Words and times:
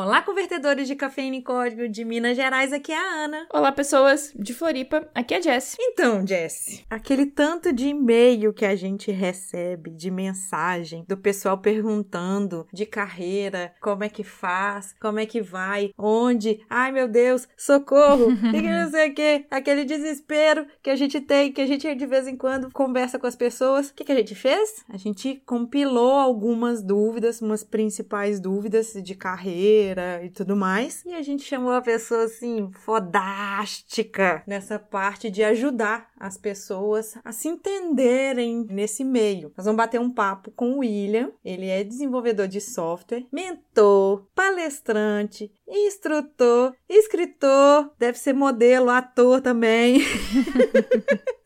Olá, 0.00 0.22
convertedores 0.22 0.86
de 0.86 0.94
cafeína 0.94 1.34
e 1.34 1.42
código 1.42 1.88
de 1.88 2.04
Minas 2.04 2.36
Gerais, 2.36 2.72
aqui 2.72 2.92
é 2.92 2.96
a 2.96 3.24
Ana. 3.24 3.48
Olá, 3.52 3.72
pessoas 3.72 4.32
de 4.32 4.54
Floripa, 4.54 5.10
aqui 5.12 5.34
é 5.34 5.38
a 5.38 5.40
Jess. 5.40 5.76
Então, 5.76 6.24
Jess, 6.24 6.84
aquele 6.88 7.26
tanto 7.26 7.72
de 7.72 7.88
e-mail 7.88 8.52
que 8.52 8.64
a 8.64 8.76
gente 8.76 9.10
recebe, 9.10 9.90
de 9.90 10.08
mensagem, 10.08 11.04
do 11.08 11.16
pessoal 11.16 11.58
perguntando 11.58 12.64
de 12.72 12.86
carreira, 12.86 13.74
como 13.80 14.04
é 14.04 14.08
que 14.08 14.22
faz, 14.22 14.94
como 15.00 15.18
é 15.18 15.26
que 15.26 15.42
vai, 15.42 15.90
onde, 15.98 16.64
ai 16.70 16.92
meu 16.92 17.08
Deus, 17.08 17.48
socorro, 17.56 18.30
e 18.54 18.62
que 18.62 18.70
não 18.70 18.88
sei 18.92 19.10
o 19.10 19.14
que, 19.16 19.46
aquele 19.50 19.84
desespero 19.84 20.64
que 20.80 20.90
a 20.90 20.96
gente 20.96 21.20
tem, 21.20 21.50
que 21.50 21.60
a 21.60 21.66
gente 21.66 21.92
de 21.92 22.06
vez 22.06 22.28
em 22.28 22.36
quando 22.36 22.70
conversa 22.72 23.18
com 23.18 23.26
as 23.26 23.34
pessoas. 23.34 23.88
O 23.88 23.94
que, 23.94 24.04
que 24.04 24.12
a 24.12 24.16
gente 24.16 24.36
fez? 24.36 24.84
A 24.88 24.96
gente 24.96 25.42
compilou 25.44 26.12
algumas 26.12 26.84
dúvidas, 26.84 27.42
umas 27.42 27.64
principais 27.64 28.38
dúvidas 28.38 28.92
de 28.92 29.16
carreira 29.16 29.87
e 30.24 30.30
tudo 30.30 30.56
mais. 30.56 31.04
E 31.04 31.14
a 31.14 31.22
gente 31.22 31.42
chamou 31.42 31.72
a 31.72 31.80
pessoa 31.80 32.24
assim, 32.24 32.70
fodástica 32.72 34.42
nessa 34.46 34.78
parte 34.78 35.30
de 35.30 35.42
ajudar 35.42 36.08
as 36.18 36.36
pessoas 36.36 37.16
a 37.24 37.32
se 37.32 37.48
entenderem 37.48 38.66
nesse 38.68 39.04
meio. 39.04 39.52
Nós 39.56 39.64
vamos 39.64 39.78
bater 39.78 40.00
um 40.00 40.10
papo 40.10 40.50
com 40.50 40.72
o 40.72 40.78
William. 40.78 41.30
Ele 41.44 41.68
é 41.68 41.84
desenvolvedor 41.84 42.48
de 42.48 42.60
software, 42.60 43.26
mentor, 43.32 44.26
palestrante, 44.34 45.50
instrutor, 45.66 46.74
escritor, 46.88 47.90
deve 47.98 48.18
ser 48.18 48.32
modelo, 48.32 48.90
ator 48.90 49.40
também. 49.40 50.00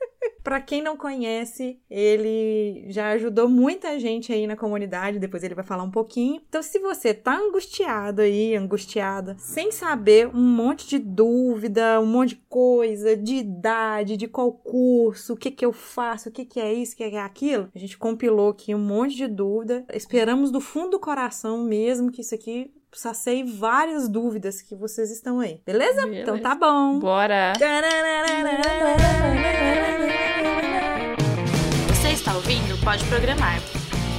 Para 0.43 0.61
quem 0.61 0.83
não 0.83 0.97
conhece, 0.97 1.79
ele 1.91 2.87
já 2.89 3.11
ajudou 3.11 3.49
muita 3.49 3.99
gente 3.99 4.33
aí 4.33 4.47
na 4.47 4.57
comunidade, 4.57 5.19
depois 5.19 5.43
ele 5.43 5.55
vai 5.55 5.65
falar 5.65 5.83
um 5.83 5.91
pouquinho. 5.91 6.41
Então, 6.49 6.63
se 6.63 6.79
você 6.79 7.15
tá 7.15 7.37
angustiado 7.37 8.23
aí, 8.23 8.57
angustiada, 8.57 9.37
sem 9.39 9.71
saber 9.71 10.29
um 10.29 10.43
monte 10.43 10.89
de 10.89 10.99
dúvida, 10.99 12.01
um 12.01 12.07
monte 12.07 12.31
de 12.31 12.43
coisa, 12.49 13.17
de 13.17 13.37
idade, 13.37 14.17
de 14.17 14.27
qual 14.27 14.53
curso, 14.53 15.35
o 15.35 15.37
que 15.37 15.51
que 15.51 15.65
eu 15.65 15.73
faço, 15.73 16.29
o 16.29 16.33
que 16.33 16.45
que 16.45 16.61
é 16.61 16.73
isso, 16.73 16.95
o 16.95 16.97
que 16.97 17.05
é 17.05 17.21
aquilo, 17.21 17.69
a 17.75 17.79
gente 17.79 17.97
compilou 17.97 18.51
aqui 18.51 18.75
um 18.75 18.79
monte 18.79 19.15
de 19.17 19.29
dúvida. 19.29 19.85
Esperamos 19.93 20.51
do 20.51 20.61
fundo 20.61 20.93
do 20.93 21.01
coração 21.01 21.65
mesmo 21.65 22.11
que 22.11 22.21
isso 22.21 22.35
aqui 22.35 22.71
sacei 22.93 23.45
várias 23.45 24.09
dúvidas 24.09 24.61
que 24.63 24.75
vocês 24.75 25.11
estão 25.11 25.41
aí. 25.41 25.61
Beleza? 25.65 26.03
Beleza. 26.03 26.23
Então 26.23 26.39
tá 26.39 26.55
bom. 26.55 26.99
Bora! 26.99 27.53
Você 31.89 32.09
está 32.11 32.35
ouvindo 32.35 32.79
Pode 32.85 33.05
Programar. 33.07 33.61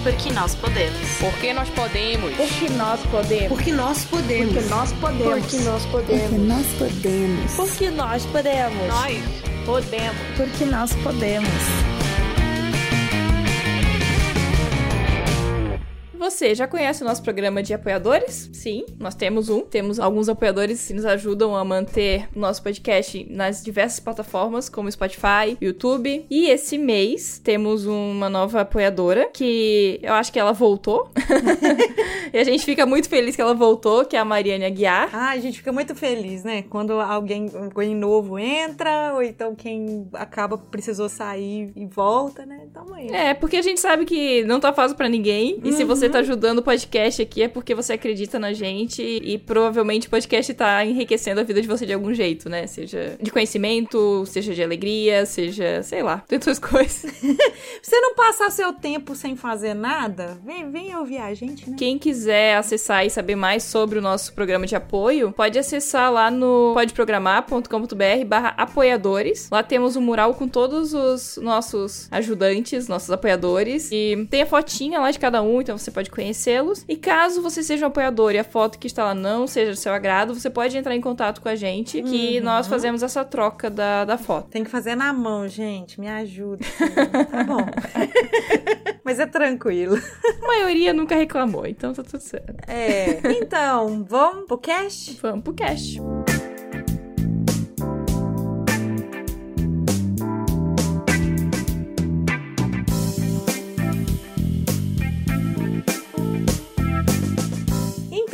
Porque 0.03 0.31
nós 0.31 0.53
podemos. 0.55 0.99
Porque 1.17 1.53
nós 1.53 1.69
podemos. 1.69 2.35
Porque 2.35 2.69
nós 2.71 2.99
podemos. 3.05 3.47
Porque 3.47 3.71
nós 3.71 4.01
podemos. 4.01 4.53
Porque 4.53 4.61
nós 4.69 4.91
podemos. 4.93 5.39
Porque 5.39 5.59
nós 5.59 5.85
podemos. 5.85 6.29
Porque 6.29 6.39
nós 6.39 6.65
podemos. 6.75 7.65
Porque 7.65 7.89
nós 7.89 8.25
podemos. 8.25 8.87
Nós 8.87 9.65
podemos. 9.65 10.17
Porque 10.35 10.65
nós 10.65 10.93
podemos. 10.95 11.92
Você 16.23 16.55
já 16.55 16.65
conhece 16.65 17.03
o 17.03 17.05
nosso 17.05 17.21
programa 17.21 17.61
de 17.61 17.73
apoiadores? 17.73 18.49
Sim, 18.53 18.85
nós 18.97 19.13
temos 19.13 19.49
um. 19.49 19.59
Temos 19.59 19.99
alguns 19.99 20.29
apoiadores 20.29 20.87
que 20.87 20.93
nos 20.93 21.03
ajudam 21.03 21.53
a 21.53 21.65
manter 21.65 22.29
o 22.33 22.39
nosso 22.39 22.63
podcast 22.63 23.27
nas 23.29 23.61
diversas 23.61 23.99
plataformas, 23.99 24.69
como 24.69 24.89
Spotify, 24.89 25.57
YouTube. 25.61 26.25
E 26.29 26.47
esse 26.49 26.77
mês 26.77 27.41
temos 27.43 27.85
uma 27.85 28.29
nova 28.29 28.61
apoiadora 28.61 29.29
que 29.33 29.99
eu 30.01 30.13
acho 30.13 30.31
que 30.31 30.39
ela 30.39 30.53
voltou. 30.53 31.11
e 32.31 32.37
a 32.37 32.43
gente 32.45 32.63
fica 32.63 32.85
muito 32.85 33.09
feliz 33.09 33.35
que 33.35 33.41
ela 33.41 33.53
voltou, 33.53 34.05
que 34.05 34.15
é 34.15 34.19
a 34.19 34.23
Mariane 34.23 34.63
Aguiar. 34.63 35.09
Ah, 35.11 35.31
a 35.31 35.39
gente 35.41 35.57
fica 35.57 35.73
muito 35.73 35.93
feliz, 35.93 36.45
né? 36.45 36.63
Quando 36.69 37.01
alguém, 37.01 37.51
alguém 37.53 37.93
novo 37.93 38.39
entra, 38.39 39.11
ou 39.13 39.21
então 39.21 39.53
quem 39.55 40.07
acaba 40.13 40.57
precisou 40.57 41.09
sair 41.09 41.73
e 41.75 41.85
volta, 41.85 42.45
né? 42.45 42.61
Tamo 42.73 42.93
aí. 42.93 43.09
É, 43.09 43.33
porque 43.33 43.57
a 43.57 43.61
gente 43.61 43.81
sabe 43.81 44.05
que 44.05 44.45
não 44.45 44.61
tá 44.61 44.71
fácil 44.71 44.95
pra 44.95 45.09
ninguém. 45.09 45.59
E 45.65 45.73
se 45.73 45.83
você 45.83 46.12
tá 46.13 46.19
ajudando 46.19 46.59
o 46.59 46.61
podcast 46.61 47.23
aqui 47.23 47.41
é 47.41 47.47
porque 47.47 47.73
você 47.73 47.93
acredita 47.93 48.37
na 48.37 48.53
gente 48.53 49.01
e 49.01 49.37
provavelmente 49.39 50.05
o 50.05 50.09
podcast 50.11 50.53
tá 50.53 50.85
enriquecendo 50.85 51.41
a 51.41 51.43
vida 51.43 51.59
de 51.59 51.67
você 51.67 51.87
de 51.87 51.93
algum 51.93 52.13
jeito, 52.13 52.47
né? 52.47 52.67
Seja 52.67 53.17
de 53.19 53.31
conhecimento, 53.31 54.23
seja 54.27 54.53
de 54.53 54.61
alegria, 54.61 55.25
seja, 55.25 55.81
sei 55.81 56.03
lá, 56.03 56.23
de 56.27 56.35
outras 56.35 56.59
coisas. 56.59 57.11
Você 57.81 57.99
não 57.99 58.13
passar 58.15 58.51
seu 58.51 58.71
tempo 58.73 59.15
sem 59.15 59.35
fazer 59.35 59.73
nada, 59.73 60.39
vem, 60.45 60.69
vem 60.69 60.95
ouvir 60.95 61.17
a 61.17 61.33
gente, 61.33 61.69
né? 61.69 61.75
Quem 61.77 61.97
quiser 61.97 62.57
acessar 62.57 63.05
e 63.05 63.09
saber 63.09 63.35
mais 63.35 63.63
sobre 63.63 63.97
o 63.97 64.01
nosso 64.01 64.33
programa 64.33 64.67
de 64.67 64.75
apoio, 64.75 65.31
pode 65.31 65.57
acessar 65.57 66.11
lá 66.11 66.29
no 66.29 66.73
podeprogramar.com.br 66.73 68.25
barra 68.27 68.49
apoiadores. 68.49 69.49
Lá 69.51 69.63
temos 69.63 69.95
um 69.95 70.01
mural 70.01 70.35
com 70.35 70.47
todos 70.47 70.93
os 70.93 71.37
nossos 71.41 72.07
ajudantes, 72.11 72.87
nossos 72.87 73.09
apoiadores. 73.09 73.89
E 73.91 74.27
tem 74.29 74.43
a 74.43 74.45
fotinha 74.45 74.99
lá 74.99 75.09
de 75.09 75.19
cada 75.19 75.41
um, 75.41 75.61
então 75.61 75.77
você 75.77 75.89
pode 75.89 76.02
conhecê-los. 76.09 76.83
E 76.87 76.95
caso 76.95 77.41
você 77.41 77.63
seja 77.63 77.85
um 77.85 77.87
apoiador 77.87 78.33
e 78.33 78.39
a 78.39 78.43
foto 78.43 78.77
que 78.79 78.87
está 78.87 79.03
lá 79.03 79.15
não 79.15 79.47
seja 79.47 79.71
do 79.71 79.77
seu 79.77 79.93
agrado, 79.93 80.33
você 80.33 80.49
pode 80.49 80.77
entrar 80.77 80.95
em 80.95 81.01
contato 81.01 81.41
com 81.41 81.49
a 81.49 81.55
gente, 81.55 82.01
que 82.01 82.39
nós 82.41 82.67
fazemos 82.67 83.03
essa 83.03 83.23
troca 83.23 83.69
da, 83.69 84.05
da 84.05 84.17
foto. 84.17 84.49
Tem 84.49 84.63
que 84.63 84.69
fazer 84.69 84.95
na 84.95 85.11
mão, 85.13 85.47
gente. 85.47 85.99
Me 85.99 86.07
ajuda. 86.07 86.65
tá 87.29 87.43
bom. 87.45 87.65
Mas 89.03 89.19
é 89.19 89.25
tranquilo. 89.25 89.97
A 90.41 90.47
maioria 90.47 90.93
nunca 90.93 91.15
reclamou, 91.15 91.65
então 91.65 91.93
tá 91.93 92.03
tudo 92.03 92.21
certo. 92.21 92.55
É. 92.67 93.19
Então, 93.33 94.05
vamos 94.07 94.47
pro 94.47 94.57
cast? 94.57 95.19
Vamos 95.21 95.43
pro 95.43 95.53
cast. 95.53 95.99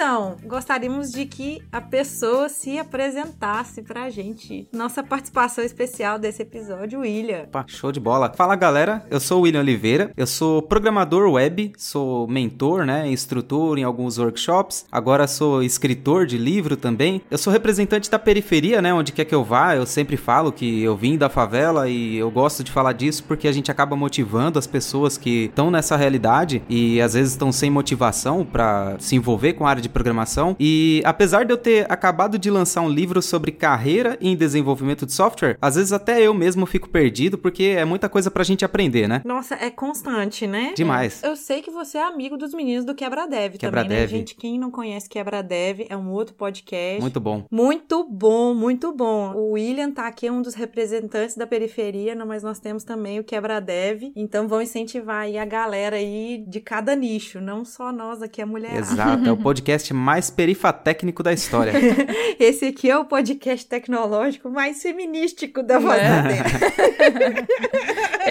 Então, 0.02 0.38
gostaríamos 0.46 1.12
de 1.12 1.26
que 1.26 1.62
a 1.70 1.82
pessoa 1.82 2.48
se 2.48 2.80
apresentasse 2.80 3.82
pra 3.82 4.10
gente. 4.10 4.66
Nossa 4.72 5.04
participação 5.04 5.62
especial 5.62 6.18
desse 6.18 6.42
episódio, 6.42 7.02
William. 7.02 7.42
Opa, 7.44 7.66
show 7.68 7.92
de 7.92 8.00
bola. 8.00 8.32
Fala 8.34 8.56
galera, 8.56 9.06
eu 9.12 9.20
sou 9.20 9.40
o 9.40 9.42
William 9.42 9.60
Oliveira, 9.60 10.14
eu 10.16 10.26
sou 10.26 10.62
programador 10.62 11.30
web, 11.30 11.74
sou 11.78 12.26
mentor, 12.30 12.86
né, 12.86 13.12
instrutor 13.12 13.78
em 13.78 13.84
alguns 13.84 14.18
workshops, 14.18 14.86
agora 14.90 15.28
sou 15.28 15.62
escritor 15.62 16.26
de 16.26 16.38
livro 16.38 16.78
também. 16.78 17.22
Eu 17.30 17.38
sou 17.38 17.52
representante 17.52 18.10
da 18.10 18.18
periferia, 18.18 18.81
né, 18.81 18.94
onde 18.94 19.12
quer 19.12 19.26
que 19.26 19.36
eu 19.36 19.44
vá, 19.44 19.76
eu 19.76 19.86
sempre 19.86 20.16
falo 20.16 20.54
que 20.54 20.81
eu 20.81 20.96
vim 20.96 21.18
da 21.18 21.28
favela 21.28 21.90
e 21.90 22.16
eu 22.16 22.31
gosto 22.31 22.64
de 22.64 22.72
falar 22.72 22.94
disso 22.94 23.26
porque 23.26 23.50
a 23.50 23.52
gente 23.52 23.70
acaba 23.70 23.98
motivando 23.98 24.58
as 24.58 24.66
pessoas 24.66 25.18
que 25.18 25.48
estão 25.48 25.70
nessa 25.70 25.98
realidade 25.98 26.64
e 26.70 27.02
às 27.02 27.16
vezes 27.16 27.34
estão 27.34 27.52
sem 27.52 27.70
motivação 27.70 28.46
para 28.46 28.96
se 28.98 29.18
envolver 29.18 29.52
com 29.52 29.68
a 29.68 29.70
área 29.72 29.81
de 29.81 29.88
programação. 29.89 30.55
E 30.59 31.01
apesar 31.05 31.45
de 31.45 31.53
eu 31.53 31.57
ter 31.57 31.85
acabado 31.91 32.38
de 32.38 32.50
lançar 32.50 32.81
um 32.81 32.89
livro 32.89 33.22
sobre 33.22 33.51
carreira 33.51 34.17
em 34.22 34.35
desenvolvimento 34.35 35.05
de 35.05 35.13
software, 35.13 35.57
às 35.61 35.75
vezes 35.75 35.91
até 35.91 36.22
eu 36.22 36.33
mesmo 36.33 36.66
fico 36.66 36.89
perdido 36.89 37.38
porque 37.38 37.75
é 37.77 37.85
muita 37.85 38.09
coisa 38.09 38.29
pra 38.31 38.44
gente 38.44 38.63
aprender, 38.66 39.07
né? 39.07 39.22
Nossa, 39.25 39.55
é 39.55 39.69
constante, 39.69 40.45
né? 40.47 40.73
Demais. 40.75 41.22
Eu 41.23 41.35
sei 41.35 41.61
que 41.61 41.72
você 41.72 41.97
é 41.97 42.03
amigo 42.03 42.38
dos 42.38 42.53
meninos 42.53 42.85
do 42.85 42.95
Quebra 42.95 43.27
Dev 43.27 43.55
Quebra 43.57 43.83
também, 43.83 43.97
né, 43.97 44.05
Dev. 44.05 44.09
gente? 44.09 44.35
Quem 44.35 44.59
não 44.59 44.72
conhece 44.72 45.09
Quebra 45.09 45.41
Dev 45.41 45.81
é 45.89 45.97
um 45.97 46.11
outro 46.11 46.35
podcast. 46.35 47.01
Muito 47.01 47.19
bom. 47.19 47.45
Muito 47.51 48.03
bom, 48.03 48.53
muito 48.53 48.91
bom. 48.94 49.33
O 49.33 49.51
William 49.51 49.91
tá 49.91 50.07
aqui, 50.07 50.27
é 50.27 50.31
um 50.31 50.41
dos 50.41 50.53
representantes 50.53 51.35
da 51.35 51.47
periferia, 51.47 52.16
mas 52.25 52.44
nós 52.44 52.59
temos 52.59 52.83
também 52.83 53.19
o 53.19 53.23
Quebra 53.23 53.59
Dev. 53.59 54.11
Então 54.16 54.47
vão 54.47 54.61
incentivar 54.61 55.23
aí 55.23 55.38
a 55.38 55.45
galera 55.45 55.95
aí 55.95 56.44
de 56.47 56.59
cada 56.59 56.95
nicho, 56.95 57.39
não 57.41 57.63
só 57.66 57.91
nós 57.91 58.21
aqui, 58.21 58.41
a 58.41 58.45
mulher. 58.45 58.75
Exato, 58.75 59.27
é 59.27 59.31
o 59.31 59.38
podcast 59.38 59.78
mais 59.94 60.29
perifatécnico 60.29 61.23
da 61.23 61.34
história. 61.34 61.74
Esse 62.39 62.65
aqui 62.65 62.89
é 62.89 62.98
o 62.98 63.06
podcast 63.06 63.65
tecnológico 63.65 64.50
mais 64.50 64.81
feminístico 64.81 65.63
da 65.63 65.80
voz 65.80 66.00
É. 66.00 67.44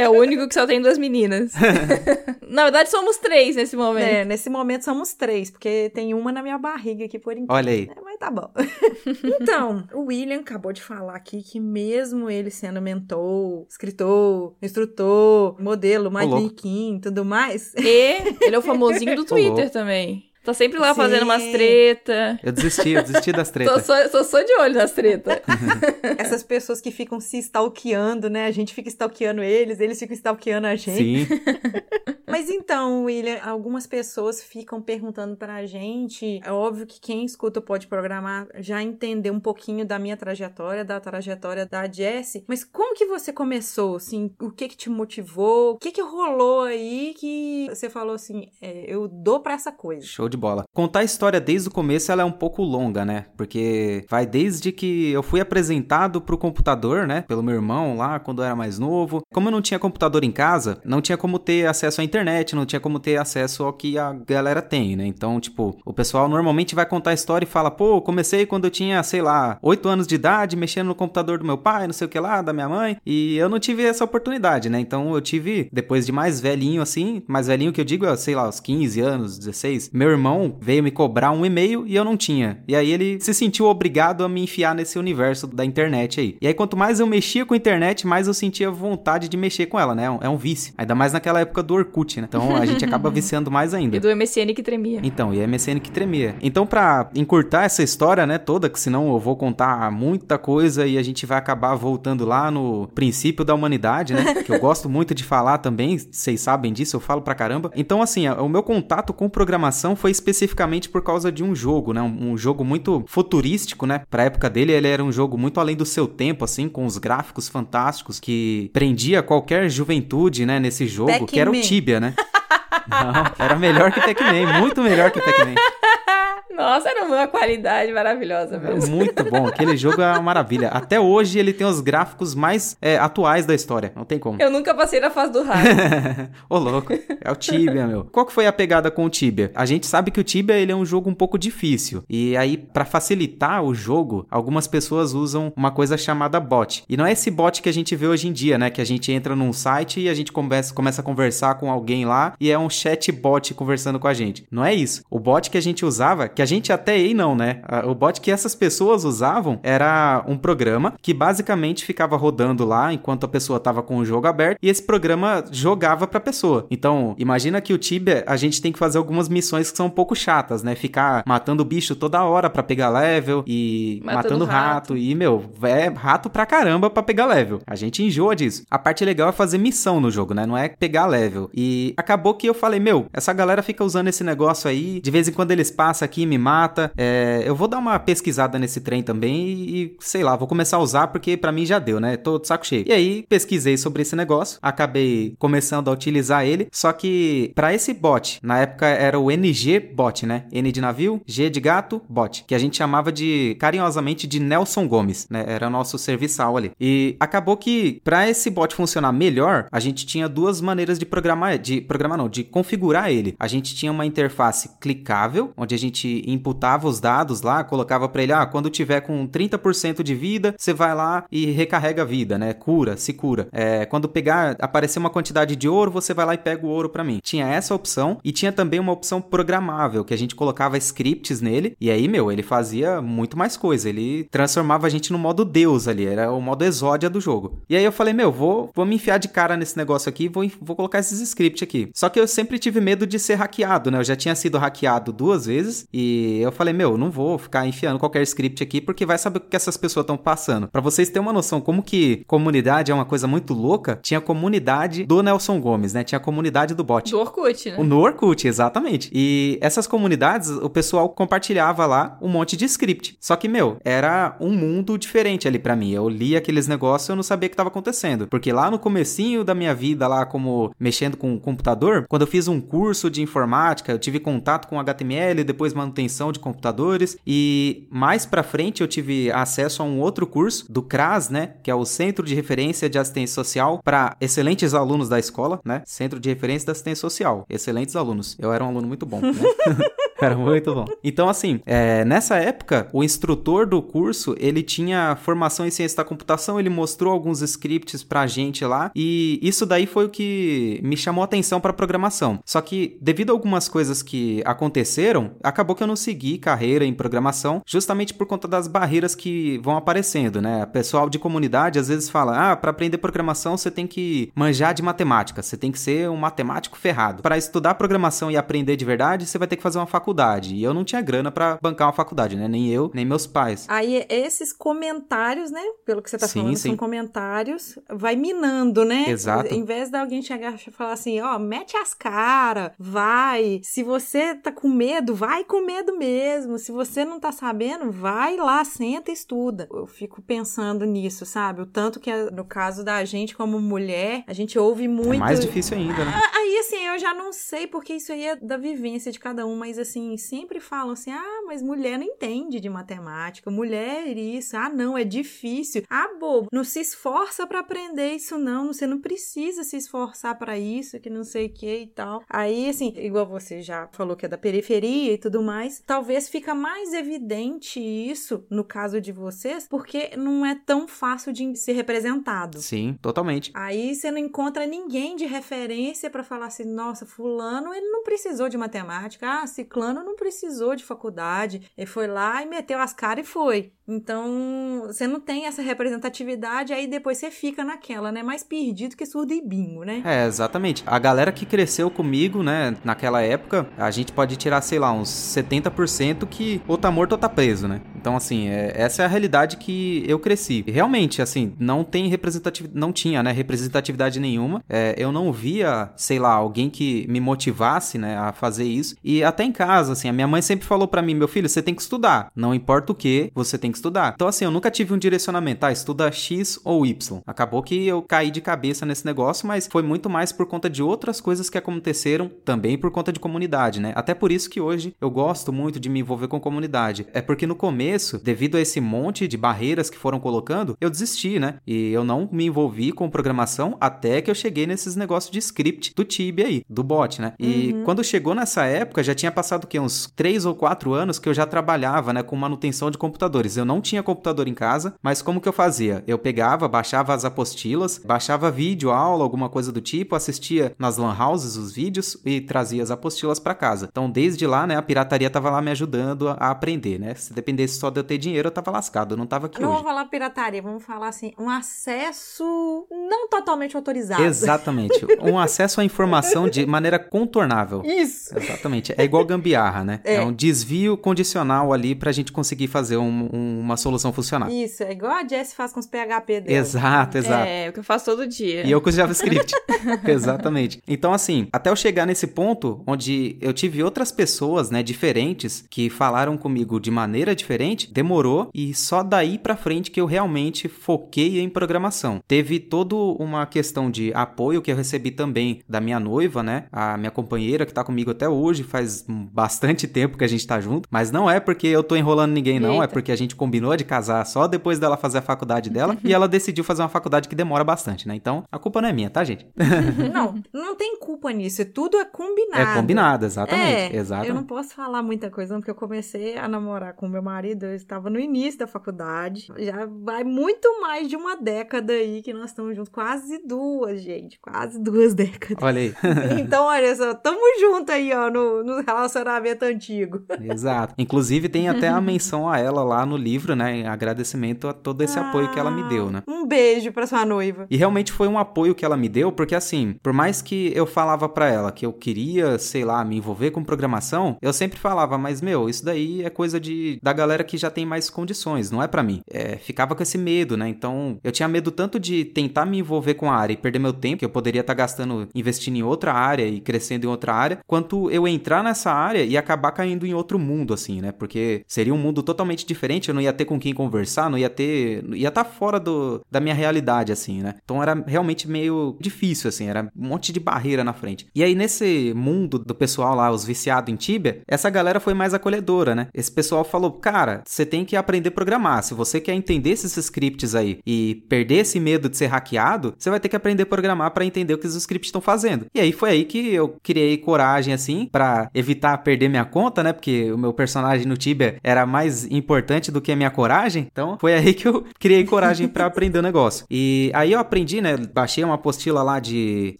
É 0.02 0.08
o 0.08 0.12
único 0.12 0.46
que 0.46 0.54
só 0.54 0.66
tem 0.66 0.80
duas 0.80 0.96
meninas. 0.96 1.52
Na 2.48 2.64
verdade, 2.64 2.88
somos 2.88 3.18
três 3.18 3.56
nesse 3.56 3.76
momento. 3.76 4.04
É, 4.04 4.24
nesse 4.24 4.48
momento 4.48 4.84
somos 4.84 5.12
três, 5.12 5.50
porque 5.50 5.90
tem 5.92 6.14
uma 6.14 6.32
na 6.32 6.42
minha 6.42 6.56
barriga 6.56 7.04
aqui 7.04 7.18
por 7.18 7.32
enquanto. 7.32 7.50
Olha 7.50 7.72
aí. 7.72 7.90
É, 7.90 8.00
mas 8.02 8.18
tá 8.18 8.30
bom. 8.30 8.50
então, 9.40 9.86
o 9.92 10.04
William 10.04 10.40
acabou 10.40 10.72
de 10.72 10.82
falar 10.82 11.16
aqui 11.16 11.42
que 11.42 11.60
mesmo 11.60 12.30
ele 12.30 12.50
sendo 12.50 12.80
mentor, 12.80 13.66
escritor, 13.68 14.54
instrutor, 14.62 15.60
modelo, 15.60 16.10
manequim 16.10 16.96
e 16.96 17.00
tudo 17.00 17.24
mais, 17.24 17.74
E 17.74 18.36
ele 18.40 18.54
é 18.54 18.58
o 18.58 18.62
famosinho 18.62 19.16
do 19.16 19.24
Twitter 19.24 19.70
também. 19.70 20.27
Tá 20.48 20.54
sempre 20.54 20.78
lá 20.78 20.94
Sim. 20.94 21.00
fazendo 21.02 21.24
umas 21.24 21.42
treta. 21.42 22.40
Eu 22.42 22.52
desisti, 22.52 22.88
eu 22.92 23.02
desisti 23.02 23.32
das 23.32 23.50
tretas. 23.52 23.84
só, 23.84 24.08
tô 24.08 24.24
só 24.24 24.40
de 24.40 24.50
olho 24.54 24.76
nas 24.76 24.92
treta. 24.92 25.42
Essas 26.16 26.42
pessoas 26.42 26.80
que 26.80 26.90
ficam 26.90 27.20
se 27.20 27.36
stalkeando, 27.36 28.30
né? 28.30 28.46
A 28.46 28.50
gente 28.50 28.72
fica 28.72 28.88
stalkeando 28.88 29.42
eles, 29.42 29.78
eles 29.78 29.98
ficam 29.98 30.14
stalkeando 30.14 30.66
a 30.66 30.74
gente. 30.74 31.26
Sim. 31.26 31.28
Mas 32.26 32.48
então, 32.50 33.04
William, 33.04 33.40
algumas 33.42 33.86
pessoas 33.86 34.42
ficam 34.42 34.80
perguntando 34.80 35.36
pra 35.36 35.64
gente. 35.66 36.40
É 36.44 36.52
óbvio 36.52 36.86
que 36.86 37.00
quem 37.00 37.24
escuta 37.24 37.58
o 37.58 37.62
Pode 37.62 37.86
Programar 37.86 38.46
já 38.56 38.82
entendeu 38.82 39.32
um 39.32 39.40
pouquinho 39.40 39.84
da 39.84 39.98
minha 39.98 40.16
trajetória, 40.16 40.84
da 40.84 41.00
trajetória 41.00 41.66
da 41.66 41.90
Jessie. 41.90 42.44
Mas 42.46 42.64
como 42.64 42.94
que 42.94 43.06
você 43.06 43.32
começou? 43.32 43.96
Assim, 43.96 44.30
o 44.40 44.50
que 44.50 44.68
que 44.68 44.76
te 44.76 44.90
motivou? 44.90 45.72
O 45.72 45.78
que 45.78 45.90
que 45.90 46.02
rolou 46.02 46.62
aí 46.62 47.14
que 47.18 47.66
você 47.68 47.88
falou 47.88 48.14
assim, 48.14 48.48
é, 48.60 48.84
eu 48.86 49.08
dou 49.08 49.40
pra 49.40 49.54
essa 49.54 49.72
coisa? 49.72 50.06
Show 50.06 50.28
de 50.28 50.37
bola. 50.38 50.64
Contar 50.74 51.00
a 51.00 51.04
história 51.04 51.40
desde 51.40 51.68
o 51.68 51.72
começo 51.72 52.10
ela 52.10 52.22
é 52.22 52.24
um 52.24 52.32
pouco 52.32 52.62
longa, 52.62 53.04
né? 53.04 53.26
Porque 53.36 54.04
vai 54.08 54.26
desde 54.26 54.72
que 54.72 55.10
eu 55.10 55.22
fui 55.22 55.40
apresentado 55.40 56.20
pro 56.20 56.38
computador, 56.38 57.06
né? 57.06 57.22
Pelo 57.22 57.42
meu 57.42 57.56
irmão 57.56 57.96
lá, 57.96 58.18
quando 58.18 58.42
eu 58.42 58.46
era 58.46 58.56
mais 58.56 58.78
novo. 58.78 59.22
Como 59.32 59.48
eu 59.48 59.52
não 59.52 59.62
tinha 59.62 59.78
computador 59.78 60.24
em 60.24 60.32
casa, 60.32 60.80
não 60.84 61.00
tinha 61.00 61.18
como 61.18 61.38
ter 61.38 61.66
acesso 61.66 62.00
à 62.00 62.04
internet, 62.04 62.54
não 62.54 62.66
tinha 62.66 62.80
como 62.80 62.98
ter 62.98 63.16
acesso 63.16 63.64
ao 63.64 63.72
que 63.72 63.98
a 63.98 64.12
galera 64.12 64.62
tem, 64.62 64.96
né? 64.96 65.06
Então, 65.06 65.40
tipo, 65.40 65.76
o 65.84 65.92
pessoal 65.92 66.28
normalmente 66.28 66.74
vai 66.74 66.86
contar 66.86 67.10
a 67.10 67.14
história 67.14 67.44
e 67.44 67.48
fala, 67.48 67.70
pô, 67.70 68.00
comecei 68.00 68.46
quando 68.46 68.64
eu 68.64 68.70
tinha, 68.70 69.02
sei 69.02 69.22
lá, 69.22 69.58
8 69.62 69.88
anos 69.88 70.06
de 70.06 70.14
idade, 70.14 70.56
mexendo 70.56 70.88
no 70.88 70.94
computador 70.94 71.38
do 71.38 71.44
meu 71.44 71.58
pai, 71.58 71.86
não 71.86 71.94
sei 71.94 72.06
o 72.06 72.10
que 72.10 72.18
lá, 72.18 72.42
da 72.42 72.52
minha 72.52 72.68
mãe. 72.68 72.96
E 73.04 73.36
eu 73.36 73.48
não 73.48 73.58
tive 73.58 73.82
essa 73.82 74.04
oportunidade, 74.04 74.68
né? 74.68 74.78
Então 74.78 75.14
eu 75.14 75.20
tive, 75.20 75.68
depois 75.72 76.06
de 76.06 76.12
mais 76.12 76.40
velhinho 76.40 76.82
assim, 76.82 77.22
mais 77.26 77.46
velhinho 77.46 77.72
que 77.72 77.80
eu 77.80 77.84
digo, 77.84 78.06
é, 78.06 78.16
sei 78.16 78.34
lá, 78.34 78.48
uns 78.48 78.60
15 78.60 79.00
anos, 79.00 79.38
16, 79.38 79.90
meu 79.92 80.10
irmão 80.10 80.27
veio 80.60 80.82
me 80.82 80.90
cobrar 80.90 81.30
um 81.32 81.44
e-mail 81.44 81.86
e 81.86 81.94
eu 81.96 82.04
não 82.04 82.16
tinha. 82.16 82.58
E 82.66 82.74
aí 82.74 82.90
ele 82.90 83.20
se 83.20 83.32
sentiu 83.34 83.66
obrigado 83.66 84.24
a 84.24 84.28
me 84.28 84.42
enfiar 84.42 84.74
nesse 84.74 84.98
universo 84.98 85.46
da 85.46 85.64
internet 85.64 86.20
aí. 86.20 86.36
E 86.40 86.46
aí 86.46 86.54
quanto 86.54 86.76
mais 86.76 87.00
eu 87.00 87.06
mexia 87.06 87.44
com 87.44 87.54
a 87.54 87.56
internet, 87.56 88.06
mais 88.06 88.26
eu 88.26 88.34
sentia 88.34 88.70
vontade 88.70 89.28
de 89.28 89.36
mexer 89.36 89.66
com 89.66 89.78
ela, 89.78 89.94
né? 89.94 90.04
É 90.04 90.10
um- 90.10 90.34
É 90.34 90.38
vício. 90.38 90.72
Ainda 90.78 90.94
mais 90.94 91.12
naquela 91.12 91.40
época 91.40 91.62
do 91.64 91.74
Orkut, 91.74 92.20
né? 92.20 92.26
Então 92.28 92.54
a 92.56 92.64
gente 92.64 92.84
acaba 92.84 93.10
viciando 93.10 93.50
mais 93.50 93.74
ainda. 93.74 93.96
E 93.96 94.00
do 94.00 94.08
MSN 94.08 94.54
que 94.54 94.62
tremia. 94.62 95.00
Então, 95.02 95.34
e 95.34 95.42
a 95.42 95.46
MSN 95.48 95.80
que 95.80 95.90
tremia. 95.90 96.36
Então, 96.40 96.64
pra 96.64 97.10
encurtar 97.14 97.64
essa 97.64 97.82
história, 97.82 98.24
né, 98.26 98.38
toda, 98.38 98.68
que 98.68 98.78
senão 98.78 99.08
eu 99.12 99.18
vou 99.18 99.36
contar 99.36 99.90
muita 99.90 100.38
coisa 100.38 100.86
e 100.86 100.96
a 100.96 101.02
gente 101.02 101.26
vai 101.26 101.36
acabar 101.38 101.74
voltando 101.74 102.24
lá 102.24 102.50
no 102.52 102.86
princípio 102.94 103.44
da 103.44 103.52
humanidade, 103.54 104.14
né, 104.14 104.42
que 104.44 104.52
eu 104.52 104.58
gosto 104.60 104.88
muito 104.88 105.12
de 105.14 105.24
falar 105.24 105.58
também, 105.58 105.98
vocês 105.98 106.40
sabem 106.40 106.72
disso, 106.72 106.94
eu 106.96 107.00
falo 107.00 107.20
pra 107.22 107.34
caramba. 107.34 107.72
Então, 107.74 108.00
assim, 108.00 108.28
o 108.28 108.48
meu 108.48 108.62
contato 108.62 109.12
com 109.12 109.28
programação 109.28 109.96
foi 109.96 110.10
especificamente 110.18 110.88
por 110.88 111.02
causa 111.02 111.30
de 111.32 111.42
um 111.42 111.54
jogo, 111.54 111.92
né, 111.92 112.02
um, 112.02 112.32
um 112.32 112.36
jogo 112.36 112.64
muito 112.64 113.04
futurístico, 113.06 113.86
né, 113.86 114.02
pra 114.10 114.24
época 114.24 114.50
dele 114.50 114.72
ele 114.72 114.88
era 114.88 115.02
um 115.02 115.12
jogo 115.12 115.38
muito 115.38 115.60
além 115.60 115.76
do 115.76 115.86
seu 115.86 116.06
tempo, 116.06 116.44
assim, 116.44 116.68
com 116.68 116.84
os 116.84 116.98
gráficos 116.98 117.48
fantásticos 117.48 118.20
que 118.20 118.70
prendia 118.72 119.22
qualquer 119.22 119.68
juventude, 119.70 120.44
né, 120.44 120.60
nesse 120.60 120.86
jogo, 120.86 121.26
que 121.26 121.40
era 121.40 121.50
o. 121.50 121.58
Tibia, 121.60 122.00
né. 122.00 122.14
Não, 122.88 123.44
era 123.44 123.56
melhor 123.56 123.92
que 123.92 124.00
Pac-Man, 124.00 124.60
muito 124.60 124.82
melhor 124.82 125.10
que 125.10 125.20
Pac-Man. 125.20 125.54
Nossa, 126.54 126.88
era 126.88 127.04
uma 127.04 127.26
qualidade 127.28 127.92
maravilhosa 127.92 128.56
É 128.56 128.58
mesmo. 128.58 128.96
muito 128.96 129.24
bom, 129.24 129.46
aquele 129.46 129.76
jogo 129.76 130.00
é 130.02 130.12
uma 130.12 130.22
maravilha. 130.22 130.68
Até 130.68 130.98
hoje 130.98 131.38
ele 131.38 131.52
tem 131.52 131.66
os 131.66 131.80
gráficos 131.80 132.34
mais 132.34 132.76
é, 132.80 132.96
atuais 132.98 133.46
da 133.46 133.54
história, 133.54 133.92
não 133.94 134.04
tem 134.04 134.18
como. 134.18 134.40
Eu 134.40 134.50
nunca 134.50 134.74
passei 134.74 135.00
na 135.00 135.10
fase 135.10 135.32
do 135.32 135.42
raio. 135.42 135.68
Ô 136.48 136.58
louco, 136.58 136.92
é 136.92 137.30
o 137.30 137.36
Tibia, 137.36 137.86
meu. 137.86 138.04
Qual 138.04 138.26
que 138.26 138.32
foi 138.32 138.46
a 138.46 138.52
pegada 138.52 138.90
com 138.90 139.04
o 139.04 139.10
Tibia? 139.10 139.50
A 139.54 139.66
gente 139.66 139.86
sabe 139.86 140.10
que 140.10 140.20
o 140.20 140.24
Tibia 140.24 140.56
ele 140.56 140.72
é 140.72 140.76
um 140.76 140.84
jogo 140.84 141.08
um 141.10 141.14
pouco 141.14 141.38
difícil. 141.38 142.02
E 142.08 142.36
aí, 142.36 142.56
pra 142.56 142.84
facilitar 142.84 143.62
o 143.62 143.74
jogo, 143.74 144.26
algumas 144.30 144.66
pessoas 144.66 145.12
usam 145.14 145.52
uma 145.56 145.70
coisa 145.70 145.96
chamada 145.96 146.40
bot. 146.40 146.84
E 146.88 146.96
não 146.96 147.06
é 147.06 147.12
esse 147.12 147.30
bot 147.30 147.60
que 147.62 147.68
a 147.68 147.72
gente 147.72 147.94
vê 147.94 148.06
hoje 148.06 148.28
em 148.28 148.32
dia, 148.32 148.58
né? 148.58 148.70
Que 148.70 148.80
a 148.80 148.84
gente 148.84 149.12
entra 149.12 149.36
num 149.36 149.52
site 149.52 150.00
e 150.00 150.08
a 150.08 150.14
gente 150.14 150.32
começa, 150.32 150.74
começa 150.74 151.00
a 151.00 151.04
conversar 151.04 151.54
com 151.56 151.70
alguém 151.70 152.04
lá 152.04 152.34
e 152.40 152.50
é 152.50 152.58
um 152.58 152.68
chatbot 152.70 153.54
conversando 153.54 153.98
com 153.98 154.08
a 154.08 154.14
gente. 154.14 154.46
Não 154.50 154.64
é 154.64 154.74
isso. 154.74 155.02
O 155.10 155.18
bot 155.18 155.50
que 155.50 155.58
a 155.58 155.62
gente 155.62 155.84
usava, 155.84 156.28
que 156.38 156.42
a 156.42 156.46
gente 156.46 156.72
até 156.72 156.92
aí 156.92 157.14
não, 157.14 157.34
né? 157.34 157.62
O 157.84 157.96
bot 157.96 158.20
que 158.20 158.30
essas 158.30 158.54
pessoas 158.54 159.02
usavam 159.02 159.58
era 159.60 160.22
um 160.24 160.38
programa 160.38 160.94
que 161.02 161.12
basicamente 161.12 161.84
ficava 161.84 162.16
rodando 162.16 162.64
lá 162.64 162.92
enquanto 162.92 163.24
a 163.24 163.28
pessoa 163.28 163.58
tava 163.58 163.82
com 163.82 163.96
o 163.96 164.04
jogo 164.04 164.28
aberto 164.28 164.56
e 164.62 164.68
esse 164.68 164.80
programa 164.80 165.42
jogava 165.50 166.06
pra 166.06 166.20
pessoa. 166.20 166.64
Então, 166.70 167.16
imagina 167.18 167.60
que 167.60 167.72
o 167.72 167.78
Tibia, 167.78 168.22
a 168.24 168.36
gente 168.36 168.62
tem 168.62 168.70
que 168.70 168.78
fazer 168.78 168.98
algumas 168.98 169.28
missões 169.28 169.72
que 169.72 169.76
são 169.76 169.86
um 169.86 169.90
pouco 169.90 170.14
chatas, 170.14 170.62
né? 170.62 170.76
Ficar 170.76 171.24
matando 171.26 171.64
bicho 171.64 171.96
toda 171.96 172.22
hora 172.22 172.48
pra 172.48 172.62
pegar 172.62 172.88
level 172.90 173.42
e 173.44 174.00
Matando 174.04 174.22
matando, 174.22 174.44
rato. 174.44 174.74
rato. 174.92 174.96
E, 174.96 175.16
meu, 175.16 175.50
é 175.64 175.88
rato 175.88 176.30
pra 176.30 176.46
caramba 176.46 176.88
pra 176.88 177.02
pegar 177.02 177.26
level. 177.26 177.58
A 177.66 177.74
gente 177.74 178.00
enjoa 178.00 178.36
disso. 178.36 178.62
A 178.70 178.78
parte 178.78 179.04
legal 179.04 179.28
é 179.30 179.32
fazer 179.32 179.58
missão 179.58 179.98
no 180.00 180.08
jogo, 180.08 180.34
né? 180.34 180.46
Não 180.46 180.56
é 180.56 180.68
pegar 180.68 181.06
level. 181.06 181.50
E 181.52 181.94
acabou 181.96 182.34
que 182.34 182.48
eu 182.48 182.54
falei, 182.54 182.78
meu, 182.78 183.06
essa 183.12 183.32
galera 183.32 183.60
fica 183.60 183.82
usando 183.82 184.06
esse 184.06 184.22
negócio 184.22 184.70
aí. 184.70 185.00
De 185.00 185.10
vez 185.10 185.26
em 185.26 185.32
quando 185.32 185.50
eles 185.50 185.68
passam 185.68 186.06
aqui 186.06 186.27
me 186.28 186.38
mata. 186.38 186.92
É, 186.96 187.42
eu 187.44 187.54
vou 187.54 187.66
dar 187.66 187.78
uma 187.78 187.98
pesquisada 187.98 188.58
nesse 188.58 188.80
trem 188.80 189.02
também 189.02 189.48
e, 189.48 189.96
sei 190.00 190.22
lá, 190.22 190.36
vou 190.36 190.46
começar 190.46 190.76
a 190.76 190.80
usar 190.80 191.08
porque 191.08 191.36
pra 191.36 191.50
mim 191.50 191.66
já 191.66 191.78
deu, 191.78 191.98
né? 191.98 192.16
Tô 192.16 192.38
de 192.38 192.46
saco 192.46 192.66
cheio. 192.66 192.84
E 192.86 192.92
aí, 192.92 193.24
pesquisei 193.28 193.76
sobre 193.76 194.02
esse 194.02 194.14
negócio. 194.14 194.58
Acabei 194.62 195.34
começando 195.38 195.88
a 195.88 195.92
utilizar 195.92 196.44
ele. 196.44 196.68
Só 196.70 196.92
que 196.92 197.52
pra 197.54 197.74
esse 197.74 197.92
bot, 197.92 198.38
na 198.42 198.58
época 198.60 198.86
era 198.86 199.18
o 199.18 199.30
NG 199.30 199.80
bot, 199.80 200.26
né? 200.26 200.44
N 200.52 200.70
de 200.70 200.80
navio, 200.80 201.20
G 201.26 201.50
de 201.50 201.60
gato, 201.60 202.02
bot. 202.08 202.44
Que 202.46 202.54
a 202.54 202.58
gente 202.58 202.76
chamava 202.76 203.10
de, 203.10 203.56
carinhosamente, 203.58 204.26
de 204.26 204.40
Nelson 204.40 204.86
Gomes, 204.86 205.26
né? 205.30 205.44
Era 205.46 205.70
nosso 205.70 205.98
serviçal 205.98 206.56
ali. 206.56 206.72
E 206.80 207.16
acabou 207.18 207.56
que, 207.56 208.00
pra 208.04 208.28
esse 208.28 208.50
bot 208.50 208.74
funcionar 208.74 209.12
melhor, 209.12 209.66
a 209.70 209.80
gente 209.80 210.06
tinha 210.06 210.28
duas 210.28 210.60
maneiras 210.60 210.98
de 210.98 211.06
programar, 211.06 211.58
de 211.58 211.80
programar 211.80 212.18
não, 212.18 212.28
de 212.28 212.44
configurar 212.44 213.10
ele. 213.10 213.34
A 213.38 213.46
gente 213.46 213.74
tinha 213.74 213.90
uma 213.90 214.06
interface 214.06 214.70
clicável, 214.80 215.52
onde 215.56 215.74
a 215.74 215.78
gente 215.78 216.17
imputava 216.26 216.88
os 216.88 217.00
dados 217.00 217.42
lá, 217.42 217.64
colocava 217.64 218.08
pra 218.08 218.22
ele, 218.22 218.32
ah, 218.32 218.46
quando 218.46 218.70
tiver 218.70 219.00
com 219.00 219.26
30% 219.26 220.02
de 220.02 220.14
vida, 220.14 220.54
você 220.56 220.72
vai 220.72 220.94
lá 220.94 221.24
e 221.30 221.46
recarrega 221.46 222.02
a 222.02 222.04
vida, 222.04 222.38
né? 222.38 222.52
Cura, 222.52 222.96
se 222.96 223.12
cura. 223.12 223.48
É, 223.52 223.84
quando 223.86 224.08
pegar, 224.08 224.56
aparecer 224.60 224.98
uma 224.98 225.10
quantidade 225.10 225.56
de 225.56 225.68
ouro, 225.68 225.90
você 225.90 226.14
vai 226.14 226.26
lá 226.26 226.34
e 226.34 226.38
pega 226.38 226.66
o 226.66 226.70
ouro 226.70 226.88
pra 226.88 227.04
mim. 227.04 227.20
Tinha 227.22 227.46
essa 227.46 227.74
opção 227.74 228.18
e 228.24 228.32
tinha 228.32 228.52
também 228.52 228.80
uma 228.80 228.92
opção 228.92 229.20
programável, 229.20 230.04
que 230.04 230.14
a 230.14 230.18
gente 230.18 230.34
colocava 230.34 230.78
scripts 230.78 231.40
nele, 231.40 231.76
e 231.80 231.90
aí, 231.90 232.08
meu, 232.08 232.30
ele 232.30 232.42
fazia 232.42 233.00
muito 233.00 233.36
mais 233.36 233.56
coisa. 233.56 233.88
Ele 233.88 234.24
transformava 234.30 234.86
a 234.86 234.90
gente 234.90 235.12
no 235.12 235.18
modo 235.18 235.44
Deus 235.44 235.88
ali, 235.88 236.06
era 236.06 236.32
o 236.32 236.40
modo 236.40 236.64
exódia 236.64 237.10
do 237.10 237.20
jogo. 237.20 237.58
E 237.68 237.76
aí 237.76 237.84
eu 237.84 237.92
falei, 237.92 238.12
meu, 238.12 238.32
vou, 238.32 238.70
vou 238.74 238.86
me 238.86 238.96
enfiar 238.96 239.18
de 239.18 239.28
cara 239.28 239.56
nesse 239.56 239.76
negócio 239.76 240.08
aqui, 240.08 240.28
vou, 240.28 240.48
vou 240.60 240.76
colocar 240.76 240.98
esses 240.98 241.20
scripts 241.20 241.62
aqui. 241.62 241.90
Só 241.94 242.08
que 242.08 242.18
eu 242.18 242.26
sempre 242.26 242.58
tive 242.58 242.80
medo 242.80 243.06
de 243.06 243.18
ser 243.18 243.34
hackeado, 243.34 243.90
né? 243.90 243.98
Eu 243.98 244.04
já 244.04 244.16
tinha 244.16 244.34
sido 244.34 244.58
hackeado 244.58 245.12
duas 245.12 245.46
vezes 245.46 245.86
e 245.92 246.07
eu 246.40 246.52
falei, 246.52 246.72
meu, 246.74 246.96
não 246.96 247.10
vou 247.10 247.38
ficar 247.38 247.66
enfiando 247.66 247.98
qualquer 247.98 248.22
script 248.22 248.62
aqui 248.62 248.80
porque 248.80 249.06
vai 249.06 249.18
saber 249.18 249.38
o 249.38 249.40
que 249.40 249.56
essas 249.56 249.76
pessoas 249.76 250.04
estão 250.04 250.16
passando. 250.16 250.68
Pra 250.68 250.80
vocês 250.80 251.08
terem 251.08 251.22
uma 251.22 251.32
noção 251.32 251.60
como 251.60 251.82
que 251.82 252.22
comunidade 252.26 252.90
é 252.90 252.94
uma 252.94 253.04
coisa 253.04 253.26
muito 253.26 253.54
louca, 253.54 253.98
tinha 254.02 254.20
comunidade 254.20 255.04
do 255.04 255.22
Nelson 255.22 255.60
Gomes, 255.60 255.92
né? 255.92 256.04
Tinha 256.04 256.18
a 256.18 256.22
comunidade 256.22 256.74
do 256.74 256.84
bot. 256.84 257.10
Do 257.10 257.20
Orkut, 257.20 257.70
né? 257.70 257.76
O 257.78 257.84
No 257.84 258.00
Orkut, 258.00 258.46
exatamente. 258.46 259.10
E 259.12 259.58
essas 259.60 259.86
comunidades, 259.86 260.50
o 260.50 260.70
pessoal 260.70 261.08
compartilhava 261.08 261.86
lá 261.86 262.18
um 262.20 262.28
monte 262.28 262.56
de 262.56 262.64
script. 262.64 263.16
Só 263.20 263.36
que, 263.36 263.48
meu, 263.48 263.76
era 263.84 264.36
um 264.40 264.50
mundo 264.50 264.98
diferente 264.98 265.46
ali 265.46 265.58
pra 265.58 265.76
mim. 265.76 265.90
Eu 265.92 266.08
li 266.08 266.36
aqueles 266.36 266.66
negócios 266.66 267.08
e 267.08 267.12
eu 267.12 267.16
não 267.16 267.22
sabia 267.22 267.46
o 267.46 267.50
que 267.50 267.56
tava 267.56 267.68
acontecendo. 267.68 268.26
Porque 268.26 268.52
lá 268.52 268.70
no 268.70 268.78
comecinho 268.78 269.44
da 269.44 269.54
minha 269.54 269.74
vida, 269.74 270.06
lá 270.06 270.24
como 270.24 270.72
mexendo 270.78 271.16
com 271.16 271.34
o 271.34 271.40
computador, 271.40 272.06
quando 272.08 272.22
eu 272.22 272.28
fiz 272.28 272.48
um 272.48 272.60
curso 272.60 273.10
de 273.10 273.22
informática, 273.22 273.92
eu 273.92 273.98
tive 273.98 274.20
contato 274.20 274.68
com 274.68 274.80
HTML, 274.80 275.44
depois 275.44 275.74
manutenção 275.74 275.97
de 276.06 276.38
computadores. 276.38 277.16
E 277.26 277.86
mais 277.90 278.24
pra 278.24 278.42
frente 278.42 278.80
eu 278.80 278.88
tive 278.88 279.30
acesso 279.32 279.82
a 279.82 279.84
um 279.84 280.00
outro 280.00 280.26
curso 280.26 280.70
do 280.70 280.82
CRAS, 280.82 281.28
né? 281.28 281.54
Que 281.62 281.70
é 281.70 281.74
o 281.74 281.84
Centro 281.84 282.24
de 282.24 282.34
Referência 282.34 282.88
de 282.88 282.98
Assistência 282.98 283.34
Social 283.34 283.80
para 283.82 284.16
excelentes 284.20 284.74
alunos 284.74 285.08
da 285.08 285.18
escola, 285.18 285.60
né? 285.64 285.82
Centro 285.84 286.20
de 286.20 286.28
Referência 286.28 286.66
da 286.66 286.72
Assistência 286.72 287.00
Social. 287.00 287.44
Excelentes 287.48 287.96
alunos. 287.96 288.36
Eu 288.38 288.52
era 288.52 288.64
um 288.64 288.68
aluno 288.68 288.86
muito 288.86 289.04
bom, 289.04 289.20
né? 289.20 289.32
Era 290.20 290.36
muito 290.36 290.74
bom. 290.74 290.84
Então, 291.02 291.28
assim, 291.28 291.60
é, 291.64 292.04
nessa 292.04 292.36
época, 292.36 292.88
o 292.92 293.04
instrutor 293.04 293.66
do 293.66 293.80
curso, 293.80 294.34
ele 294.38 294.62
tinha 294.62 295.16
formação 295.16 295.64
em 295.64 295.70
ciência 295.70 295.98
da 295.98 296.04
computação, 296.04 296.58
ele 296.58 296.68
mostrou 296.68 297.12
alguns 297.12 297.40
scripts 297.40 298.02
pra 298.02 298.26
gente 298.26 298.64
lá, 298.64 298.90
e 298.94 299.38
isso 299.40 299.64
daí 299.64 299.86
foi 299.86 300.06
o 300.06 300.08
que 300.08 300.80
me 300.82 300.96
chamou 300.96 301.22
a 301.22 301.24
atenção 301.24 301.60
pra 301.60 301.72
programação. 301.72 302.40
Só 302.44 302.60
que, 302.60 302.98
devido 303.00 303.30
a 303.30 303.32
algumas 303.32 303.68
coisas 303.68 304.02
que 304.02 304.42
aconteceram, 304.44 305.32
acabou 305.42 305.76
que 305.76 305.82
eu 305.82 305.86
não 305.86 305.96
segui 305.96 306.38
carreira 306.38 306.84
em 306.84 306.92
programação, 306.92 307.62
justamente 307.64 308.12
por 308.12 308.26
conta 308.26 308.48
das 308.48 308.66
barreiras 308.66 309.14
que 309.14 309.58
vão 309.62 309.76
aparecendo, 309.76 310.40
né? 310.42 310.66
Pessoal 310.66 311.08
de 311.08 311.18
comunidade 311.18 311.78
às 311.78 311.88
vezes 311.88 312.10
fala: 312.10 312.52
ah, 312.52 312.56
pra 312.56 312.70
aprender 312.70 312.98
programação 312.98 313.56
você 313.56 313.70
tem 313.70 313.86
que 313.86 314.32
manjar 314.34 314.74
de 314.74 314.82
matemática, 314.82 315.42
você 315.42 315.56
tem 315.56 315.70
que 315.70 315.78
ser 315.78 316.10
um 316.10 316.16
matemático 316.16 316.76
ferrado. 316.76 317.22
Para 317.22 317.38
estudar 317.38 317.74
programação 317.74 318.30
e 318.30 318.36
aprender 318.36 318.76
de 318.76 318.84
verdade, 318.84 319.26
você 319.26 319.38
vai 319.38 319.46
ter 319.46 319.56
que 319.56 319.62
fazer 319.62 319.78
uma 319.78 319.86
faculdade 319.86 320.07
faculdade. 320.08 320.54
E 320.54 320.62
eu 320.62 320.72
não 320.72 320.84
tinha 320.84 321.00
grana 321.00 321.30
pra 321.30 321.58
bancar 321.60 321.88
uma 321.88 321.92
faculdade, 321.92 322.36
né? 322.36 322.48
Nem 322.48 322.68
eu, 322.68 322.90
nem 322.94 323.04
meus 323.04 323.26
pais. 323.26 323.66
Aí 323.68 324.06
esses 324.08 324.52
comentários, 324.52 325.50
né? 325.50 325.62
Pelo 325.84 326.02
que 326.02 326.10
você 326.10 326.18
tá 326.18 326.26
Sim, 326.26 326.40
falando, 326.40 326.56
sim. 326.56 326.68
são 326.70 326.76
comentários, 326.76 327.78
vai 327.90 328.16
minando, 328.16 328.84
né? 328.84 329.06
Exato. 329.08 329.52
Em 329.54 329.64
vez 329.64 329.90
de 329.90 329.96
alguém 329.96 330.22
chegar 330.22 330.54
e 330.54 330.70
falar 330.70 330.92
assim, 330.92 331.20
ó, 331.20 331.38
mete 331.38 331.76
as 331.76 331.94
caras, 331.94 332.72
vai. 332.78 333.60
Se 333.62 333.82
você 333.82 334.34
tá 334.34 334.50
com 334.50 334.68
medo, 334.68 335.14
vai 335.14 335.44
com 335.44 335.64
medo 335.64 335.96
mesmo. 335.96 336.58
Se 336.58 336.72
você 336.72 337.04
não 337.04 337.20
tá 337.20 337.32
sabendo, 337.32 337.90
vai 337.90 338.36
lá, 338.36 338.64
senta 338.64 339.10
e 339.10 339.14
estuda. 339.14 339.68
Eu 339.70 339.86
fico 339.86 340.22
pensando 340.22 340.84
nisso, 340.84 341.26
sabe? 341.26 341.62
O 341.62 341.66
tanto 341.66 342.00
que 342.00 342.10
no 342.30 342.44
caso 342.44 342.84
da 342.84 343.04
gente 343.04 343.36
como 343.36 343.60
mulher, 343.60 344.24
a 344.26 344.32
gente 344.32 344.58
ouve 344.58 344.88
muito. 344.88 345.14
É 345.14 345.18
mais 345.18 345.40
difícil 345.40 345.76
ainda, 345.76 346.04
né? 346.04 346.20
Aí, 346.34 346.58
assim, 346.58 346.86
eu 346.86 346.98
já 346.98 347.12
não 347.12 347.32
sei, 347.32 347.66
porque 347.66 347.94
isso 347.94 348.12
aí 348.12 348.24
é 348.26 348.36
da 348.36 348.56
vivência 348.56 349.12
de 349.12 349.18
cada 349.18 349.46
um, 349.46 349.56
mas, 349.56 349.78
assim, 349.78 349.97
sempre 350.16 350.60
falam 350.60 350.92
assim: 350.92 351.10
ah, 351.12 351.37
mas 351.48 351.62
mulher 351.62 351.98
não 351.98 352.04
entende 352.04 352.60
de 352.60 352.68
matemática, 352.68 353.50
mulher 353.50 354.06
isso, 354.18 354.54
ah, 354.54 354.68
não, 354.68 354.98
é 354.98 355.02
difícil. 355.02 355.82
Ah, 355.88 356.10
bobo, 356.20 356.48
não 356.52 356.62
se 356.62 356.78
esforça 356.78 357.46
pra 357.46 357.60
aprender 357.60 358.12
isso, 358.12 358.36
não, 358.36 358.66
você 358.66 358.86
não 358.86 359.00
precisa 359.00 359.64
se 359.64 359.78
esforçar 359.78 360.38
pra 360.38 360.58
isso, 360.58 361.00
que 361.00 361.08
não 361.08 361.24
sei 361.24 361.46
o 361.46 361.50
que 361.50 361.78
e 361.78 361.86
tal. 361.86 362.22
Aí, 362.28 362.68
assim, 362.68 362.92
igual 362.96 363.26
você 363.26 363.62
já 363.62 363.88
falou 363.92 364.14
que 364.14 364.26
é 364.26 364.28
da 364.28 364.36
periferia 364.36 365.14
e 365.14 365.18
tudo 365.18 365.42
mais, 365.42 365.82
talvez 365.86 366.28
fica 366.28 366.54
mais 366.54 366.92
evidente 366.92 367.80
isso 367.80 368.44
no 368.50 368.62
caso 368.62 369.00
de 369.00 369.10
vocês, 369.10 369.66
porque 369.66 370.14
não 370.18 370.44
é 370.44 370.54
tão 370.54 370.86
fácil 370.86 371.32
de 371.32 371.56
ser 371.56 371.72
representado. 371.72 372.60
Sim, 372.60 372.98
totalmente. 373.00 373.50
Aí 373.54 373.94
você 373.94 374.10
não 374.10 374.18
encontra 374.18 374.66
ninguém 374.66 375.16
de 375.16 375.24
referência 375.24 376.10
pra 376.10 376.22
falar 376.22 376.46
assim, 376.46 376.64
nossa, 376.64 377.06
fulano, 377.06 377.72
ele 377.72 377.88
não 377.88 378.02
precisou 378.02 378.50
de 378.50 378.58
matemática, 378.58 379.40
ah, 379.40 379.46
ciclano 379.46 380.04
não 380.04 380.14
precisou 380.14 380.76
de 380.76 380.84
faculdade, 380.84 381.37
ele 381.46 381.86
foi 381.86 382.06
lá 382.06 382.42
e 382.42 382.46
meteu 382.46 382.78
as 382.78 382.92
caras 382.92 383.26
e 383.26 383.28
foi. 383.28 383.72
Então, 383.90 384.82
você 384.86 385.06
não 385.06 385.18
tem 385.18 385.46
essa 385.46 385.62
representatividade, 385.62 386.74
aí 386.74 386.86
depois 386.86 387.16
você 387.16 387.30
fica 387.30 387.64
naquela, 387.64 388.12
né? 388.12 388.22
Mais 388.22 388.42
perdido 388.42 388.94
que 388.94 389.06
surdo 389.06 389.32
e 389.32 389.40
bingo, 389.40 389.82
né? 389.82 390.02
É, 390.04 390.26
exatamente. 390.26 390.82
A 390.86 390.98
galera 390.98 391.32
que 391.32 391.46
cresceu 391.46 391.90
comigo, 391.90 392.42
né, 392.42 392.76
naquela 392.84 393.22
época, 393.22 393.66
a 393.78 393.90
gente 393.90 394.12
pode 394.12 394.36
tirar, 394.36 394.60
sei 394.60 394.78
lá, 394.78 394.92
uns 394.92 395.08
70% 395.08 396.26
que 396.26 396.60
ou 396.68 396.76
tá 396.76 396.90
morto 396.90 397.12
ou 397.12 397.18
tá 397.18 397.28
preso, 397.30 397.66
né? 397.66 397.80
Então, 397.96 398.14
assim, 398.14 398.48
é- 398.48 398.72
essa 398.76 399.02
é 399.02 399.04
a 399.06 399.08
realidade 399.08 399.56
que 399.56 400.04
eu 400.06 400.18
cresci. 400.18 400.64
E 400.66 400.70
realmente, 400.70 401.22
assim, 401.22 401.54
não 401.58 401.82
tem 401.82 402.08
representatividade, 402.08 402.78
não 402.78 402.92
tinha, 402.92 403.22
né, 403.22 403.32
representatividade 403.32 404.20
nenhuma. 404.20 404.62
É, 404.68 404.94
eu 404.98 405.10
não 405.10 405.32
via, 405.32 405.90
sei 405.96 406.18
lá, 406.18 406.32
alguém 406.32 406.68
que 406.68 407.06
me 407.08 407.20
motivasse, 407.20 407.96
né, 407.98 408.16
a 408.18 408.32
fazer 408.32 408.64
isso. 408.64 408.96
E 409.02 409.24
até 409.24 409.44
em 409.44 409.52
casa, 409.52 409.92
assim, 409.92 410.08
a 410.08 410.12
minha 410.12 410.28
mãe 410.28 410.42
sempre 410.42 410.66
falou 410.66 410.86
pra 410.86 411.00
mim, 411.02 411.14
meu 411.14 411.27
filho, 411.28 411.48
você 411.48 411.62
tem 411.62 411.74
que 411.74 411.82
estudar. 411.82 412.30
Não 412.34 412.54
importa 412.54 412.92
o 412.92 412.94
que, 412.94 413.30
você 413.34 413.56
tem 413.56 413.70
que 413.70 413.78
estudar. 413.78 414.12
Então, 414.14 414.28
assim, 414.28 414.44
eu 414.44 414.50
nunca 414.50 414.70
tive 414.70 414.94
um 414.94 414.98
direcionamento, 414.98 415.64
ah, 415.64 415.72
estuda 415.72 416.10
X 416.10 416.58
ou 416.64 416.84
Y. 416.84 417.22
Acabou 417.26 417.62
que 417.62 417.86
eu 417.86 418.02
caí 418.02 418.30
de 418.30 418.40
cabeça 418.40 418.84
nesse 418.84 419.04
negócio, 419.04 419.46
mas 419.46 419.68
foi 419.70 419.82
muito 419.82 420.08
mais 420.10 420.32
por 420.32 420.46
conta 420.46 420.68
de 420.68 420.82
outras 420.82 421.20
coisas 421.20 421.48
que 421.48 421.58
aconteceram, 421.58 422.30
também 422.44 422.76
por 422.76 422.90
conta 422.90 423.12
de 423.12 423.20
comunidade, 423.20 423.80
né? 423.80 423.92
Até 423.94 424.14
por 424.14 424.32
isso 424.32 424.50
que 424.50 424.60
hoje 424.60 424.94
eu 425.00 425.10
gosto 425.10 425.52
muito 425.52 425.78
de 425.78 425.88
me 425.88 426.00
envolver 426.00 426.28
com 426.28 426.40
comunidade. 426.40 427.06
É 427.12 427.20
porque 427.20 427.46
no 427.46 427.54
começo, 427.54 428.18
devido 428.18 428.56
a 428.56 428.60
esse 428.60 428.80
monte 428.80 429.28
de 429.28 429.36
barreiras 429.36 429.90
que 429.90 429.98
foram 429.98 430.20
colocando, 430.20 430.76
eu 430.80 430.90
desisti, 430.90 431.38
né? 431.38 431.56
E 431.66 431.90
eu 431.92 432.04
não 432.04 432.28
me 432.32 432.46
envolvi 432.46 432.92
com 432.92 433.10
programação 433.10 433.76
até 433.80 434.20
que 434.20 434.30
eu 434.30 434.34
cheguei 434.34 434.66
nesses 434.66 434.96
negócios 434.96 435.30
de 435.30 435.38
script 435.38 435.92
do 435.94 436.04
Tibia 436.04 436.46
aí, 436.46 436.62
do 436.68 436.82
bot, 436.82 437.20
né? 437.20 437.34
E 437.38 437.74
quando 437.84 438.02
chegou 438.04 438.34
nessa 438.34 438.64
época, 438.64 439.02
já 439.02 439.14
tinha 439.14 439.30
passado 439.30 439.64
o 439.64 439.66
quê? 439.66 439.78
Uns 439.78 440.10
3 440.14 440.46
ou 440.46 440.54
4 440.54 440.92
anos 440.92 441.17
que 441.18 441.28
eu 441.28 441.34
já 441.34 441.46
trabalhava, 441.46 442.12
né, 442.12 442.22
com 442.22 442.34
manutenção 442.36 442.90
de 442.90 442.98
computadores. 442.98 443.56
Eu 443.56 443.64
não 443.64 443.80
tinha 443.80 444.02
computador 444.02 444.48
em 444.48 444.54
casa, 444.54 444.94
mas 445.02 445.22
como 445.22 445.40
que 445.40 445.48
eu 445.48 445.52
fazia? 445.52 446.02
Eu 446.06 446.18
pegava, 446.18 446.66
baixava 446.68 447.14
as 447.14 447.24
apostilas, 447.24 447.98
baixava 448.04 448.50
vídeo, 448.50 448.90
aula, 448.90 449.22
alguma 449.22 449.48
coisa 449.48 449.70
do 449.70 449.80
tipo, 449.80 450.16
assistia 450.16 450.74
nas 450.78 450.96
lan 450.96 451.14
houses 451.18 451.56
os 451.56 451.72
vídeos 451.72 452.16
e 452.24 452.40
trazia 452.40 452.82
as 452.82 452.90
apostilas 452.90 453.38
pra 453.38 453.54
casa. 453.54 453.88
Então, 453.90 454.10
desde 454.10 454.46
lá, 454.46 454.66
né, 454.66 454.76
a 454.76 454.82
pirataria 454.82 455.30
tava 455.30 455.50
lá 455.50 455.60
me 455.62 455.70
ajudando 455.70 456.28
a 456.30 456.48
a 456.48 456.50
aprender, 456.52 456.98
né? 456.98 457.14
Se 457.14 457.32
dependesse 457.34 457.78
só 457.78 457.90
de 457.90 458.00
eu 458.00 458.04
ter 458.04 458.16
dinheiro, 458.16 458.46
eu 458.48 458.52
tava 458.52 458.70
lascado, 458.70 459.12
eu 459.12 459.18
não 459.18 459.26
tava 459.26 459.46
aqui 459.46 459.60
Não 459.60 459.68
hoje. 459.68 459.78
vamos 459.78 459.90
falar 459.90 460.04
pirataria, 460.06 460.62
vamos 460.62 460.82
falar 460.82 461.08
assim, 461.08 461.32
um 461.38 461.50
acesso 461.50 462.86
não 462.90 463.28
totalmente 463.28 463.76
autorizado. 463.76 464.22
Exatamente. 464.22 464.98
Um 465.20 465.38
acesso 465.38 465.80
à 465.80 465.84
informação 465.84 466.48
de 466.48 466.64
maneira 466.64 466.98
contornável. 466.98 467.82
Isso. 467.84 468.36
Exatamente. 468.38 468.94
É 468.96 469.04
igual 469.04 469.24
gambiarra, 469.24 469.84
né? 469.84 470.00
É, 470.04 470.14
É. 470.14 470.24
um 470.24 470.32
desvio 470.32 470.96
condicional 471.08 471.72
ali 471.72 471.94
pra 471.94 472.12
gente 472.12 472.30
conseguir 472.30 472.66
fazer 472.68 472.98
um- 472.98 473.28
um- 473.32 473.60
uma 473.60 473.76
solução 473.78 474.12
funcionar. 474.12 474.50
Isso, 474.52 474.82
é 474.82 474.92
igual 474.92 475.12
a 475.12 475.26
Jess 475.26 475.54
faz 475.54 475.72
com 475.72 475.80
os 475.80 475.86
PHP 475.86 476.40
dela. 476.42 476.58
Exato, 476.58 477.16
exato. 477.18 477.46
É, 477.48 477.68
o 477.70 477.72
que 477.72 477.78
eu 477.80 477.84
faço 477.84 478.04
todo 478.04 478.26
dia. 478.26 478.66
E 478.66 478.70
eu 478.70 478.80
com 478.80 478.90
o 478.90 478.92
JavaScript. 478.92 479.54
Exatamente. 480.06 480.82
Então, 480.86 481.12
assim, 481.12 481.48
até 481.52 481.70
eu 481.70 481.76
chegar 481.76 482.06
nesse 482.06 482.26
ponto 482.26 482.82
onde 482.86 483.36
eu 483.40 483.52
tive 483.52 483.82
outras 483.82 484.12
pessoas, 484.12 484.70
né, 484.70 484.82
diferentes, 484.82 485.64
que 485.70 485.88
falaram 485.88 486.36
comigo 486.36 486.78
de 486.80 486.90
maneira 486.90 487.34
diferente, 487.34 487.90
demorou 487.92 488.50
e 488.54 488.74
só 488.74 489.02
daí 489.02 489.38
pra 489.38 489.56
frente 489.56 489.90
que 489.90 490.00
eu 490.00 490.06
realmente 490.06 490.68
foquei 490.68 491.40
em 491.40 491.48
programação. 491.48 492.20
Teve 492.28 492.58
toda 492.60 492.94
uma 492.96 493.46
questão 493.46 493.90
de 493.90 494.12
apoio 494.14 494.60
que 494.60 494.70
eu 494.70 494.76
recebi 494.76 495.10
também 495.10 495.60
da 495.68 495.80
minha 495.80 495.98
noiva, 496.00 496.42
né, 496.42 496.64
a 496.70 496.96
minha 496.96 497.10
companheira 497.10 497.64
que 497.64 497.72
tá 497.72 497.82
comigo 497.84 498.10
até 498.10 498.28
hoje, 498.28 498.62
faz 498.62 499.04
bastante 499.08 499.86
tempo 499.86 500.18
que 500.18 500.24
a 500.24 500.28
gente 500.28 500.46
tá 500.46 500.60
junto, 500.60 500.88
mas 500.98 501.12
não 501.12 501.30
é 501.30 501.38
porque 501.38 501.68
eu 501.68 501.84
tô 501.84 501.94
enrolando 501.94 502.32
ninguém, 502.32 502.58
não, 502.58 502.82
é 502.82 502.84
Eita. 502.86 502.88
porque 502.88 503.12
a 503.12 503.16
gente 503.16 503.36
combinou 503.36 503.76
de 503.76 503.84
casar 503.84 504.26
só 504.26 504.48
depois 504.48 504.80
dela 504.80 504.96
fazer 504.96 505.18
a 505.18 505.22
faculdade 505.22 505.70
dela 505.70 505.96
e 506.02 506.12
ela 506.12 506.26
decidiu 506.26 506.64
fazer 506.64 506.82
uma 506.82 506.88
faculdade 506.88 507.28
que 507.28 507.36
demora 507.36 507.62
bastante, 507.62 508.08
né? 508.08 508.16
Então, 508.16 508.42
a 508.50 508.58
culpa 508.58 508.82
não 508.82 508.88
é 508.88 508.92
minha, 508.92 509.08
tá, 509.08 509.22
gente? 509.22 509.46
Não, 510.12 510.34
não 510.52 510.74
tem 510.74 510.98
culpa 510.98 511.30
nisso, 511.30 511.64
tudo 511.66 511.98
é 511.98 512.04
combinado. 512.04 512.62
É 512.62 512.74
combinado, 512.74 513.26
exatamente. 513.26 513.94
É, 513.94 513.96
exatamente. 513.96 514.30
eu 514.30 514.34
não 514.34 514.44
posso 514.44 514.74
falar 514.74 515.02
muita 515.02 515.30
coisa, 515.30 515.52
não, 515.52 515.60
porque 515.60 515.70
eu 515.70 515.74
comecei 515.74 516.36
a 516.36 516.48
namorar 516.48 516.94
com 516.94 517.06
meu 517.06 517.22
marido, 517.22 517.66
eu 517.66 517.74
estava 517.74 518.08
no 518.08 518.18
início 518.18 518.58
da 518.58 518.66
faculdade. 518.66 519.52
Já 519.58 519.86
vai 519.86 520.24
muito 520.24 520.80
mais 520.80 521.08
de 521.08 521.16
uma 521.16 521.36
década 521.36 521.92
aí 521.92 522.22
que 522.22 522.32
nós 522.32 522.50
estamos 522.50 522.74
juntos. 522.74 522.90
Quase 522.90 523.38
duas, 523.46 524.00
gente. 524.00 524.38
Quase 524.40 524.80
duas 524.80 525.14
décadas. 525.14 525.62
Olha 525.62 525.80
aí. 525.80 525.94
Então, 526.40 526.64
olha 526.64 526.94
só, 526.96 527.14
tamo 527.14 527.38
junto 527.60 527.92
aí, 527.92 528.12
ó, 528.12 528.30
no, 528.30 528.64
no 528.64 528.82
relacionamento 528.82 529.64
antigo. 529.64 530.24
Exato. 530.40 530.87
Inclusive, 530.96 531.48
tem 531.48 531.68
até 531.68 531.88
a 531.88 532.00
menção 532.00 532.48
a 532.48 532.58
ela 532.58 532.82
lá 532.82 533.04
no 533.04 533.16
livro, 533.16 533.54
né? 533.54 533.76
Em 533.76 533.86
agradecimento 533.86 534.68
a 534.68 534.72
todo 534.72 535.02
esse 535.02 535.18
apoio 535.18 535.50
que 535.50 535.58
ela 535.58 535.70
me 535.70 535.82
deu, 535.88 536.10
né? 536.10 536.22
Um 536.26 536.46
beijo 536.46 536.92
pra 536.92 537.06
sua 537.06 537.24
noiva. 537.24 537.66
E 537.70 537.76
realmente 537.76 538.12
foi 538.12 538.28
um 538.28 538.38
apoio 538.38 538.74
que 538.74 538.84
ela 538.84 538.96
me 538.96 539.08
deu, 539.08 539.32
porque 539.32 539.54
assim, 539.54 539.96
por 540.02 540.12
mais 540.12 540.42
que 540.42 540.72
eu 540.74 540.86
falava 540.86 541.28
pra 541.28 541.48
ela 541.48 541.72
que 541.72 541.84
eu 541.84 541.92
queria, 541.92 542.58
sei 542.58 542.84
lá, 542.84 543.04
me 543.04 543.16
envolver 543.16 543.50
com 543.50 543.62
programação, 543.62 544.36
eu 544.40 544.52
sempre 544.52 544.78
falava, 544.78 545.18
mas 545.18 545.40
meu, 545.40 545.68
isso 545.68 545.84
daí 545.84 546.22
é 546.22 546.30
coisa 546.30 546.58
de 546.58 546.98
da 547.02 547.12
galera 547.12 547.44
que 547.44 547.56
já 547.56 547.70
tem 547.70 547.84
mais 547.84 548.10
condições, 548.10 548.70
não 548.70 548.82
é 548.82 548.86
pra 548.86 549.02
mim. 549.02 549.20
É, 549.30 549.56
ficava 549.56 549.94
com 549.94 550.02
esse 550.02 550.18
medo, 550.18 550.56
né? 550.56 550.68
Então, 550.68 551.18
eu 551.22 551.32
tinha 551.32 551.48
medo 551.48 551.70
tanto 551.70 551.98
de 551.98 552.24
tentar 552.24 552.64
me 552.64 552.78
envolver 552.78 553.14
com 553.14 553.30
a 553.30 553.36
área 553.36 553.52
e 553.52 553.56
perder 553.56 553.78
meu 553.78 553.92
tempo, 553.92 554.18
que 554.18 554.24
eu 554.24 554.30
poderia 554.30 554.60
estar 554.60 554.74
gastando, 554.74 555.28
investindo 555.34 555.76
em 555.76 555.82
outra 555.82 556.12
área 556.12 556.46
e 556.46 556.60
crescendo 556.60 557.04
em 557.04 557.08
outra 557.08 557.34
área, 557.34 557.58
quanto 557.66 558.10
eu 558.10 558.26
entrar 558.26 558.62
nessa 558.62 558.92
área 558.92 559.24
e 559.24 559.36
acabar 559.36 559.72
caindo 559.72 560.06
em 560.06 560.14
outro 560.14 560.38
mundo, 560.38 560.67
assim, 560.74 561.00
né? 561.00 561.12
Porque 561.12 561.62
seria 561.66 561.94
um 561.94 561.98
mundo 561.98 562.22
totalmente 562.22 562.66
diferente, 562.66 563.08
eu 563.08 563.14
não 563.14 563.22
ia 563.22 563.32
ter 563.32 563.44
com 563.44 563.58
quem 563.58 563.72
conversar, 563.72 564.30
não 564.30 564.38
ia 564.38 564.50
ter. 564.50 565.04
ia 565.14 565.28
estar 565.28 565.44
fora 565.44 565.78
do, 565.78 566.20
da 566.30 566.40
minha 566.40 566.54
realidade, 566.54 567.12
assim, 567.12 567.40
né? 567.42 567.54
Então 567.64 567.82
era 567.82 567.94
realmente 568.06 568.48
meio 568.48 568.96
difícil, 569.00 569.48
assim, 569.48 569.68
era 569.68 569.90
um 569.96 570.08
monte 570.08 570.32
de 570.32 570.40
barreira 570.40 570.84
na 570.84 570.92
frente. 570.92 571.26
E 571.34 571.42
aí, 571.42 571.54
nesse 571.54 572.12
mundo 572.14 572.58
do 572.58 572.74
pessoal 572.74 573.14
lá, 573.14 573.30
os 573.30 573.44
viciados 573.44 573.92
em 573.92 573.96
Tibia, 573.96 574.40
essa 574.46 574.70
galera 574.70 575.00
foi 575.00 575.14
mais 575.14 575.34
acolhedora, 575.34 575.94
né? 575.94 576.08
Esse 576.14 576.30
pessoal 576.30 576.64
falou, 576.64 576.92
cara, 576.92 577.42
você 577.46 577.64
tem 577.64 577.84
que 577.84 577.96
aprender 577.96 578.28
a 578.28 578.32
programar. 578.32 578.82
Se 578.82 578.94
você 578.94 579.20
quer 579.20 579.34
entender 579.34 579.70
esses 579.70 579.96
scripts 579.96 580.54
aí 580.54 580.78
e 580.86 581.24
perder 581.28 581.58
esse 581.58 581.80
medo 581.80 582.08
de 582.08 582.16
ser 582.16 582.26
hackeado, 582.26 582.94
você 582.98 583.10
vai 583.10 583.20
ter 583.20 583.28
que 583.28 583.36
aprender 583.36 583.62
a 583.64 583.66
programar 583.66 584.10
para 584.12 584.24
entender 584.24 584.54
o 584.54 584.58
que 584.58 584.66
os 584.66 584.74
scripts 584.74 585.08
estão 585.08 585.20
fazendo. 585.20 585.66
E 585.74 585.80
aí 585.80 585.92
foi 585.92 586.10
aí 586.10 586.24
que 586.24 586.52
eu 586.52 586.76
criei 586.82 587.16
coragem, 587.16 587.74
assim, 587.74 588.08
para 588.10 588.50
evitar 588.54 588.98
perder 588.98 589.28
minha 589.28 589.44
conta, 589.44 589.82
né? 589.82 589.92
Porque 589.92 590.30
o 590.32 590.38
meu 590.38 590.52
personagem 590.58 591.06
no 591.06 591.16
Tibia 591.16 591.56
era 591.62 591.86
mais 591.86 592.24
importante 592.26 592.90
do 592.90 593.00
que 593.00 593.12
a 593.12 593.16
minha 593.16 593.30
coragem. 593.30 593.86
Então 593.90 594.18
foi 594.20 594.34
aí 594.34 594.52
que 594.52 594.66
eu 594.66 594.84
criei 594.98 595.24
coragem 595.24 595.68
para 595.68 595.86
aprender 595.86 596.18
o 596.18 596.22
negócio. 596.22 596.66
E 596.68 597.12
aí 597.14 597.32
eu 597.32 597.38
aprendi, 597.38 597.80
né? 597.80 597.96
Baixei 597.96 598.42
uma 598.42 598.56
apostila 598.56 599.02
lá 599.04 599.20
de 599.20 599.78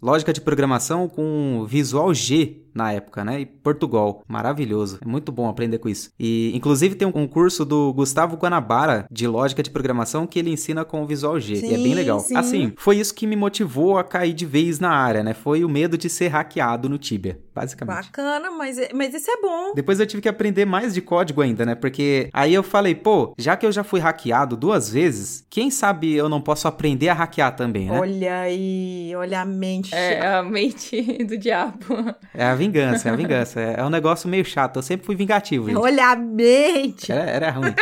lógica 0.00 0.32
de 0.32 0.40
programação 0.40 1.08
com 1.08 1.66
Visual 1.68 2.14
G 2.14 2.67
na 2.78 2.92
época, 2.92 3.24
né? 3.24 3.40
E 3.40 3.46
Portugal. 3.46 4.22
Maravilhoso. 4.26 4.98
É 5.02 5.06
muito 5.06 5.30
bom 5.32 5.48
aprender 5.48 5.78
com 5.78 5.88
isso. 5.88 6.10
E, 6.18 6.52
inclusive, 6.54 6.94
tem 6.94 7.06
um 7.12 7.26
curso 7.26 7.64
do 7.64 7.92
Gustavo 7.92 8.36
Guanabara 8.36 9.06
de 9.10 9.26
lógica 9.26 9.62
de 9.62 9.70
programação 9.70 10.26
que 10.26 10.38
ele 10.38 10.50
ensina 10.50 10.84
com 10.84 11.02
o 11.02 11.06
Visual 11.06 11.38
G. 11.40 11.54
e 11.54 11.66
é 11.74 11.76
bem 11.76 11.88
Sim, 11.88 11.94
legal. 11.94 12.20
sim. 12.20 12.36
Assim, 12.36 12.72
foi 12.76 12.96
isso 12.98 13.14
que 13.14 13.26
me 13.26 13.36
motivou 13.36 13.98
a 13.98 14.04
cair 14.04 14.32
de 14.32 14.46
vez 14.46 14.78
na 14.78 14.90
área, 14.90 15.22
né? 15.22 15.34
Foi 15.34 15.64
o 15.64 15.68
medo 15.68 15.98
de 15.98 16.08
ser 16.08 16.28
hackeado 16.28 16.88
no 16.88 16.96
Tibia. 16.98 17.38
basicamente. 17.54 18.06
Bacana, 18.06 18.50
mas, 18.52 18.78
mas 18.94 19.12
isso 19.14 19.30
é 19.30 19.40
bom. 19.40 19.72
Depois 19.74 19.98
eu 19.98 20.06
tive 20.06 20.22
que 20.22 20.28
aprender 20.28 20.64
mais 20.64 20.94
de 20.94 21.00
código 21.02 21.40
ainda, 21.42 21.66
né? 21.66 21.74
Porque 21.74 22.30
aí 22.32 22.54
eu 22.54 22.62
falei, 22.62 22.94
pô, 22.94 23.34
já 23.36 23.56
que 23.56 23.66
eu 23.66 23.72
já 23.72 23.82
fui 23.82 23.98
hackeado 24.00 24.56
duas 24.56 24.88
vezes, 24.90 25.44
quem 25.50 25.70
sabe 25.70 26.14
eu 26.14 26.28
não 26.28 26.40
posso 26.40 26.68
aprender 26.68 27.08
a 27.08 27.14
hackear 27.14 27.56
também, 27.56 27.86
né? 27.86 27.98
Olha 27.98 28.40
aí, 28.40 29.12
olha 29.16 29.40
a 29.40 29.44
mente. 29.44 29.94
É 29.94 30.24
a 30.26 30.42
mente 30.42 31.02
do 31.24 31.36
diabo. 31.36 32.14
É 32.32 32.44
a 32.44 32.54
vingança, 32.54 32.67
é 33.08 33.10
a 33.10 33.16
vingança. 33.16 33.60
É, 33.60 33.76
é 33.78 33.84
um 33.84 33.90
negócio 33.90 34.28
meio 34.28 34.44
chato. 34.44 34.76
Eu 34.76 34.82
sempre 34.82 35.06
fui 35.06 35.16
vingativo. 35.16 35.68
gente. 35.68 35.76
Olha 35.76 36.10
a 36.10 36.16
mente. 36.16 37.10
Era, 37.10 37.30
era 37.30 37.50
ruim. 37.50 37.74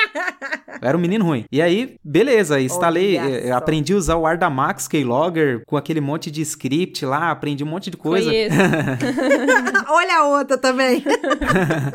Eu 0.83 0.89
era 0.89 0.97
um 0.97 1.01
menino 1.01 1.25
ruim. 1.25 1.45
E 1.51 1.63
aí, 1.63 1.97
beleza, 2.05 2.61
instalei, 2.61 3.19
Olha 3.19 3.49
eh, 3.49 3.51
aprendi 3.51 3.93
a 3.93 3.97
usar 3.97 4.17
o 4.17 4.27
Ardamax 4.27 4.87
Keylogger 4.87 5.63
com 5.67 5.77
aquele 5.77 6.01
monte 6.01 6.31
de 6.31 6.43
script 6.43 7.05
lá, 7.05 7.31
aprendi 7.31 7.65
um 7.65 7.67
monte 7.67 7.91
de 7.91 7.97
coisa. 7.97 8.31
Olha 9.89 10.19
a 10.19 10.27
outra 10.27 10.59
também. 10.59 11.03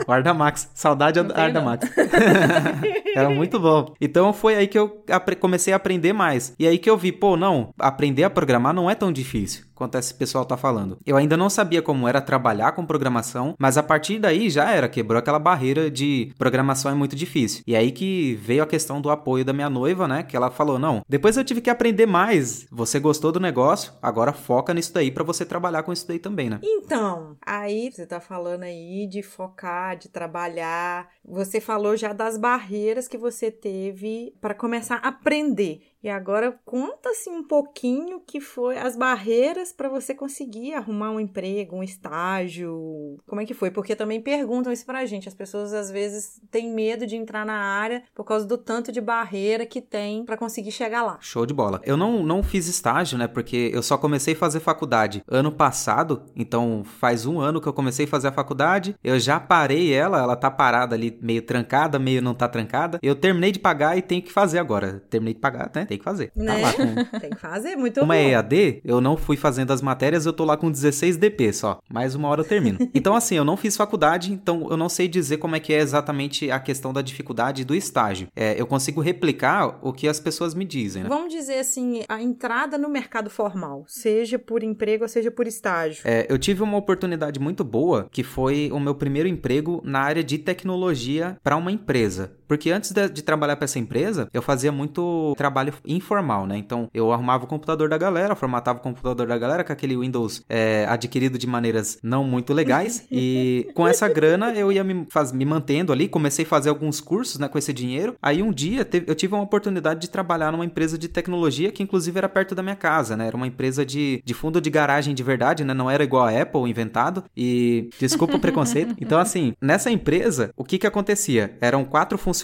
O 0.07 0.11
Ardamax, 0.11 0.69
saudade 0.73 1.21
Não 1.21 1.35
Ardamax. 1.35 1.89
Era 3.15 3.29
muito 3.29 3.59
bom. 3.59 3.93
Então 3.99 4.33
foi 4.33 4.55
aí 4.55 4.67
que 4.67 4.77
eu 4.77 5.03
comecei 5.39 5.73
a 5.73 5.75
aprender 5.75 6.13
mais. 6.13 6.53
E 6.57 6.67
aí 6.67 6.77
que 6.77 6.89
eu 6.89 6.97
vi, 6.97 7.11
pô, 7.11 7.35
não, 7.35 7.73
aprender 7.79 8.23
a 8.23 8.29
programar 8.29 8.73
não 8.73 8.89
é 8.89 8.95
tão 8.95 9.11
difícil 9.11 9.65
quanto 9.81 9.97
esse 9.97 10.13
pessoal 10.13 10.45
tá 10.45 10.55
falando. 10.55 10.99
Eu 11.03 11.17
ainda 11.17 11.35
não 11.35 11.49
sabia 11.49 11.81
como 11.81 12.07
era 12.07 12.21
trabalhar 12.21 12.70
com 12.71 12.85
programação, 12.85 13.55
mas 13.59 13.77
a 13.77 13.83
partir 13.83 14.19
daí 14.19 14.49
já 14.49 14.69
era, 14.71 14.89
quebrou 14.89 15.19
aquela 15.19 15.39
barreira 15.39 15.89
de 15.89 16.31
programação 16.37 16.91
é 16.91 16.95
muito 16.95 17.15
difícil. 17.15 17.63
E 17.65 17.75
aí 17.75 17.91
que 17.91 18.35
veio 18.35 18.63
a 18.63 18.67
questão 18.67 19.01
do 19.01 19.09
apoio 19.09 19.45
da 19.45 19.53
minha 19.53 19.69
noiva, 19.69 20.07
né? 20.07 20.23
Que 20.23 20.35
ela 20.35 20.49
falou: 20.51 20.79
"Não, 20.79 21.01
depois 21.07 21.37
eu 21.37 21.43
tive 21.43 21.61
que 21.61 21.69
aprender 21.69 22.05
mais. 22.05 22.65
Você 22.71 22.99
gostou 22.99 23.31
do 23.31 23.39
negócio? 23.39 23.93
Agora 24.01 24.33
foca 24.33 24.73
nisso 24.73 24.93
daí 24.93 25.11
pra 25.11 25.23
você 25.23 25.45
trabalhar 25.45 25.83
com 25.83 25.93
isso 25.93 26.07
daí 26.07 26.19
também, 26.19 26.49
né?" 26.49 26.59
Então, 26.63 27.37
aí 27.45 27.91
você 27.91 28.05
tá 28.05 28.19
falando 28.19 28.63
aí 28.63 29.07
de 29.07 29.21
focar, 29.21 29.97
de 29.97 30.09
trabalhar. 30.09 31.07
Você 31.23 31.61
falou 31.61 31.95
já 31.95 32.13
das 32.13 32.37
barreiras 32.37 33.07
que 33.07 33.17
você 33.17 33.51
teve 33.51 34.33
para 34.41 34.53
começar 34.53 34.95
a 35.03 35.09
aprender. 35.09 35.90
E 36.03 36.09
agora 36.09 36.57
conta 36.65 37.09
assim 37.09 37.29
um 37.29 37.43
pouquinho 37.43 38.19
que 38.19 38.41
foi 38.41 38.77
as 38.77 38.95
barreiras 38.95 39.71
para 39.71 39.87
você 39.87 40.15
conseguir 40.15 40.73
arrumar 40.73 41.11
um 41.11 41.19
emprego, 41.19 41.75
um 41.75 41.83
estágio. 41.83 43.17
Como 43.27 43.39
é 43.39 43.45
que 43.45 43.53
foi? 43.53 43.69
Porque 43.69 43.95
também 43.95 44.19
perguntam 44.19 44.71
isso 44.71 44.85
pra 44.85 45.05
gente. 45.05 45.27
As 45.27 45.35
pessoas 45.35 45.73
às 45.73 45.91
vezes 45.91 46.41
têm 46.49 46.73
medo 46.73 47.05
de 47.05 47.15
entrar 47.15 47.45
na 47.45 47.53
área 47.53 48.03
por 48.15 48.23
causa 48.23 48.47
do 48.47 48.57
tanto 48.57 48.91
de 48.91 48.99
barreira 48.99 49.65
que 49.65 49.79
tem 49.79 50.25
para 50.25 50.37
conseguir 50.37 50.71
chegar 50.71 51.03
lá. 51.03 51.17
Show 51.21 51.45
de 51.45 51.53
bola. 51.53 51.79
Eu 51.83 51.95
não, 51.95 52.23
não 52.23 52.41
fiz 52.41 52.67
estágio, 52.67 53.17
né? 53.17 53.27
Porque 53.27 53.69
eu 53.71 53.83
só 53.83 53.97
comecei 53.97 54.33
a 54.33 54.37
fazer 54.37 54.59
faculdade 54.59 55.23
ano 55.27 55.51
passado. 55.51 56.23
Então 56.35 56.83
faz 56.83 57.27
um 57.27 57.39
ano 57.39 57.61
que 57.61 57.67
eu 57.67 57.73
comecei 57.73 58.05
a 58.05 58.09
fazer 58.09 58.29
a 58.29 58.31
faculdade. 58.31 58.95
Eu 59.03 59.19
já 59.19 59.39
parei 59.39 59.93
ela, 59.93 60.19
ela 60.19 60.35
tá 60.35 60.49
parada 60.49 60.95
ali, 60.95 61.17
meio 61.21 61.43
trancada, 61.43 61.99
meio 61.99 62.21
não 62.21 62.33
tá 62.33 62.47
trancada. 62.47 62.97
Eu 63.03 63.15
terminei 63.15 63.51
de 63.51 63.59
pagar 63.59 63.97
e 63.97 64.01
tenho 64.01 64.21
que 64.21 64.31
fazer 64.31 64.57
agora. 64.57 65.03
Terminei 65.09 65.35
de 65.35 65.39
pagar, 65.39 65.69
né? 65.75 65.85
Tem 65.91 65.97
que 65.97 66.05
fazer. 66.05 66.27
Tá 66.27 66.41
Né? 66.41 66.61
lá 66.61 66.71
com. 66.73 66.95
Tem 67.19 67.29
que 67.31 67.35
fazer, 67.39 67.75
muito 67.75 67.99
Como 67.99 68.13
bom. 68.13 68.17
é 68.17 68.29
EAD, 68.31 68.81
eu 68.85 69.01
não 69.01 69.17
fui 69.17 69.35
fazendo 69.35 69.71
as 69.71 69.81
matérias, 69.81 70.25
eu 70.25 70.31
tô 70.31 70.45
lá 70.45 70.55
com 70.55 70.71
16 70.71 71.17
DP 71.17 71.51
só. 71.51 71.79
Mais 71.91 72.15
uma 72.15 72.29
hora 72.29 72.39
eu 72.41 72.45
termino. 72.45 72.79
Então, 72.93 73.15
assim, 73.15 73.35
eu 73.35 73.43
não 73.43 73.57
fiz 73.57 73.75
faculdade, 73.75 74.31
então 74.31 74.67
eu 74.69 74.77
não 74.77 74.87
sei 74.87 75.07
dizer 75.07 75.37
como 75.37 75.55
é 75.55 75.59
que 75.59 75.73
é 75.73 75.79
exatamente 75.79 76.49
a 76.51 76.59
questão 76.59 76.93
da 76.93 77.01
dificuldade 77.01 77.65
do 77.65 77.73
estágio. 77.75 78.27
É, 78.35 78.59
eu 78.59 78.67
consigo 78.67 79.01
replicar 79.01 79.79
o 79.81 79.91
que 79.91 80.07
as 80.07 80.19
pessoas 80.19 80.53
me 80.53 80.63
dizem, 80.65 81.03
né? 81.03 81.09
Vamos 81.09 81.33
dizer 81.33 81.57
assim, 81.59 82.03
a 82.07 82.21
entrada 82.21 82.77
no 82.77 82.87
mercado 82.89 83.29
formal, 83.29 83.83
seja 83.87 84.37
por 84.37 84.61
emprego 84.63 85.03
ou 85.03 85.09
seja 85.09 85.31
por 85.31 85.47
estágio. 85.47 86.03
É, 86.05 86.25
eu 86.29 86.37
tive 86.37 86.61
uma 86.63 86.77
oportunidade 86.77 87.39
muito 87.39 87.63
boa, 87.63 88.07
que 88.11 88.23
foi 88.23 88.69
o 88.71 88.79
meu 88.79 88.93
primeiro 88.95 89.27
emprego 89.27 89.81
na 89.83 89.99
área 89.99 90.23
de 90.23 90.37
tecnologia 90.37 91.37
para 91.43 91.57
uma 91.57 91.71
empresa. 91.71 92.31
Porque 92.51 92.69
antes 92.69 92.91
de, 92.91 93.07
de 93.07 93.21
trabalhar 93.21 93.55
para 93.55 93.63
essa 93.63 93.79
empresa, 93.79 94.27
eu 94.33 94.41
fazia 94.41 94.73
muito 94.73 95.33
trabalho 95.37 95.73
informal, 95.87 96.45
né? 96.45 96.57
Então, 96.57 96.89
eu 96.93 97.13
arrumava 97.13 97.45
o 97.45 97.47
computador 97.47 97.87
da 97.87 97.97
galera, 97.97 98.35
formatava 98.35 98.77
o 98.77 98.81
computador 98.81 99.25
da 99.25 99.37
galera 99.37 99.63
com 99.63 99.71
aquele 99.71 99.95
Windows 99.95 100.43
é, 100.49 100.85
adquirido 100.89 101.37
de 101.37 101.47
maneiras 101.47 101.97
não 102.03 102.25
muito 102.25 102.51
legais. 102.51 103.07
e 103.09 103.69
com 103.73 103.87
essa 103.87 104.05
grana, 104.09 104.51
eu 104.51 104.69
ia 104.69 104.83
me, 104.83 105.07
faz, 105.09 105.31
me 105.31 105.45
mantendo 105.45 105.93
ali. 105.93 106.09
Comecei 106.09 106.43
a 106.43 106.47
fazer 106.47 106.67
alguns 106.67 106.99
cursos 106.99 107.39
né, 107.39 107.47
com 107.47 107.57
esse 107.57 107.71
dinheiro. 107.71 108.17
Aí, 108.21 108.43
um 108.43 108.51
dia, 108.51 108.83
teve- 108.83 109.09
eu 109.09 109.15
tive 109.15 109.33
uma 109.33 109.43
oportunidade 109.43 110.01
de 110.01 110.09
trabalhar 110.09 110.51
numa 110.51 110.65
empresa 110.65 110.97
de 110.97 111.07
tecnologia 111.07 111.71
que, 111.71 111.81
inclusive, 111.81 112.17
era 112.17 112.27
perto 112.27 112.53
da 112.53 112.61
minha 112.61 112.75
casa, 112.75 113.15
né? 113.15 113.27
Era 113.27 113.37
uma 113.37 113.47
empresa 113.47 113.85
de, 113.85 114.21
de 114.25 114.33
fundo 114.33 114.59
de 114.59 114.69
garagem 114.69 115.15
de 115.15 115.23
verdade, 115.23 115.63
né? 115.63 115.73
Não 115.73 115.89
era 115.89 116.03
igual 116.03 116.25
a 116.25 116.41
Apple, 116.41 116.69
inventado. 116.69 117.23
E 117.33 117.89
desculpa 117.97 118.35
o 118.35 118.39
preconceito. 118.41 118.93
Então, 118.99 119.19
assim, 119.19 119.53
nessa 119.61 119.89
empresa, 119.89 120.51
o 120.57 120.65
que 120.65 120.77
que 120.77 120.85
acontecia? 120.85 121.55
Eram 121.61 121.85
quatro 121.85 122.17
funcionários, 122.17 122.40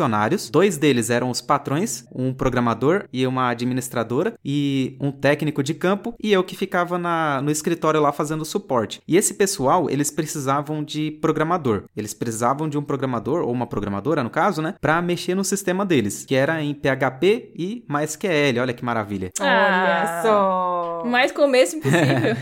dois 0.50 0.78
deles 0.78 1.10
eram 1.10 1.30
os 1.30 1.42
patrões, 1.42 2.06
um 2.14 2.34
programador 2.34 3.06
e 3.12 3.26
uma 3.26 3.50
administradora, 3.50 4.34
e 4.44 4.96
um 5.00 5.12
técnico 5.12 5.64
de 5.64 5.74
campo, 5.74 6.14
e 6.22 6.32
eu 6.32 6.44
que 6.44 6.56
ficava 6.56 6.98
na, 6.98 7.42
no 7.42 7.52
escritório 7.52 8.02
lá 8.02 8.12
fazendo 8.12 8.46
suporte. 8.46 9.02
E 9.08 9.18
esse 9.18 9.34
pessoal, 9.34 9.90
eles 9.90 10.12
precisavam 10.12 10.84
de 10.84 11.12
programador. 11.22 11.84
Eles 11.96 12.14
precisavam 12.14 12.68
de 12.70 12.78
um 12.78 12.82
programador, 12.82 13.42
ou 13.42 13.52
uma 13.52 13.68
programadora, 13.68 14.24
no 14.24 14.30
caso, 14.30 14.62
né? 14.62 14.76
Pra 14.80 15.02
mexer 15.02 15.36
no 15.36 15.44
sistema 15.44 15.86
deles, 15.86 16.26
que 16.26 16.36
era 16.36 16.62
em 16.62 16.74
PHP 16.74 17.52
e 17.56 17.86
MySQL. 17.90 18.62
Olha 18.62 18.74
que 18.74 18.84
maravilha. 18.84 19.30
Olha 19.40 19.50
Ah, 19.50 20.22
só. 20.24 21.04
Mais 21.06 21.32
começo 21.32 21.78
impossível. 21.78 22.36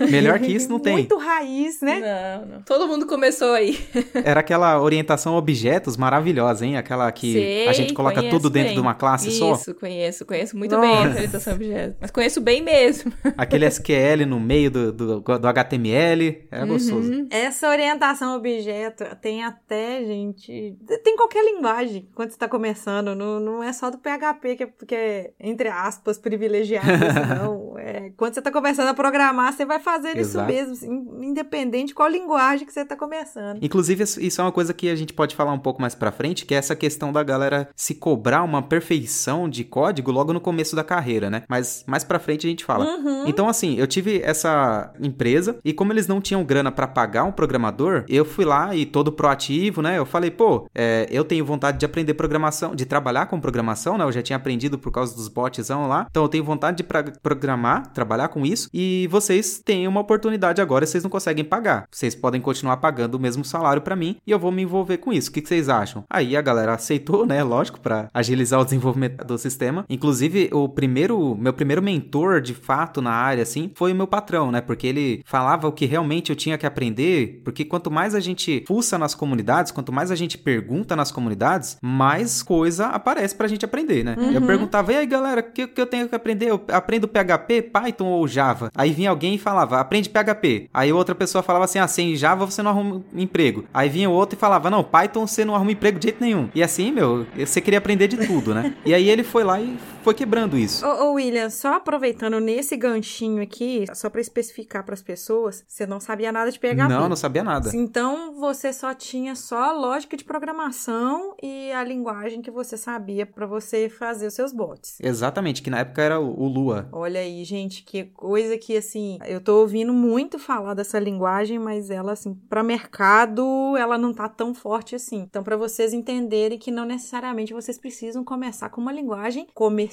Melhor 0.10 0.38
que 0.38 0.52
isso 0.52 0.68
não 0.70 0.78
tem. 0.78 0.94
Muito 0.94 1.16
raiz, 1.16 1.80
né? 1.80 2.00
Não, 2.40 2.46
não. 2.56 2.62
Todo 2.62 2.86
mundo 2.86 3.06
começou 3.06 3.52
aí. 3.54 3.78
Era 4.24 4.40
aquela 4.40 4.80
orientação 4.80 5.34
a 5.34 5.38
objetos 5.38 5.96
maravilhosa, 5.96 6.66
hein? 6.66 6.76
Aquela 6.76 6.99
que 7.12 7.32
Sei, 7.32 7.68
a 7.68 7.72
gente 7.72 7.92
coloca 7.94 8.20
tudo 8.28 8.50
dentro 8.50 8.68
bem. 8.70 8.74
de 8.74 8.80
uma 8.80 8.94
classe 8.94 9.30
só. 9.30 9.52
Isso, 9.52 9.72
conheço, 9.74 10.26
conheço 10.26 10.56
muito 10.58 10.76
bem 10.80 10.90
a 10.90 11.04
Nossa. 11.04 11.10
orientação 11.16 11.52
a 11.52 11.56
objetos. 11.56 11.96
Mas 12.00 12.10
conheço 12.10 12.40
bem 12.40 12.62
mesmo. 12.62 13.12
Aquele 13.38 13.66
SQL 13.66 14.26
no 14.26 14.40
meio 14.40 14.70
do, 14.70 14.92
do, 14.92 15.20
do 15.20 15.46
HTML. 15.48 16.48
Era 16.50 16.66
gostoso. 16.66 17.12
Uhum. 17.12 17.28
Essa 17.30 17.68
orientação 17.68 18.32
a 18.32 18.36
objeto 18.36 19.04
tem 19.22 19.44
até, 19.44 20.04
gente. 20.04 20.76
Tem 21.04 21.16
qualquer 21.16 21.44
linguagem 21.44 22.08
quando 22.14 22.30
você 22.30 22.34
está 22.36 22.48
começando. 22.48 23.14
Não, 23.14 23.38
não 23.38 23.62
é 23.62 23.72
só 23.72 23.90
do 23.90 23.98
PHP 23.98 24.56
que 24.56 24.62
é, 24.64 24.68
que 24.86 24.94
é, 24.94 25.30
entre 25.38 25.68
aspas, 25.68 26.18
privilegiado. 26.18 26.88
isso, 26.90 27.34
não. 27.44 27.78
É, 27.78 28.10
quando 28.16 28.34
você 28.34 28.40
está 28.40 28.50
começando 28.50 28.88
a 28.88 28.94
programar, 28.94 29.52
você 29.52 29.64
vai 29.64 29.78
fazer 29.80 30.16
isso 30.18 30.42
mesmo, 30.44 30.74
in- 31.22 31.28
independente 31.28 31.88
de 31.88 31.94
qual 31.94 32.08
linguagem 32.08 32.66
que 32.66 32.72
você 32.72 32.80
está 32.80 32.96
começando. 32.96 33.58
Inclusive, 33.62 34.02
isso- 34.04 34.20
isso 34.20 34.40
é 34.40 34.44
uma 34.44 34.52
coisa 34.52 34.74
que 34.74 34.88
a 34.90 34.94
gente 34.96 35.12
pode 35.12 35.34
falar 35.34 35.52
um 35.52 35.58
pouco 35.58 35.80
mais 35.80 35.94
pra 35.94 36.10
frente, 36.12 36.44
que 36.44 36.54
é 36.54 36.58
essa 36.58 36.74
questão 36.76 36.89
da 37.12 37.22
galera 37.22 37.68
se 37.74 37.94
cobrar 37.94 38.42
uma 38.42 38.62
perfeição 38.62 39.48
de 39.48 39.64
código 39.64 40.10
logo 40.10 40.32
no 40.32 40.40
começo 40.40 40.74
da 40.74 40.84
carreira, 40.84 41.30
né? 41.30 41.42
Mas 41.48 41.84
mais 41.86 42.04
pra 42.04 42.18
frente 42.18 42.46
a 42.46 42.50
gente 42.50 42.64
fala. 42.64 42.84
Uhum. 42.84 43.24
Então, 43.26 43.48
assim, 43.48 43.76
eu 43.76 43.86
tive 43.86 44.20
essa 44.22 44.92
empresa 45.00 45.58
e 45.64 45.72
como 45.72 45.92
eles 45.92 46.06
não 46.06 46.20
tinham 46.20 46.44
grana 46.44 46.72
pra 46.72 46.86
pagar 46.86 47.24
um 47.24 47.32
programador, 47.32 48.04
eu 48.08 48.24
fui 48.24 48.44
lá 48.44 48.74
e 48.74 48.84
todo 48.86 49.12
proativo, 49.12 49.82
né? 49.82 49.98
Eu 49.98 50.06
falei, 50.06 50.30
pô, 50.30 50.68
é, 50.74 51.06
eu 51.10 51.24
tenho 51.24 51.44
vontade 51.44 51.78
de 51.78 51.86
aprender 51.86 52.14
programação, 52.14 52.74
de 52.74 52.84
trabalhar 52.84 53.26
com 53.26 53.40
programação, 53.40 53.96
né? 53.96 54.04
Eu 54.04 54.12
já 54.12 54.22
tinha 54.22 54.36
aprendido 54.36 54.78
por 54.78 54.90
causa 54.90 55.14
dos 55.14 55.28
botzão 55.28 55.86
lá. 55.86 56.06
Então, 56.10 56.22
eu 56.22 56.28
tenho 56.28 56.44
vontade 56.44 56.78
de 56.78 56.84
programar, 57.22 57.92
trabalhar 57.92 58.28
com 58.28 58.44
isso. 58.44 58.68
E 58.72 59.08
vocês 59.10 59.60
têm 59.64 59.86
uma 59.86 60.00
oportunidade 60.00 60.60
agora, 60.60 60.86
vocês 60.86 61.02
não 61.02 61.10
conseguem 61.10 61.44
pagar. 61.44 61.86
Vocês 61.90 62.14
podem 62.14 62.40
continuar 62.40 62.78
pagando 62.78 63.14
o 63.14 63.20
mesmo 63.20 63.44
salário 63.44 63.82
pra 63.82 63.96
mim 63.96 64.16
e 64.26 64.30
eu 64.30 64.38
vou 64.38 64.52
me 64.52 64.62
envolver 64.62 64.98
com 64.98 65.12
isso. 65.12 65.30
O 65.30 65.32
que, 65.32 65.42
que 65.42 65.48
vocês 65.48 65.68
acham? 65.68 66.04
Aí 66.08 66.36
a 66.36 66.42
galera 66.42 66.69
aceitou, 66.74 67.26
né? 67.26 67.42
Lógico, 67.42 67.80
pra 67.80 68.08
agilizar 68.12 68.60
o 68.60 68.64
desenvolvimento 68.64 69.24
do 69.24 69.38
sistema. 69.38 69.84
Inclusive, 69.88 70.50
o 70.52 70.68
primeiro, 70.68 71.36
meu 71.36 71.52
primeiro 71.52 71.82
mentor 71.82 72.40
de 72.40 72.54
fato 72.54 73.00
na 73.00 73.12
área, 73.12 73.42
assim, 73.42 73.70
foi 73.74 73.92
o 73.92 73.94
meu 73.94 74.06
patrão, 74.06 74.50
né? 74.50 74.60
Porque 74.60 74.86
ele 74.86 75.22
falava 75.24 75.68
o 75.68 75.72
que 75.72 75.86
realmente 75.86 76.30
eu 76.30 76.36
tinha 76.36 76.58
que 76.58 76.66
aprender. 76.66 77.40
Porque 77.44 77.64
quanto 77.64 77.90
mais 77.90 78.14
a 78.14 78.20
gente 78.20 78.64
fuça 78.66 78.98
nas 78.98 79.14
comunidades, 79.14 79.72
quanto 79.72 79.92
mais 79.92 80.10
a 80.10 80.14
gente 80.14 80.38
pergunta 80.38 80.96
nas 80.96 81.10
comunidades, 81.10 81.78
mais 81.82 82.42
coisa 82.42 82.86
aparece 82.86 83.34
pra 83.34 83.48
gente 83.48 83.64
aprender, 83.64 84.04
né? 84.04 84.16
Eu 84.32 84.42
perguntava, 84.42 84.92
e 84.92 84.96
aí 84.96 85.06
galera, 85.06 85.40
o 85.40 85.52
que, 85.52 85.66
que 85.66 85.80
eu 85.80 85.86
tenho 85.86 86.08
que 86.08 86.14
aprender? 86.14 86.50
Eu 86.50 86.62
aprendo 86.68 87.08
PHP, 87.08 87.62
Python 87.62 88.06
ou 88.06 88.26
Java? 88.26 88.70
Aí 88.74 88.92
vinha 88.92 89.10
alguém 89.10 89.34
e 89.34 89.38
falava, 89.38 89.80
aprende 89.80 90.08
PHP. 90.08 90.68
Aí 90.72 90.92
outra 90.92 91.14
pessoa 91.14 91.42
falava 91.42 91.64
assim, 91.64 91.78
ah, 91.78 91.88
sem 91.88 92.16
Java 92.16 92.46
você 92.46 92.62
não 92.62 92.70
arruma 92.70 93.02
um 93.12 93.20
emprego. 93.20 93.64
Aí 93.72 93.88
vinha 93.88 94.08
outro 94.08 94.36
e 94.36 94.38
falava, 94.38 94.70
não, 94.70 94.84
Python 94.84 95.26
você 95.26 95.44
não 95.44 95.54
arruma 95.54 95.72
emprego 95.72 95.98
de 95.98 96.04
jeito 96.04 96.20
nenhum. 96.20 96.48
E 96.54 96.59
assim, 96.62 96.90
meu, 96.92 97.26
você 97.36 97.60
queria 97.60 97.78
aprender 97.78 98.08
de 98.08 98.16
tudo, 98.26 98.54
né? 98.54 98.74
E 98.84 98.94
aí 98.94 99.08
ele 99.08 99.22
foi 99.22 99.44
lá 99.44 99.60
e 99.60 99.76
foi 100.02 100.14
quebrando 100.14 100.56
isso. 100.56 100.86
Ô, 100.86 101.10
ô, 101.10 101.12
William, 101.14 101.50
só 101.50 101.74
aproveitando 101.74 102.40
nesse 102.40 102.76
ganchinho 102.76 103.42
aqui, 103.42 103.84
só 103.94 104.08
para 104.08 104.20
especificar 104.20 104.84
para 104.84 104.94
as 104.94 105.02
pessoas, 105.02 105.64
você 105.66 105.86
não 105.86 106.00
sabia 106.00 106.32
nada 106.32 106.50
de 106.50 106.58
PHP. 106.58 106.88
Não, 106.88 107.08
não 107.08 107.16
sabia 107.16 107.44
nada. 107.44 107.70
Então 107.74 108.34
você 108.34 108.72
só 108.72 108.94
tinha 108.94 109.34
só 109.34 109.70
a 109.70 109.72
lógica 109.72 110.16
de 110.16 110.24
programação 110.24 111.34
e 111.42 111.70
a 111.72 111.84
linguagem 111.84 112.42
que 112.42 112.50
você 112.50 112.76
sabia 112.76 113.26
para 113.26 113.46
você 113.46 113.88
fazer 113.88 114.26
os 114.26 114.34
seus 114.34 114.52
bots. 114.52 114.98
Exatamente, 115.00 115.62
que 115.62 115.70
na 115.70 115.80
época 115.80 116.02
era 116.02 116.20
o 116.20 116.46
Lua. 116.48 116.88
Olha 116.92 117.20
aí, 117.20 117.44
gente, 117.44 117.82
que 117.82 118.04
coisa 118.04 118.56
que, 118.56 118.76
assim, 118.76 119.18
eu 119.26 119.40
tô 119.40 119.60
ouvindo 119.60 119.92
muito 119.92 120.38
falar 120.38 120.74
dessa 120.74 120.98
linguagem, 120.98 121.58
mas 121.58 121.90
ela, 121.90 122.12
assim, 122.12 122.34
para 122.48 122.62
mercado, 122.62 123.76
ela 123.76 123.98
não 123.98 124.12
tá 124.12 124.28
tão 124.28 124.54
forte 124.54 124.94
assim. 124.94 125.20
Então, 125.20 125.42
para 125.42 125.56
vocês 125.56 125.92
entenderem 125.92 126.58
que 126.58 126.70
não 126.70 126.84
necessariamente 126.84 127.52
vocês 127.52 127.78
precisam 127.78 128.24
começar 128.24 128.68
com 128.70 128.80
uma 128.80 128.92
linguagem 128.92 129.46
comercial, 129.54 129.89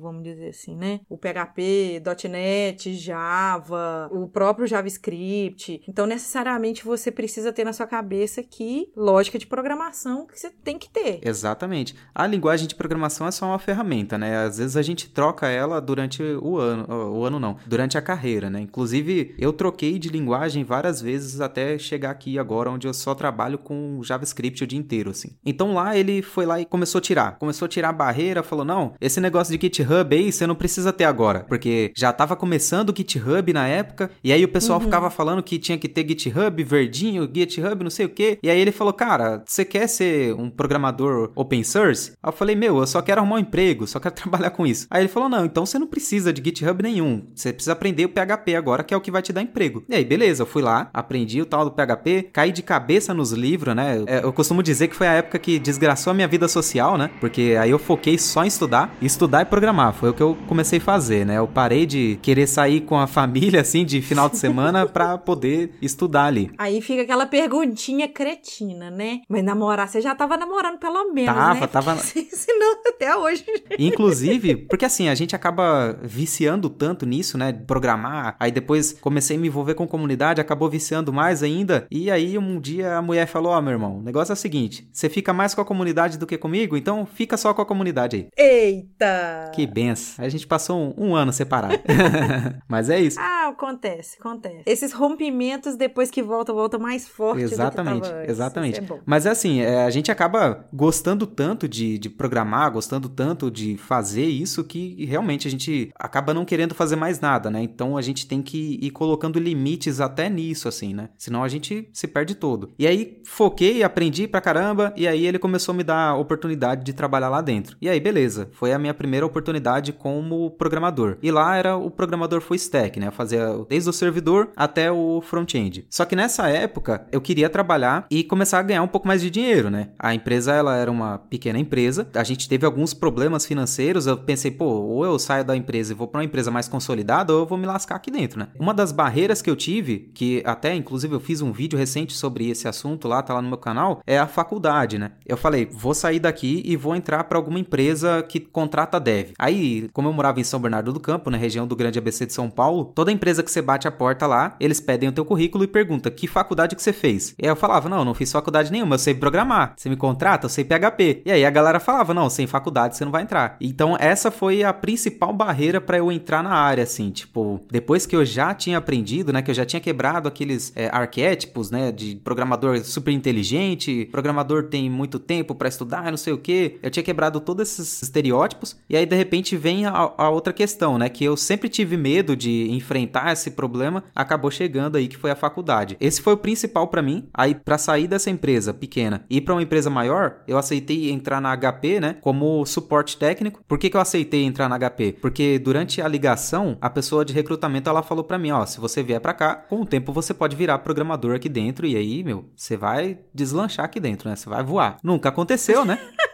vamos 0.00 0.22
dizer 0.22 0.48
assim, 0.48 0.76
né? 0.76 1.00
O 1.08 1.16
PHP, 1.16 2.02
.NET, 2.28 2.94
Java, 2.94 4.08
o 4.12 4.28
próprio 4.28 4.66
JavaScript. 4.66 5.82
Então, 5.88 6.06
necessariamente 6.06 6.84
você 6.84 7.10
precisa 7.10 7.52
ter 7.52 7.64
na 7.64 7.72
sua 7.72 7.86
cabeça 7.86 8.42
que 8.42 8.92
lógica 8.96 9.38
de 9.38 9.46
programação 9.46 10.26
que 10.26 10.38
você 10.38 10.50
tem 10.50 10.78
que 10.78 10.90
ter. 10.90 11.20
Exatamente. 11.22 11.94
A 12.14 12.26
linguagem 12.26 12.66
de 12.66 12.74
programação 12.74 13.26
é 13.26 13.30
só 13.30 13.46
uma 13.46 13.58
ferramenta, 13.58 14.16
né? 14.18 14.44
Às 14.44 14.58
vezes 14.58 14.76
a 14.76 14.82
gente 14.82 15.08
troca 15.10 15.48
ela 15.48 15.80
durante 15.80 16.22
o 16.22 16.58
ano, 16.58 16.86
o 17.12 17.24
ano 17.24 17.38
não, 17.38 17.56
durante 17.66 17.96
a 17.96 18.02
carreira, 18.02 18.50
né? 18.50 18.60
Inclusive, 18.60 19.34
eu 19.38 19.52
troquei 19.52 19.98
de 19.98 20.08
linguagem 20.08 20.64
várias 20.64 21.00
vezes 21.00 21.40
até 21.40 21.78
chegar 21.78 22.10
aqui 22.10 22.38
agora 22.38 22.70
onde 22.70 22.86
eu 22.86 22.94
só 22.94 23.14
trabalho 23.14 23.58
com 23.58 24.00
JavaScript 24.02 24.62
o 24.64 24.66
dia 24.66 24.78
inteiro, 24.78 25.10
assim. 25.10 25.36
Então 25.44 25.74
lá 25.74 25.96
ele 25.96 26.22
foi 26.22 26.46
lá 26.46 26.60
e 26.60 26.64
começou 26.64 26.98
a 26.98 27.02
tirar. 27.02 27.38
Começou 27.38 27.66
a 27.66 27.68
tirar 27.68 27.90
a 27.90 27.92
barreira, 27.92 28.42
falou: 28.42 28.64
"Não, 28.64 28.94
esse 29.00 29.20
negócio 29.20 29.29
de 29.30 29.58
GitHub 29.60 30.14
aí 30.16 30.30
você 30.32 30.46
não 30.46 30.54
precisa 30.54 30.92
ter 30.92 31.04
agora, 31.04 31.40
porque 31.48 31.92
já 31.96 32.12
tava 32.12 32.36
começando 32.36 32.90
o 32.90 32.94
GitHub 32.96 33.52
na 33.52 33.66
época, 33.66 34.10
e 34.22 34.32
aí 34.32 34.44
o 34.44 34.48
pessoal 34.48 34.78
Uhum. 34.78 34.84
ficava 34.84 35.10
falando 35.10 35.42
que 35.42 35.58
tinha 35.58 35.78
que 35.78 35.88
ter 35.88 36.06
GitHub 36.08 36.62
verdinho, 36.64 37.28
GitHub 37.32 37.82
não 37.82 37.90
sei 37.90 38.06
o 38.06 38.08
quê. 38.08 38.38
E 38.42 38.50
aí 38.50 38.58
ele 38.58 38.72
falou: 38.72 38.92
"Cara, 38.92 39.42
você 39.46 39.64
quer 39.64 39.86
ser 39.88 40.34
um 40.34 40.48
programador 40.50 41.30
open 41.34 41.62
source?" 41.62 42.12
Aí 42.22 42.28
eu 42.28 42.32
falei: 42.32 42.56
"Meu, 42.56 42.78
eu 42.78 42.86
só 42.86 43.00
quero 43.02 43.20
arrumar 43.20 43.36
um 43.36 43.40
emprego, 43.40 43.86
só 43.86 43.98
quero 44.00 44.14
trabalhar 44.16 44.50
com 44.50 44.66
isso". 44.66 44.86
Aí 44.90 45.02
ele 45.02 45.08
falou: 45.08 45.28
"Não, 45.28 45.44
então 45.44 45.64
você 45.66 45.78
não 45.78 45.86
precisa 45.86 46.32
de 46.32 46.42
GitHub 46.42 46.82
nenhum. 46.82 47.26
Você 47.34 47.52
precisa 47.52 47.72
aprender 47.72 48.04
o 48.04 48.08
PHP 48.08 48.54
agora, 48.56 48.82
que 48.82 48.94
é 48.94 48.96
o 48.96 49.00
que 49.00 49.10
vai 49.10 49.22
te 49.22 49.32
dar 49.32 49.42
emprego". 49.42 49.84
E 49.88 49.94
aí, 49.94 50.04
beleza, 50.04 50.42
eu 50.42 50.46
fui 50.46 50.62
lá, 50.62 50.90
aprendi 50.92 51.40
o 51.40 51.46
tal 51.46 51.64
do 51.64 51.70
PHP, 51.72 52.30
caí 52.32 52.52
de 52.52 52.62
cabeça 52.62 53.12
nos 53.14 53.32
livros, 53.32 53.74
né? 53.74 54.02
É, 54.06 54.20
Eu 54.24 54.32
costumo 54.32 54.62
dizer 54.62 54.88
que 54.88 54.96
foi 54.96 55.06
a 55.06 55.12
época 55.12 55.38
que 55.38 55.58
desgraçou 55.58 56.10
a 56.10 56.14
minha 56.14 56.28
vida 56.28 56.46
social, 56.48 56.96
né? 56.96 57.10
Porque 57.20 57.56
aí 57.60 57.70
eu 57.70 57.78
foquei 57.78 58.16
só 58.18 58.44
em 58.44 58.48
estudar, 58.48 58.94
estudar 59.02 59.19
e 59.24 59.44
programar. 59.44 59.92
Foi 59.92 60.10
o 60.10 60.14
que 60.14 60.22
eu 60.22 60.36
comecei 60.46 60.78
a 60.78 60.82
fazer, 60.82 61.26
né? 61.26 61.38
Eu 61.38 61.46
parei 61.46 61.86
de 61.86 62.18
querer 62.22 62.46
sair 62.46 62.80
com 62.82 62.98
a 62.98 63.06
família, 63.06 63.60
assim, 63.62 63.84
de 63.84 64.00
final 64.00 64.28
de 64.28 64.38
semana 64.38 64.86
pra 64.86 65.18
poder 65.18 65.72
estudar 65.82 66.24
ali. 66.24 66.50
Aí 66.56 66.80
fica 66.80 67.02
aquela 67.02 67.26
perguntinha 67.26 68.08
cretina, 68.08 68.90
né? 68.90 69.20
Mas 69.28 69.44
namorar, 69.44 69.88
você 69.88 70.00
já 70.00 70.14
tava 70.14 70.36
namorando 70.36 70.78
pelo 70.78 71.12
menos, 71.12 71.34
Tava, 71.34 71.60
né? 71.60 71.66
tava. 71.66 71.96
Porque 72.00 72.36
Senão 72.36 72.76
até 72.86 73.16
hoje. 73.16 73.44
Inclusive, 73.78 74.56
porque 74.56 74.84
assim, 74.84 75.08
a 75.08 75.14
gente 75.14 75.34
acaba 75.34 75.98
viciando 76.02 76.68
tanto 76.68 77.06
nisso, 77.06 77.38
né? 77.38 77.52
Programar. 77.52 78.36
Aí 78.38 78.50
depois 78.50 78.92
comecei 78.92 79.36
a 79.36 79.40
me 79.40 79.48
envolver 79.48 79.74
com 79.74 79.86
comunidade, 79.86 80.40
acabou 80.40 80.68
viciando 80.68 81.12
mais 81.12 81.42
ainda. 81.42 81.86
E 81.90 82.10
aí 82.10 82.36
um 82.36 82.60
dia 82.60 82.96
a 82.96 83.02
mulher 83.02 83.26
falou: 83.26 83.52
Ó, 83.52 83.60
meu 83.60 83.72
irmão, 83.72 83.98
o 83.98 84.02
negócio 84.02 84.32
é 84.32 84.34
o 84.34 84.36
seguinte: 84.36 84.88
você 84.92 85.08
fica 85.08 85.32
mais 85.32 85.54
com 85.54 85.60
a 85.60 85.64
comunidade 85.64 86.18
do 86.18 86.26
que 86.26 86.38
comigo, 86.38 86.76
então 86.76 87.06
fica 87.06 87.36
só 87.36 87.54
com 87.54 87.62
a 87.62 87.66
comunidade 87.66 88.16
aí. 88.16 88.28
Eita! 88.36 89.09
Que 89.52 89.66
benção. 89.66 90.24
A 90.24 90.28
gente 90.28 90.46
passou 90.46 90.94
um, 90.96 91.08
um 91.08 91.14
ano 91.14 91.32
separado. 91.32 91.78
Mas 92.68 92.90
é 92.90 93.00
isso. 93.00 93.18
Ah, 93.20 93.39
acontece, 93.50 94.16
acontece. 94.18 94.62
Esses 94.66 94.92
rompimentos, 94.92 95.76
depois 95.76 96.10
que 96.10 96.22
volta, 96.22 96.52
volta 96.52 96.78
mais 96.78 97.08
forte 97.08 97.42
Exatamente, 97.42 97.94
do 97.94 98.02
que 98.02 98.08
tava 98.08 98.20
antes. 98.20 98.30
exatamente. 98.30 98.78
É 98.78 98.82
bom. 98.82 99.00
Mas 99.04 99.26
é 99.26 99.30
assim, 99.30 99.60
é, 99.60 99.84
a 99.84 99.90
gente 99.90 100.10
acaba 100.10 100.66
gostando 100.72 101.26
tanto 101.26 101.68
de, 101.68 101.98
de 101.98 102.08
programar, 102.08 102.70
gostando 102.72 103.08
tanto 103.08 103.50
de 103.50 103.76
fazer 103.76 104.24
isso, 104.24 104.64
que 104.64 105.04
realmente 105.04 105.46
a 105.46 105.50
gente 105.50 105.90
acaba 105.98 106.34
não 106.34 106.44
querendo 106.44 106.74
fazer 106.74 106.96
mais 106.96 107.20
nada, 107.20 107.50
né? 107.50 107.62
Então 107.62 107.96
a 107.96 108.02
gente 108.02 108.26
tem 108.26 108.42
que 108.42 108.78
ir 108.80 108.90
colocando 108.90 109.38
limites 109.38 110.00
até 110.00 110.28
nisso, 110.28 110.68
assim, 110.68 110.94
né? 110.94 111.10
Senão 111.16 111.42
a 111.42 111.48
gente 111.48 111.88
se 111.92 112.06
perde 112.06 112.34
todo. 112.34 112.70
E 112.78 112.86
aí 112.86 113.20
foquei, 113.24 113.82
aprendi 113.82 114.26
pra 114.26 114.40
caramba, 114.40 114.92
e 114.96 115.06
aí 115.06 115.26
ele 115.26 115.38
começou 115.38 115.72
a 115.72 115.76
me 115.76 115.84
dar 115.84 116.10
a 116.10 116.16
oportunidade 116.16 116.84
de 116.84 116.92
trabalhar 116.92 117.28
lá 117.28 117.40
dentro. 117.40 117.76
E 117.80 117.88
aí, 117.88 118.00
beleza, 118.00 118.48
foi 118.52 118.72
a 118.72 118.78
minha 118.78 118.94
primeira 118.94 119.26
oportunidade 119.26 119.92
como 119.92 120.50
programador. 120.52 121.16
E 121.22 121.30
lá 121.30 121.56
era 121.56 121.76
o 121.76 121.90
programador 121.90 122.40
full 122.40 122.56
stack, 122.56 122.98
né? 122.98 123.10
Fazia 123.10 123.39
desde 123.68 123.90
o 123.90 123.92
servidor 123.92 124.50
até 124.56 124.90
o 124.90 125.20
front-end. 125.20 125.86
Só 125.90 126.04
que 126.04 126.16
nessa 126.16 126.48
época 126.48 127.06
eu 127.12 127.20
queria 127.20 127.48
trabalhar 127.48 128.06
e 128.10 128.24
começar 128.24 128.58
a 128.58 128.62
ganhar 128.62 128.82
um 128.82 128.88
pouco 128.88 129.06
mais 129.06 129.20
de 129.20 129.30
dinheiro, 129.30 129.70
né? 129.70 129.88
A 129.98 130.14
empresa 130.14 130.52
ela 130.52 130.76
era 130.76 130.90
uma 130.90 131.18
pequena 131.18 131.58
empresa, 131.58 132.08
a 132.14 132.24
gente 132.24 132.48
teve 132.48 132.66
alguns 132.66 132.94
problemas 132.94 133.46
financeiros. 133.46 134.06
Eu 134.06 134.16
pensei, 134.16 134.50
pô, 134.50 134.64
ou 134.64 135.04
eu 135.04 135.18
saio 135.18 135.44
da 135.44 135.56
empresa 135.56 135.92
e 135.92 135.96
vou 135.96 136.06
para 136.06 136.20
uma 136.20 136.24
empresa 136.24 136.50
mais 136.50 136.68
consolidada, 136.68 137.32
ou 137.32 137.40
eu 137.40 137.46
vou 137.46 137.58
me 137.58 137.66
lascar 137.66 137.96
aqui 137.96 138.10
dentro, 138.10 138.38
né? 138.38 138.48
Uma 138.58 138.74
das 138.74 138.92
barreiras 138.92 139.42
que 139.42 139.50
eu 139.50 139.56
tive, 139.56 140.10
que 140.14 140.42
até 140.44 140.74
inclusive 140.74 141.14
eu 141.14 141.20
fiz 141.20 141.40
um 141.40 141.52
vídeo 141.52 141.78
recente 141.78 142.12
sobre 142.12 142.48
esse 142.50 142.68
assunto 142.68 143.08
lá, 143.08 143.22
tá 143.22 143.34
lá 143.34 143.42
no 143.42 143.48
meu 143.48 143.58
canal, 143.58 144.00
é 144.06 144.18
a 144.18 144.26
faculdade, 144.26 144.98
né? 144.98 145.12
Eu 145.26 145.36
falei, 145.36 145.68
vou 145.70 145.94
sair 145.94 146.18
daqui 146.18 146.62
e 146.64 146.76
vou 146.76 146.94
entrar 146.94 147.24
para 147.24 147.38
alguma 147.38 147.58
empresa 147.58 148.22
que 148.22 148.40
contrata 148.40 148.98
dev. 148.98 149.32
Aí, 149.38 149.88
como 149.92 150.08
eu 150.08 150.12
morava 150.12 150.40
em 150.40 150.44
São 150.44 150.60
Bernardo 150.60 150.92
do 150.92 151.00
Campo, 151.00 151.30
na 151.30 151.36
região 151.36 151.66
do 151.66 151.76
Grande 151.76 151.98
ABC 151.98 152.26
de 152.26 152.32
São 152.32 152.50
Paulo, 152.50 152.92
toda 152.94 153.12
empresa 153.12 153.29
que 153.38 153.50
você 153.50 153.62
bate 153.62 153.86
a 153.86 153.90
porta 153.90 154.26
lá, 154.26 154.56
eles 154.58 154.80
pedem 154.80 155.08
o 155.08 155.12
teu 155.12 155.24
currículo 155.24 155.64
e 155.64 155.66
perguntam 155.66 156.10
que 156.10 156.26
faculdade 156.26 156.74
que 156.74 156.82
você 156.82 156.92
fez. 156.92 157.34
E 157.38 157.44
aí 157.44 157.50
eu 157.50 157.56
falava, 157.56 157.88
não, 157.88 158.04
não 158.04 158.14
fiz 158.14 158.30
faculdade 158.32 158.72
nenhuma, 158.72 158.94
eu 158.94 158.98
sei 158.98 159.14
programar. 159.14 159.74
Você 159.76 159.88
me 159.88 159.96
contrata, 159.96 160.46
eu 160.46 160.50
sei 160.50 160.64
PHP. 160.64 161.22
E 161.24 161.32
aí 161.32 161.44
a 161.44 161.50
galera 161.50 161.78
falava, 161.78 162.14
não, 162.14 162.28
sem 162.28 162.46
faculdade 162.46 162.96
você 162.96 163.04
não 163.04 163.12
vai 163.12 163.22
entrar. 163.22 163.56
Então 163.60 163.96
essa 163.98 164.30
foi 164.30 164.64
a 164.64 164.72
principal 164.72 165.32
barreira 165.32 165.80
para 165.80 165.98
eu 165.98 166.10
entrar 166.10 166.42
na 166.42 166.54
área, 166.54 166.84
assim, 166.84 167.10
tipo, 167.10 167.60
depois 167.70 168.06
que 168.06 168.16
eu 168.16 168.24
já 168.24 168.54
tinha 168.54 168.78
aprendido, 168.78 169.32
né, 169.32 169.42
que 169.42 169.50
eu 169.50 169.54
já 169.54 169.64
tinha 169.64 169.80
quebrado 169.80 170.28
aqueles 170.28 170.72
é, 170.74 170.88
arquétipos, 170.92 171.70
né, 171.70 171.92
de 171.92 172.16
programador 172.16 172.82
super 172.84 173.10
inteligente, 173.10 174.08
programador 174.10 174.64
tem 174.64 174.88
muito 174.88 175.18
tempo 175.18 175.54
para 175.54 175.68
estudar, 175.68 176.10
não 176.10 176.16
sei 176.16 176.32
o 176.32 176.38
que. 176.38 176.78
Eu 176.82 176.90
tinha 176.90 177.02
quebrado 177.02 177.40
todos 177.40 177.68
esses 177.70 178.02
estereótipos 178.02 178.76
e 178.88 178.96
aí 178.96 179.06
de 179.06 179.16
repente 179.16 179.56
vem 179.56 179.86
a, 179.86 179.92
a 179.92 180.30
outra 180.30 180.52
questão, 180.52 180.98
né, 180.98 181.08
que 181.08 181.24
eu 181.24 181.36
sempre 181.36 181.68
tive 181.68 181.96
medo 181.96 182.36
de 182.36 182.70
enfrentar 182.70 183.19
esse 183.32 183.50
problema, 183.50 184.04
acabou 184.14 184.50
chegando 184.50 184.96
aí 184.96 185.08
que 185.08 185.16
foi 185.16 185.30
a 185.30 185.36
faculdade. 185.36 185.96
Esse 186.00 186.22
foi 186.22 186.34
o 186.34 186.38
principal 186.38 186.88
para 186.88 187.02
mim. 187.02 187.28
Aí 187.34 187.54
para 187.54 187.78
sair 187.78 188.06
dessa 188.06 188.30
empresa 188.30 188.72
pequena 188.72 189.24
e 189.28 189.40
para 189.40 189.54
uma 189.54 189.62
empresa 189.62 189.90
maior, 189.90 190.36
eu 190.46 190.56
aceitei 190.58 191.10
entrar 191.10 191.40
na 191.40 191.56
HP, 191.56 192.00
né, 192.00 192.16
como 192.20 192.64
suporte 192.64 193.16
técnico. 193.16 193.62
Por 193.66 193.78
que, 193.78 193.90
que 193.90 193.96
eu 193.96 194.00
aceitei 194.00 194.44
entrar 194.44 194.68
na 194.68 194.78
HP? 194.78 195.16
Porque 195.20 195.58
durante 195.58 196.00
a 196.00 196.08
ligação, 196.08 196.76
a 196.80 196.88
pessoa 196.88 197.24
de 197.24 197.32
recrutamento 197.32 197.90
ela 197.90 198.02
falou 198.02 198.24
para 198.24 198.38
mim, 198.38 198.50
ó, 198.50 198.64
se 198.66 198.80
você 198.80 199.02
vier 199.02 199.20
para 199.20 199.34
cá, 199.34 199.54
com 199.54 199.82
o 199.82 199.86
tempo 199.86 200.12
você 200.12 200.32
pode 200.32 200.56
virar 200.56 200.78
programador 200.78 201.34
aqui 201.34 201.48
dentro 201.48 201.86
e 201.86 201.96
aí, 201.96 202.22
meu, 202.22 202.48
você 202.54 202.76
vai 202.76 203.18
deslanchar 203.34 203.84
aqui 203.84 204.00
dentro, 204.00 204.28
né? 204.28 204.36
Você 204.36 204.48
vai 204.48 204.62
voar. 204.62 204.98
Nunca 205.02 205.28
aconteceu, 205.28 205.84
né? 205.84 205.98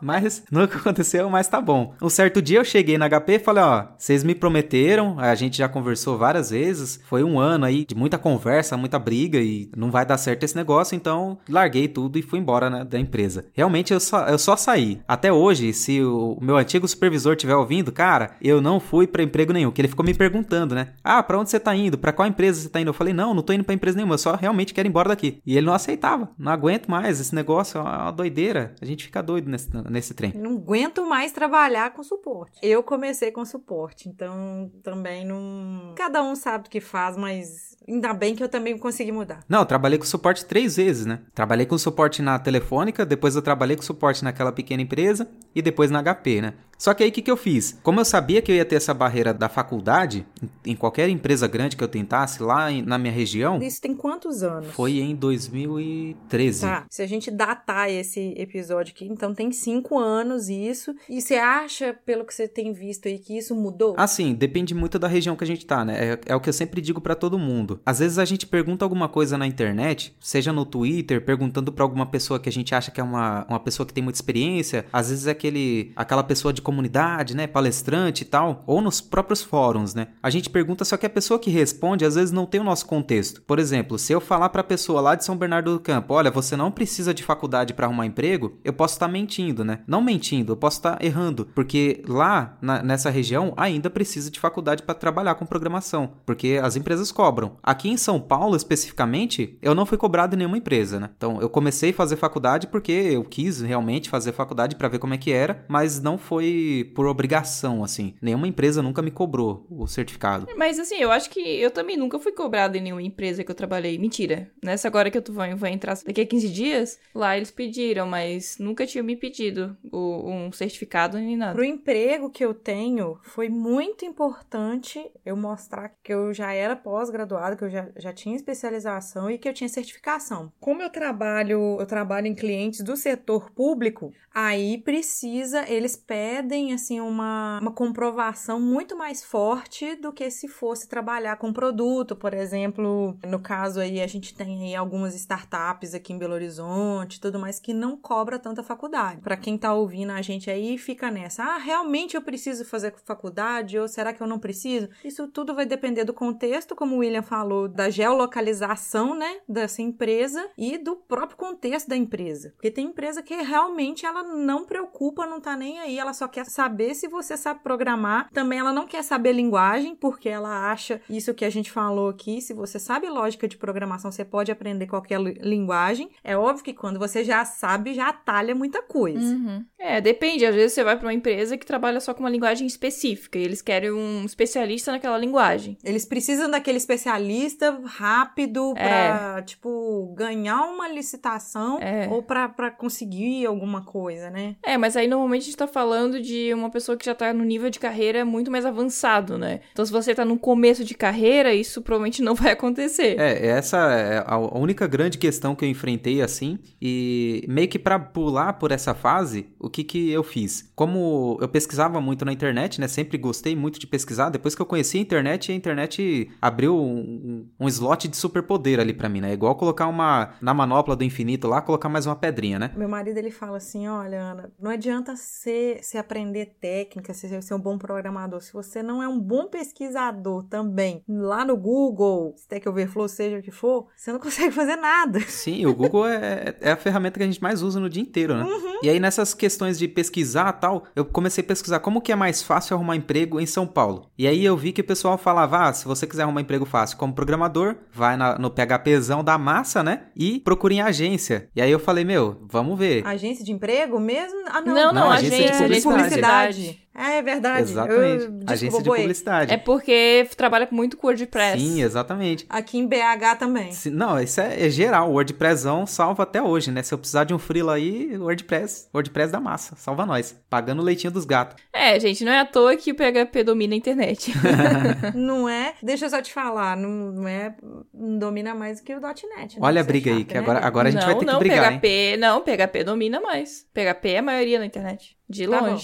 Mas 0.00 0.42
nunca 0.50 0.78
aconteceu, 0.78 1.28
mas 1.30 1.48
tá 1.48 1.60
bom. 1.60 1.94
Um 2.00 2.08
certo 2.08 2.42
dia 2.42 2.58
eu 2.58 2.64
cheguei 2.64 2.98
na 2.98 3.08
HP 3.08 3.34
e 3.34 3.38
falei, 3.38 3.64
ó, 3.64 3.86
vocês 3.96 4.22
me 4.24 4.34
prometeram, 4.34 5.18
a 5.18 5.34
gente 5.34 5.58
já 5.58 5.68
conversou 5.68 6.18
várias 6.18 6.50
vezes, 6.50 7.00
foi 7.06 7.22
um 7.24 7.38
ano 7.38 7.64
aí 7.64 7.84
de 7.84 7.94
muita 7.94 8.18
conversa, 8.18 8.76
muita 8.76 8.98
briga 8.98 9.38
e 9.38 9.70
não 9.76 9.90
vai 9.90 10.04
dar 10.04 10.18
certo 10.18 10.44
esse 10.44 10.56
negócio, 10.56 10.94
então 10.94 11.38
larguei 11.48 11.88
tudo 11.88 12.18
e 12.18 12.22
fui 12.22 12.38
embora 12.38 12.68
né, 12.68 12.84
da 12.84 12.98
empresa. 12.98 13.46
Realmente 13.52 13.92
eu 13.92 14.00
só, 14.00 14.26
eu 14.26 14.38
só 14.38 14.56
saí. 14.56 15.00
Até 15.06 15.32
hoje, 15.32 15.72
se 15.72 16.02
o 16.02 16.38
meu 16.40 16.56
antigo 16.56 16.86
supervisor 16.86 17.34
estiver 17.34 17.56
ouvindo, 17.56 17.92
cara, 17.92 18.32
eu 18.40 18.60
não 18.60 18.80
fui 18.80 19.06
pra 19.06 19.22
emprego 19.22 19.52
nenhum, 19.52 19.70
que 19.70 19.80
ele 19.80 19.88
ficou 19.88 20.04
me 20.04 20.14
perguntando, 20.14 20.74
né? 20.74 20.88
Ah, 21.02 21.22
pra 21.22 21.38
onde 21.38 21.50
você 21.50 21.60
tá 21.60 21.74
indo? 21.74 21.98
Pra 21.98 22.12
qual 22.12 22.28
empresa 22.28 22.60
você 22.60 22.68
tá 22.68 22.80
indo? 22.80 22.88
Eu 22.88 22.94
falei, 22.94 23.14
não, 23.14 23.34
não 23.34 23.42
tô 23.42 23.52
indo 23.52 23.64
pra 23.64 23.74
empresa 23.74 23.96
nenhuma, 23.96 24.14
eu 24.14 24.18
só 24.18 24.34
realmente 24.34 24.74
quero 24.74 24.88
ir 24.88 24.90
embora 24.90 25.08
daqui. 25.08 25.40
E 25.46 25.56
ele 25.56 25.66
não 25.66 25.74
aceitava, 25.74 26.28
não 26.38 26.52
aguento 26.52 26.88
mais, 26.88 27.20
esse 27.20 27.34
negócio 27.34 27.78
é 27.78 27.82
uma 27.82 28.10
doideira, 28.10 28.74
a 28.80 28.84
gente 28.84 29.04
fica 29.04 29.22
doido 29.22 29.48
nesse, 29.54 29.70
nesse 29.90 30.14
trem. 30.14 30.32
Não 30.34 30.56
aguento 30.56 31.06
mais 31.06 31.32
trabalhar 31.32 31.92
com 31.92 32.02
suporte. 32.02 32.58
Eu 32.62 32.82
comecei 32.82 33.30
com 33.30 33.44
suporte, 33.44 34.08
então 34.08 34.70
também 34.82 35.24
não. 35.24 35.94
Cada 35.96 36.22
um 36.22 36.34
sabe 36.34 36.66
o 36.66 36.70
que 36.70 36.80
faz, 36.80 37.16
mas 37.16 37.76
ainda 37.88 38.12
bem 38.12 38.34
que 38.34 38.42
eu 38.42 38.48
também 38.48 38.76
consegui 38.76 39.12
mudar. 39.12 39.40
Não, 39.48 39.60
eu 39.60 39.66
trabalhei 39.66 39.98
com 39.98 40.04
suporte 40.04 40.44
três 40.44 40.76
vezes, 40.76 41.06
né? 41.06 41.20
Trabalhei 41.34 41.66
com 41.66 41.78
suporte 41.78 42.20
na 42.20 42.38
telefônica, 42.38 43.06
depois 43.06 43.36
eu 43.36 43.42
trabalhei 43.42 43.76
com 43.76 43.82
suporte 43.82 44.24
naquela 44.24 44.52
pequena 44.52 44.82
empresa 44.82 45.28
e 45.54 45.62
depois 45.62 45.90
na 45.90 46.02
HP, 46.02 46.40
né? 46.40 46.54
Só 46.78 46.92
que 46.94 47.02
aí 47.02 47.08
o 47.08 47.12
que, 47.12 47.22
que 47.22 47.30
eu 47.30 47.36
fiz? 47.36 47.78
Como 47.82 48.00
eu 48.00 48.04
sabia 48.04 48.42
que 48.42 48.50
eu 48.52 48.56
ia 48.56 48.64
ter 48.64 48.76
essa 48.76 48.92
barreira 48.94 49.32
da 49.32 49.48
faculdade, 49.48 50.26
em 50.66 50.74
qualquer 50.76 51.08
empresa 51.08 51.46
grande 51.46 51.76
que 51.76 51.84
eu 51.84 51.88
tentasse 51.88 52.42
lá 52.42 52.70
em- 52.70 52.82
na 52.82 52.98
minha 52.98 53.12
região, 53.12 53.58
Isso 53.62 53.80
tem 53.80 53.94
quantos 53.94 54.42
anos? 54.42 54.70
foi 54.72 54.98
em 54.98 55.14
2013. 55.14 56.60
Tá, 56.62 56.84
se 56.90 57.02
a 57.02 57.06
gente 57.06 57.30
datar 57.30 57.90
esse 57.90 58.34
episódio 58.36 58.92
aqui, 58.94 59.06
então 59.06 59.34
tem 59.34 59.50
cinco 59.52 59.98
anos 59.98 60.48
isso. 60.48 60.94
E 61.08 61.20
você 61.20 61.34
acha, 61.36 61.94
pelo 62.04 62.24
que 62.24 62.34
você 62.34 62.46
tem 62.48 62.72
visto 62.72 63.06
aí, 63.08 63.18
que 63.18 63.36
isso 63.36 63.54
mudou? 63.54 63.94
Assim, 63.96 64.34
depende 64.34 64.74
muito 64.74 64.98
da 64.98 65.08
região 65.08 65.36
que 65.36 65.44
a 65.44 65.46
gente 65.46 65.64
tá, 65.66 65.84
né? 65.84 66.12
É, 66.14 66.20
é 66.26 66.36
o 66.36 66.40
que 66.40 66.48
eu 66.48 66.52
sempre 66.52 66.80
digo 66.80 67.00
pra 67.00 67.14
todo 67.14 67.38
mundo. 67.38 67.80
Às 67.84 67.98
vezes 68.00 68.18
a 68.18 68.24
gente 68.24 68.46
pergunta 68.46 68.84
alguma 68.84 69.08
coisa 69.08 69.36
na 69.38 69.46
internet, 69.46 70.14
seja 70.20 70.52
no 70.52 70.64
Twitter, 70.64 71.24
perguntando 71.24 71.72
pra 71.72 71.84
alguma 71.84 72.06
pessoa 72.06 72.38
que 72.38 72.48
a 72.48 72.52
gente 72.52 72.74
acha 72.74 72.90
que 72.90 73.00
é 73.00 73.04
uma, 73.04 73.46
uma 73.48 73.60
pessoa 73.60 73.86
que 73.86 73.92
tem 73.92 74.02
muita 74.02 74.16
experiência. 74.16 74.86
Às 74.92 75.10
vezes 75.10 75.26
é 75.26 75.30
aquele, 75.30 75.92
aquela 75.96 76.22
pessoa 76.22 76.52
de 76.52 76.62
comunidade, 76.64 77.36
né, 77.36 77.46
palestrante 77.46 78.22
e 78.22 78.26
tal, 78.26 78.64
ou 78.66 78.80
nos 78.80 79.00
próprios 79.00 79.42
fóruns, 79.42 79.94
né? 79.94 80.08
A 80.22 80.30
gente 80.30 80.50
pergunta 80.50 80.84
só 80.84 80.96
que 80.96 81.06
a 81.06 81.10
pessoa 81.10 81.38
que 81.38 81.50
responde 81.50 82.04
às 82.04 82.16
vezes 82.16 82.32
não 82.32 82.46
tem 82.46 82.60
o 82.60 82.64
nosso 82.64 82.86
contexto. 82.86 83.42
Por 83.42 83.58
exemplo, 83.58 83.98
se 83.98 84.12
eu 84.12 84.20
falar 84.20 84.48
para 84.48 84.62
a 84.62 84.64
pessoa 84.64 85.00
lá 85.00 85.14
de 85.14 85.24
São 85.24 85.36
Bernardo 85.36 85.72
do 85.72 85.80
Campo, 85.80 86.14
olha, 86.14 86.30
você 86.30 86.56
não 86.56 86.70
precisa 86.70 87.14
de 87.14 87.22
faculdade 87.22 87.74
para 87.74 87.86
arrumar 87.86 88.06
emprego, 88.06 88.58
eu 88.64 88.72
posso 88.72 88.94
estar 88.94 89.08
mentindo, 89.08 89.64
né? 89.64 89.80
Não 89.86 90.02
mentindo, 90.02 90.52
eu 90.52 90.56
posso 90.56 90.78
estar 90.78 91.02
errando, 91.04 91.46
porque 91.54 92.02
lá 92.08 92.56
na, 92.60 92.82
nessa 92.82 93.10
região 93.10 93.52
ainda 93.56 93.90
precisa 93.90 94.30
de 94.30 94.40
faculdade 94.40 94.82
para 94.82 94.94
trabalhar 94.94 95.34
com 95.34 95.46
programação, 95.46 96.14
porque 96.24 96.58
as 96.62 96.76
empresas 96.76 97.12
cobram. 97.12 97.56
Aqui 97.62 97.88
em 97.88 97.96
São 97.96 98.20
Paulo 98.20 98.56
especificamente, 98.56 99.58
eu 99.60 99.74
não 99.74 99.86
fui 99.86 99.98
cobrado 99.98 100.34
em 100.34 100.38
nenhuma 100.38 100.58
empresa, 100.58 100.98
né? 100.98 101.10
Então 101.16 101.40
eu 101.40 101.48
comecei 101.48 101.90
a 101.90 101.94
fazer 101.94 102.16
faculdade 102.16 102.66
porque 102.66 102.92
eu 102.92 103.24
quis 103.24 103.60
realmente 103.60 104.08
fazer 104.08 104.32
faculdade 104.32 104.76
para 104.76 104.88
ver 104.88 104.98
como 104.98 105.14
é 105.14 105.18
que 105.18 105.32
era, 105.32 105.64
mas 105.68 106.00
não 106.00 106.16
foi 106.16 106.53
por 106.94 107.06
obrigação 107.06 107.82
assim. 107.82 108.14
Nenhuma 108.20 108.48
empresa 108.48 108.82
nunca 108.82 109.02
me 109.02 109.10
cobrou 109.10 109.66
o 109.70 109.86
certificado. 109.86 110.46
Mas 110.56 110.78
assim, 110.78 110.96
eu 110.96 111.10
acho 111.10 111.30
que 111.30 111.40
eu 111.40 111.70
também 111.70 111.96
nunca 111.96 112.18
fui 112.18 112.32
cobrado 112.32 112.76
em 112.76 112.80
nenhuma 112.80 113.02
empresa 113.02 113.44
que 113.44 113.50
eu 113.50 113.54
trabalhei. 113.54 113.98
Mentira. 113.98 114.50
Nessa 114.62 114.88
agora 114.88 115.10
que 115.10 115.18
eu 115.18 115.22
vou 115.56 115.68
entrar 115.68 115.98
daqui 116.04 116.20
a 116.20 116.26
15 116.26 116.48
dias, 116.48 116.98
lá 117.14 117.36
eles 117.36 117.50
pediram, 117.50 118.06
mas 118.06 118.56
nunca 118.58 118.86
tinham 118.86 119.04
me 119.04 119.16
pedido 119.16 119.76
o, 119.92 120.30
um 120.30 120.52
certificado 120.52 121.18
nem 121.18 121.36
nada. 121.36 121.54
Pro 121.54 121.64
emprego 121.64 122.30
que 122.30 122.44
eu 122.44 122.54
tenho, 122.54 123.18
foi 123.22 123.48
muito 123.48 124.04
importante 124.04 125.04
eu 125.24 125.36
mostrar 125.36 125.90
que 126.02 126.12
eu 126.12 126.32
já 126.32 126.52
era 126.52 126.76
pós-graduada, 126.76 127.56
que 127.56 127.64
eu 127.64 127.70
já, 127.70 127.88
já 127.96 128.12
tinha 128.12 128.36
especialização 128.36 129.30
e 129.30 129.38
que 129.38 129.48
eu 129.48 129.54
tinha 129.54 129.68
certificação. 129.68 130.52
Como 130.60 130.82
eu 130.82 130.90
trabalho, 130.90 131.76
eu 131.78 131.86
trabalho 131.86 132.26
em 132.26 132.34
clientes 132.34 132.80
do 132.80 132.96
setor 132.96 133.50
público, 133.50 134.12
aí 134.32 134.78
precisa, 134.78 135.68
eles 135.68 135.96
pedem 135.96 136.43
assim 136.72 137.00
uma, 137.00 137.58
uma 137.60 137.72
comprovação 137.72 138.60
muito 138.60 138.96
mais 138.96 139.24
forte 139.24 139.96
do 139.96 140.12
que 140.12 140.30
se 140.30 140.48
fosse 140.48 140.88
trabalhar 140.88 141.36
com 141.36 141.52
produto, 141.52 142.16
por 142.16 142.34
exemplo, 142.34 143.16
no 143.26 143.38
caso 143.38 143.80
aí 143.80 144.00
a 144.00 144.06
gente 144.06 144.34
tem 144.34 144.64
aí 144.64 144.74
algumas 144.74 145.14
startups 145.14 145.94
aqui 145.94 146.12
em 146.12 146.18
Belo 146.18 146.34
Horizonte, 146.34 147.20
tudo 147.20 147.38
mais 147.38 147.58
que 147.58 147.72
não 147.72 147.96
cobra 147.96 148.38
tanta 148.38 148.62
faculdade. 148.62 149.20
Para 149.20 149.36
quem 149.36 149.56
tá 149.56 149.72
ouvindo 149.74 150.10
a 150.10 150.22
gente 150.22 150.50
aí 150.50 150.76
fica 150.76 151.10
nessa, 151.10 151.42
ah, 151.42 151.58
realmente 151.58 152.16
eu 152.16 152.22
preciso 152.22 152.64
fazer 152.64 152.94
faculdade 153.04 153.78
ou 153.78 153.88
será 153.88 154.12
que 154.12 154.22
eu 154.22 154.26
não 154.26 154.38
preciso? 154.38 154.88
Isso 155.04 155.28
tudo 155.28 155.54
vai 155.54 155.66
depender 155.66 156.04
do 156.04 156.12
contexto, 156.12 156.74
como 156.74 156.96
o 156.96 156.98
William 156.98 157.22
falou, 157.22 157.68
da 157.68 157.90
geolocalização, 157.90 159.14
né, 159.14 159.40
dessa 159.48 159.82
empresa 159.82 160.50
e 160.56 160.78
do 160.78 160.96
próprio 160.96 161.36
contexto 161.36 161.88
da 161.88 161.96
empresa. 161.96 162.52
Porque 162.56 162.70
tem 162.70 162.86
empresa 162.86 163.22
que 163.22 163.34
realmente 163.34 164.06
ela 164.06 164.22
não 164.22 164.64
preocupa, 164.64 165.26
não 165.26 165.40
tá 165.40 165.56
nem 165.56 165.78
aí, 165.78 165.98
ela 165.98 166.12
só 166.12 166.26
quer 166.34 166.46
saber 166.46 166.94
se 166.94 167.06
você 167.06 167.36
sabe 167.36 167.60
programar. 167.62 168.28
Também 168.32 168.58
ela 168.58 168.72
não 168.72 168.86
quer 168.86 169.02
saber 169.04 169.32
linguagem, 169.32 169.94
porque 169.94 170.28
ela 170.28 170.70
acha 170.72 171.00
isso 171.08 171.32
que 171.32 171.44
a 171.44 171.50
gente 171.50 171.70
falou 171.70 172.08
aqui, 172.08 172.40
se 172.40 172.52
você 172.52 172.78
sabe 172.78 173.08
lógica 173.08 173.46
de 173.46 173.56
programação, 173.56 174.10
você 174.10 174.24
pode 174.24 174.50
aprender 174.50 174.86
qualquer 174.88 175.20
linguagem. 175.20 176.10
É 176.24 176.36
óbvio 176.36 176.64
que 176.64 176.72
quando 176.74 176.98
você 176.98 177.22
já 177.22 177.44
sabe, 177.44 177.94
já 177.94 178.08
atalha 178.08 178.54
muita 178.54 178.82
coisa. 178.82 179.20
Uhum. 179.20 179.64
É, 179.78 180.00
depende. 180.00 180.44
Às 180.44 180.54
vezes 180.54 180.72
você 180.72 180.82
vai 180.82 180.96
para 180.96 181.06
uma 181.06 181.14
empresa 181.14 181.56
que 181.56 181.64
trabalha 181.66 182.00
só 182.00 182.12
com 182.12 182.20
uma 182.20 182.30
linguagem 182.30 182.66
específica 182.66 183.38
e 183.38 183.42
eles 183.44 183.62
querem 183.62 183.92
um 183.92 184.24
especialista 184.24 184.90
naquela 184.90 185.16
linguagem. 185.18 185.78
Eles 185.84 186.04
precisam 186.04 186.50
daquele 186.50 186.78
especialista 186.78 187.80
rápido 187.84 188.74
É. 188.76 188.82
pra, 188.88 189.42
tipo, 189.42 190.12
ganhar 190.16 190.62
uma 190.62 190.88
licitação 190.88 191.78
É. 191.80 192.08
ou 192.10 192.22
pra, 192.22 192.48
pra 192.48 192.70
conseguir 192.70 193.46
alguma 193.46 193.84
coisa, 193.84 194.30
né? 194.30 194.56
É, 194.64 194.76
mas 194.76 194.96
aí 194.96 195.06
normalmente 195.06 195.42
a 195.42 195.44
gente 195.46 195.56
tá 195.56 195.66
falando 195.66 196.20
de 196.24 196.52
uma 196.54 196.70
pessoa 196.70 196.96
que 196.96 197.04
já 197.04 197.14
tá 197.14 197.32
no 197.32 197.44
nível 197.44 197.70
de 197.70 197.78
carreira 197.78 198.24
muito 198.24 198.50
mais 198.50 198.64
avançado, 198.64 199.38
né? 199.38 199.60
Então 199.72 199.84
se 199.84 199.92
você 199.92 200.14
tá 200.14 200.24
no 200.24 200.38
começo 200.38 200.84
de 200.84 200.94
carreira, 200.94 201.54
isso 201.54 201.82
provavelmente 201.82 202.22
não 202.22 202.34
vai 202.34 202.52
acontecer. 202.52 203.18
É, 203.18 203.46
essa 203.46 203.76
é 203.92 204.24
a 204.26 204.38
única 204.38 204.86
grande 204.86 205.18
questão 205.18 205.54
que 205.54 205.64
eu 205.64 205.68
enfrentei 205.68 206.22
assim. 206.22 206.58
E 206.80 207.44
meio 207.48 207.68
que 207.68 207.78
pra 207.78 207.98
pular 207.98 208.54
por 208.54 208.72
essa 208.72 208.94
fase, 208.94 209.46
o 209.58 209.68
que 209.68 209.84
que 209.84 210.10
eu 210.10 210.22
fiz? 210.22 210.72
Como 210.74 211.38
eu 211.40 211.48
pesquisava 211.48 212.00
muito 212.00 212.24
na 212.24 212.32
internet, 212.32 212.80
né? 212.80 212.88
Sempre 212.88 213.18
gostei 213.18 213.54
muito 213.54 213.78
de 213.78 213.86
pesquisar. 213.86 214.30
Depois 214.30 214.54
que 214.54 214.62
eu 214.62 214.66
conheci 214.66 214.98
a 214.98 215.00
internet, 215.00 215.52
a 215.52 215.54
internet 215.54 216.30
abriu 216.40 216.76
um, 216.76 217.46
um 217.58 217.68
slot 217.68 218.08
de 218.08 218.16
superpoder 218.16 218.80
ali 218.80 218.92
pra 218.92 219.08
mim, 219.08 219.20
né? 219.20 219.30
É 219.30 219.34
igual 219.34 219.54
colocar 219.54 219.86
uma 219.86 220.34
na 220.40 220.54
manopla 220.54 220.96
do 220.96 221.04
infinito 221.04 221.46
lá, 221.48 221.60
colocar 221.60 221.88
mais 221.88 222.06
uma 222.06 222.16
pedrinha, 222.16 222.58
né? 222.58 222.72
Meu 222.76 222.88
marido, 222.88 223.18
ele 223.18 223.30
fala 223.30 223.56
assim, 223.56 223.86
olha, 223.86 224.20
Ana, 224.20 224.52
não 224.60 224.70
adianta 224.70 225.16
ser, 225.16 225.78
se 225.82 225.98
aprender 226.14 226.46
técnica, 226.60 227.12
ser, 227.12 227.42
ser 227.42 227.54
um 227.54 227.58
bom 227.58 227.76
programador, 227.76 228.40
se 228.40 228.52
você 228.52 228.82
não 228.82 229.02
é 229.02 229.08
um 229.08 229.18
bom 229.18 229.46
pesquisador 229.48 230.44
também, 230.44 231.02
lá 231.08 231.44
no 231.44 231.56
Google, 231.56 232.34
Stack 232.38 232.68
Overflow, 232.68 233.08
seja 233.08 233.38
o 233.38 233.42
que 233.42 233.50
for, 233.50 233.86
você 233.96 234.12
não 234.12 234.18
consegue 234.20 234.52
fazer 234.52 234.76
nada. 234.76 235.20
Sim, 235.20 235.66
o 235.66 235.74
Google 235.74 236.06
é, 236.06 236.54
é 236.60 236.70
a 236.72 236.76
ferramenta 236.76 237.18
que 237.18 237.22
a 237.24 237.26
gente 237.26 237.42
mais 237.42 237.62
usa 237.62 237.80
no 237.80 237.90
dia 237.90 238.02
inteiro, 238.02 238.34
né? 238.36 238.46
E 238.82 238.88
aí, 238.88 239.00
nessas 239.00 239.34
questões 239.34 239.78
de 239.78 239.88
pesquisar 239.88 240.54
e 240.56 240.60
tal, 240.60 240.84
eu 240.94 241.04
comecei 241.04 241.42
a 241.42 241.46
pesquisar 241.46 241.80
como 241.80 242.00
que 242.00 242.12
é 242.12 242.16
mais 242.16 242.42
fácil 242.42 242.76
arrumar 242.76 242.94
emprego 242.96 243.40
em 243.40 243.46
São 243.46 243.66
Paulo. 243.66 244.10
E 244.16 244.28
aí 244.28 244.44
eu 244.44 244.56
vi 244.56 244.72
que 244.72 244.80
o 244.82 244.84
pessoal 244.84 245.18
falava, 245.18 245.68
ah, 245.68 245.72
se 245.72 245.84
você 245.86 246.06
quiser 246.06 246.22
arrumar 246.22 246.42
emprego 246.42 246.64
fácil 246.64 246.96
como 246.96 247.12
programador, 247.14 247.76
vai 247.92 248.16
na- 248.16 248.38
no 248.38 248.50
PHPzão 248.50 249.24
da 249.24 249.36
massa, 249.38 249.82
né? 249.82 250.02
E 250.14 250.38
procure 250.40 250.76
em 250.76 250.80
agência. 250.82 251.48
E 251.56 251.60
aí 251.62 251.70
eu 251.70 251.78
falei, 251.78 252.04
meu, 252.04 252.38
vamos 252.48 252.78
ver. 252.78 253.04
Agência 253.06 253.44
de 253.44 253.52
emprego 253.52 253.98
mesmo? 253.98 254.38
Ah, 254.48 254.60
não. 254.60 254.74
Não, 254.74 254.92
não, 254.92 254.92
Não, 255.04 255.10
agência 255.10 255.30
de 255.38 255.44
agência, 255.44 255.64
agência 255.64 255.76
de 255.76 255.82
publicidade. 255.82 256.03
Publicidade. 256.04 256.83
É, 256.96 257.18
é 257.18 257.22
verdade. 257.22 257.70
Exatamente. 257.70 258.24
Eu, 258.24 258.30
desculpa, 258.30 258.52
agência 258.52 258.82
de 258.82 258.88
publicidade. 258.88 259.52
É 259.52 259.56
porque 259.56 260.28
trabalha 260.36 260.66
com 260.66 260.74
muito 260.74 260.96
com 260.96 261.08
WordPress. 261.08 261.60
Sim, 261.60 261.82
exatamente. 261.82 262.46
Aqui 262.48 262.78
em 262.78 262.86
BH 262.86 263.36
também. 263.38 263.72
Se- 263.72 263.90
Não, 263.90 264.20
isso 264.20 264.40
é, 264.40 264.66
é 264.66 264.70
geral. 264.70 265.10
O 265.10 265.14
WordPressão 265.14 265.86
salva 265.86 266.22
até 266.22 266.40
hoje, 266.40 266.70
né? 266.70 266.82
Se 266.82 266.94
eu 266.94 266.98
precisar 266.98 267.24
de 267.24 267.34
um 267.34 267.38
freela 267.38 267.74
aí, 267.74 268.16
WordPress, 268.16 268.88
WordPress 268.94 269.32
da 269.32 269.40
massa, 269.40 269.74
salva 269.76 270.06
nós. 270.06 270.40
Pagando 270.48 270.80
o 270.82 270.84
leitinho 270.84 271.12
dos 271.12 271.24
gatos. 271.24 271.56
É, 271.72 271.98
gente, 271.98 272.24
não 272.24 272.32
é 272.32 272.40
à 272.40 272.44
toa 272.44 272.76
que 272.76 272.92
o 272.92 272.94
PHP 272.94 273.42
domina 273.42 273.74
a 273.74 273.76
internet. 273.76 274.32
Não 275.14 275.48
é? 275.48 275.74
Deixa 275.82 276.06
eu 276.06 276.10
só 276.10 276.22
te 276.22 276.32
falar, 276.32 276.76
não, 276.76 276.88
não 276.88 277.28
é. 277.28 277.54
Não 277.92 278.18
domina 278.18 278.54
mais 278.54 278.80
do 278.80 278.84
que 278.84 278.94
o 278.94 279.00
.NET. 279.00 279.26
né? 279.28 279.48
Olha 279.60 279.80
a 279.80 279.84
é 279.84 279.86
briga 279.86 280.10
aí, 280.10 280.24
que 280.24 280.34
né? 280.34 280.40
agora, 280.40 280.60
agora 280.60 280.88
a 280.88 280.90
gente 280.90 281.00
não, 281.00 281.06
vai 281.08 281.18
ter 281.18 281.24
não, 281.26 281.32
que 281.34 281.38
brigar, 281.40 281.72
hein? 281.72 281.78
PHP, 281.78 282.16
não, 282.18 282.40
PHP 282.40 282.84
domina 282.84 283.20
mais. 283.20 283.66
PHP 283.72 284.08
é 284.10 284.18
a 284.18 284.22
maioria 284.22 284.58
na 284.58 284.66
internet. 284.66 285.16
De 285.28 285.48
Tá 285.48 285.60
bom. 285.60 285.76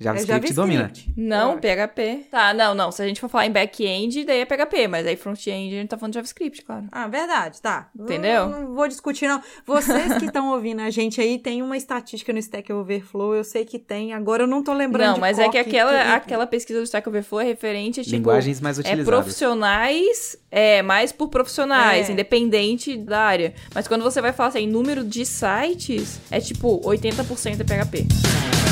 Longe. 0.00 0.22
É 0.22 0.26
JavaScript 0.26 0.52
domina. 0.54 0.92
Não, 1.16 1.58
PHP. 1.58 2.26
Tá, 2.30 2.54
não, 2.54 2.74
não. 2.74 2.92
Se 2.92 3.02
a 3.02 3.06
gente 3.08 3.20
for 3.20 3.28
falar 3.28 3.46
em 3.46 3.50
back-end, 3.50 4.24
daí 4.24 4.40
é 4.40 4.44
PHP, 4.44 4.86
mas 4.88 5.06
aí 5.06 5.16
front-end 5.16 5.74
a 5.74 5.80
gente 5.80 5.88
tá 5.88 5.98
falando 5.98 6.12
de 6.12 6.18
JavaScript, 6.18 6.62
claro. 6.64 6.86
Ah, 6.92 7.08
verdade, 7.08 7.60
tá. 7.60 7.88
Entendeu? 7.98 8.48
Não, 8.48 8.60
não 8.60 8.74
vou 8.74 8.86
discutir, 8.88 9.26
não. 9.28 9.42
Vocês 9.66 10.16
que 10.18 10.26
estão 10.26 10.50
ouvindo 10.50 10.80
a 10.82 10.90
gente 10.90 11.20
aí, 11.20 11.38
tem 11.38 11.62
uma 11.62 11.76
estatística 11.76 12.32
no 12.32 12.38
Stack 12.38 12.72
Overflow, 12.72 13.34
eu 13.34 13.42
sei 13.44 13.64
que 13.64 13.78
tem, 13.78 14.12
agora 14.12 14.44
eu 14.44 14.46
não 14.46 14.62
tô 14.62 14.72
lembrando 14.72 15.12
Não, 15.14 15.18
mas 15.18 15.38
é 15.38 15.48
que 15.48 15.58
aquela, 15.58 15.90
que- 15.92 16.10
aquela 16.10 16.46
pesquisa 16.46 16.78
do 16.78 16.84
Stack 16.84 17.08
Overflow 17.08 17.40
é 17.40 17.44
referente 17.44 18.00
a, 18.00 18.04
tipo... 18.04 18.16
Linguagens 18.16 18.60
mais 18.60 18.78
É 18.78 18.80
utilizadas. 18.82 19.06
profissionais, 19.06 20.36
é, 20.50 20.82
mais 20.82 21.12
por 21.12 21.28
profissionais, 21.28 22.08
É. 22.08 22.12
independente 22.12 22.96
da 22.96 23.20
área. 23.20 23.54
Mas 23.74 23.88
quando 23.88 24.02
você 24.02 24.20
vai 24.20 24.32
falar 24.32 24.50
assim, 24.50 24.60
em 24.60 24.66
número 24.68 25.02
de 25.04 25.24
sites, 25.26 26.20
é 26.30 26.40
tipo 26.40 26.80
80% 26.84 27.60
é 27.60 27.64
PHP. 27.64 28.67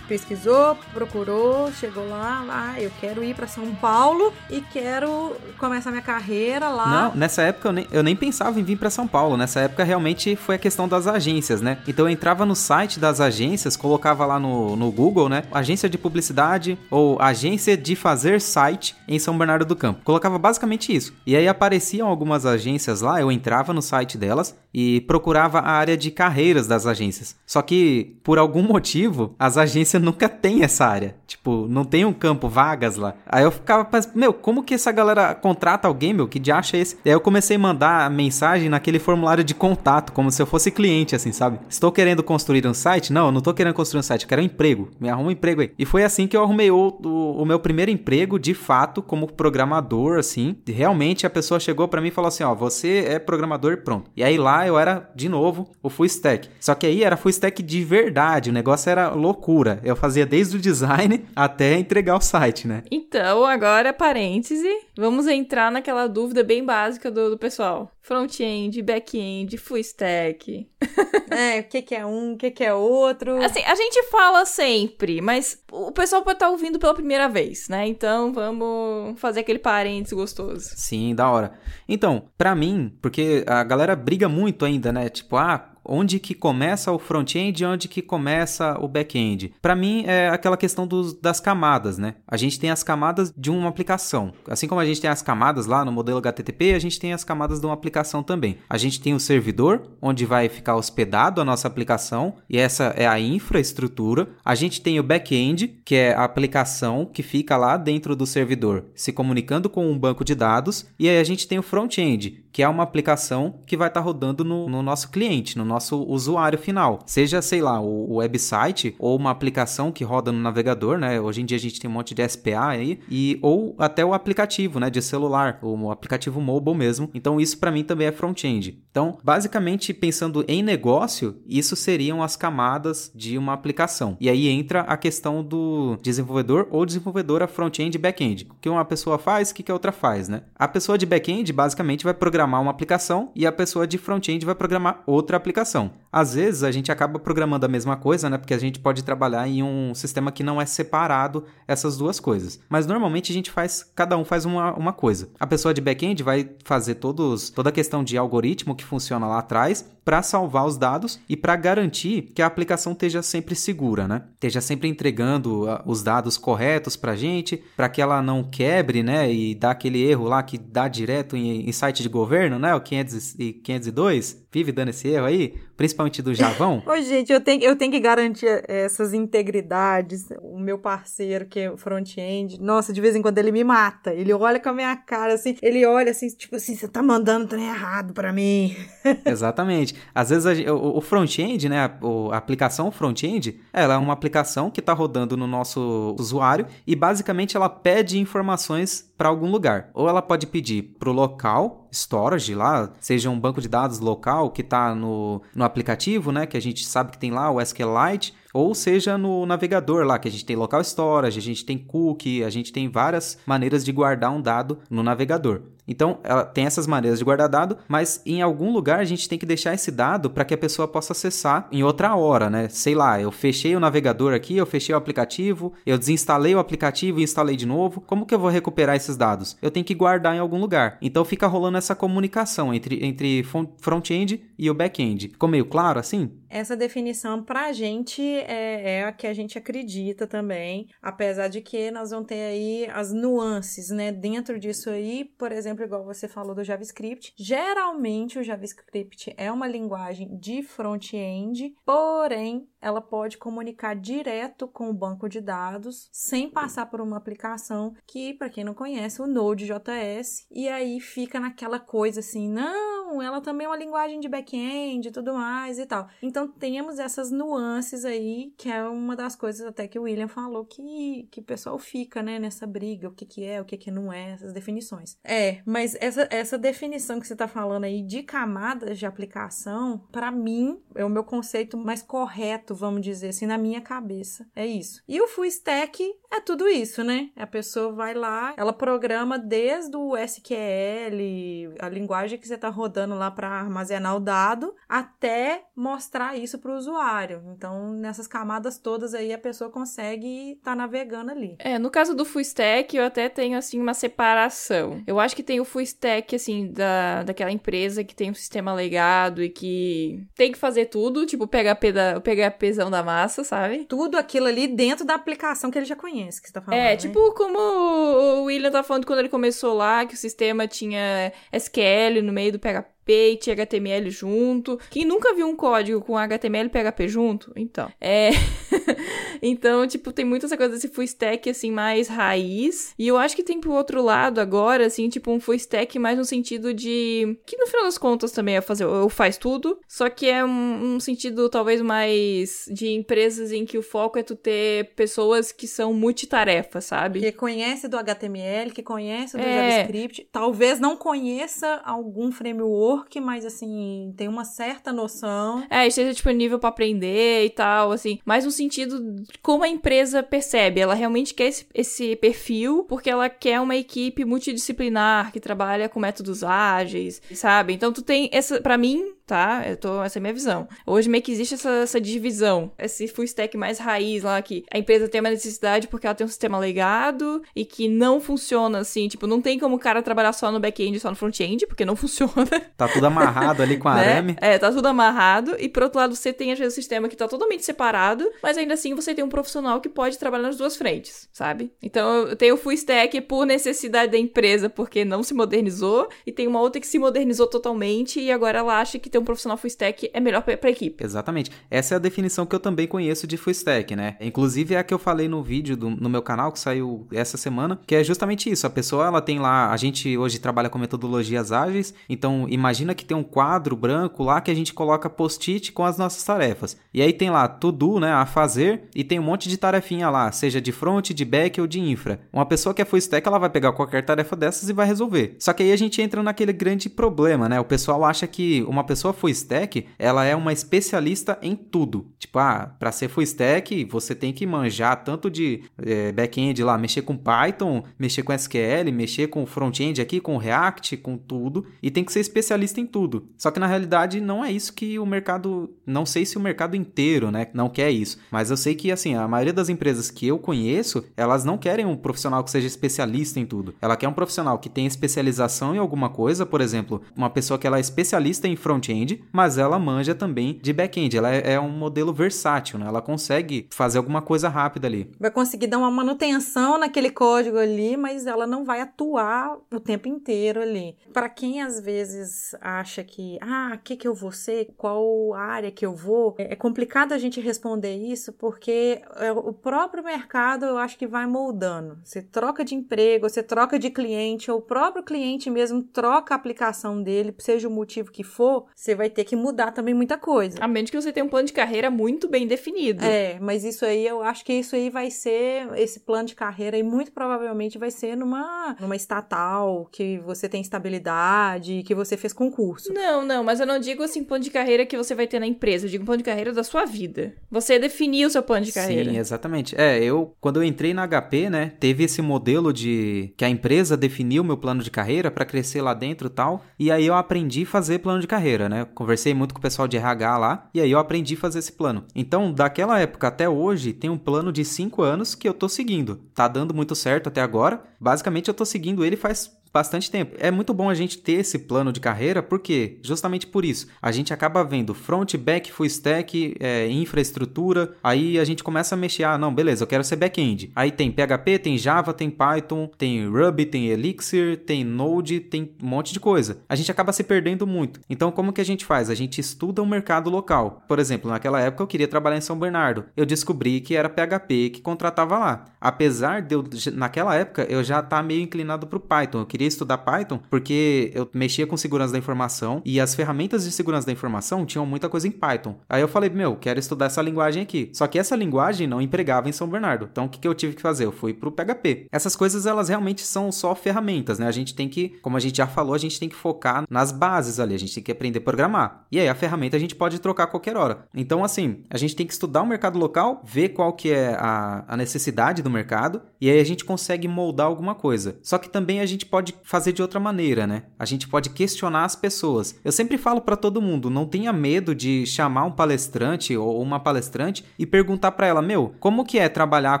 Pesquisou, 0.06 0.76
procurou, 0.92 1.70
chegou 1.72 2.08
lá, 2.08 2.44
ah, 2.48 2.80
eu 2.80 2.90
quero 3.00 3.22
ir 3.22 3.34
pra 3.34 3.46
São 3.46 3.74
Paulo 3.74 4.32
e 4.50 4.60
quero 4.60 5.36
começar 5.58 5.90
minha 5.90 6.02
carreira 6.02 6.68
lá. 6.68 6.88
Não, 6.88 7.14
nessa 7.14 7.42
época 7.42 7.68
eu 7.68 7.72
nem, 7.72 7.86
eu 7.90 8.02
nem 8.02 8.16
pensava 8.16 8.58
em 8.58 8.62
vir 8.62 8.76
pra 8.76 8.90
São 8.90 9.06
Paulo. 9.06 9.36
Nessa 9.36 9.60
época 9.60 9.84
realmente 9.84 10.36
foi 10.36 10.54
a 10.54 10.58
questão 10.58 10.88
das 10.88 11.06
agências, 11.06 11.60
né? 11.60 11.78
Então 11.86 12.06
eu 12.06 12.10
entrava 12.10 12.46
no 12.46 12.54
site 12.54 12.98
das 12.98 13.20
agências, 13.20 13.76
colocava 13.76 14.24
lá 14.24 14.38
no, 14.38 14.76
no 14.76 14.90
Google, 14.90 15.28
né? 15.28 15.42
Agência 15.52 15.88
de 15.88 15.98
publicidade 15.98 16.78
ou 16.90 17.20
agência 17.20 17.76
de 17.76 17.96
fazer 17.96 18.40
site 18.40 18.96
em 19.08 19.18
São 19.18 19.36
Bernardo 19.36 19.64
do 19.64 19.76
Campo. 19.76 20.00
Colocava 20.04 20.38
basicamente 20.38 20.94
isso. 20.94 21.12
E 21.26 21.36
aí 21.36 21.48
apareciam 21.48 22.08
algumas 22.08 22.46
agências 22.46 23.00
lá, 23.00 23.20
eu 23.20 23.30
entrava 23.30 23.72
no 23.72 23.82
site 23.82 24.16
delas 24.16 24.54
e 24.72 25.00
procurava 25.02 25.60
a 25.60 25.70
área 25.70 25.96
de 25.96 26.10
carreiras 26.10 26.66
das 26.66 26.86
agências. 26.86 27.34
Só 27.46 27.62
que, 27.62 28.18
por 28.22 28.38
algum 28.38 28.62
motivo, 28.62 29.34
as 29.38 29.56
agências 29.56 29.95
nunca 29.98 30.28
têm 30.28 30.62
essa 30.62 30.86
área. 30.86 31.14
Tipo, 31.26 31.66
não 31.68 31.84
tem 31.84 32.04
um 32.04 32.12
campo 32.12 32.48
vagas 32.48 32.96
lá. 32.96 33.14
Aí 33.26 33.44
eu 33.44 33.50
ficava 33.50 33.86
meu, 34.14 34.32
como 34.32 34.62
que 34.62 34.74
essa 34.74 34.92
galera 34.92 35.34
contrata 35.34 35.88
alguém, 35.88 36.12
meu? 36.12 36.28
Que 36.28 36.38
de 36.38 36.52
acha 36.52 36.76
esse? 36.76 36.96
Aí 37.04 37.12
eu 37.12 37.20
comecei 37.20 37.56
a 37.56 37.58
mandar 37.58 38.10
mensagem 38.10 38.68
naquele 38.68 38.98
formulário 38.98 39.42
de 39.42 39.54
contato, 39.54 40.12
como 40.12 40.30
se 40.30 40.40
eu 40.40 40.46
fosse 40.46 40.70
cliente, 40.70 41.14
assim, 41.14 41.32
sabe? 41.32 41.58
Estou 41.68 41.90
querendo 41.90 42.22
construir 42.22 42.66
um 42.66 42.74
site? 42.74 43.12
Não, 43.12 43.26
eu 43.26 43.32
não 43.32 43.40
tô 43.40 43.52
querendo 43.52 43.74
construir 43.74 44.00
um 44.00 44.02
site, 44.02 44.22
eu 44.22 44.28
quero 44.28 44.42
um 44.42 44.44
emprego. 44.44 44.90
Me 45.00 45.08
arruma 45.08 45.28
um 45.28 45.32
emprego 45.32 45.60
aí. 45.60 45.72
E 45.78 45.84
foi 45.84 46.04
assim 46.04 46.26
que 46.26 46.36
eu 46.36 46.42
arrumei 46.42 46.70
o, 46.70 46.98
o, 47.04 47.42
o 47.42 47.44
meu 47.44 47.58
primeiro 47.58 47.90
emprego, 47.90 48.38
de 48.38 48.54
fato, 48.54 49.02
como 49.02 49.26
programador, 49.32 50.18
assim. 50.18 50.56
E 50.66 50.72
realmente 50.72 51.26
a 51.26 51.30
pessoa 51.30 51.60
chegou 51.60 51.88
para 51.88 52.00
mim 52.00 52.08
e 52.08 52.12
falou 52.12 52.28
assim: 52.28 52.44
ó, 52.44 52.54
você 52.54 53.04
é 53.08 53.18
programador 53.18 53.72
e 53.72 53.76
pronto. 53.76 54.10
E 54.16 54.22
aí 54.22 54.36
lá 54.36 54.66
eu 54.66 54.78
era, 54.78 55.10
de 55.14 55.28
novo, 55.28 55.70
o 55.82 55.88
full 55.88 56.06
stack. 56.06 56.48
Só 56.60 56.74
que 56.74 56.86
aí 56.86 57.02
era 57.02 57.16
full 57.16 57.30
stack 57.30 57.62
de 57.62 57.84
verdade, 57.84 58.50
o 58.50 58.52
negócio 58.52 58.90
era 58.90 59.10
loucura. 59.10 59.80
Eu 59.86 59.94
fazia 59.94 60.26
desde 60.26 60.56
o 60.56 60.60
design 60.60 61.24
até 61.34 61.78
entregar 61.78 62.16
o 62.16 62.20
site, 62.20 62.66
né? 62.66 62.82
Então, 62.90 63.44
agora, 63.44 63.92
parêntese, 63.92 64.68
vamos 64.98 65.28
entrar 65.28 65.70
naquela 65.70 66.08
dúvida 66.08 66.42
bem 66.42 66.64
básica 66.64 67.08
do, 67.08 67.30
do 67.30 67.38
pessoal. 67.38 67.92
Front-end, 68.02 68.82
back-end, 68.82 69.56
full 69.56 69.78
stack. 69.78 70.68
É, 71.28 71.58
o 71.60 71.64
que, 71.64 71.82
que 71.82 71.94
é 71.94 72.06
um, 72.06 72.32
o 72.32 72.36
que, 72.36 72.50
que 72.50 72.64
é 72.64 72.72
outro. 72.72 73.42
Assim, 73.44 73.60
a 73.64 73.74
gente 73.74 74.04
fala 74.04 74.46
sempre, 74.46 75.20
mas 75.20 75.60
o 75.70 75.90
pessoal 75.90 76.22
pode 76.22 76.36
estar 76.36 76.48
ouvindo 76.48 76.78
pela 76.78 76.94
primeira 76.94 77.28
vez, 77.28 77.68
né? 77.68 77.86
Então, 77.86 78.32
vamos 78.32 79.20
fazer 79.20 79.40
aquele 79.40 79.58
parênteses 79.58 80.12
gostoso. 80.12 80.70
Sim, 80.76 81.14
da 81.14 81.28
hora. 81.28 81.52
Então, 81.88 82.28
pra 82.38 82.54
mim, 82.54 82.96
porque 83.02 83.44
a 83.46 83.62
galera 83.64 83.96
briga 83.96 84.28
muito 84.28 84.64
ainda, 84.64 84.92
né? 84.92 85.08
Tipo, 85.08 85.36
ah, 85.36 85.75
onde 85.88 86.18
que 86.18 86.34
começa 86.34 86.92
o 86.92 86.98
front-end 86.98 87.62
e 87.62 87.66
onde 87.66 87.88
que 87.88 88.02
começa 88.02 88.76
o 88.80 88.88
back-end. 88.88 89.52
Para 89.60 89.74
mim 89.74 90.04
é 90.06 90.28
aquela 90.28 90.56
questão 90.56 90.86
dos, 90.86 91.14
das 91.14 91.40
camadas, 91.40 91.98
né? 91.98 92.16
A 92.26 92.36
gente 92.36 92.58
tem 92.58 92.70
as 92.70 92.82
camadas 92.82 93.32
de 93.36 93.50
uma 93.50 93.68
aplicação. 93.68 94.32
Assim 94.48 94.66
como 94.66 94.80
a 94.80 94.84
gente 94.84 95.00
tem 95.00 95.10
as 95.10 95.22
camadas 95.22 95.66
lá 95.66 95.84
no 95.84 95.92
modelo 95.92 96.18
HTTP, 96.18 96.74
a 96.74 96.78
gente 96.78 96.98
tem 96.98 97.12
as 97.12 97.24
camadas 97.24 97.60
de 97.60 97.66
uma 97.66 97.74
aplicação 97.74 98.22
também. 98.22 98.58
A 98.68 98.78
gente 98.78 99.00
tem 99.00 99.14
o 99.14 99.20
servidor, 99.20 99.82
onde 100.00 100.26
vai 100.26 100.48
ficar 100.48 100.76
hospedado 100.76 101.40
a 101.40 101.44
nossa 101.44 101.68
aplicação, 101.68 102.34
e 102.48 102.58
essa 102.58 102.94
é 102.96 103.06
a 103.06 103.20
infraestrutura. 103.20 104.28
A 104.44 104.54
gente 104.54 104.80
tem 104.80 104.98
o 104.98 105.02
back-end, 105.02 105.68
que 105.84 105.94
é 105.94 106.14
a 106.14 106.24
aplicação 106.24 107.06
que 107.06 107.22
fica 107.22 107.56
lá 107.56 107.76
dentro 107.76 108.16
do 108.16 108.26
servidor, 108.26 108.84
se 108.94 109.12
comunicando 109.12 109.68
com 109.68 109.90
um 109.90 109.98
banco 109.98 110.24
de 110.24 110.34
dados, 110.34 110.86
e 110.98 111.08
aí 111.08 111.18
a 111.18 111.24
gente 111.24 111.46
tem 111.46 111.58
o 111.58 111.62
front-end, 111.62 112.44
que 112.56 112.62
é 112.62 112.68
uma 112.70 112.84
aplicação 112.84 113.60
que 113.66 113.76
vai 113.76 113.88
estar 113.88 114.00
tá 114.00 114.04
rodando 114.04 114.42
no, 114.42 114.66
no, 114.66 114.82
nosso 114.82 115.10
cliente, 115.10 115.58
no 115.58 115.64
nosso 115.66 116.02
usuário 116.04 116.58
final. 116.58 117.00
Seja, 117.04 117.42
sei 117.42 117.60
lá, 117.60 117.78
o, 117.82 118.10
o, 118.10 118.14
website 118.14 118.96
ou 118.98 119.14
uma 119.14 119.30
aplicação 119.30 119.92
que 119.92 120.02
roda 120.02 120.32
no 120.32 120.40
navegador, 120.40 120.96
né? 120.96 121.20
Hoje 121.20 121.42
em 121.42 121.44
dia 121.44 121.58
a 121.58 121.60
gente 121.60 121.78
tem 121.78 121.90
um 121.90 121.92
monte 121.92 122.14
de 122.14 122.26
SPA 122.26 122.68
aí, 122.68 122.98
e, 123.10 123.38
ou 123.42 123.74
até 123.78 124.02
o 124.02 124.14
aplicativo, 124.14 124.80
né? 124.80 124.88
De 124.88 125.02
celular, 125.02 125.58
o 125.60 125.90
aplicativo 125.90 126.40
mobile 126.40 126.74
mesmo. 126.74 127.10
Então, 127.12 127.38
isso 127.38 127.58
para 127.58 127.70
mim 127.70 127.84
também 127.84 128.06
é 128.06 128.12
front-end. 128.12 128.82
Então, 128.90 129.18
basicamente, 129.22 129.92
pensando 129.92 130.42
em 130.48 130.62
negócio, 130.62 131.36
isso 131.46 131.76
seriam 131.76 132.22
as 132.22 132.36
camadas 132.36 133.12
de 133.14 133.36
uma 133.36 133.52
aplicação. 133.52 134.16
E 134.18 134.30
aí 134.30 134.48
entra 134.48 134.80
a 134.80 134.96
questão 134.96 135.44
do 135.44 135.98
desenvolvedor 136.00 136.68
ou 136.70 136.86
desenvolvedora 136.86 137.46
front-end 137.46 137.94
e 137.94 138.00
back-end. 138.00 138.48
O 138.50 138.54
que 138.54 138.70
uma 138.70 138.82
pessoa 138.86 139.18
faz, 139.18 139.50
o 139.50 139.54
que 139.54 139.70
a 139.70 139.74
outra 139.74 139.92
faz, 139.92 140.26
né? 140.26 140.44
A 140.54 140.66
pessoa 140.66 140.96
de 140.96 141.04
back-end 141.04 141.52
basicamente 141.52 142.02
vai 142.02 142.14
programar 142.14 142.45
programar 142.46 142.62
uma 142.62 142.70
aplicação 142.70 143.30
e 143.34 143.46
a 143.46 143.52
pessoa 143.52 143.86
de 143.86 143.98
front-end 143.98 144.44
vai 144.46 144.54
programar 144.54 145.02
outra 145.06 145.36
aplicação. 145.36 145.90
Às 146.12 146.34
vezes 146.34 146.62
a 146.62 146.70
gente 146.70 146.90
acaba 146.90 147.18
programando 147.18 147.66
a 147.66 147.68
mesma 147.68 147.96
coisa, 147.96 148.30
né? 148.30 148.38
Porque 148.38 148.54
a 148.54 148.58
gente 148.58 148.78
pode 148.78 149.02
trabalhar 149.02 149.46
em 149.46 149.62
um 149.62 149.94
sistema 149.94 150.32
que 150.32 150.42
não 150.42 150.60
é 150.60 150.64
separado 150.64 151.44
essas 151.66 151.96
duas 151.96 152.20
coisas. 152.20 152.60
Mas 152.68 152.86
normalmente 152.86 153.32
a 153.32 153.34
gente 153.34 153.50
faz, 153.50 153.90
cada 153.94 154.16
um 154.16 154.24
faz 154.24 154.44
uma, 154.44 154.72
uma 154.74 154.92
coisa. 154.92 155.28
A 155.38 155.46
pessoa 155.46 155.74
de 155.74 155.80
back-end 155.80 156.22
vai 156.22 156.48
fazer 156.64 156.94
todos, 156.94 157.50
toda 157.50 157.68
a 157.68 157.72
questão 157.72 158.02
de 158.02 158.16
algoritmo 158.16 158.74
que 158.74 158.84
funciona 158.84 159.26
lá 159.26 159.38
atrás 159.38 159.84
para 160.06 160.22
salvar 160.22 160.64
os 160.64 160.78
dados 160.78 161.18
e 161.28 161.36
para 161.36 161.56
garantir 161.56 162.30
que 162.32 162.40
a 162.40 162.46
aplicação 162.46 162.92
esteja 162.92 163.22
sempre 163.22 163.56
segura, 163.56 164.06
né? 164.06 164.22
Esteja 164.34 164.60
sempre 164.60 164.88
entregando 164.88 165.64
uh, 165.64 165.82
os 165.84 166.00
dados 166.00 166.38
corretos 166.38 166.94
para 166.94 167.10
a 167.10 167.16
gente, 167.16 167.60
para 167.76 167.88
que 167.88 168.00
ela 168.00 168.22
não 168.22 168.44
quebre, 168.44 169.02
né? 169.02 169.32
E 169.32 169.52
dá 169.52 169.72
aquele 169.72 170.00
erro 170.00 170.28
lá 170.28 170.44
que 170.44 170.58
dá 170.58 170.86
direto 170.86 171.36
em, 171.36 171.68
em 171.68 171.72
site 171.72 172.04
de 172.04 172.08
governo, 172.08 172.56
né? 172.56 172.72
O 172.72 172.80
500 172.80 173.34
e 173.34 173.52
502 173.54 174.46
vive 174.52 174.70
dando 174.70 174.90
esse 174.90 175.08
erro 175.08 175.26
aí, 175.26 175.54
principalmente 175.76 176.22
do 176.22 176.34
Javão. 176.34 176.82
Ô, 176.86 176.96
gente, 177.00 177.32
eu 177.32 177.40
tenho, 177.40 177.62
eu 177.62 177.76
tenho 177.76 177.92
que 177.92 178.00
garantir 178.00 178.64
essas 178.68 179.12
integridades. 179.12 180.28
O 180.40 180.58
meu 180.58 180.78
parceiro, 180.78 181.46
que 181.46 181.60
é 181.60 181.76
front-end, 181.76 182.60
nossa, 182.60 182.92
de 182.92 183.00
vez 183.00 183.14
em 183.14 183.22
quando 183.22 183.38
ele 183.38 183.52
me 183.52 183.62
mata. 183.62 184.12
Ele 184.12 184.32
olha 184.32 184.58
com 184.58 184.68
a 184.68 184.72
minha 184.72 184.96
cara, 184.96 185.34
assim, 185.34 185.56
ele 185.62 185.84
olha 185.84 186.10
assim, 186.10 186.28
tipo 186.28 186.56
assim, 186.56 186.74
você 186.74 186.88
tá 186.88 187.02
mandando 187.02 187.46
trem 187.46 187.66
errado 187.66 188.12
para 188.12 188.32
mim. 188.32 188.76
Exatamente. 189.24 189.94
Às 190.14 190.30
vezes 190.30 190.46
a, 190.46 190.72
o, 190.72 190.98
o 190.98 191.00
front-end, 191.00 191.68
né, 191.68 191.80
a, 191.80 191.98
a 192.32 192.36
aplicação 192.36 192.90
front-end, 192.90 193.60
ela 193.72 193.94
é 193.94 193.96
uma 193.96 194.12
aplicação 194.12 194.70
que 194.70 194.80
tá 194.80 194.92
rodando 194.92 195.36
no 195.36 195.46
nosso 195.46 196.14
usuário 196.18 196.66
e 196.86 196.96
basicamente 196.96 197.56
ela 197.56 197.68
pede 197.68 198.18
informações 198.18 199.10
para 199.16 199.28
algum 199.28 199.50
lugar. 199.50 199.90
Ou 199.94 200.08
ela 200.08 200.22
pode 200.22 200.46
pedir 200.46 200.94
para 200.98 201.08
o 201.08 201.12
local 201.12 201.88
storage 201.90 202.54
lá, 202.54 202.92
seja 203.00 203.30
um 203.30 203.40
banco 203.40 203.60
de 203.60 203.68
dados 203.68 203.98
local 203.98 204.50
que 204.50 204.60
está 204.60 204.94
no, 204.94 205.40
no 205.54 205.64
aplicativo, 205.64 206.30
né, 206.30 206.46
que 206.46 206.56
a 206.56 206.60
gente 206.60 206.84
sabe 206.84 207.12
que 207.12 207.18
tem 207.18 207.30
lá 207.30 207.50
o 207.50 207.60
SQLite, 207.60 208.34
ou 208.52 208.74
seja 208.74 209.16
no 209.16 209.46
navegador 209.46 210.04
lá, 210.04 210.18
que 210.18 210.28
a 210.28 210.30
gente 210.30 210.44
tem 210.44 210.56
local 210.56 210.80
storage, 210.82 211.38
a 211.38 211.42
gente 211.42 211.64
tem 211.64 211.78
cookie, 211.78 212.44
a 212.44 212.50
gente 212.50 212.72
tem 212.72 212.88
várias 212.88 213.38
maneiras 213.46 213.84
de 213.84 213.92
guardar 213.92 214.30
um 214.30 214.40
dado 214.40 214.78
no 214.90 215.02
navegador. 215.02 215.62
Então, 215.86 216.18
ela 216.24 216.44
tem 216.44 216.66
essas 216.66 216.86
maneiras 216.86 217.18
de 217.18 217.24
guardar 217.24 217.48
dado, 217.48 217.78
mas 217.88 218.20
em 218.26 218.42
algum 218.42 218.72
lugar 218.72 218.98
a 218.98 219.04
gente 219.04 219.28
tem 219.28 219.38
que 219.38 219.46
deixar 219.46 219.74
esse 219.74 219.90
dado 219.90 220.30
para 220.30 220.44
que 220.44 220.54
a 220.54 220.58
pessoa 220.58 220.88
possa 220.88 221.12
acessar 221.12 221.68
em 221.70 221.82
outra 221.82 222.14
hora, 222.16 222.50
né? 222.50 222.68
Sei 222.68 222.94
lá, 222.94 223.20
eu 223.20 223.30
fechei 223.30 223.76
o 223.76 223.80
navegador 223.80 224.34
aqui, 224.34 224.56
eu 224.56 224.66
fechei 224.66 224.94
o 224.94 224.98
aplicativo, 224.98 225.72
eu 225.84 225.98
desinstalei 225.98 226.54
o 226.54 226.58
aplicativo 226.58 227.20
e 227.20 227.22
instalei 227.22 227.56
de 227.56 227.66
novo. 227.66 228.00
Como 228.00 228.26
que 228.26 228.34
eu 228.34 228.38
vou 228.38 228.50
recuperar 228.50 228.96
esses 228.96 229.16
dados? 229.16 229.56
Eu 229.62 229.70
tenho 229.70 229.84
que 229.84 229.94
guardar 229.94 230.34
em 230.34 230.38
algum 230.38 230.58
lugar. 230.58 230.98
Então 231.00 231.24
fica 231.24 231.46
rolando 231.46 231.78
essa 231.78 231.94
comunicação 231.94 232.74
entre, 232.74 233.04
entre 233.04 233.44
front-end 233.78 234.42
e 234.58 234.70
o 234.70 234.74
back-end. 234.74 235.28
Ficou 235.28 235.48
meio 235.48 235.66
claro 235.66 236.00
assim? 236.00 236.30
Essa 236.48 236.76
definição 236.76 237.42
para 237.42 237.66
a 237.66 237.72
gente 237.72 238.22
é, 238.22 238.98
é, 238.98 239.04
a 239.04 239.12
que 239.12 239.26
a 239.26 239.34
gente 239.34 239.58
acredita 239.58 240.26
também, 240.26 240.88
apesar 241.02 241.48
de 241.48 241.60
que 241.60 241.90
nós 241.90 242.10
vamos 242.10 242.26
ter 242.26 242.42
aí 242.42 242.88
as 242.92 243.12
nuances, 243.12 243.90
né? 243.90 244.12
Dentro 244.12 244.58
disso 244.58 244.90
aí, 244.90 245.24
por 245.38 245.52
exemplo, 245.52 245.84
igual 245.84 246.04
você 246.04 246.28
falou 246.28 246.54
do 246.54 246.64
JavaScript, 246.64 247.32
geralmente 247.36 248.38
o 248.38 248.42
JavaScript 248.42 249.34
é 249.36 249.50
uma 249.50 249.66
linguagem 249.66 250.38
de 250.38 250.62
front-end, 250.62 251.74
porém 251.84 252.68
ela 252.86 253.00
pode 253.00 253.36
comunicar 253.36 253.96
direto 253.96 254.68
com 254.68 254.88
o 254.88 254.94
banco 254.94 255.28
de 255.28 255.40
dados 255.40 256.08
sem 256.12 256.48
passar 256.48 256.86
por 256.86 257.00
uma 257.00 257.16
aplicação 257.16 257.92
que, 258.06 258.32
para 258.34 258.48
quem 258.48 258.62
não 258.62 258.74
conhece, 258.74 259.20
o 259.20 259.26
Node.js, 259.26 260.46
e 260.48 260.68
aí 260.68 261.00
fica 261.00 261.40
naquela 261.40 261.80
coisa 261.80 262.20
assim, 262.20 262.48
não, 262.48 263.20
ela 263.20 263.40
também 263.40 263.64
é 263.64 263.68
uma 263.68 263.76
linguagem 263.76 264.20
de 264.20 264.28
back-end 264.28 265.08
e 265.08 265.10
tudo 265.10 265.34
mais 265.34 265.80
e 265.80 265.86
tal. 265.86 266.08
Então 266.22 266.46
temos 266.46 267.00
essas 267.00 267.32
nuances 267.32 268.04
aí, 268.04 268.54
que 268.56 268.70
é 268.70 268.84
uma 268.84 269.16
das 269.16 269.34
coisas 269.34 269.66
até 269.66 269.88
que 269.88 269.98
o 269.98 270.02
William 270.02 270.28
falou 270.28 270.64
que, 270.64 271.26
que 271.32 271.40
o 271.40 271.44
pessoal 271.44 271.80
fica, 271.80 272.22
né, 272.22 272.38
nessa 272.38 272.68
briga, 272.68 273.08
o 273.08 273.12
que 273.12 273.26
que 273.26 273.44
é, 273.44 273.60
o 273.60 273.64
que 273.64 273.76
que 273.76 273.90
não 273.90 274.12
é, 274.12 274.30
essas 274.30 274.52
definições. 274.52 275.18
É, 275.24 275.60
mas 275.66 275.96
essa, 276.00 276.28
essa 276.30 276.56
definição 276.56 277.18
que 277.18 277.26
você 277.26 277.34
tá 277.34 277.48
falando 277.48 277.82
aí 277.82 278.00
de 278.00 278.22
camadas 278.22 278.96
de 278.96 279.06
aplicação, 279.06 280.06
para 280.12 280.30
mim, 280.30 280.80
é 280.94 281.04
o 281.04 281.10
meu 281.10 281.24
conceito 281.24 281.76
mais 281.76 282.00
correto 282.00 282.75
vamos 282.76 283.00
dizer 283.02 283.28
assim, 283.28 283.46
na 283.46 283.58
minha 283.58 283.80
cabeça. 283.80 284.46
É 284.54 284.66
isso. 284.66 285.02
E 285.08 285.20
o 285.20 285.26
full 285.26 285.46
stack 285.46 286.02
é 286.30 286.40
tudo 286.40 286.68
isso, 286.68 287.02
né? 287.02 287.30
A 287.36 287.46
pessoa 287.46 287.92
vai 287.92 288.14
lá, 288.14 288.54
ela 288.56 288.72
programa 288.72 289.38
desde 289.38 289.96
o 289.96 290.16
SQL, 290.16 291.74
a 291.80 291.88
linguagem 291.88 292.38
que 292.38 292.46
você 292.46 292.54
está 292.54 292.68
rodando 292.68 293.14
lá 293.14 293.30
para 293.30 293.48
armazenar 293.48 294.16
o 294.16 294.20
dado, 294.20 294.74
até 294.88 295.64
mostrar 295.74 296.38
isso 296.38 296.58
para 296.58 296.72
o 296.72 296.76
usuário. 296.76 297.42
Então, 297.56 297.92
nessas 297.92 298.26
camadas 298.26 298.78
todas 298.78 299.14
aí, 299.14 299.32
a 299.32 299.38
pessoa 299.38 299.70
consegue 299.70 300.52
estar 300.52 300.72
tá 300.72 300.76
navegando 300.76 301.30
ali. 301.30 301.56
É, 301.58 301.78
no 301.78 301.90
caso 301.90 302.14
do 302.14 302.24
full 302.24 302.40
stack, 302.42 302.96
eu 302.96 303.04
até 303.04 303.28
tenho, 303.28 303.56
assim, 303.56 303.80
uma 303.80 303.94
separação. 303.94 305.02
Eu 305.06 305.18
acho 305.18 305.34
que 305.34 305.42
tem 305.42 305.60
o 305.60 305.64
full 305.64 305.82
stack, 305.82 306.34
assim, 306.36 306.70
da, 306.70 307.22
daquela 307.22 307.50
empresa 307.50 308.04
que 308.04 308.14
tem 308.14 308.30
um 308.30 308.34
sistema 308.34 308.72
legado 308.74 309.42
e 309.42 309.48
que 309.48 310.26
tem 310.34 310.52
que 310.52 310.58
fazer 310.58 310.86
tudo, 310.86 311.26
tipo, 311.26 311.46
PHP, 311.46 311.92
da, 311.92 312.18
o 312.18 312.20
PHP 312.20 312.65
pesão 312.66 312.90
da 312.90 313.02
massa, 313.02 313.44
sabe? 313.44 313.84
Tudo 313.84 314.16
aquilo 314.16 314.46
ali 314.46 314.66
dentro 314.66 315.04
da 315.04 315.14
aplicação 315.14 315.70
que 315.70 315.78
ele 315.78 315.86
já 315.86 315.94
conhece, 315.94 316.42
que 316.42 316.48
você 316.48 316.54
tá 316.54 316.60
falando. 316.60 316.80
É, 316.80 316.90
né? 316.90 316.96
tipo 316.96 317.32
como 317.32 317.58
o 317.58 318.44
William 318.44 318.72
tá 318.72 318.82
falando 318.82 319.06
quando 319.06 319.20
ele 319.20 319.28
começou 319.28 319.74
lá, 319.74 320.04
que 320.04 320.14
o 320.14 320.16
sistema 320.16 320.66
tinha 320.66 321.32
SQL 321.52 322.22
no 322.22 322.32
meio 322.32 322.52
do 322.52 322.58
PHP 322.58 322.95
PHP 323.06 323.30
e 323.32 323.36
tinha 323.36 323.54
HTML 323.54 324.10
junto. 324.10 324.78
Quem 324.90 325.04
nunca 325.04 325.32
viu 325.34 325.46
um 325.46 325.54
código 325.54 326.00
com 326.00 326.18
HTML 326.18 326.66
e 326.66 326.70
PHP 326.70 327.08
junto? 327.08 327.52
Então, 327.56 327.90
é. 328.00 328.30
então, 329.40 329.86
tipo, 329.86 330.12
tem 330.12 330.24
muita 330.24 330.46
essa 330.46 330.56
coisa 330.56 330.74
desse 330.74 330.88
full 330.88 331.04
stack, 331.04 331.48
assim, 331.48 331.70
mais 331.70 332.08
raiz. 332.08 332.94
E 332.98 333.06
eu 333.06 333.16
acho 333.16 333.36
que 333.36 333.42
tem 333.42 333.60
pro 333.60 333.72
outro 333.72 334.02
lado 334.02 334.40
agora, 334.40 334.86
assim, 334.86 335.08
tipo, 335.08 335.30
um 335.30 335.40
full 335.40 335.54
stack 335.54 335.98
mais 335.98 336.18
no 336.18 336.24
sentido 336.24 336.74
de. 336.74 337.38
Que 337.46 337.56
no 337.56 337.66
final 337.66 337.84
das 337.84 337.98
contas 337.98 338.32
também 338.32 338.56
é 338.56 338.60
fazer. 338.60 338.84
Eu 338.84 339.08
faz 339.08 339.38
tudo. 339.38 339.78
Só 339.86 340.08
que 340.10 340.28
é 340.28 340.44
um, 340.44 340.96
um 340.96 341.00
sentido 341.00 341.48
talvez 341.48 341.80
mais 341.80 342.68
de 342.72 342.88
empresas 342.88 343.52
em 343.52 343.64
que 343.64 343.78
o 343.78 343.82
foco 343.82 344.18
é 344.18 344.22
tu 344.22 344.34
ter 344.34 344.94
pessoas 344.94 345.52
que 345.52 345.66
são 345.66 345.92
multitarefas, 345.94 346.84
sabe? 346.84 347.20
Que 347.20 347.32
conhece 347.32 347.88
do 347.88 347.96
HTML, 347.96 348.70
que 348.70 348.82
conhece 348.82 349.36
do 349.36 349.42
É. 349.42 349.70
JavaScript. 349.70 350.28
Talvez 350.32 350.80
não 350.80 350.96
conheça 350.96 351.80
algum 351.84 352.32
framework, 352.32 352.95
mas 353.20 353.44
assim, 353.44 354.14
tem 354.16 354.28
uma 354.28 354.44
certa 354.44 354.92
noção. 354.92 355.64
É, 355.70 355.86
esteja 355.86 356.12
disponível 356.12 356.58
pra 356.58 356.68
aprender 356.68 357.44
e 357.44 357.50
tal, 357.50 357.92
assim. 357.92 358.18
Mas 358.24 358.44
no 358.44 358.50
sentido 358.50 359.00
de 359.00 359.38
como 359.42 359.64
a 359.64 359.68
empresa 359.68 360.22
percebe. 360.22 360.80
Ela 360.80 360.94
realmente 360.94 361.34
quer 361.34 361.48
esse, 361.48 361.66
esse 361.74 362.16
perfil 362.16 362.84
porque 362.88 363.10
ela 363.10 363.28
quer 363.28 363.60
uma 363.60 363.76
equipe 363.76 364.24
multidisciplinar 364.24 365.32
que 365.32 365.40
trabalha 365.40 365.88
com 365.88 366.00
métodos 366.00 366.44
ágeis, 366.44 367.20
sabe? 367.34 367.72
Então 367.74 367.92
tu 367.92 368.02
tem 368.02 368.28
essa, 368.32 368.60
pra 368.60 368.78
mim, 368.78 369.15
tá? 369.26 369.64
Eu 369.66 369.76
tô, 369.76 370.02
essa 370.02 370.18
é 370.18 370.20
a 370.20 370.22
minha 370.22 370.32
visão. 370.32 370.68
Hoje 370.86 371.08
meio 371.08 371.22
que 371.22 371.32
existe 371.32 371.54
essa, 371.54 371.70
essa 371.70 372.00
divisão, 372.00 372.70
esse 372.78 373.08
full 373.08 373.24
stack 373.24 373.56
mais 373.56 373.78
raiz 373.78 374.22
lá 374.22 374.40
que 374.40 374.64
a 374.72 374.78
empresa 374.78 375.08
tem 375.08 375.20
uma 375.20 375.30
necessidade 375.30 375.88
porque 375.88 376.06
ela 376.06 376.14
tem 376.14 376.24
um 376.24 376.28
sistema 376.28 376.58
legado 376.58 377.42
e 377.54 377.64
que 377.64 377.88
não 377.88 378.20
funciona 378.20 378.78
assim, 378.78 379.08
tipo, 379.08 379.26
não 379.26 379.40
tem 379.40 379.58
como 379.58 379.76
o 379.76 379.78
cara 379.78 380.00
trabalhar 380.00 380.32
só 380.32 380.52
no 380.52 380.60
back-end 380.60 380.96
e 380.96 381.00
só 381.00 381.10
no 381.10 381.16
front-end, 381.16 381.66
porque 381.66 381.84
não 381.84 381.96
funciona. 381.96 382.46
Tá 382.76 382.88
tudo 382.88 383.06
amarrado 383.06 383.62
ali 383.62 383.76
com 383.76 383.88
a 383.88 383.96
né? 383.96 384.12
arame. 384.12 384.36
É, 384.40 384.58
tá 384.58 384.70
tudo 384.70 384.86
amarrado. 384.86 385.56
E 385.58 385.68
por 385.68 385.82
outro 385.82 385.98
lado, 385.98 386.14
você 386.14 386.32
tem 386.32 386.52
às 386.52 386.58
vezes 386.58 386.74
um 386.74 386.76
sistema 386.76 387.08
que 387.08 387.16
tá 387.16 387.26
totalmente 387.26 387.64
separado, 387.64 388.30
mas 388.42 388.56
ainda 388.56 388.74
assim 388.74 388.94
você 388.94 389.14
tem 389.14 389.24
um 389.24 389.28
profissional 389.28 389.80
que 389.80 389.88
pode 389.88 390.18
trabalhar 390.18 390.44
nas 390.44 390.56
duas 390.56 390.76
frentes, 390.76 391.28
sabe? 391.32 391.72
Então 391.82 392.28
eu 392.28 392.36
tenho 392.36 392.54
o 392.54 392.58
full 392.58 392.72
stack 392.72 393.20
por 393.22 393.44
necessidade 393.44 394.12
da 394.12 394.18
empresa, 394.18 394.70
porque 394.70 395.04
não 395.04 395.22
se 395.22 395.34
modernizou, 395.34 396.08
e 396.24 396.30
tem 396.30 396.46
uma 396.46 396.60
outra 396.60 396.80
que 396.80 396.86
se 396.86 396.98
modernizou 396.98 397.46
totalmente 397.46 398.20
e 398.20 398.30
agora 398.30 398.58
ela 398.58 398.80
acha 398.80 398.98
que 398.98 399.10
ter 399.16 399.18
um 399.18 399.24
profissional 399.24 399.56
full 399.56 399.68
stack 399.68 400.10
é 400.12 400.20
melhor 400.20 400.42
pra, 400.42 400.56
pra 400.56 400.70
equipe. 400.70 401.02
Exatamente. 401.02 401.50
Essa 401.70 401.94
é 401.94 401.96
a 401.96 401.98
definição 401.98 402.44
que 402.44 402.54
eu 402.54 402.60
também 402.60 402.86
conheço 402.86 403.26
de 403.26 403.36
full 403.36 403.50
stack, 403.52 403.96
né? 403.96 404.16
Inclusive 404.20 404.74
é 404.74 404.78
a 404.78 404.84
que 404.84 404.92
eu 404.92 404.98
falei 404.98 405.26
no 405.28 405.42
vídeo 405.42 405.76
do- 405.76 405.90
no 405.90 406.08
meu 406.08 406.22
canal 406.22 406.52
que 406.52 406.58
saiu 406.58 407.06
essa 407.12 407.36
semana, 407.36 407.80
que 407.86 407.94
é 407.94 408.04
justamente 408.04 408.50
isso. 408.50 408.66
A 408.66 408.70
pessoa 408.70 409.06
ela 409.06 409.20
tem 409.22 409.38
lá, 409.38 409.70
a 409.72 409.76
gente 409.76 410.16
hoje 410.18 410.38
trabalha 410.38 410.68
com 410.68 410.78
metodologias 410.78 411.50
ágeis, 411.52 411.94
então 412.08 412.46
imagina 412.48 412.94
que 412.94 413.04
tem 413.04 413.16
um 413.16 413.22
quadro 413.22 413.74
branco 413.74 414.22
lá 414.22 414.40
que 414.40 414.50
a 414.50 414.54
gente 414.54 414.74
coloca 414.74 415.08
post-it 415.08 415.72
com 415.72 415.84
as 415.84 415.96
nossas 415.96 416.22
tarefas. 416.22 416.76
E 416.92 417.00
aí 417.00 417.12
tem 417.12 417.30
lá 417.30 417.48
to 417.48 417.72
do, 417.72 417.98
né, 417.98 418.12
a 418.12 418.26
fazer, 418.26 418.82
e 418.94 419.02
tem 419.02 419.18
um 419.18 419.22
monte 419.22 419.48
de 419.48 419.56
tarefinha 419.56 420.10
lá, 420.10 420.30
seja 420.32 420.60
de 420.60 420.72
front, 420.72 421.10
de 421.10 421.24
back 421.24 421.60
ou 421.60 421.66
de 421.66 421.80
infra. 421.80 422.20
Uma 422.32 422.44
pessoa 422.46 422.74
que 422.74 422.82
é 422.82 422.84
full 422.84 422.98
stack, 422.98 423.26
ela 423.26 423.38
vai 423.38 423.48
pegar 423.50 423.72
qualquer 423.72 424.04
tarefa 424.04 424.36
dessas 424.36 424.68
e 424.68 424.72
vai 424.72 424.86
resolver. 424.86 425.36
Só 425.38 425.52
que 425.52 425.62
aí 425.62 425.72
a 425.72 425.76
gente 425.76 426.00
entra 426.02 426.22
naquele 426.22 426.52
grande 426.52 426.88
problema, 426.90 427.48
né? 427.48 427.58
O 427.60 427.64
pessoal 427.64 428.04
acha 428.04 428.26
que 428.26 428.62
uma 428.68 428.84
pessoa 428.84 429.05
full 429.12 429.30
stack, 429.30 429.86
ela 429.98 430.24
é 430.24 430.34
uma 430.34 430.52
especialista 430.52 431.38
em 431.42 431.54
tudo. 431.54 432.06
Tipo, 432.18 432.38
ah, 432.38 432.74
para 432.78 432.92
ser 432.92 433.08
full 433.08 433.22
stack, 433.22 433.84
você 433.84 434.14
tem 434.14 434.32
que 434.32 434.46
manjar 434.46 435.04
tanto 435.04 435.30
de 435.30 435.62
eh, 435.78 436.12
back-end 436.12 436.62
lá, 436.62 436.76
mexer 436.78 437.02
com 437.02 437.16
Python, 437.16 437.82
mexer 437.98 438.22
com 438.22 438.32
SQL, 438.32 438.92
mexer 438.92 439.28
com 439.28 439.46
front-end 439.46 440.00
aqui, 440.00 440.20
com 440.20 440.36
React, 440.36 440.96
com 440.98 441.16
tudo, 441.16 441.66
e 441.82 441.90
tem 441.90 442.04
que 442.04 442.12
ser 442.12 442.20
especialista 442.20 442.80
em 442.80 442.86
tudo. 442.86 443.28
Só 443.36 443.50
que 443.50 443.60
na 443.60 443.66
realidade 443.66 444.20
não 444.20 444.44
é 444.44 444.50
isso 444.50 444.72
que 444.72 444.98
o 444.98 445.06
mercado, 445.06 445.70
não 445.86 446.06
sei 446.06 446.24
se 446.24 446.36
o 446.36 446.40
mercado 446.40 446.76
inteiro, 446.76 447.30
né, 447.30 447.48
não 447.52 447.68
quer 447.68 447.90
isso, 447.90 448.18
mas 448.30 448.50
eu 448.50 448.56
sei 448.56 448.74
que 448.74 448.90
assim, 448.90 449.14
a 449.14 449.28
maioria 449.28 449.52
das 449.52 449.68
empresas 449.68 450.10
que 450.10 450.26
eu 450.26 450.38
conheço, 450.38 451.04
elas 451.16 451.44
não 451.44 451.58
querem 451.58 451.86
um 451.86 451.96
profissional 451.96 452.42
que 452.42 452.50
seja 452.50 452.66
especialista 452.66 453.40
em 453.40 453.46
tudo. 453.46 453.74
Ela 453.80 453.96
quer 453.96 454.08
um 454.08 454.12
profissional 454.12 454.58
que 454.58 454.68
tenha 454.68 454.88
especialização 454.88 455.74
em 455.74 455.78
alguma 455.78 456.08
coisa, 456.08 456.46
por 456.46 456.60
exemplo, 456.60 457.02
uma 457.16 457.30
pessoa 457.30 457.58
que 457.58 457.66
ela 457.66 457.78
é 457.78 457.80
especialista 457.80 458.48
em 458.48 458.56
front-end, 458.56 458.95
mas 459.32 459.58
ela 459.58 459.78
manja 459.78 460.14
também 460.14 460.58
de 460.60 460.72
back-end. 460.72 461.16
Ela 461.16 461.32
é, 461.32 461.52
é 461.54 461.60
um 461.60 461.70
modelo 461.70 462.12
versátil, 462.12 462.78
né? 462.78 462.86
Ela 462.86 463.00
consegue 463.00 463.68
fazer 463.70 463.98
alguma 463.98 464.20
coisa 464.20 464.48
rápida 464.48 464.88
ali. 464.88 465.10
Vai 465.18 465.30
conseguir 465.30 465.68
dar 465.68 465.78
uma 465.78 465.90
manutenção 465.90 466.78
naquele 466.78 467.10
código 467.10 467.58
ali, 467.58 467.96
mas 467.96 468.26
ela 468.26 468.46
não 468.46 468.64
vai 468.64 468.80
atuar 468.80 469.56
o 469.72 469.78
tempo 469.78 470.08
inteiro 470.08 470.60
ali. 470.60 470.96
Para 471.12 471.28
quem 471.28 471.62
às 471.62 471.80
vezes 471.80 472.54
acha 472.60 473.04
que, 473.04 473.38
ah, 473.40 473.72
o 473.74 473.78
que 473.78 473.96
que 473.96 474.08
eu 474.08 474.14
vou 474.14 474.32
ser? 474.32 474.74
Qual 474.76 475.32
área 475.34 475.70
que 475.70 475.86
eu 475.86 475.94
vou? 475.94 476.34
É 476.38 476.56
é 476.56 476.58
complicado 476.58 477.12
a 477.12 477.18
gente 477.18 477.38
responder 477.38 477.94
isso 477.94 478.32
porque 478.32 479.02
é, 479.16 479.30
o 479.30 479.52
próprio 479.52 480.02
mercado 480.02 480.64
eu 480.64 480.78
acho 480.78 480.96
que 480.96 481.06
vai 481.06 481.26
moldando. 481.26 481.98
Você 482.02 482.22
troca 482.22 482.64
de 482.64 482.74
emprego, 482.74 483.28
você 483.28 483.42
troca 483.42 483.78
de 483.78 483.90
cliente, 483.90 484.50
ou 484.50 484.58
o 484.58 484.62
próprio 484.62 485.04
cliente 485.04 485.50
mesmo 485.50 485.82
troca 485.82 486.32
a 486.32 486.36
aplicação 486.36 487.02
dele, 487.02 487.34
seja 487.38 487.68
o 487.68 487.70
motivo 487.70 488.10
que 488.10 488.24
for, 488.24 488.66
você 488.86 488.94
vai 488.94 489.10
ter 489.10 489.24
que 489.24 489.34
mudar 489.34 489.72
também 489.72 489.92
muita 489.92 490.16
coisa. 490.16 490.58
A 490.60 490.68
menos 490.68 490.90
que 490.90 491.00
você 491.00 491.12
tenha 491.12 491.26
um 491.26 491.28
plano 491.28 491.46
de 491.46 491.52
carreira 491.52 491.90
muito 491.90 492.28
bem 492.28 492.46
definido. 492.46 493.04
É, 493.04 493.36
mas 493.40 493.64
isso 493.64 493.84
aí, 493.84 494.06
eu 494.06 494.22
acho 494.22 494.44
que 494.44 494.52
isso 494.52 494.76
aí 494.76 494.88
vai 494.88 495.10
ser, 495.10 495.68
esse 495.76 496.00
plano 496.00 496.28
de 496.28 496.34
carreira 496.34 496.76
aí 496.76 496.82
muito 496.82 497.10
provavelmente 497.10 497.78
vai 497.78 497.90
ser 497.90 498.16
numa, 498.16 498.76
numa 498.80 498.94
estatal, 498.94 499.88
que 499.90 500.18
você 500.18 500.48
tem 500.48 500.60
estabilidade, 500.60 501.82
que 501.84 501.94
você 501.94 502.16
fez 502.16 502.32
concurso. 502.32 502.92
Não, 502.92 503.24
não, 503.24 503.42
mas 503.42 503.58
eu 503.58 503.66
não 503.66 503.80
digo 503.80 504.04
assim 504.04 504.22
plano 504.22 504.44
de 504.44 504.50
carreira 504.50 504.86
que 504.86 504.96
você 504.96 505.14
vai 505.14 505.26
ter 505.26 505.40
na 505.40 505.46
empresa, 505.46 505.86
eu 505.86 505.90
digo 505.90 506.04
plano 506.04 506.18
de 506.18 506.24
carreira 506.24 506.52
da 506.52 506.62
sua 506.62 506.84
vida. 506.84 507.34
Você 507.50 507.78
definir 507.78 508.26
o 508.26 508.30
seu 508.30 508.42
plano 508.42 508.64
de 508.64 508.72
carreira. 508.72 509.10
Sim, 509.10 509.18
exatamente. 509.18 509.74
É, 509.76 509.98
eu, 510.02 510.34
quando 510.40 510.58
eu 510.58 510.64
entrei 510.64 510.94
na 510.94 511.06
HP, 511.08 511.50
né, 511.50 511.72
teve 511.80 512.04
esse 512.04 512.22
modelo 512.22 512.72
de 512.72 513.32
que 513.36 513.44
a 513.44 513.48
empresa 513.48 513.96
definiu 513.96 514.44
meu 514.44 514.56
plano 514.56 514.82
de 514.82 514.90
carreira 514.90 515.30
para 515.30 515.44
crescer 515.44 515.80
lá 515.80 515.92
dentro 515.92 516.28
e 516.28 516.30
tal, 516.30 516.64
e 516.78 516.90
aí 516.90 517.06
eu 517.06 517.14
aprendi 517.14 517.64
a 517.64 517.66
fazer 517.66 517.98
plano 517.98 518.20
de 518.20 518.26
carreira, 518.26 518.68
né? 518.68 518.75
Conversei 518.84 519.34
muito 519.34 519.54
com 519.54 519.58
o 519.58 519.62
pessoal 519.62 519.88
de 519.88 519.96
RH 519.96 520.38
lá, 520.38 520.68
e 520.74 520.80
aí 520.80 520.90
eu 520.90 520.98
aprendi 520.98 521.34
a 521.34 521.38
fazer 521.38 521.58
esse 521.58 521.72
plano. 521.72 522.04
Então, 522.14 522.52
daquela 522.52 522.98
época 522.98 523.28
até 523.28 523.48
hoje, 523.48 523.92
tem 523.92 524.10
um 524.10 524.18
plano 524.18 524.52
de 524.52 524.64
5 524.64 525.02
anos 525.02 525.34
que 525.34 525.48
eu 525.48 525.54
tô 525.54 525.68
seguindo. 525.68 526.16
Tá 526.34 526.48
dando 526.48 526.74
muito 526.74 526.94
certo 526.94 527.28
até 527.28 527.40
agora. 527.40 527.82
Basicamente, 528.00 528.48
eu 528.48 528.54
tô 528.54 528.64
seguindo 528.64 529.04
ele 529.04 529.16
faz 529.16 529.56
bastante 529.76 530.10
tempo. 530.10 530.34
É 530.40 530.50
muito 530.50 530.72
bom 530.72 530.88
a 530.88 530.94
gente 530.94 531.18
ter 531.18 531.32
esse 531.32 531.58
plano 531.58 531.92
de 531.92 532.00
carreira, 532.00 532.42
porque 532.42 532.96
justamente 533.02 533.46
por 533.46 533.62
isso 533.62 533.88
a 534.00 534.10
gente 534.10 534.32
acaba 534.32 534.64
vendo 534.64 534.94
front, 534.94 535.36
back, 535.36 535.70
full 535.70 535.84
stack, 535.84 536.56
é, 536.58 536.88
infraestrutura. 536.88 537.92
Aí 538.02 538.38
a 538.38 538.44
gente 538.44 538.64
começa 538.64 538.94
a 538.94 538.98
mexer. 538.98 539.24
Ah, 539.24 539.36
não, 539.36 539.54
beleza, 539.54 539.84
eu 539.84 539.86
quero 539.86 540.02
ser 540.02 540.16
back-end. 540.16 540.72
Aí 540.74 540.90
tem 540.90 541.12
PHP, 541.12 541.58
tem 541.58 541.76
Java, 541.76 542.14
tem 542.14 542.30
Python, 542.30 542.90
tem 542.96 543.28
Ruby, 543.28 543.66
tem 543.66 543.88
Elixir, 543.88 544.56
tem 544.56 544.82
Node, 544.82 545.40
tem 545.40 545.70
um 545.82 545.86
monte 545.86 546.14
de 546.14 546.20
coisa. 546.20 546.62
A 546.70 546.74
gente 546.74 546.90
acaba 546.90 547.12
se 547.12 547.22
perdendo 547.22 547.66
muito. 547.66 548.00
Então, 548.08 548.32
como 548.32 548.54
que 548.54 548.62
a 548.62 548.64
gente 548.64 548.82
faz? 548.82 549.10
A 549.10 549.14
gente 549.14 549.42
estuda 549.42 549.82
o 549.82 549.86
mercado 549.86 550.30
local. 550.30 550.84
Por 550.88 550.98
exemplo, 550.98 551.30
naquela 551.30 551.60
época 551.60 551.82
eu 551.82 551.86
queria 551.86 552.08
trabalhar 552.08 552.38
em 552.38 552.40
São 552.40 552.58
Bernardo. 552.58 553.04
Eu 553.14 553.26
descobri 553.26 553.82
que 553.82 553.94
era 553.94 554.08
PHP 554.08 554.70
que 554.70 554.80
contratava 554.80 555.38
lá. 555.38 555.64
Apesar 555.78 556.40
de 556.40 556.54
eu, 556.54 556.64
naquela 556.94 557.34
época, 557.34 557.66
eu 557.68 557.84
já 557.84 558.00
estar 558.00 558.22
meio 558.22 558.40
inclinado 558.40 558.86
para 558.86 558.96
o 558.96 559.00
Python. 559.00 559.40
Eu 559.40 559.46
queria 559.46 559.65
estudar 559.66 559.98
Python 559.98 560.38
porque 560.50 561.10
eu 561.14 561.28
mexia 561.32 561.66
com 561.66 561.76
segurança 561.76 562.12
da 562.12 562.18
informação 562.18 562.82
e 562.84 563.00
as 563.00 563.14
ferramentas 563.14 563.64
de 563.64 563.70
segurança 563.70 564.06
da 564.06 564.12
informação 564.12 564.64
tinham 564.64 564.86
muita 564.86 565.08
coisa 565.08 565.26
em 565.26 565.30
Python. 565.30 565.76
Aí 565.88 566.00
eu 566.00 566.08
falei, 566.08 566.30
meu, 566.30 566.56
quero 566.56 566.78
estudar 566.78 567.06
essa 567.06 567.22
linguagem 567.22 567.62
aqui. 567.62 567.90
Só 567.92 568.06
que 568.06 568.18
essa 568.18 568.36
linguagem 568.36 568.86
não 568.86 569.00
empregava 569.00 569.48
em 569.48 569.52
São 569.52 569.68
Bernardo. 569.68 570.08
Então 570.10 570.26
o 570.26 570.28
que, 570.28 570.38
que 570.38 570.48
eu 570.48 570.54
tive 570.54 570.74
que 570.74 570.82
fazer? 570.82 571.04
Eu 571.04 571.12
fui 571.12 571.34
pro 571.34 571.52
PHP. 571.52 572.06
Essas 572.10 572.36
coisas, 572.36 572.66
elas 572.66 572.88
realmente 572.88 573.22
são 573.22 573.50
só 573.52 573.74
ferramentas, 573.74 574.38
né? 574.38 574.46
A 574.46 574.52
gente 574.52 574.74
tem 574.74 574.88
que, 574.88 575.10
como 575.22 575.36
a 575.36 575.40
gente 575.40 575.56
já 575.56 575.66
falou, 575.66 575.94
a 575.94 575.98
gente 575.98 576.18
tem 576.18 576.28
que 576.28 576.36
focar 576.36 576.84
nas 576.90 577.12
bases 577.12 577.60
ali. 577.60 577.74
A 577.74 577.78
gente 577.78 577.94
tem 577.94 578.02
que 578.02 578.12
aprender 578.12 578.38
a 578.38 578.42
programar. 578.42 579.06
E 579.10 579.18
aí 579.20 579.28
a 579.28 579.34
ferramenta 579.34 579.76
a 579.76 579.80
gente 579.80 579.94
pode 579.94 580.18
trocar 580.18 580.44
a 580.44 580.46
qualquer 580.46 580.76
hora. 580.76 581.06
Então, 581.14 581.44
assim, 581.44 581.84
a 581.90 581.96
gente 581.96 582.16
tem 582.16 582.26
que 582.26 582.32
estudar 582.32 582.62
o 582.62 582.66
mercado 582.66 582.98
local, 582.98 583.42
ver 583.44 583.70
qual 583.70 583.92
que 583.92 584.10
é 584.10 584.34
a, 584.34 584.84
a 584.86 584.96
necessidade 584.96 585.62
do 585.62 585.70
mercado, 585.70 586.22
e 586.40 586.50
aí 586.50 586.60
a 586.60 586.64
gente 586.64 586.84
consegue 586.84 587.28
moldar 587.28 587.66
alguma 587.66 587.94
coisa. 587.94 588.38
Só 588.42 588.58
que 588.58 588.68
também 588.68 589.00
a 589.00 589.06
gente 589.06 589.26
pode 589.26 589.45
fazer 589.62 589.92
de 589.92 590.02
outra 590.02 590.18
maneira, 590.18 590.66
né? 590.66 590.84
A 590.98 591.04
gente 591.04 591.28
pode 591.28 591.50
questionar 591.50 592.04
as 592.04 592.16
pessoas. 592.16 592.78
Eu 592.84 592.92
sempre 592.92 593.18
falo 593.18 593.40
para 593.40 593.56
todo 593.56 593.82
mundo, 593.82 594.10
não 594.10 594.26
tenha 594.26 594.52
medo 594.52 594.94
de 594.94 595.26
chamar 595.26 595.64
um 595.64 595.72
palestrante 595.72 596.56
ou 596.56 596.80
uma 596.80 597.00
palestrante 597.00 597.64
e 597.78 597.86
perguntar 597.86 598.32
para 598.32 598.46
ela, 598.46 598.62
meu, 598.62 598.94
como 599.00 599.24
que 599.24 599.38
é 599.38 599.48
trabalhar 599.48 600.00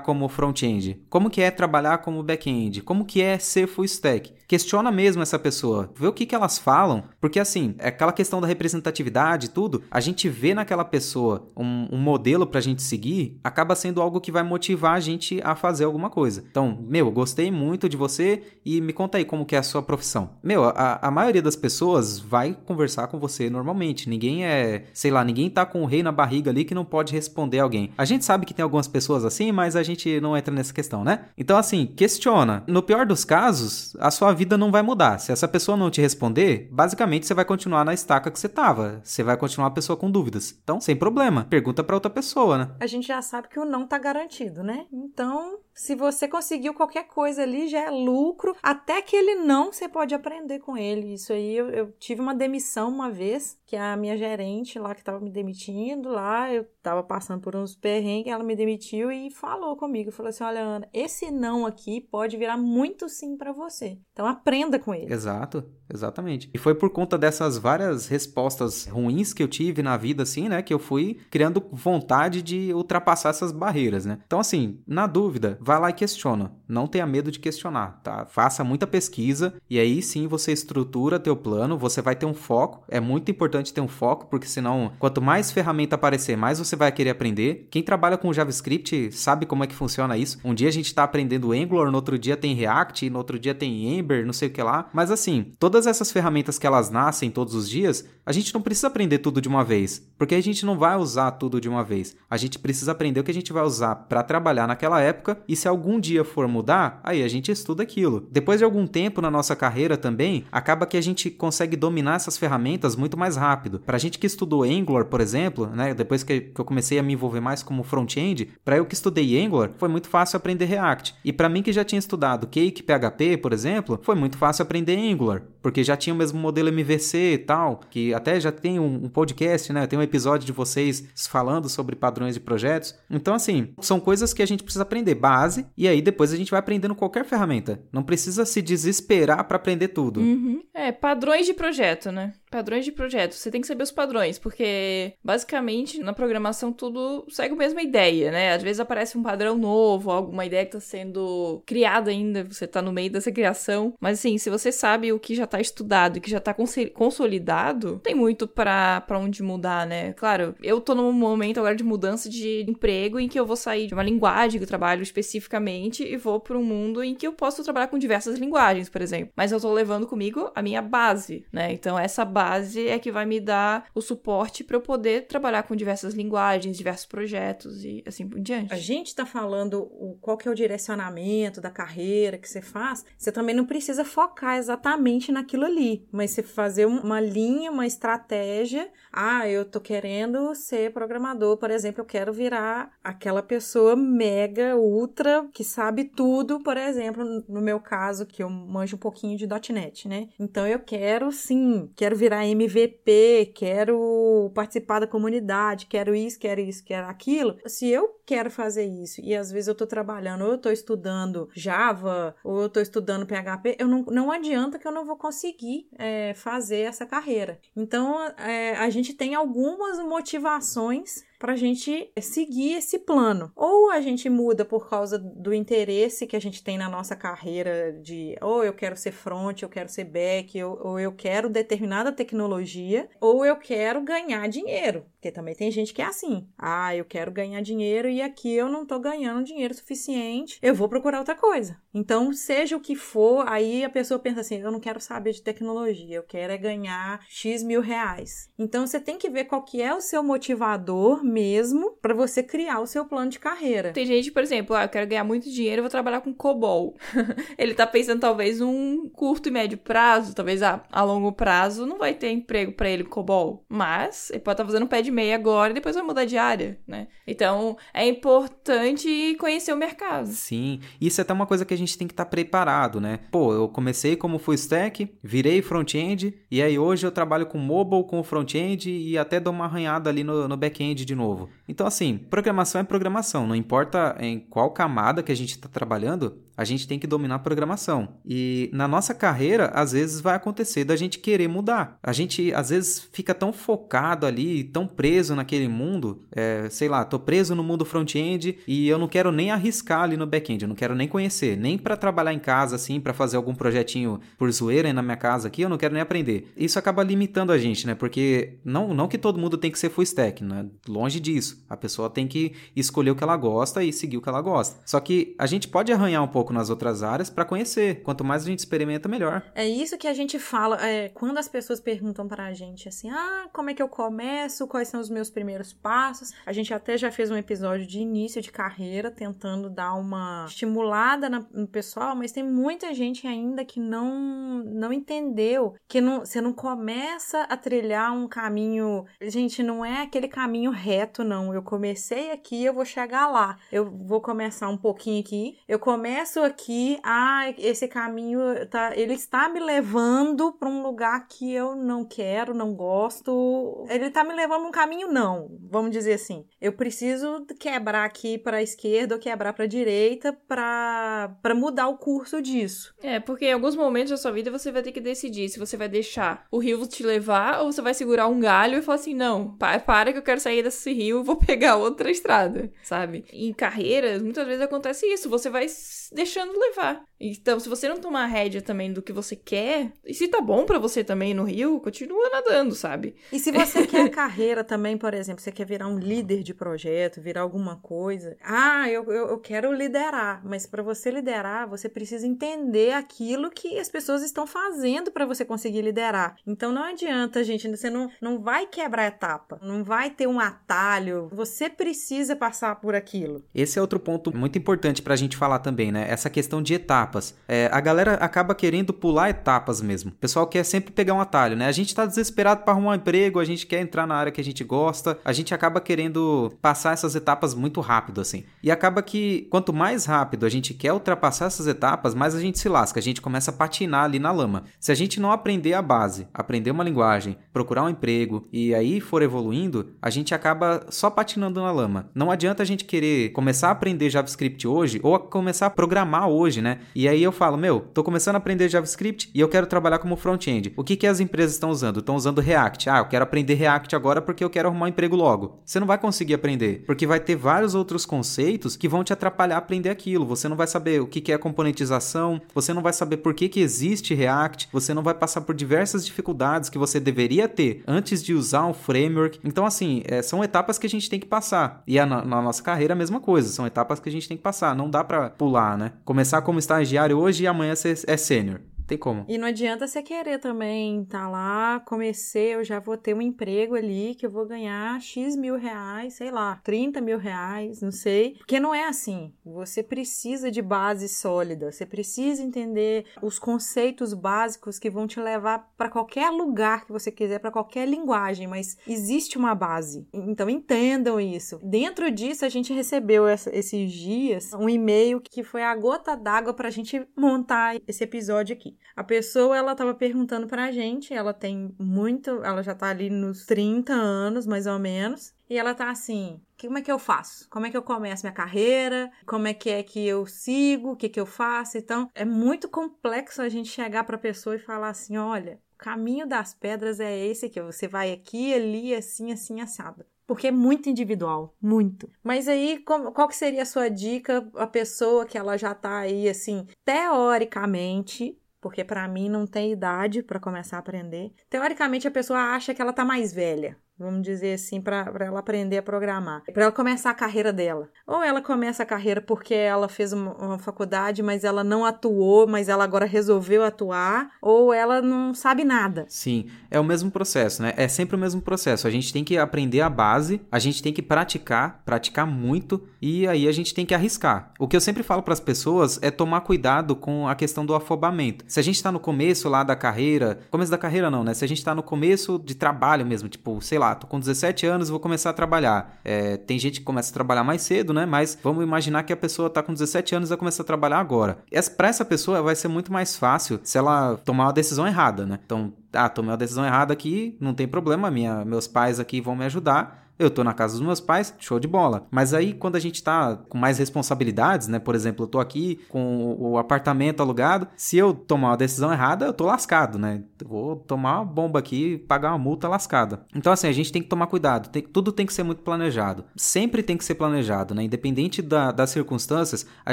como 0.00 0.28
front-end? 0.28 1.00
Como 1.08 1.30
que 1.30 1.40
é 1.40 1.50
trabalhar 1.50 1.98
como 1.98 2.22
back-end? 2.22 2.82
Como 2.82 3.04
que 3.04 3.20
é 3.20 3.38
ser 3.38 3.66
full 3.66 3.84
stack? 3.84 4.34
Questiona 4.46 4.92
mesmo 4.92 5.22
essa 5.22 5.38
pessoa, 5.38 5.90
vê 5.96 6.06
o 6.06 6.12
que, 6.12 6.24
que 6.24 6.34
elas 6.34 6.56
falam, 6.56 7.02
porque 7.20 7.40
assim, 7.40 7.74
é 7.78 7.88
aquela 7.88 8.12
questão 8.12 8.40
da 8.40 8.46
representatividade 8.46 9.46
e 9.46 9.48
tudo, 9.48 9.82
a 9.90 9.98
gente 9.98 10.28
vê 10.28 10.54
naquela 10.54 10.84
pessoa 10.84 11.50
um, 11.56 11.88
um 11.90 11.98
modelo 11.98 12.46
pra 12.46 12.60
gente 12.60 12.80
seguir, 12.80 13.40
acaba 13.42 13.74
sendo 13.74 14.00
algo 14.00 14.20
que 14.20 14.30
vai 14.30 14.44
motivar 14.44 14.94
a 14.94 15.00
gente 15.00 15.40
a 15.42 15.56
fazer 15.56 15.84
alguma 15.84 16.08
coisa. 16.08 16.44
Então, 16.48 16.78
meu, 16.88 17.10
gostei 17.10 17.50
muito 17.50 17.88
de 17.88 17.96
você 17.96 18.44
e 18.64 18.80
me 18.80 18.92
conta 18.92 19.18
aí, 19.18 19.24
como 19.24 19.35
que 19.44 19.54
é 19.54 19.58
a 19.58 19.62
sua 19.62 19.82
profissão. 19.82 20.30
Meu, 20.42 20.64
a, 20.64 20.98
a 21.02 21.10
maioria 21.10 21.42
das 21.42 21.56
pessoas 21.56 22.18
vai 22.18 22.56
conversar 22.64 23.06
com 23.08 23.18
você 23.18 23.50
normalmente. 23.50 24.08
Ninguém 24.08 24.44
é, 24.44 24.84
sei 24.92 25.10
lá, 25.10 25.24
ninguém 25.24 25.50
tá 25.50 25.66
com 25.66 25.82
o 25.82 25.86
rei 25.86 26.02
na 26.02 26.12
barriga 26.12 26.50
ali 26.50 26.64
que 26.64 26.74
não 26.74 26.84
pode 26.84 27.12
responder 27.12 27.58
alguém. 27.58 27.92
A 27.96 28.04
gente 28.04 28.24
sabe 28.24 28.46
que 28.46 28.54
tem 28.54 28.62
algumas 28.62 28.88
pessoas 28.88 29.24
assim, 29.24 29.52
mas 29.52 29.76
a 29.76 29.82
gente 29.82 30.20
não 30.20 30.36
entra 30.36 30.54
nessa 30.54 30.72
questão, 30.72 31.04
né? 31.04 31.26
Então, 31.36 31.56
assim, 31.56 31.86
questiona. 31.86 32.62
No 32.66 32.82
pior 32.82 33.06
dos 33.06 33.24
casos, 33.24 33.96
a 33.98 34.10
sua 34.10 34.32
vida 34.32 34.56
não 34.56 34.70
vai 34.70 34.82
mudar. 34.82 35.18
Se 35.18 35.32
essa 35.32 35.48
pessoa 35.48 35.76
não 35.76 35.90
te 35.90 36.00
responder, 36.00 36.68
basicamente 36.70 37.26
você 37.26 37.34
vai 37.34 37.44
continuar 37.44 37.84
na 37.84 37.94
estaca 37.94 38.30
que 38.30 38.38
você 38.38 38.48
tava. 38.48 39.00
Você 39.02 39.22
vai 39.22 39.36
continuar 39.36 39.68
a 39.68 39.72
pessoa 39.72 39.96
com 39.96 40.10
dúvidas. 40.10 40.56
Então, 40.62 40.80
sem 40.80 40.96
problema. 40.96 41.46
Pergunta 41.48 41.82
para 41.82 41.96
outra 41.96 42.10
pessoa, 42.10 42.58
né? 42.58 42.70
A 42.80 42.86
gente 42.86 43.06
já 43.06 43.20
sabe 43.22 43.48
que 43.48 43.58
o 43.58 43.64
não 43.64 43.86
tá 43.86 43.98
garantido, 43.98 44.62
né? 44.62 44.86
Então, 44.92 45.58
se 45.76 45.94
você 45.94 46.26
conseguiu 46.26 46.72
qualquer 46.72 47.06
coisa 47.06 47.42
ali, 47.42 47.68
já 47.68 47.80
é 47.82 47.90
lucro. 47.90 48.56
Até 48.62 49.02
que 49.02 49.14
ele 49.14 49.34
não, 49.34 49.70
você 49.70 49.86
pode 49.86 50.14
aprender 50.14 50.58
com 50.58 50.74
ele. 50.74 51.12
Isso 51.12 51.34
aí, 51.34 51.54
eu, 51.54 51.68
eu 51.68 51.92
tive 51.98 52.22
uma 52.22 52.34
demissão 52.34 52.88
uma 52.88 53.10
vez, 53.10 53.60
que 53.66 53.76
a 53.76 53.94
minha 53.94 54.16
gerente 54.16 54.78
lá 54.78 54.94
que 54.94 55.04
tava 55.04 55.20
me 55.20 55.30
demitindo, 55.30 56.08
lá 56.08 56.50
eu 56.50 56.66
tava 56.82 57.02
passando 57.02 57.42
por 57.42 57.54
uns 57.54 57.76
perrengues, 57.76 58.32
ela 58.32 58.42
me 58.42 58.56
demitiu 58.56 59.12
e 59.12 59.30
falou 59.30 59.76
comigo. 59.76 60.10
Falou 60.10 60.30
assim: 60.30 60.44
olha, 60.44 60.60
Ana, 60.60 60.88
esse 60.94 61.30
não 61.30 61.66
aqui 61.66 62.00
pode 62.00 62.38
virar 62.38 62.56
muito 62.56 63.06
sim 63.06 63.36
para 63.36 63.52
você. 63.52 63.98
Então 64.12 64.26
aprenda 64.26 64.78
com 64.78 64.94
ele. 64.94 65.12
Exato, 65.12 65.70
exatamente. 65.92 66.50
E 66.52 66.58
foi 66.58 66.74
por 66.74 66.90
conta 66.90 67.16
dessas 67.18 67.58
várias 67.58 68.06
respostas 68.08 68.86
ruins 68.86 69.32
que 69.32 69.42
eu 69.42 69.48
tive 69.48 69.82
na 69.82 69.96
vida, 69.96 70.22
assim, 70.22 70.48
né, 70.48 70.62
que 70.62 70.72
eu 70.72 70.78
fui 70.78 71.18
criando 71.30 71.62
vontade 71.72 72.42
de 72.42 72.72
ultrapassar 72.72 73.30
essas 73.30 73.52
barreiras, 73.52 74.04
né? 74.04 74.18
Então, 74.26 74.40
assim, 74.40 74.78
na 74.86 75.06
dúvida, 75.06 75.58
vai 75.60 75.78
lá 75.78 75.90
e 75.90 75.94
questiona. 75.94 76.52
Não 76.68 76.86
tenha 76.86 77.06
medo 77.06 77.30
de 77.30 77.38
questionar, 77.38 78.00
tá? 78.02 78.26
Faça 78.26 78.64
muita 78.64 78.86
pesquisa 78.86 79.54
e 79.68 79.78
aí 79.78 80.02
sim 80.02 80.26
você 80.26 80.52
estrutura 80.52 81.20
teu 81.20 81.36
plano, 81.36 81.78
você 81.78 82.02
vai 82.02 82.16
ter 82.16 82.26
um 82.26 82.34
foco. 82.34 82.84
É 82.88 83.00
muito 83.00 83.30
importante 83.30 83.72
ter 83.72 83.80
um 83.80 83.88
foco, 83.88 84.26
porque 84.26 84.46
senão, 84.46 84.92
quanto 84.98 85.22
mais 85.22 85.52
ferramenta 85.52 85.94
aparecer, 85.94 86.36
mais 86.36 86.58
você 86.58 86.76
vai 86.76 86.90
querer 86.92 87.10
aprender. 87.10 87.68
Quem 87.70 87.82
trabalha 87.82 88.18
com 88.18 88.32
JavaScript 88.32 89.12
sabe 89.12 89.46
como 89.46 89.64
é 89.64 89.66
que 89.66 89.74
funciona 89.74 90.16
isso. 90.16 90.38
Um 90.44 90.54
dia 90.54 90.68
a 90.68 90.72
gente 90.72 90.94
tá 90.94 91.04
aprendendo 91.04 91.52
Angular, 91.52 91.90
no 91.90 91.96
outro 91.96 92.18
dia 92.18 92.36
tem 92.36 92.54
React, 92.54 93.10
no 93.10 93.18
outro 93.18 93.38
dia 93.38 93.54
tem 93.54 93.98
Ember, 93.98 94.26
não 94.26 94.32
sei 94.32 94.48
o 94.48 94.52
que 94.52 94.62
lá. 94.62 94.88
Mas 94.92 95.10
assim, 95.10 95.54
todas 95.76 95.86
essas 95.86 96.10
ferramentas 96.10 96.58
que 96.58 96.66
elas 96.66 96.88
nascem 96.88 97.30
todos 97.30 97.54
os 97.54 97.68
dias, 97.68 98.02
a 98.24 98.32
gente 98.32 98.54
não 98.54 98.62
precisa 98.62 98.86
aprender 98.86 99.18
tudo 99.18 99.42
de 99.42 99.48
uma 99.48 99.62
vez, 99.62 100.02
porque 100.16 100.34
a 100.34 100.40
gente 100.40 100.64
não 100.64 100.78
vai 100.78 100.96
usar 100.96 101.32
tudo 101.32 101.60
de 101.60 101.68
uma 101.68 101.84
vez. 101.84 102.16
A 102.30 102.38
gente 102.38 102.58
precisa 102.58 102.92
aprender 102.92 103.20
o 103.20 103.24
que 103.24 103.30
a 103.30 103.34
gente 103.34 103.52
vai 103.52 103.62
usar 103.62 103.94
para 103.94 104.22
trabalhar 104.22 104.66
naquela 104.66 105.02
época 105.02 105.38
e 105.46 105.54
se 105.54 105.68
algum 105.68 106.00
dia 106.00 106.24
for 106.24 106.48
mudar, 106.48 106.98
aí 107.04 107.22
a 107.22 107.28
gente 107.28 107.52
estuda 107.52 107.82
aquilo. 107.82 108.26
Depois 108.32 108.58
de 108.58 108.64
algum 108.64 108.86
tempo 108.86 109.20
na 109.20 109.30
nossa 109.30 109.54
carreira 109.54 109.98
também, 109.98 110.46
acaba 110.50 110.86
que 110.86 110.96
a 110.96 111.00
gente 111.00 111.30
consegue 111.30 111.76
dominar 111.76 112.16
essas 112.16 112.38
ferramentas 112.38 112.96
muito 112.96 113.18
mais 113.18 113.36
rápido. 113.36 113.78
Pra 113.80 113.98
gente 113.98 114.18
que 114.18 114.26
estudou 114.26 114.62
Angular, 114.62 115.04
por 115.04 115.20
exemplo, 115.20 115.66
né, 115.66 115.92
depois 115.92 116.22
que 116.22 116.52
eu 116.58 116.64
comecei 116.64 116.98
a 116.98 117.02
me 117.02 117.12
envolver 117.12 117.40
mais 117.40 117.62
como 117.62 117.84
front-end, 117.84 118.48
para 118.64 118.78
eu 118.78 118.86
que 118.86 118.94
estudei 118.94 119.44
Angular, 119.44 119.72
foi 119.76 119.90
muito 119.90 120.08
fácil 120.08 120.38
aprender 120.38 120.64
React. 120.64 121.16
E 121.22 121.34
para 121.34 121.50
mim 121.50 121.62
que 121.62 121.70
já 121.70 121.84
tinha 121.84 121.98
estudado 121.98 122.46
Cake, 122.46 122.82
PHP, 122.82 123.36
por 123.36 123.52
exemplo, 123.52 124.00
foi 124.02 124.14
muito 124.14 124.38
fácil 124.38 124.62
aprender 124.62 124.96
Angular, 124.96 125.42
porque 125.66 125.82
já 125.82 125.96
tinha 125.96 126.14
o 126.14 126.16
mesmo 126.16 126.38
modelo 126.38 126.68
MVC 126.68 127.32
e 127.32 127.38
tal, 127.38 127.80
que 127.90 128.14
até 128.14 128.38
já 128.38 128.52
tem 128.52 128.78
um, 128.78 129.06
um 129.06 129.08
podcast, 129.08 129.72
né, 129.72 129.84
tem 129.84 129.98
um 129.98 130.02
episódio 130.02 130.46
de 130.46 130.52
vocês 130.52 131.08
falando 131.28 131.68
sobre 131.68 131.96
padrões 131.96 132.34
de 132.34 132.40
projetos. 132.40 132.94
Então 133.10 133.34
assim, 133.34 133.74
são 133.80 133.98
coisas 133.98 134.32
que 134.32 134.40
a 134.40 134.46
gente 134.46 134.62
precisa 134.62 134.84
aprender 134.84 135.16
base 135.16 135.66
e 135.76 135.88
aí 135.88 136.00
depois 136.00 136.32
a 136.32 136.36
gente 136.36 136.52
vai 136.52 136.60
aprendendo 136.60 136.94
qualquer 136.94 137.24
ferramenta. 137.24 137.82
Não 137.92 138.04
precisa 138.04 138.46
se 138.46 138.62
desesperar 138.62 139.42
para 139.42 139.56
aprender 139.56 139.88
tudo. 139.88 140.20
Uhum. 140.20 140.62
É, 140.72 140.92
padrões 140.92 141.46
de 141.46 141.52
projeto, 141.52 142.12
né? 142.12 142.32
Padrões 142.56 142.86
de 142.86 142.92
projeto. 142.92 143.34
Você 143.34 143.50
tem 143.50 143.60
que 143.60 143.66
saber 143.66 143.82
os 143.82 143.92
padrões, 143.92 144.38
porque 144.38 145.12
basicamente 145.22 146.00
na 146.00 146.14
programação 146.14 146.72
tudo 146.72 147.26
segue 147.28 147.52
a 147.52 147.56
mesma 147.56 147.82
ideia, 147.82 148.30
né? 148.30 148.54
Às 148.54 148.62
vezes 148.62 148.80
aparece 148.80 149.18
um 149.18 149.22
padrão 149.22 149.58
novo, 149.58 150.10
alguma 150.10 150.46
ideia 150.46 150.64
que 150.64 150.74
está 150.74 150.80
sendo 150.80 151.62
criada 151.66 152.10
ainda, 152.10 152.44
você 152.44 152.64
está 152.64 152.80
no 152.80 152.94
meio 152.94 153.12
dessa 153.12 153.30
criação. 153.30 153.92
Mas 154.00 154.20
assim, 154.20 154.38
se 154.38 154.48
você 154.48 154.72
sabe 154.72 155.12
o 155.12 155.20
que 155.20 155.34
já 155.34 155.44
está 155.44 155.60
estudado 155.60 156.16
e 156.16 156.20
que 156.20 156.30
já 156.30 156.38
está 156.38 156.56
consolidado, 156.94 158.00
tem 158.02 158.14
muito 158.14 158.48
para 158.48 159.04
onde 159.10 159.42
mudar, 159.42 159.86
né? 159.86 160.14
Claro, 160.14 160.54
eu 160.62 160.80
tô 160.80 160.94
num 160.94 161.12
momento 161.12 161.58
agora 161.58 161.76
de 161.76 161.84
mudança 161.84 162.26
de 162.26 162.64
emprego 162.66 163.20
em 163.20 163.28
que 163.28 163.38
eu 163.38 163.44
vou 163.44 163.56
sair 163.56 163.86
de 163.86 163.92
uma 163.92 164.02
linguagem 164.02 164.58
que 164.58 164.64
eu 164.64 164.68
trabalho 164.68 165.02
especificamente 165.02 166.02
e 166.02 166.16
vou 166.16 166.40
para 166.40 166.56
um 166.56 166.64
mundo 166.64 167.04
em 167.04 167.14
que 167.14 167.26
eu 167.26 167.34
posso 167.34 167.62
trabalhar 167.62 167.88
com 167.88 167.98
diversas 167.98 168.38
linguagens, 168.38 168.88
por 168.88 169.02
exemplo. 169.02 169.30
Mas 169.36 169.52
eu 169.52 169.60
tô 169.60 169.70
levando 169.74 170.06
comigo 170.06 170.50
a 170.54 170.62
minha 170.62 170.80
base, 170.80 171.44
né? 171.52 171.70
Então 171.70 171.98
essa 171.98 172.24
base 172.24 172.45
base 172.46 172.88
é 172.88 172.98
que 172.98 173.10
vai 173.10 173.26
me 173.26 173.40
dar 173.40 173.86
o 173.94 174.00
suporte 174.00 174.62
para 174.62 174.76
eu 174.76 174.80
poder 174.80 175.26
trabalhar 175.26 175.64
com 175.64 175.74
diversas 175.74 176.14
linguagens, 176.14 176.76
diversos 176.76 177.06
projetos 177.06 177.84
e 177.84 178.04
assim 178.06 178.28
por 178.28 178.40
diante. 178.40 178.72
A 178.72 178.76
gente 178.76 179.08
está 179.08 179.26
falando 179.26 179.82
o, 179.82 180.16
qual 180.20 180.36
que 180.36 180.48
é 180.48 180.50
o 180.50 180.54
direcionamento 180.54 181.60
da 181.60 181.70
carreira 181.70 182.38
que 182.38 182.48
você 182.48 182.62
faz. 182.62 183.04
Você 183.18 183.32
também 183.32 183.54
não 183.54 183.64
precisa 183.64 184.04
focar 184.04 184.56
exatamente 184.56 185.32
naquilo 185.32 185.64
ali, 185.64 186.06
mas 186.12 186.30
você 186.30 186.42
fazer 186.42 186.86
uma 186.86 187.20
linha, 187.20 187.70
uma 187.70 187.86
estratégia. 187.86 188.88
Ah, 189.12 189.48
eu 189.48 189.64
tô 189.64 189.80
querendo 189.80 190.54
ser 190.54 190.92
programador, 190.92 191.56
por 191.56 191.70
exemplo, 191.70 192.02
eu 192.02 192.06
quero 192.06 192.32
virar 192.32 192.92
aquela 193.02 193.42
pessoa 193.42 193.96
mega, 193.96 194.76
ultra, 194.76 195.48
que 195.52 195.64
sabe 195.64 196.04
tudo, 196.04 196.60
por 196.60 196.76
exemplo, 196.76 197.24
no 197.48 197.60
meu 197.60 197.80
caso, 197.80 198.26
que 198.26 198.42
eu 198.42 198.50
manjo 198.50 198.96
um 198.96 198.98
pouquinho 198.98 199.36
de 199.36 199.46
.NET, 199.72 200.06
né? 200.06 200.28
Então 200.38 200.66
eu 200.66 200.78
quero 200.78 201.32
sim, 201.32 201.90
quero 201.96 202.14
virar 202.14 202.25
virar 202.26 202.44
MVP, 202.44 203.52
quero 203.54 204.50
participar 204.52 204.98
da 204.98 205.06
comunidade, 205.06 205.86
quero 205.86 206.12
isso, 206.12 206.38
quero 206.40 206.60
isso, 206.60 206.84
quero 206.84 207.06
aquilo. 207.06 207.56
Se 207.66 207.88
eu 207.88 208.16
quero 208.26 208.50
fazer 208.50 208.84
isso 208.84 209.20
e 209.22 209.32
às 209.32 209.52
vezes 209.52 209.68
eu 209.68 209.74
tô 209.76 209.86
trabalhando, 209.86 210.44
ou 210.44 210.52
eu 210.52 210.58
tô 210.58 210.70
estudando 210.70 211.48
Java, 211.54 212.34
ou 212.42 212.62
eu 212.62 212.68
tô 212.68 212.80
estudando 212.80 213.26
PHP, 213.26 213.76
eu 213.78 213.86
não, 213.86 214.02
não 214.06 214.32
adianta 214.32 214.76
que 214.76 214.88
eu 214.88 214.92
não 214.92 215.06
vou 215.06 215.16
conseguir 215.16 215.88
é, 215.96 216.34
fazer 216.34 216.80
essa 216.80 217.06
carreira. 217.06 217.60
Então, 217.76 218.20
é, 218.38 218.74
a 218.74 218.90
gente 218.90 219.14
tem 219.14 219.36
algumas 219.36 220.00
motivações 220.00 221.24
para 221.38 221.52
a 221.52 221.56
gente 221.56 222.10
seguir 222.20 222.74
esse 222.74 222.98
plano. 222.98 223.52
Ou 223.54 223.90
a 223.90 224.00
gente 224.00 224.28
muda 224.28 224.64
por 224.64 224.88
causa 224.88 225.18
do 225.18 225.52
interesse 225.52 226.26
que 226.26 226.36
a 226.36 226.40
gente 226.40 226.62
tem 226.62 226.78
na 226.78 226.88
nossa 226.88 227.14
carreira 227.14 227.92
de 227.92 228.36
ou 228.40 228.64
eu 228.64 228.72
quero 228.72 228.96
ser 228.96 229.12
front, 229.12 229.62
eu 229.62 229.68
quero 229.68 229.88
ser 229.88 230.04
back, 230.04 230.62
ou, 230.62 230.78
ou 230.82 231.00
eu 231.00 231.12
quero 231.12 231.48
determinada 231.48 232.12
tecnologia, 232.12 233.08
ou 233.20 233.44
eu 233.44 233.56
quero 233.56 234.02
ganhar 234.02 234.48
dinheiro. 234.48 235.04
Porque 235.26 235.32
também 235.32 235.54
tem 235.56 235.70
gente 235.72 235.92
que 235.92 236.00
é 236.00 236.04
assim. 236.04 236.46
Ah, 236.56 236.94
eu 236.94 237.04
quero 237.04 237.32
ganhar 237.32 237.60
dinheiro 237.60 238.08
e 238.08 238.22
aqui 238.22 238.52
eu 238.52 238.68
não 238.68 238.86
tô 238.86 238.98
ganhando 239.00 239.44
dinheiro 239.44 239.74
suficiente, 239.74 240.58
eu 240.62 240.72
vou 240.72 240.88
procurar 240.88 241.18
outra 241.18 241.34
coisa. 241.34 241.76
Então, 241.92 242.32
seja 242.32 242.76
o 242.76 242.80
que 242.80 242.94
for, 242.94 243.44
aí 243.48 243.82
a 243.82 243.90
pessoa 243.90 244.20
pensa 244.20 244.40
assim: 244.40 244.60
eu 244.60 244.70
não 244.70 244.78
quero 244.78 245.00
saber 245.00 245.32
de 245.32 245.42
tecnologia, 245.42 246.16
eu 246.16 246.22
quero 246.22 246.52
é 246.52 246.58
ganhar 246.58 247.20
X 247.28 247.64
mil 247.64 247.80
reais. 247.80 248.50
Então, 248.56 248.86
você 248.86 249.00
tem 249.00 249.18
que 249.18 249.28
ver 249.28 249.44
qual 249.44 249.64
que 249.64 249.82
é 249.82 249.92
o 249.94 250.00
seu 250.00 250.22
motivador 250.22 251.24
mesmo 251.24 251.96
para 252.00 252.14
você 252.14 252.42
criar 252.42 252.80
o 252.80 252.86
seu 252.86 253.04
plano 253.04 253.30
de 253.30 253.40
carreira. 253.40 253.92
Tem 253.92 254.06
gente, 254.06 254.30
por 254.30 254.42
exemplo, 254.42 254.76
ah, 254.76 254.84
eu 254.84 254.88
quero 254.88 255.08
ganhar 255.08 255.24
muito 255.24 255.50
dinheiro, 255.50 255.80
eu 255.80 255.84
vou 255.84 255.90
trabalhar 255.90 256.20
com 256.20 256.32
COBOL. 256.32 256.94
ele 257.58 257.74
tá 257.74 257.86
pensando 257.86 258.20
talvez 258.20 258.60
um 258.60 259.08
curto 259.08 259.48
e 259.48 259.52
médio 259.52 259.78
prazo, 259.78 260.34
talvez 260.34 260.62
a, 260.62 260.84
a 260.92 261.02
longo 261.02 261.32
prazo 261.32 261.84
não 261.84 261.98
vai 261.98 262.14
ter 262.14 262.30
emprego 262.30 262.72
para 262.72 262.88
ele 262.88 263.02
COBOL, 263.02 263.64
mas 263.68 264.30
ele 264.30 264.40
pode 264.40 264.54
estar 264.54 264.64
tá 264.64 264.70
fazendo 264.70 264.86
pé 264.86 265.02
de 265.02 265.15
meia 265.16 265.34
agora 265.34 265.70
e 265.70 265.74
depois 265.74 265.94
vai 265.94 266.04
mudar 266.04 266.26
de 266.26 266.36
área, 266.36 266.78
né? 266.86 267.08
Então, 267.26 267.76
é 267.94 268.06
importante 268.06 269.34
conhecer 269.40 269.72
o 269.72 269.76
mercado. 269.76 270.26
Sim, 270.26 270.80
isso 271.00 271.20
é 271.20 271.22
até 271.22 271.32
uma 271.32 271.46
coisa 271.46 271.64
que 271.64 271.72
a 271.72 271.78
gente 271.78 271.96
tem 271.96 272.06
que 272.06 272.12
estar 272.12 272.26
tá 272.26 272.30
preparado, 272.30 273.00
né? 273.00 273.20
Pô, 273.30 273.54
eu 273.54 273.66
comecei 273.68 274.14
como 274.14 274.38
full 274.38 274.54
stack, 274.54 275.08
virei 275.22 275.62
front-end 275.62 276.34
e 276.50 276.62
aí 276.62 276.78
hoje 276.78 277.06
eu 277.06 277.10
trabalho 277.10 277.46
com 277.46 277.56
mobile, 277.56 278.04
com 278.04 278.22
front-end 278.22 278.90
e 278.90 279.16
até 279.16 279.40
dou 279.40 279.52
uma 279.52 279.64
arranhada 279.64 280.10
ali 280.10 280.22
no, 280.22 280.46
no 280.46 280.56
back-end 280.56 281.04
de 281.04 281.14
novo. 281.14 281.48
Então, 281.66 281.86
assim, 281.86 282.18
programação 282.18 282.80
é 282.80 282.84
programação, 282.84 283.46
não 283.46 283.56
importa 283.56 284.16
em 284.20 284.38
qual 284.38 284.70
camada 284.70 285.22
que 285.22 285.32
a 285.32 285.36
gente 285.36 285.52
está 285.52 285.68
trabalhando, 285.68 286.44
a 286.56 286.64
gente 286.64 286.88
tem 286.88 286.98
que 286.98 287.06
dominar 287.06 287.36
a 287.36 287.38
programação. 287.40 288.16
E 288.24 288.70
na 288.72 288.88
nossa 288.88 289.14
carreira, 289.14 289.66
às 289.74 289.92
vezes 289.92 290.20
vai 290.20 290.34
acontecer 290.34 290.84
da 290.84 290.96
gente 290.96 291.18
querer 291.18 291.48
mudar. 291.48 291.98
A 292.02 292.12
gente, 292.12 292.52
às 292.54 292.70
vezes, 292.70 293.08
fica 293.12 293.34
tão 293.34 293.52
focado 293.52 294.24
ali, 294.24 294.64
tão 294.64 294.86
preso 294.86 295.05
naquele 295.34 295.68
mundo, 295.68 296.22
é, 296.32 296.68
sei 296.70 296.88
lá, 296.88 297.04
tô 297.04 297.18
preso 297.18 297.54
no 297.54 297.62
mundo 297.62 297.84
front-end 297.84 298.58
e 298.66 298.88
eu 298.88 298.98
não 298.98 299.08
quero 299.08 299.30
nem 299.30 299.50
arriscar 299.50 300.02
ali 300.02 300.16
no 300.16 300.26
back-end, 300.26 300.64
eu 300.64 300.68
não 300.68 300.76
quero 300.76 300.94
nem 300.94 301.08
conhecer, 301.08 301.56
nem 301.56 301.78
para 301.78 301.96
trabalhar 301.96 302.32
em 302.32 302.38
casa, 302.38 302.76
assim, 302.76 303.00
para 303.00 303.12
fazer 303.12 303.36
algum 303.36 303.54
projetinho 303.54 304.20
por 304.38 304.50
zoeira 304.50 304.92
na 304.92 305.02
minha 305.02 305.16
casa 305.16 305.48
aqui, 305.48 305.62
eu 305.62 305.68
não 305.68 305.78
quero 305.78 305.94
nem 305.94 306.02
aprender. 306.02 306.52
Isso 306.56 306.78
acaba 306.78 307.02
limitando 307.02 307.52
a 307.52 307.58
gente, 307.58 307.86
né? 307.86 307.94
Porque 307.94 308.58
não, 308.64 308.94
não 308.94 309.08
que 309.08 309.18
todo 309.18 309.38
mundo 309.38 309.56
tem 309.56 309.70
que 309.70 309.78
ser 309.78 309.90
full 309.90 310.04
stack, 310.04 310.42
né? 310.42 310.66
Longe 310.88 311.20
disso. 311.20 311.64
A 311.68 311.76
pessoa 311.76 312.08
tem 312.08 312.26
que 312.26 312.52
escolher 312.74 313.10
o 313.10 313.16
que 313.16 313.22
ela 313.22 313.36
gosta 313.36 313.82
e 313.82 313.92
seguir 313.92 314.16
o 314.16 314.22
que 314.22 314.28
ela 314.28 314.40
gosta. 314.40 314.80
Só 314.84 314.98
que 315.00 315.34
a 315.38 315.46
gente 315.46 315.68
pode 315.68 315.92
arranhar 315.92 316.22
um 316.22 316.28
pouco 316.28 316.52
nas 316.52 316.70
outras 316.70 317.02
áreas 317.02 317.30
para 317.30 317.44
conhecer. 317.44 318.02
Quanto 318.02 318.24
mais 318.24 318.42
a 318.42 318.46
gente 318.46 318.60
experimenta, 318.60 319.08
melhor. 319.08 319.42
É 319.54 319.66
isso 319.66 319.98
que 319.98 320.08
a 320.08 320.14
gente 320.14 320.38
fala, 320.38 320.84
é, 320.86 321.08
quando 321.08 321.38
as 321.38 321.48
pessoas 321.48 321.80
perguntam 321.80 322.26
pra 322.26 322.52
gente 322.52 322.88
assim, 322.88 323.10
ah, 323.10 323.48
como 323.52 323.70
é 323.70 323.74
que 323.74 323.82
eu 323.82 323.88
começo, 323.88 324.66
quais 324.66 324.85
são 324.88 325.00
os 325.00 325.10
meus 325.10 325.30
primeiros 325.30 325.72
passos? 325.72 326.32
A 326.44 326.52
gente 326.52 326.72
até 326.72 326.96
já 326.96 327.10
fez 327.10 327.30
um 327.30 327.36
episódio 327.36 327.86
de 327.86 327.98
início 327.98 328.40
de 328.42 328.50
carreira, 328.50 329.10
tentando 329.10 329.68
dar 329.68 329.94
uma 329.94 330.44
estimulada 330.48 331.28
no 331.28 331.66
pessoal, 331.66 332.14
mas 332.14 332.32
tem 332.32 332.42
muita 332.42 332.94
gente 332.94 333.26
ainda 333.26 333.64
que 333.64 333.80
não, 333.80 334.62
não 334.64 334.92
entendeu, 334.92 335.74
que 335.88 336.00
não, 336.00 336.20
você 336.20 336.40
não 336.40 336.52
começa 336.52 337.42
a 337.42 337.56
trilhar 337.56 338.12
um 338.12 338.28
caminho, 338.28 339.04
gente, 339.20 339.62
não 339.62 339.84
é 339.84 340.02
aquele 340.02 340.28
caminho 340.28 340.70
reto, 340.70 341.24
não. 341.24 341.52
Eu 341.52 341.62
comecei 341.62 342.30
aqui, 342.30 342.64
eu 342.64 342.74
vou 342.74 342.84
chegar 342.84 343.26
lá. 343.28 343.58
Eu 343.70 343.90
vou 343.90 344.20
começar 344.20 344.68
um 344.68 344.76
pouquinho 344.76 345.20
aqui, 345.20 345.58
eu 345.66 345.78
começo 345.78 346.40
aqui, 346.40 346.98
ah, 347.02 347.52
esse 347.58 347.88
caminho 347.88 348.66
tá, 348.68 348.96
ele 348.96 349.14
está 349.14 349.48
me 349.48 349.60
levando 349.60 350.52
para 350.52 350.68
um 350.68 350.82
lugar 350.82 351.26
que 351.28 351.52
eu 351.52 351.74
não 351.74 352.04
quero, 352.04 352.54
não 352.54 352.74
gosto. 352.74 353.86
Ele 353.88 354.10
tá 354.10 354.24
me 354.24 354.34
levando 354.34 354.66
caminho 354.76 355.08
não, 355.10 355.56
vamos 355.70 355.90
dizer 355.90 356.12
assim. 356.14 356.44
Eu 356.60 356.72
preciso 356.72 357.46
quebrar 357.58 358.04
aqui 358.04 358.36
para 358.36 358.58
a 358.58 358.62
esquerda 358.62 359.14
ou 359.14 359.20
quebrar 359.20 359.54
para 359.54 359.64
a 359.64 359.68
direita 359.68 360.32
para 360.46 361.34
para 361.42 361.54
mudar 361.54 361.88
o 361.88 361.96
curso 361.96 362.42
disso. 362.42 362.94
É, 363.02 363.18
porque 363.18 363.46
em 363.46 363.52
alguns 363.52 363.74
momentos 363.74 364.10
da 364.10 364.16
sua 364.18 364.30
vida 364.32 364.50
você 364.50 364.70
vai 364.70 364.82
ter 364.82 364.92
que 364.92 365.00
decidir 365.00 365.48
se 365.48 365.58
você 365.58 365.76
vai 365.76 365.88
deixar 365.88 366.46
o 366.50 366.58
rio 366.58 366.86
te 366.86 367.02
levar 367.02 367.60
ou 367.62 367.72
você 367.72 367.80
vai 367.80 367.94
segurar 367.94 368.26
um 368.28 368.38
galho 368.38 368.78
e 368.78 368.82
falar 368.82 368.96
assim: 368.96 369.14
não, 369.14 369.56
pa- 369.56 369.78
para 369.78 370.12
que 370.12 370.18
eu 370.18 370.22
quero 370.22 370.40
sair 370.40 370.62
desse 370.62 370.92
rio, 370.92 371.24
vou 371.24 371.36
pegar 371.36 371.76
outra 371.76 372.10
estrada, 372.10 372.70
sabe? 372.82 373.24
Em 373.32 373.52
carreiras, 373.52 374.22
muitas 374.22 374.46
vezes 374.46 374.62
acontece 374.62 375.06
isso, 375.06 375.30
você 375.30 375.48
vai 375.48 375.68
se 375.68 376.14
deixando 376.14 376.58
levar. 376.58 377.02
Então, 377.18 377.58
se 377.58 377.68
você 377.68 377.88
não 377.88 377.96
tomar 377.96 378.24
a 378.24 378.26
rédea 378.26 378.60
também 378.60 378.92
do 378.92 379.00
que 379.00 379.12
você 379.12 379.34
quer, 379.34 379.90
e 380.04 380.12
se 380.12 380.28
tá 380.28 380.38
bom 380.40 380.66
pra 380.66 380.78
você 380.78 381.02
também 381.02 381.32
no 381.32 381.44
rio, 381.44 381.80
continua 381.80 382.28
nadando, 382.28 382.74
sabe? 382.74 383.16
E 383.32 383.38
se 383.38 383.50
você 383.50 383.86
quer 383.86 384.10
carreira 384.10 384.62
também, 384.66 384.98
por 384.98 385.14
exemplo, 385.14 385.42
você 385.42 385.52
quer 385.52 385.64
virar 385.64 385.86
um 385.86 385.98
líder 385.98 386.42
de 386.42 386.52
projeto, 386.52 387.20
virar 387.20 387.40
alguma 387.40 387.76
coisa. 387.76 388.36
Ah, 388.42 388.88
eu, 388.90 389.04
eu, 389.04 389.28
eu 389.28 389.38
quero 389.38 389.72
liderar. 389.72 390.42
Mas 390.44 390.66
para 390.66 390.82
você 390.82 391.10
liderar, 391.10 391.68
você 391.68 391.88
precisa 391.88 392.26
entender 392.26 392.92
aquilo 392.92 393.50
que 393.50 393.78
as 393.78 393.88
pessoas 393.88 394.22
estão 394.22 394.46
fazendo 394.46 395.10
para 395.10 395.24
você 395.24 395.44
conseguir 395.44 395.82
liderar. 395.82 396.36
Então 396.46 396.72
não 396.72 396.82
adianta, 396.82 397.42
gente, 397.44 397.68
você 397.68 397.88
não, 397.88 398.10
não 398.20 398.40
vai 398.40 398.66
quebrar 398.66 399.06
etapa, 399.06 399.58
não 399.62 399.82
vai 399.82 400.10
ter 400.10 400.26
um 400.26 400.40
atalho. 400.40 401.28
Você 401.32 401.70
precisa 401.70 402.34
passar 402.34 402.76
por 402.76 402.94
aquilo. 402.94 403.44
Esse 403.54 403.78
é 403.78 403.82
outro 403.82 404.00
ponto 404.00 404.36
muito 404.36 404.58
importante 404.58 405.00
pra 405.00 405.16
gente 405.16 405.36
falar 405.36 405.60
também, 405.60 405.92
né? 405.92 406.06
Essa 406.08 406.28
questão 406.28 406.62
de 406.62 406.74
etapas. 406.74 407.34
É, 407.46 407.68
a 407.72 407.80
galera 407.80 408.14
acaba 408.14 408.54
querendo 408.54 408.92
pular 408.92 409.30
etapas 409.30 409.80
mesmo. 409.80 410.10
O 410.10 410.14
pessoal 410.14 410.46
quer 410.46 410.64
sempre 410.64 410.92
pegar 410.92 411.14
um 411.14 411.20
atalho, 411.20 411.56
né? 411.56 411.66
A 411.66 411.72
gente 411.72 411.94
tá 411.94 412.04
desesperado 412.04 412.62
pra 412.62 412.72
arrumar 412.72 412.92
um 412.92 412.94
emprego, 412.94 413.38
a 413.38 413.44
gente 413.44 413.66
quer 413.66 413.80
entrar 413.80 414.06
na 414.06 414.14
área 414.14 414.32
que 414.32 414.40
a 414.40 414.44
gente 414.44 414.55
gosta, 414.64 415.18
a 415.24 415.32
gente 415.32 415.54
acaba 415.54 415.80
querendo 415.80 416.52
passar 416.60 416.92
essas 416.92 417.14
etapas 417.14 417.54
muito 417.54 417.80
rápido, 417.80 418.20
assim. 418.20 418.44
E 418.62 418.70
acaba 418.70 419.02
que 419.02 419.46
quanto 419.50 419.72
mais 419.72 420.04
rápido 420.04 420.46
a 420.46 420.48
gente 420.48 420.74
quer 420.74 420.92
ultrapassar 420.92 421.46
essas 421.46 421.66
etapas, 421.66 422.14
mais 422.14 422.34
a 422.34 422.40
gente 422.40 422.58
se 422.58 422.68
lasca, 422.68 423.00
a 423.00 423.02
gente 423.02 423.20
começa 423.20 423.50
a 423.50 423.54
patinar 423.54 424.04
ali 424.04 424.18
na 424.18 424.32
lama. 424.32 424.64
Se 424.80 424.92
a 424.92 424.94
gente 424.94 425.20
não 425.20 425.32
aprender 425.32 425.74
a 425.74 425.82
base, 425.82 426.26
aprender 426.32 426.70
uma 426.70 426.84
linguagem, 426.84 427.36
procurar 427.52 427.84
um 427.84 427.88
emprego 427.88 428.46
e 428.52 428.74
aí 428.74 429.00
for 429.00 429.22
evoluindo, 429.22 429.92
a 430.00 430.10
gente 430.10 430.34
acaba 430.34 430.86
só 430.90 431.10
patinando 431.10 431.60
na 431.60 431.70
lama. 431.70 432.10
Não 432.14 432.30
adianta 432.30 432.62
a 432.62 432.66
gente 432.66 432.84
querer 432.84 433.30
começar 433.30 433.68
a 433.68 433.72
aprender 433.72 434.10
JavaScript 434.10 434.66
hoje 434.66 435.00
ou 435.02 435.14
a 435.14 435.20
começar 435.20 435.66
a 435.66 435.70
programar 435.70 436.28
hoje, 436.28 436.60
né? 436.62 436.80
E 436.94 437.08
aí 437.08 437.22
eu 437.22 437.32
falo, 437.32 437.56
meu, 437.56 437.80
tô 437.80 438.02
começando 438.02 438.36
a 438.36 438.38
aprender 438.38 438.68
JavaScript 438.68 439.30
e 439.34 439.40
eu 439.40 439.48
quero 439.48 439.66
trabalhar 439.66 439.98
como 439.98 440.16
front-end. 440.16 440.72
O 440.76 440.84
que 440.84 440.96
que 440.96 441.06
as 441.06 441.20
empresas 441.20 441.52
estão 441.52 441.70
usando? 441.70 442.00
Estão 442.00 442.16
usando 442.16 442.40
React. 442.40 442.90
Ah, 442.90 442.98
eu 442.98 443.06
quero 443.06 443.22
aprender 443.22 443.54
React 443.54 443.94
agora 443.96 444.22
porque 444.22 444.44
eu 444.46 444.50
quero 444.50 444.68
arrumar 444.68 444.86
um 444.86 444.88
emprego 444.88 445.16
logo. 445.16 445.60
Você 445.64 445.78
não 445.80 445.86
vai 445.86 445.98
conseguir 445.98 446.34
aprender, 446.34 446.84
porque 446.86 447.06
vai 447.06 447.20
ter 447.20 447.36
vários 447.36 447.74
outros 447.74 448.06
conceitos 448.06 448.76
que 448.76 448.88
vão 448.88 449.04
te 449.04 449.12
atrapalhar 449.12 449.56
a 449.56 449.58
aprender 449.58 449.90
aquilo. 449.90 450.24
Você 450.26 450.48
não 450.48 450.56
vai 450.56 450.66
saber 450.66 451.00
o 451.00 451.06
que 451.06 451.32
é 451.32 451.38
componentização, 451.38 452.40
você 452.54 452.72
não 452.72 452.82
vai 452.82 452.92
saber 452.92 453.18
por 453.18 453.34
que 453.34 453.48
que 453.48 453.60
existe 453.60 454.14
React, 454.14 454.68
você 454.72 454.94
não 454.94 455.02
vai 455.02 455.14
passar 455.14 455.40
por 455.42 455.54
diversas 455.54 456.04
dificuldades 456.06 456.68
que 456.70 456.78
você 456.78 456.98
deveria 457.00 457.48
ter 457.48 457.82
antes 457.86 458.22
de 458.22 458.32
usar 458.34 458.64
um 458.66 458.72
framework. 458.74 459.38
Então, 459.44 459.66
assim, 459.66 460.02
é, 460.06 460.22
são 460.22 460.42
etapas 460.42 460.78
que 460.78 460.86
a 460.86 460.90
gente 460.90 461.10
tem 461.10 461.20
que 461.20 461.26
passar. 461.26 461.82
E 461.86 461.98
a- 461.98 462.06
na, 462.06 462.24
nossa 462.24 462.62
carreira 462.62 462.94
a 462.94 462.96
mesma 462.96 463.20
coisa, 463.20 463.48
são 463.48 463.66
etapas 463.66 463.98
que 464.00 464.08
a 464.08 464.12
gente 464.12 464.28
tem 464.28 464.36
que 464.36 464.42
passar. 464.42 464.74
Não 464.74 464.88
dá 464.88 465.02
pra 465.04 465.30
pular, 465.30 465.76
né? 465.76 465.92
Começar 466.04 466.42
como 466.42 466.58
estagiário 466.58 467.18
hoje 467.18 467.44
e 467.44 467.46
amanhã 467.46 467.74
você 467.74 467.94
é 468.06 468.16
sênior. 468.16 468.60
Tem 468.86 468.96
como. 468.96 469.24
E 469.28 469.36
não 469.36 469.48
adianta 469.48 469.86
você 469.86 470.02
querer 470.02 470.38
também 470.38 471.04
tá 471.04 471.28
lá, 471.28 471.80
comecei, 471.86 472.54
eu 472.54 472.62
já 472.64 472.78
vou 472.78 472.96
ter 472.96 473.14
um 473.14 473.20
emprego 473.22 473.74
ali 473.74 474.14
que 474.14 474.24
eu 474.24 474.30
vou 474.30 474.46
ganhar 474.46 475.00
X 475.00 475.34
mil 475.36 475.56
reais, 475.56 476.14
sei 476.14 476.30
lá, 476.30 476.60
30 476.62 477.00
mil 477.00 477.18
reais, 477.18 477.80
não 477.80 477.90
sei. 477.90 478.34
Porque 478.38 478.60
não 478.60 478.74
é 478.74 478.86
assim. 478.86 479.32
Você 479.44 479.82
precisa 479.82 480.50
de 480.50 480.62
base 480.62 481.08
sólida, 481.08 481.70
você 481.72 481.84
precisa 481.84 482.42
entender 482.42 483.06
os 483.20 483.38
conceitos 483.38 484.14
básicos 484.14 484.78
que 484.78 484.88
vão 484.90 485.06
te 485.06 485.18
levar 485.20 485.68
para 485.76 485.88
qualquer 485.90 486.30
lugar 486.30 486.84
que 486.86 486.92
você 486.92 487.10
quiser, 487.10 487.40
para 487.40 487.50
qualquer 487.50 487.88
linguagem, 487.88 488.46
mas 488.46 488.76
existe 488.86 489.36
uma 489.36 489.54
base. 489.54 490.06
Então 490.12 490.48
entendam 490.48 491.20
isso. 491.20 491.58
Dentro 491.62 492.10
disso, 492.10 492.44
a 492.44 492.48
gente 492.48 492.72
recebeu 492.72 493.26
essa- 493.26 493.50
esses 493.54 493.90
dias 493.90 494.52
um 494.52 494.68
e-mail 494.68 495.20
que 495.20 495.42
foi 495.42 495.62
a 495.62 495.74
gota 495.74 496.16
d'água 496.16 496.54
para 496.54 496.68
a 496.68 496.70
gente 496.70 497.04
montar 497.16 497.76
esse 497.88 498.04
episódio 498.04 498.54
aqui. 498.54 498.75
A 498.94 499.04
pessoa, 499.04 499.56
ela 499.56 499.74
tava 499.74 499.94
perguntando 499.94 500.46
pra 500.46 500.72
gente, 500.72 501.12
ela 501.12 501.34
tem 501.34 501.74
muito, 501.78 502.30
ela 502.42 502.62
já 502.62 502.74
tá 502.74 502.88
ali 502.88 503.10
nos 503.10 503.44
30 503.44 503.92
anos, 503.92 504.46
mais 504.46 504.66
ou 504.66 504.78
menos, 504.78 505.34
e 505.48 505.58
ela 505.58 505.74
tá 505.74 505.90
assim, 505.90 506.40
como 506.60 506.78
é 506.78 506.82
que 506.82 506.90
eu 506.90 506.98
faço? 506.98 507.48
Como 507.50 507.66
é 507.66 507.70
que 507.70 507.76
eu 507.76 507.82
começo 507.82 508.24
minha 508.24 508.32
carreira? 508.32 509.10
Como 509.26 509.46
é 509.46 509.54
que 509.54 509.70
é 509.70 509.82
que 509.82 510.06
eu 510.06 510.26
sigo? 510.26 510.92
O 510.92 510.96
que 510.96 511.08
que 511.08 511.20
eu 511.20 511.26
faço? 511.26 511.76
Então, 511.76 512.10
é 512.14 512.24
muito 512.24 512.68
complexo 512.68 513.42
a 513.42 513.48
gente 513.48 513.68
chegar 513.68 514.04
pra 514.04 514.16
pessoa 514.18 514.56
e 514.56 514.58
falar 514.58 514.88
assim, 514.88 515.16
olha, 515.16 515.60
o 515.74 515.78
caminho 515.78 516.26
das 516.26 516.54
pedras 516.54 516.98
é 517.00 517.16
esse 517.26 517.46
aqui, 517.46 517.60
você 517.60 517.86
vai 517.86 518.12
aqui, 518.12 518.54
ali, 518.54 518.94
assim, 518.94 519.30
assim, 519.30 519.60
assado. 519.60 520.04
Porque 520.26 520.48
é 520.48 520.50
muito 520.50 520.88
individual, 520.88 521.54
muito. 521.62 522.10
Mas 522.24 522.48
aí, 522.48 522.82
qual 522.84 523.28
que 523.28 523.36
seria 523.36 523.62
a 523.62 523.66
sua 523.66 523.88
dica? 523.88 524.50
A 524.56 524.66
pessoa 524.66 525.24
que 525.24 525.38
ela 525.38 525.56
já 525.56 525.72
tá 525.72 525.98
aí, 525.98 526.28
assim, 526.28 526.66
teoricamente, 526.84 528.36
porque 528.66 528.82
pra 528.82 529.06
mim 529.06 529.28
não 529.28 529.46
tem 529.46 529.70
idade 529.70 530.24
pra 530.24 530.40
começar 530.40 530.76
a 530.76 530.80
aprender. 530.80 531.32
Teoricamente, 531.48 532.08
a 532.08 532.10
pessoa 532.10 532.40
acha 532.56 532.74
que 532.74 532.82
ela 532.82 532.92
tá 532.92 533.04
mais 533.04 533.32
velha. 533.32 533.78
Vamos 533.98 534.22
dizer 534.22 534.54
assim, 534.54 534.80
pra 534.80 535.10
ela 535.20 535.38
aprender 535.38 535.78
a 535.78 535.82
programar. 535.82 536.42
Pra 536.52 536.64
ela 536.64 536.72
começar 536.72 537.10
a 537.10 537.14
carreira 537.14 537.50
dela. 537.50 537.88
Ou 538.06 538.22
ela 538.22 538.42
começa 538.42 538.82
a 538.82 538.86
carreira 538.86 539.22
porque 539.22 539.54
ela 539.54 539.88
fez 539.88 540.12
uma, 540.12 540.34
uma 540.34 540.58
faculdade, 540.58 541.22
mas 541.22 541.44
ela 541.44 541.64
não 541.64 541.84
atuou, 541.84 542.46
mas 542.46 542.68
ela 542.68 542.84
agora 542.84 543.06
resolveu 543.06 543.64
atuar. 543.64 544.32
Ou 544.42 544.72
ela 544.72 545.00
não 545.00 545.32
sabe 545.32 545.64
nada. 545.64 546.04
Sim, 546.08 546.46
é 546.70 546.78
o 546.78 546.84
mesmo 546.84 547.10
processo, 547.10 547.62
né? 547.62 547.72
É 547.76 547.88
sempre 547.88 548.16
o 548.16 548.18
mesmo 548.18 548.42
processo. 548.42 548.86
A 548.86 548.90
gente 548.90 549.12
tem 549.12 549.24
que 549.24 549.38
aprender 549.38 549.80
a 549.80 549.88
base, 549.88 550.42
a 550.52 550.58
gente 550.58 550.82
tem 550.82 550.92
que 550.92 551.00
praticar, 551.00 551.80
praticar 551.84 552.26
muito 552.26 552.86
e 553.00 553.26
aí 553.26 553.48
a 553.48 553.52
gente 553.52 553.72
tem 553.72 553.86
que 553.86 553.94
arriscar. 553.94 554.52
O 554.58 554.68
que 554.68 554.76
eu 554.76 554.80
sempre 554.80 555.02
falo 555.02 555.22
para 555.22 555.32
as 555.32 555.40
pessoas 555.40 555.98
é 556.02 556.10
tomar 556.10 556.42
cuidado 556.42 556.94
com 556.94 557.26
a 557.26 557.34
questão 557.34 557.64
do 557.64 557.74
afobamento. 557.74 558.44
Se 558.46 558.60
a 558.60 558.62
gente 558.62 558.82
tá 558.82 558.92
no 558.92 559.00
começo 559.00 559.48
lá 559.48 559.62
da 559.62 559.74
carreira, 559.74 560.40
começo 560.50 560.70
da 560.70 560.76
carreira 560.78 561.10
não, 561.10 561.24
né? 561.24 561.32
Se 561.32 561.44
a 561.44 561.48
gente 561.48 561.64
tá 561.64 561.74
no 561.74 561.82
começo 561.82 562.38
de 562.38 562.54
trabalho 562.54 563.06
mesmo, 563.06 563.28
tipo, 563.28 563.60
sei 563.62 563.78
lá, 563.78 563.85
tô 563.94 564.06
com 564.06 564.18
17 564.18 564.66
anos, 564.66 564.88
vou 564.88 565.00
começar 565.00 565.30
a 565.30 565.32
trabalhar. 565.32 565.98
É, 566.04 566.36
tem 566.36 566.58
gente 566.58 566.80
que 566.80 566.84
começa 566.84 567.10
a 567.10 567.14
trabalhar 567.14 567.44
mais 567.44 567.62
cedo, 567.62 567.92
né? 567.92 568.06
Mas 568.06 568.38
vamos 568.42 568.62
imaginar 568.64 569.02
que 569.02 569.12
a 569.12 569.16
pessoa 569.16 569.48
tá 569.48 569.62
com 569.62 569.72
17 569.72 570.14
anos 570.14 570.28
e 570.28 570.30
vai 570.30 570.38
começar 570.38 570.62
a 570.62 570.66
trabalhar 570.66 570.98
agora. 570.98 571.38
Pra 571.76 571.88
essa 571.88 572.04
pessoa 572.04 572.42
vai 572.42 572.54
ser 572.54 572.68
muito 572.68 572.92
mais 572.92 573.16
fácil 573.16 573.60
se 573.62 573.78
ela 573.78 574.16
tomar 574.24 574.46
uma 574.46 574.52
decisão 574.52 574.86
errada, 574.86 575.26
né? 575.26 575.38
Então, 575.44 575.72
ah, 575.92 576.08
tomei 576.08 576.30
uma 576.30 576.36
decisão 576.36 576.64
errada 576.64 576.92
aqui, 576.92 577.36
não 577.40 577.54
tem 577.54 577.66
problema, 577.66 578.10
minha, 578.10 578.44
meus 578.44 578.66
pais 578.66 579.00
aqui 579.00 579.20
vão 579.20 579.36
me 579.36 579.44
ajudar. 579.44 580.05
Eu 580.18 580.30
tô 580.30 580.42
na 580.42 580.54
casa 580.54 580.74
dos 580.78 580.82
meus 580.86 581.00
pais, 581.00 581.34
show 581.38 581.60
de 581.60 581.68
bola. 581.68 582.06
Mas 582.10 582.32
aí, 582.32 582.54
quando 582.54 582.76
a 582.76 582.80
gente 582.80 583.02
tá 583.02 583.36
com 583.48 583.58
mais 583.58 583.78
responsabilidades, 583.78 584.66
né? 584.68 584.78
Por 584.78 584.94
exemplo, 584.94 585.24
eu 585.24 585.28
tô 585.28 585.38
aqui 585.38 585.80
com 585.88 586.34
o 586.38 586.56
apartamento 586.58 587.20
alugado. 587.20 587.68
Se 587.76 587.98
eu 587.98 588.14
tomar 588.14 588.48
uma 588.50 588.56
decisão 588.56 588.92
errada, 588.92 589.26
eu 589.26 589.32
tô 589.32 589.44
lascado, 589.44 589.98
né? 589.98 590.22
Eu 590.40 590.48
vou 590.48 590.76
tomar 590.76 591.16
uma 591.20 591.24
bomba 591.24 591.58
aqui 591.58 591.92
e 591.94 591.98
pagar 591.98 592.30
uma 592.30 592.38
multa 592.38 592.68
lascada. 592.68 593.20
Então, 593.34 593.52
assim, 593.52 593.66
a 593.68 593.72
gente 593.72 593.92
tem 593.92 594.02
que 594.02 594.08
tomar 594.08 594.26
cuidado. 594.26 594.68
Tem- 594.70 594.82
tudo 594.82 595.12
tem 595.12 595.26
que 595.26 595.34
ser 595.34 595.42
muito 595.42 595.62
planejado. 595.62 596.24
Sempre 596.36 596.82
tem 596.82 596.96
que 596.96 597.04
ser 597.04 597.14
planejado, 597.16 597.74
né? 597.74 597.82
Independente 597.82 598.40
da- 598.40 598.72
das 598.72 598.90
circunstâncias, 598.90 599.66
a 599.84 599.92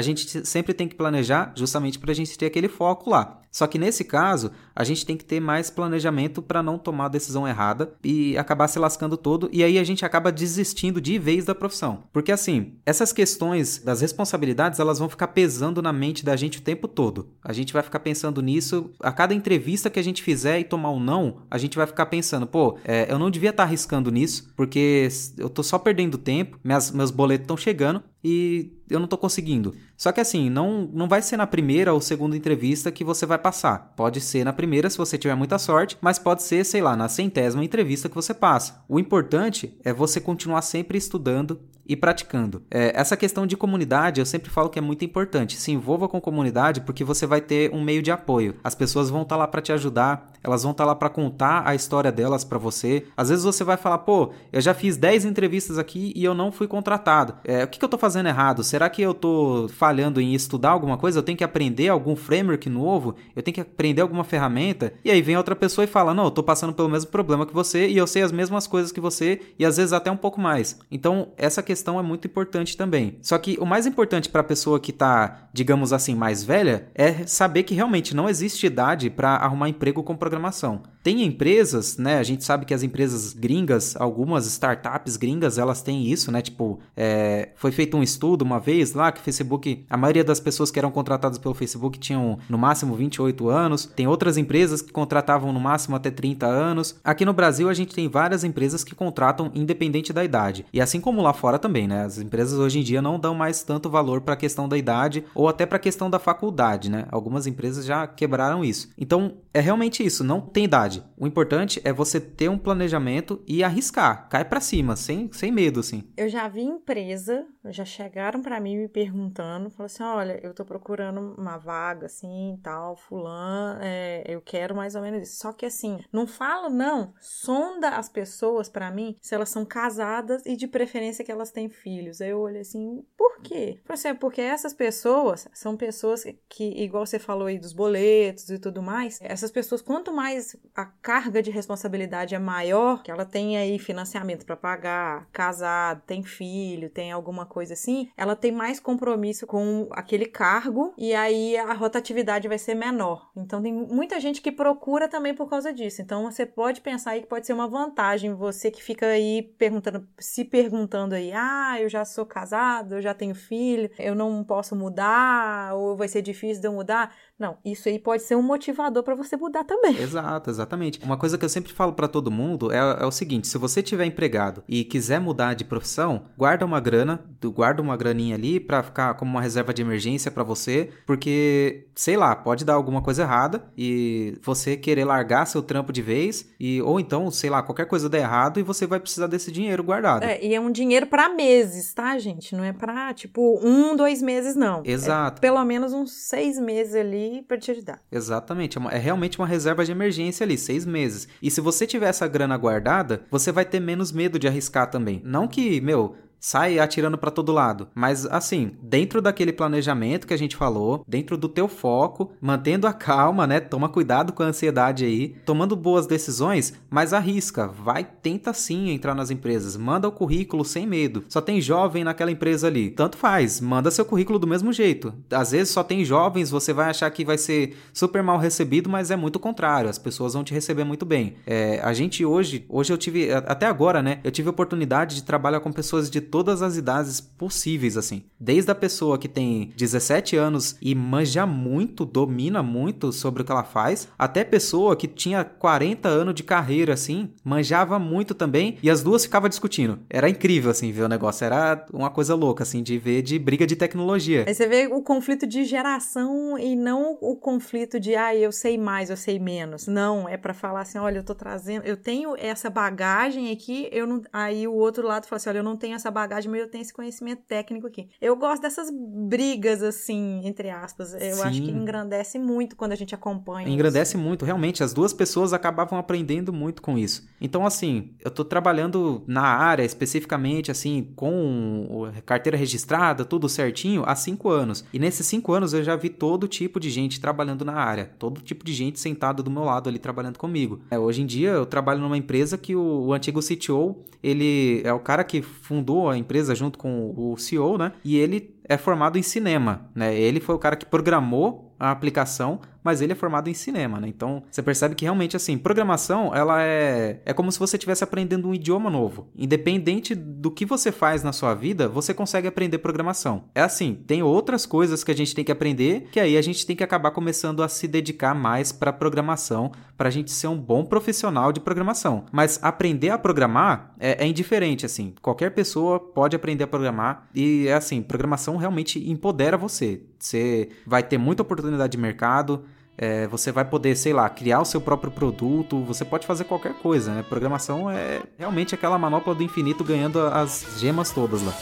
gente 0.00 0.46
sempre 0.46 0.72
tem 0.72 0.88
que 0.88 0.94
planejar 0.94 1.52
justamente 1.54 1.98
pra 1.98 2.14
gente 2.14 2.38
ter 2.38 2.46
aquele 2.46 2.68
foco 2.68 3.10
lá. 3.10 3.40
Só 3.50 3.68
que 3.68 3.78
nesse 3.78 4.02
caso, 4.02 4.50
a 4.74 4.82
gente 4.82 5.06
tem 5.06 5.16
que 5.16 5.24
ter 5.24 5.38
mais 5.38 5.70
planejamento 5.70 6.42
para 6.42 6.60
não 6.60 6.76
tomar 6.76 7.04
a 7.04 7.08
decisão 7.08 7.46
errada 7.46 7.92
e 8.02 8.36
acabar 8.36 8.66
se 8.66 8.80
lascando 8.80 9.16
todo. 9.16 9.48
E 9.52 9.62
aí 9.62 9.78
a 9.78 9.84
gente 9.84 10.04
acaba 10.04 10.13
acaba 10.14 10.30
desistindo 10.30 11.00
de 11.00 11.18
vez 11.18 11.44
da 11.44 11.56
profissão. 11.56 12.04
Porque 12.12 12.30
assim, 12.30 12.74
essas 12.86 13.12
questões 13.12 13.78
das 13.78 14.00
responsabilidades, 14.00 14.78
elas 14.78 15.00
vão 15.00 15.08
ficar 15.08 15.28
pesando 15.28 15.82
na 15.82 15.92
mente 15.92 16.24
da 16.24 16.36
gente 16.36 16.58
o 16.58 16.62
tempo 16.62 16.86
todo. 16.86 17.30
A 17.42 17.52
gente 17.52 17.72
vai 17.72 17.82
ficar 17.82 17.98
pensando 17.98 18.40
nisso 18.40 18.92
a 19.00 19.10
cada 19.10 19.34
entrevista 19.34 19.90
que 19.90 19.98
a 19.98 20.02
gente 20.02 20.22
fizer 20.22 20.60
e 20.60 20.64
tomar 20.64 20.92
um 20.92 21.00
não, 21.00 21.38
a 21.50 21.58
gente 21.58 21.76
vai 21.76 21.86
ficar 21.86 22.06
pensando, 22.06 22.46
pô, 22.46 22.78
é, 22.84 23.10
eu 23.10 23.18
não 23.18 23.28
devia 23.28 23.50
estar 23.50 23.64
arriscando 23.64 24.12
nisso, 24.12 24.52
porque 24.54 25.08
eu 25.36 25.50
tô 25.50 25.64
só 25.64 25.80
perdendo 25.80 26.16
tempo, 26.16 26.60
minhas, 26.62 26.92
meus 26.92 27.10
boletos 27.10 27.44
estão 27.44 27.56
chegando 27.56 28.00
e 28.24 28.72
eu 28.88 28.98
não 28.98 29.06
tô 29.06 29.18
conseguindo. 29.18 29.74
Só 29.96 30.10
que 30.10 30.20
assim, 30.20 30.48
não, 30.48 30.88
não 30.92 31.06
vai 31.06 31.20
ser 31.20 31.36
na 31.36 31.46
primeira 31.46 31.92
ou 31.92 32.00
segunda 32.00 32.34
entrevista 32.36 32.90
que 32.90 33.04
você 33.04 33.26
vai 33.26 33.38
passar. 33.38 33.92
Pode 33.94 34.20
ser 34.20 34.44
na 34.44 34.52
primeira 34.52 34.88
se 34.88 34.96
você 34.96 35.18
tiver 35.18 35.34
muita 35.34 35.58
sorte, 35.58 35.98
mas 36.00 36.18
pode 36.18 36.42
ser, 36.42 36.64
sei 36.64 36.80
lá, 36.80 36.96
na 36.96 37.08
centésima 37.08 37.62
entrevista 37.62 38.08
que 38.08 38.14
você 38.14 38.32
passa. 38.32 38.82
O 38.88 38.98
importante 38.98 39.76
é 39.84 39.92
você 39.92 40.20
continuar 40.20 40.62
sempre 40.62 40.96
estudando 40.96 41.60
e 41.86 41.96
praticando. 41.96 42.62
É, 42.70 42.92
essa 42.94 43.16
questão 43.16 43.46
de 43.46 43.56
comunidade 43.56 44.20
eu 44.20 44.26
sempre 44.26 44.50
falo 44.50 44.68
que 44.68 44.78
é 44.78 44.82
muito 44.82 45.04
importante. 45.04 45.56
Se 45.56 45.72
envolva 45.72 46.08
com 46.08 46.20
comunidade 46.20 46.80
porque 46.80 47.04
você 47.04 47.26
vai 47.26 47.40
ter 47.40 47.72
um 47.72 47.82
meio 47.82 48.02
de 48.02 48.10
apoio. 48.10 48.56
As 48.62 48.74
pessoas 48.74 49.10
vão 49.10 49.22
estar 49.22 49.34
tá 49.34 49.38
lá 49.38 49.48
para 49.48 49.60
te 49.60 49.72
ajudar, 49.72 50.32
elas 50.42 50.62
vão 50.62 50.72
estar 50.72 50.84
tá 50.84 50.88
lá 50.88 50.94
para 50.94 51.08
contar 51.08 51.62
a 51.66 51.74
história 51.74 52.10
delas 52.10 52.44
para 52.44 52.58
você. 52.58 53.06
Às 53.16 53.28
vezes 53.28 53.44
você 53.44 53.64
vai 53.64 53.76
falar, 53.76 53.98
pô, 53.98 54.32
eu 54.52 54.60
já 54.60 54.74
fiz 54.74 54.96
10 54.96 55.24
entrevistas 55.24 55.78
aqui 55.78 56.12
e 56.14 56.24
eu 56.24 56.34
não 56.34 56.52
fui 56.52 56.66
contratado. 56.66 57.36
É, 57.44 57.64
o 57.64 57.68
que, 57.68 57.78
que 57.78 57.84
eu 57.84 57.88
tô 57.88 57.98
fazendo 57.98 58.28
errado? 58.28 58.62
Será 58.62 58.88
que 58.88 59.02
eu 59.02 59.14
tô 59.14 59.68
falhando 59.68 60.20
em 60.20 60.34
estudar 60.34 60.70
alguma 60.70 60.96
coisa? 60.96 61.18
Eu 61.18 61.22
tenho 61.22 61.38
que 61.38 61.44
aprender 61.44 61.88
algum 61.88 62.16
framework 62.16 62.68
novo? 62.68 63.14
Eu 63.34 63.42
tenho 63.42 63.54
que 63.54 63.60
aprender 63.60 64.02
alguma 64.02 64.24
ferramenta? 64.24 64.92
E 65.04 65.10
aí 65.10 65.22
vem 65.22 65.36
outra 65.36 65.56
pessoa 65.56 65.84
e 65.84 65.88
fala, 65.88 66.14
não, 66.14 66.24
eu 66.24 66.30
tô 66.30 66.42
passando 66.42 66.72
pelo 66.72 66.88
mesmo 66.88 67.10
problema 67.10 67.46
que 67.46 67.54
você 67.54 67.88
e 67.88 67.96
eu 67.96 68.06
sei 68.06 68.22
as 68.22 68.32
mesmas 68.32 68.66
coisas 68.66 68.92
que 68.92 69.00
você 69.00 69.40
e 69.58 69.64
às 69.64 69.76
vezes 69.76 69.92
até 69.92 70.10
um 70.10 70.16
pouco 70.16 70.40
mais. 70.40 70.78
Então, 70.90 71.28
essa 71.36 71.62
questão 71.62 71.73
questão 71.74 71.98
é 71.98 72.02
muito 72.02 72.28
importante 72.28 72.76
também. 72.76 73.18
Só 73.20 73.36
que 73.36 73.58
o 73.60 73.66
mais 73.66 73.84
importante 73.84 74.28
para 74.28 74.42
a 74.42 74.44
pessoa 74.44 74.78
que 74.78 74.92
está, 74.92 75.48
digamos 75.52 75.92
assim, 75.92 76.14
mais 76.14 76.44
velha 76.44 76.86
é 76.94 77.26
saber 77.26 77.64
que 77.64 77.74
realmente 77.74 78.14
não 78.14 78.28
existe 78.28 78.64
idade 78.64 79.10
para 79.10 79.30
arrumar 79.30 79.68
emprego 79.68 80.04
com 80.04 80.14
programação. 80.16 80.82
Tem 81.02 81.22
empresas, 81.24 81.98
né? 81.98 82.18
A 82.18 82.22
gente 82.22 82.44
sabe 82.44 82.64
que 82.64 82.72
as 82.72 82.84
empresas 82.84 83.32
gringas, 83.32 83.96
algumas 83.96 84.46
startups 84.46 85.16
gringas, 85.16 85.58
elas 85.58 85.82
têm 85.82 86.06
isso, 86.06 86.30
né? 86.30 86.40
Tipo, 86.40 86.78
é, 86.96 87.50
foi 87.56 87.72
feito 87.72 87.96
um 87.96 88.02
estudo 88.02 88.42
uma 88.42 88.60
vez 88.60 88.94
lá 88.94 89.10
que 89.10 89.20
o 89.20 89.22
Facebook, 89.22 89.84
a 89.90 89.96
maioria 89.96 90.24
das 90.24 90.38
pessoas 90.38 90.70
que 90.70 90.78
eram 90.78 90.92
contratadas 90.92 91.38
pelo 91.38 91.54
Facebook 91.54 91.98
tinham 91.98 92.38
no 92.48 92.56
máximo 92.56 92.94
28 92.94 93.48
anos. 93.48 93.84
Tem 93.84 94.06
outras 94.06 94.38
empresas 94.38 94.80
que 94.80 94.92
contratavam 94.92 95.52
no 95.52 95.60
máximo 95.60 95.96
até 95.96 96.10
30 96.10 96.46
anos. 96.46 96.98
Aqui 97.02 97.24
no 97.24 97.34
Brasil 97.34 97.68
a 97.68 97.74
gente 97.74 97.94
tem 97.94 98.08
várias 98.08 98.44
empresas 98.44 98.84
que 98.84 98.94
contratam 98.94 99.50
independente 99.54 100.12
da 100.12 100.24
idade. 100.24 100.64
E 100.72 100.80
assim 100.80 101.00
como 101.00 101.20
lá 101.20 101.32
fora 101.32 101.58
também, 101.64 101.88
né? 101.88 102.04
As 102.04 102.18
empresas 102.18 102.58
hoje 102.58 102.80
em 102.80 102.82
dia 102.82 103.00
não 103.00 103.18
dão 103.18 103.34
mais 103.34 103.62
tanto 103.62 103.88
valor 103.88 104.20
para 104.20 104.34
a 104.34 104.36
questão 104.36 104.68
da 104.68 104.76
idade 104.76 105.24
ou 105.34 105.48
até 105.48 105.64
para 105.64 105.76
a 105.76 105.80
questão 105.80 106.10
da 106.10 106.18
faculdade, 106.18 106.90
né? 106.90 107.06
Algumas 107.10 107.46
empresas 107.46 107.86
já 107.86 108.06
quebraram 108.06 108.62
isso. 108.62 108.90
Então, 108.98 109.38
é 109.54 109.60
realmente 109.60 110.04
isso, 110.04 110.22
não 110.22 110.42
tem 110.42 110.64
idade. 110.64 111.02
O 111.16 111.26
importante 111.26 111.80
é 111.82 111.90
você 111.90 112.20
ter 112.20 112.50
um 112.50 112.58
planejamento 112.58 113.42
e 113.46 113.64
arriscar. 113.64 114.28
Cai 114.28 114.44
para 114.44 114.60
cima, 114.60 114.94
sem, 114.94 115.32
sem 115.32 115.50
medo, 115.50 115.80
assim. 115.80 116.04
Eu 116.18 116.28
já 116.28 116.46
vi 116.48 116.60
empresa, 116.60 117.46
já 117.66 117.84
chegaram 117.84 118.42
para 118.42 118.60
mim 118.60 118.76
me 118.76 118.88
perguntando, 118.88 119.70
falou 119.70 119.86
assim, 119.86 120.02
olha, 120.02 120.38
eu 120.42 120.52
tô 120.52 120.66
procurando 120.66 121.34
uma 121.38 121.56
vaga, 121.56 122.06
assim, 122.06 122.58
tal, 122.62 122.94
fulano, 122.94 123.78
é, 123.82 124.22
eu 124.26 124.42
quero 124.42 124.76
mais 124.76 124.94
ou 124.94 125.00
menos 125.00 125.28
isso. 125.28 125.40
Só 125.40 125.52
que 125.52 125.64
assim, 125.64 125.98
não 126.12 126.26
falo 126.26 126.68
não, 126.68 127.14
sonda 127.18 127.90
as 127.90 128.08
pessoas 128.08 128.68
para 128.68 128.90
mim 128.90 129.16
se 129.22 129.34
elas 129.34 129.48
são 129.48 129.64
casadas 129.64 130.42
e 130.44 130.56
de 130.56 130.66
preferência 130.66 131.24
que 131.24 131.32
elas 131.32 131.50
têm 131.54 131.68
filhos. 131.68 132.20
Aí 132.20 132.30
eu 132.30 132.38
olhei 132.38 132.60
assim, 132.60 133.04
por 133.16 133.40
quê? 133.40 133.80
Falei 133.84 133.94
assim, 133.98 134.08
é 134.08 134.14
porque 134.14 134.40
essas 134.40 134.72
pessoas 134.72 135.48
são 135.52 135.76
pessoas 135.76 136.24
que, 136.48 136.64
igual 136.82 137.04
você 137.04 137.18
falou 137.18 137.48
aí 137.48 137.58
dos 137.58 137.72
boletos 137.72 138.48
e 138.48 138.58
tudo 138.58 138.82
mais, 138.82 139.18
essas 139.20 139.50
pessoas, 139.50 139.82
quanto 139.82 140.12
mais 140.12 140.56
a 140.74 140.84
a 140.84 140.86
carga 141.00 141.42
de 141.42 141.50
responsabilidade 141.50 142.34
é 142.34 142.38
maior, 142.38 143.02
que 143.02 143.10
ela 143.10 143.24
tem 143.24 143.56
aí 143.56 143.78
financiamento 143.78 144.44
para 144.44 144.54
pagar, 144.54 145.26
casado, 145.32 146.02
tem 146.06 146.22
filho, 146.22 146.90
tem 146.90 147.10
alguma 147.10 147.46
coisa 147.46 147.72
assim, 147.72 148.10
ela 148.16 148.36
tem 148.36 148.52
mais 148.52 148.78
compromisso 148.78 149.46
com 149.46 149.88
aquele 149.92 150.26
cargo 150.26 150.92
e 150.98 151.14
aí 151.14 151.56
a 151.56 151.72
rotatividade 151.72 152.48
vai 152.48 152.58
ser 152.58 152.74
menor. 152.74 153.30
Então 153.34 153.62
tem 153.62 153.72
muita 153.72 154.20
gente 154.20 154.42
que 154.42 154.52
procura 154.52 155.08
também 155.08 155.34
por 155.34 155.48
causa 155.48 155.72
disso. 155.72 156.02
Então 156.02 156.30
você 156.30 156.44
pode 156.44 156.82
pensar 156.82 157.12
aí 157.12 157.22
que 157.22 157.28
pode 157.28 157.46
ser 157.46 157.54
uma 157.54 157.68
vantagem 157.68 158.34
você 158.34 158.70
que 158.70 158.82
fica 158.82 159.06
aí 159.06 159.42
perguntando, 159.56 160.06
se 160.18 160.44
perguntando 160.44 161.14
aí, 161.14 161.32
ah, 161.32 161.43
eu 161.80 161.88
já 161.88 162.04
sou 162.04 162.26
casado, 162.26 162.96
eu 162.96 163.02
já 163.02 163.14
tenho 163.14 163.34
filho, 163.34 163.90
eu 163.98 164.14
não 164.14 164.44
posso 164.44 164.74
mudar 164.76 165.74
ou 165.74 165.96
vai 165.96 166.08
ser 166.08 166.22
difícil 166.22 166.60
de 166.60 166.68
eu 166.68 166.72
mudar. 166.72 167.14
Não, 167.36 167.56
isso 167.64 167.88
aí 167.88 167.98
pode 167.98 168.22
ser 168.22 168.36
um 168.36 168.42
motivador 168.42 169.02
para 169.02 169.16
você 169.16 169.36
mudar 169.36 169.64
também. 169.64 169.96
Exato, 169.98 170.50
exatamente. 170.50 171.00
Uma 171.02 171.16
coisa 171.16 171.36
que 171.36 171.44
eu 171.44 171.48
sempre 171.48 171.72
falo 171.72 171.92
para 171.92 172.06
todo 172.06 172.30
mundo 172.30 172.72
é, 172.72 172.78
é, 172.78 173.04
o 173.04 173.10
seguinte: 173.10 173.48
se 173.48 173.58
você 173.58 173.82
tiver 173.82 174.04
empregado 174.04 174.62
e 174.68 174.84
quiser 174.84 175.20
mudar 175.20 175.54
de 175.54 175.64
profissão, 175.64 176.26
guarda 176.38 176.64
uma 176.64 176.78
grana, 176.78 177.24
guarda 177.42 177.82
uma 177.82 177.96
graninha 177.96 178.36
ali 178.36 178.60
para 178.60 178.82
ficar 178.82 179.14
como 179.14 179.32
uma 179.32 179.40
reserva 179.40 179.74
de 179.74 179.82
emergência 179.82 180.30
para 180.30 180.44
você, 180.44 180.90
porque 181.06 181.88
sei 181.94 182.16
lá, 182.16 182.36
pode 182.36 182.64
dar 182.64 182.74
alguma 182.74 183.02
coisa 183.02 183.22
errada 183.22 183.64
e 183.76 184.38
você 184.42 184.76
querer 184.76 185.04
largar 185.04 185.46
seu 185.46 185.62
trampo 185.62 185.92
de 185.92 186.02
vez 186.02 186.48
e 186.58 186.80
ou 186.82 187.00
então, 187.00 187.30
sei 187.30 187.50
lá, 187.50 187.62
qualquer 187.62 187.86
coisa 187.86 188.08
der 188.08 188.20
errado 188.20 188.60
e 188.60 188.62
você 188.62 188.86
vai 188.86 189.00
precisar 189.00 189.26
desse 189.26 189.50
dinheiro 189.50 189.82
guardado. 189.82 190.22
É, 190.22 190.44
e 190.44 190.54
é 190.54 190.60
um 190.60 190.70
dinheiro 190.70 191.06
para 191.06 191.28
meses, 191.28 191.92
tá, 191.92 192.16
gente? 192.18 192.54
Não 192.54 192.62
é 192.62 192.72
para 192.72 193.12
tipo 193.12 193.60
um, 193.62 193.96
dois 193.96 194.22
meses 194.22 194.54
não. 194.54 194.82
É 194.84 194.90
Exato. 194.90 195.38
É 195.38 195.40
pelo 195.40 195.64
menos 195.64 195.92
uns 195.92 196.12
seis 196.12 196.58
meses 196.58 196.94
ali 196.94 197.23
para 197.42 197.58
te 197.58 197.70
ajudar. 197.70 198.00
Exatamente, 198.10 198.76
é, 198.76 198.80
uma, 198.80 198.90
é, 198.90 198.98
realmente 198.98 199.38
uma 199.38 199.46
reserva 199.46 199.84
de 199.84 199.92
emergência 199.92 200.44
ali, 200.44 200.56
seis 200.58 200.84
meses. 200.84 201.28
E 201.42 201.50
se 201.50 201.60
você 201.60 201.86
tiver 201.86 202.08
essa 202.08 202.26
grana 202.26 202.56
guardada, 202.56 203.22
você 203.30 203.52
vai 203.52 203.64
ter 203.64 203.80
menos 203.80 204.12
medo 204.12 204.38
de 204.38 204.48
arriscar 204.48 204.90
também. 204.90 205.20
Não 205.24 205.48
que, 205.48 205.80
meu, 205.80 206.16
sai 206.44 206.78
atirando 206.78 207.16
para 207.16 207.30
todo 207.30 207.52
lado. 207.52 207.88
Mas 207.94 208.26
assim, 208.26 208.72
dentro 208.82 209.22
daquele 209.22 209.50
planejamento 209.50 210.26
que 210.26 210.34
a 210.34 210.36
gente 210.36 210.56
falou, 210.56 211.02
dentro 211.08 211.38
do 211.38 211.48
teu 211.48 211.66
foco, 211.68 212.32
mantendo 212.38 212.86
a 212.86 212.92
calma, 212.92 213.46
né? 213.46 213.60
Toma 213.60 213.88
cuidado 213.88 214.30
com 214.30 214.42
a 214.42 214.46
ansiedade 214.46 215.06
aí, 215.06 215.36
tomando 215.46 215.74
boas 215.74 216.06
decisões, 216.06 216.74
mas 216.90 217.14
arrisca, 217.14 217.66
vai, 217.66 218.04
tenta 218.04 218.52
sim 218.52 218.90
entrar 218.90 219.14
nas 219.14 219.30
empresas, 219.30 219.74
manda 219.74 220.06
o 220.06 220.12
currículo 220.12 220.66
sem 220.66 220.86
medo. 220.86 221.24
Só 221.30 221.40
tem 221.40 221.62
jovem 221.62 222.04
naquela 222.04 222.30
empresa 222.30 222.66
ali, 222.66 222.90
tanto 222.90 223.16
faz, 223.16 223.58
manda 223.58 223.90
seu 223.90 224.04
currículo 224.04 224.38
do 224.38 224.46
mesmo 224.46 224.70
jeito. 224.70 225.14
Às 225.30 225.52
vezes 225.52 225.72
só 225.72 225.82
tem 225.82 226.04
jovens, 226.04 226.50
você 226.50 226.74
vai 226.74 226.90
achar 226.90 227.10
que 227.10 227.24
vai 227.24 227.38
ser 227.38 227.74
super 227.90 228.22
mal 228.22 228.36
recebido, 228.36 228.90
mas 228.90 229.10
é 229.10 229.16
muito 229.16 229.40
contrário, 229.40 229.88
as 229.88 229.98
pessoas 229.98 230.34
vão 230.34 230.44
te 230.44 230.52
receber 230.52 230.84
muito 230.84 231.06
bem. 231.06 231.36
É, 231.46 231.80
a 231.82 231.94
gente 231.94 232.22
hoje, 232.22 232.66
hoje 232.68 232.92
eu 232.92 232.98
tive, 232.98 233.32
até 233.32 233.64
agora, 233.64 234.02
né? 234.02 234.20
Eu 234.22 234.30
tive 234.30 234.50
oportunidade 234.50 235.14
de 235.14 235.22
trabalhar 235.22 235.60
com 235.60 235.72
pessoas 235.72 236.10
de 236.10 236.33
todas 236.34 236.62
as 236.62 236.76
idades 236.76 237.20
possíveis, 237.20 237.96
assim. 237.96 238.24
Desde 238.40 238.68
a 238.68 238.74
pessoa 238.74 239.16
que 239.16 239.28
tem 239.28 239.72
17 239.76 240.36
anos 240.36 240.76
e 240.82 240.92
manja 240.92 241.46
muito, 241.46 242.04
domina 242.04 242.60
muito 242.60 243.12
sobre 243.12 243.42
o 243.42 243.44
que 243.44 243.52
ela 243.52 243.62
faz, 243.62 244.08
até 244.18 244.42
pessoa 244.42 244.96
que 244.96 245.06
tinha 245.06 245.44
40 245.44 246.08
anos 246.08 246.34
de 246.34 246.42
carreira, 246.42 246.94
assim, 246.94 247.30
manjava 247.44 248.00
muito 248.00 248.34
também, 248.34 248.78
e 248.82 248.90
as 248.90 249.00
duas 249.00 249.24
ficavam 249.24 249.48
discutindo. 249.48 250.00
Era 250.10 250.28
incrível, 250.28 250.72
assim, 250.72 250.90
ver 250.90 251.02
o 251.02 251.08
negócio. 251.08 251.44
Era 251.44 251.86
uma 251.92 252.10
coisa 252.10 252.34
louca, 252.34 252.64
assim, 252.64 252.82
de 252.82 252.98
ver 252.98 253.22
de 253.22 253.38
briga 253.38 253.64
de 253.64 253.76
tecnologia. 253.76 254.42
Aí 254.44 254.54
você 254.54 254.66
vê 254.66 254.88
o 254.88 255.02
conflito 255.02 255.46
de 255.46 255.62
geração 255.62 256.58
e 256.58 256.74
não 256.74 257.16
o 257.20 257.36
conflito 257.36 258.00
de, 258.00 258.16
ah, 258.16 258.34
eu 258.34 258.50
sei 258.50 258.76
mais, 258.76 259.08
eu 259.08 259.16
sei 259.16 259.38
menos. 259.38 259.86
Não, 259.86 260.28
é 260.28 260.36
para 260.36 260.52
falar 260.52 260.80
assim, 260.80 260.98
olha, 260.98 261.18
eu 261.18 261.24
tô 261.24 261.32
trazendo, 261.32 261.84
eu 261.86 261.96
tenho 261.96 262.34
essa 262.36 262.68
bagagem 262.68 263.52
aqui, 263.52 263.88
eu 263.92 264.04
não. 264.04 264.20
Aí 264.32 264.66
o 264.66 264.74
outro 264.74 265.06
lado 265.06 265.26
fala 265.26 265.36
assim, 265.36 265.50
olha, 265.50 265.58
eu 265.58 265.62
não 265.62 265.76
tenho 265.76 265.94
essa 265.94 266.10
bagagem 266.10 266.23
bagagem, 266.24 266.50
mas 266.50 266.60
eu 266.60 266.68
tenho 266.68 266.82
esse 266.82 266.92
conhecimento 266.92 267.42
técnico 267.46 267.86
aqui. 267.86 268.08
Eu 268.20 268.36
gosto 268.36 268.62
dessas 268.62 268.88
brigas, 268.90 269.82
assim, 269.82 270.40
entre 270.44 270.70
aspas. 270.70 271.14
Eu 271.14 271.36
Sim. 271.36 271.42
acho 271.42 271.62
que 271.62 271.70
engrandece 271.70 272.38
muito 272.38 272.76
quando 272.76 272.92
a 272.92 272.96
gente 272.96 273.14
acompanha. 273.14 273.68
Engrandece 273.68 274.16
isso. 274.16 274.24
muito, 274.24 274.44
realmente. 274.44 274.82
As 274.82 274.92
duas 274.92 275.12
pessoas 275.12 275.52
acabavam 275.52 275.98
aprendendo 275.98 276.52
muito 276.52 276.82
com 276.82 276.98
isso. 276.98 277.26
Então, 277.40 277.66
assim, 277.66 278.14
eu 278.24 278.30
tô 278.30 278.44
trabalhando 278.44 279.22
na 279.26 279.42
área 279.42 279.84
especificamente, 279.84 280.70
assim, 280.70 281.12
com 281.14 282.10
carteira 282.24 282.56
registrada, 282.56 283.24
tudo 283.24 283.48
certinho, 283.48 284.02
há 284.06 284.14
cinco 284.14 284.48
anos. 284.50 284.84
E 284.92 284.98
nesses 284.98 285.26
cinco 285.26 285.52
anos 285.52 285.72
eu 285.72 285.82
já 285.82 285.96
vi 285.96 286.08
todo 286.08 286.48
tipo 286.48 286.80
de 286.80 286.90
gente 286.90 287.20
trabalhando 287.20 287.64
na 287.64 287.74
área. 287.74 288.10
Todo 288.18 288.40
tipo 288.40 288.64
de 288.64 288.72
gente 288.72 288.98
sentada 288.98 289.42
do 289.42 289.50
meu 289.50 289.64
lado 289.64 289.88
ali 289.88 289.98
trabalhando 289.98 290.38
comigo. 290.38 290.80
É, 290.90 290.98
hoje 290.98 291.22
em 291.22 291.26
dia 291.26 291.50
eu 291.50 291.66
trabalho 291.66 292.00
numa 292.00 292.16
empresa 292.16 292.56
que 292.56 292.74
o, 292.74 293.06
o 293.06 293.12
antigo 293.12 293.40
CTO, 293.40 293.96
ele 294.22 294.80
é 294.84 294.92
o 294.92 295.00
cara 295.00 295.22
que 295.22 295.42
fundou 295.42 296.03
a 296.08 296.16
empresa 296.16 296.54
junto 296.54 296.78
com 296.78 297.12
o 297.16 297.36
CEO, 297.36 297.78
né? 297.78 297.92
E 298.04 298.16
ele 298.16 298.54
é 298.64 298.76
formado 298.76 299.18
em 299.18 299.22
cinema, 299.22 299.90
né? 299.94 300.14
Ele 300.14 300.40
foi 300.40 300.54
o 300.54 300.58
cara 300.58 300.76
que 300.76 300.86
programou 300.86 301.73
a 301.84 301.90
aplicação, 301.90 302.60
mas 302.84 303.00
ele 303.00 303.12
é 303.12 303.16
formado 303.16 303.48
em 303.48 303.54
cinema, 303.54 303.98
né? 303.98 304.06
Então, 304.06 304.42
você 304.50 304.62
percebe 304.62 304.94
que 304.94 305.04
realmente, 305.06 305.36
assim, 305.36 305.56
programação, 305.56 306.34
ela 306.34 306.62
é, 306.62 307.22
é 307.24 307.32
como 307.32 307.50
se 307.50 307.58
você 307.58 307.76
estivesse 307.76 308.04
aprendendo 308.04 308.46
um 308.46 308.54
idioma 308.54 308.90
novo. 308.90 309.28
Independente 309.34 310.14
do 310.14 310.50
que 310.50 310.66
você 310.66 310.92
faz 310.92 311.22
na 311.22 311.32
sua 311.32 311.54
vida, 311.54 311.88
você 311.88 312.12
consegue 312.12 312.46
aprender 312.46 312.78
programação. 312.78 313.44
É 313.54 313.62
assim, 313.62 313.94
tem 314.06 314.22
outras 314.22 314.66
coisas 314.66 315.02
que 315.02 315.10
a 315.10 315.16
gente 315.16 315.34
tem 315.34 315.44
que 315.44 315.52
aprender, 315.52 316.08
que 316.12 316.20
aí 316.20 316.36
a 316.36 316.42
gente 316.42 316.66
tem 316.66 316.76
que 316.76 316.84
acabar 316.84 317.10
começando 317.10 317.62
a 317.62 317.68
se 317.68 317.88
dedicar 317.88 318.34
mais 318.34 318.70
para 318.70 318.92
programação, 318.92 319.72
para 319.96 320.08
a 320.08 320.12
gente 320.12 320.30
ser 320.30 320.48
um 320.48 320.58
bom 320.58 320.84
profissional 320.84 321.52
de 321.52 321.60
programação. 321.60 322.26
Mas 322.30 322.58
aprender 322.62 323.08
a 323.10 323.18
programar 323.18 323.94
é, 323.98 324.24
é 324.24 324.26
indiferente, 324.26 324.84
assim. 324.84 325.14
Qualquer 325.22 325.50
pessoa 325.50 325.98
pode 325.98 326.36
aprender 326.36 326.64
a 326.64 326.66
programar 326.66 327.28
e, 327.34 327.66
é 327.66 327.74
assim, 327.74 328.02
programação 328.02 328.56
realmente 328.56 329.10
empodera 329.10 329.56
você. 329.56 330.02
Você 330.24 330.70
vai 330.86 331.02
ter 331.02 331.18
muita 331.18 331.42
oportunidade 331.42 331.92
de 331.92 331.98
mercado, 331.98 332.64
é, 332.96 333.26
você 333.26 333.52
vai 333.52 333.62
poder, 333.62 333.94
sei 333.94 334.14
lá, 334.14 334.26
criar 334.26 334.62
o 334.62 334.64
seu 334.64 334.80
próprio 334.80 335.12
produto, 335.12 335.84
você 335.84 336.02
pode 336.02 336.26
fazer 336.26 336.44
qualquer 336.44 336.72
coisa, 336.80 337.12
né? 337.12 337.22
Programação 337.22 337.90
é 337.90 338.22
realmente 338.38 338.74
aquela 338.74 338.98
manopla 338.98 339.34
do 339.34 339.42
infinito 339.42 339.84
ganhando 339.84 340.18
as 340.20 340.78
gemas 340.78 341.10
todas 341.10 341.42
lá. 341.42 341.52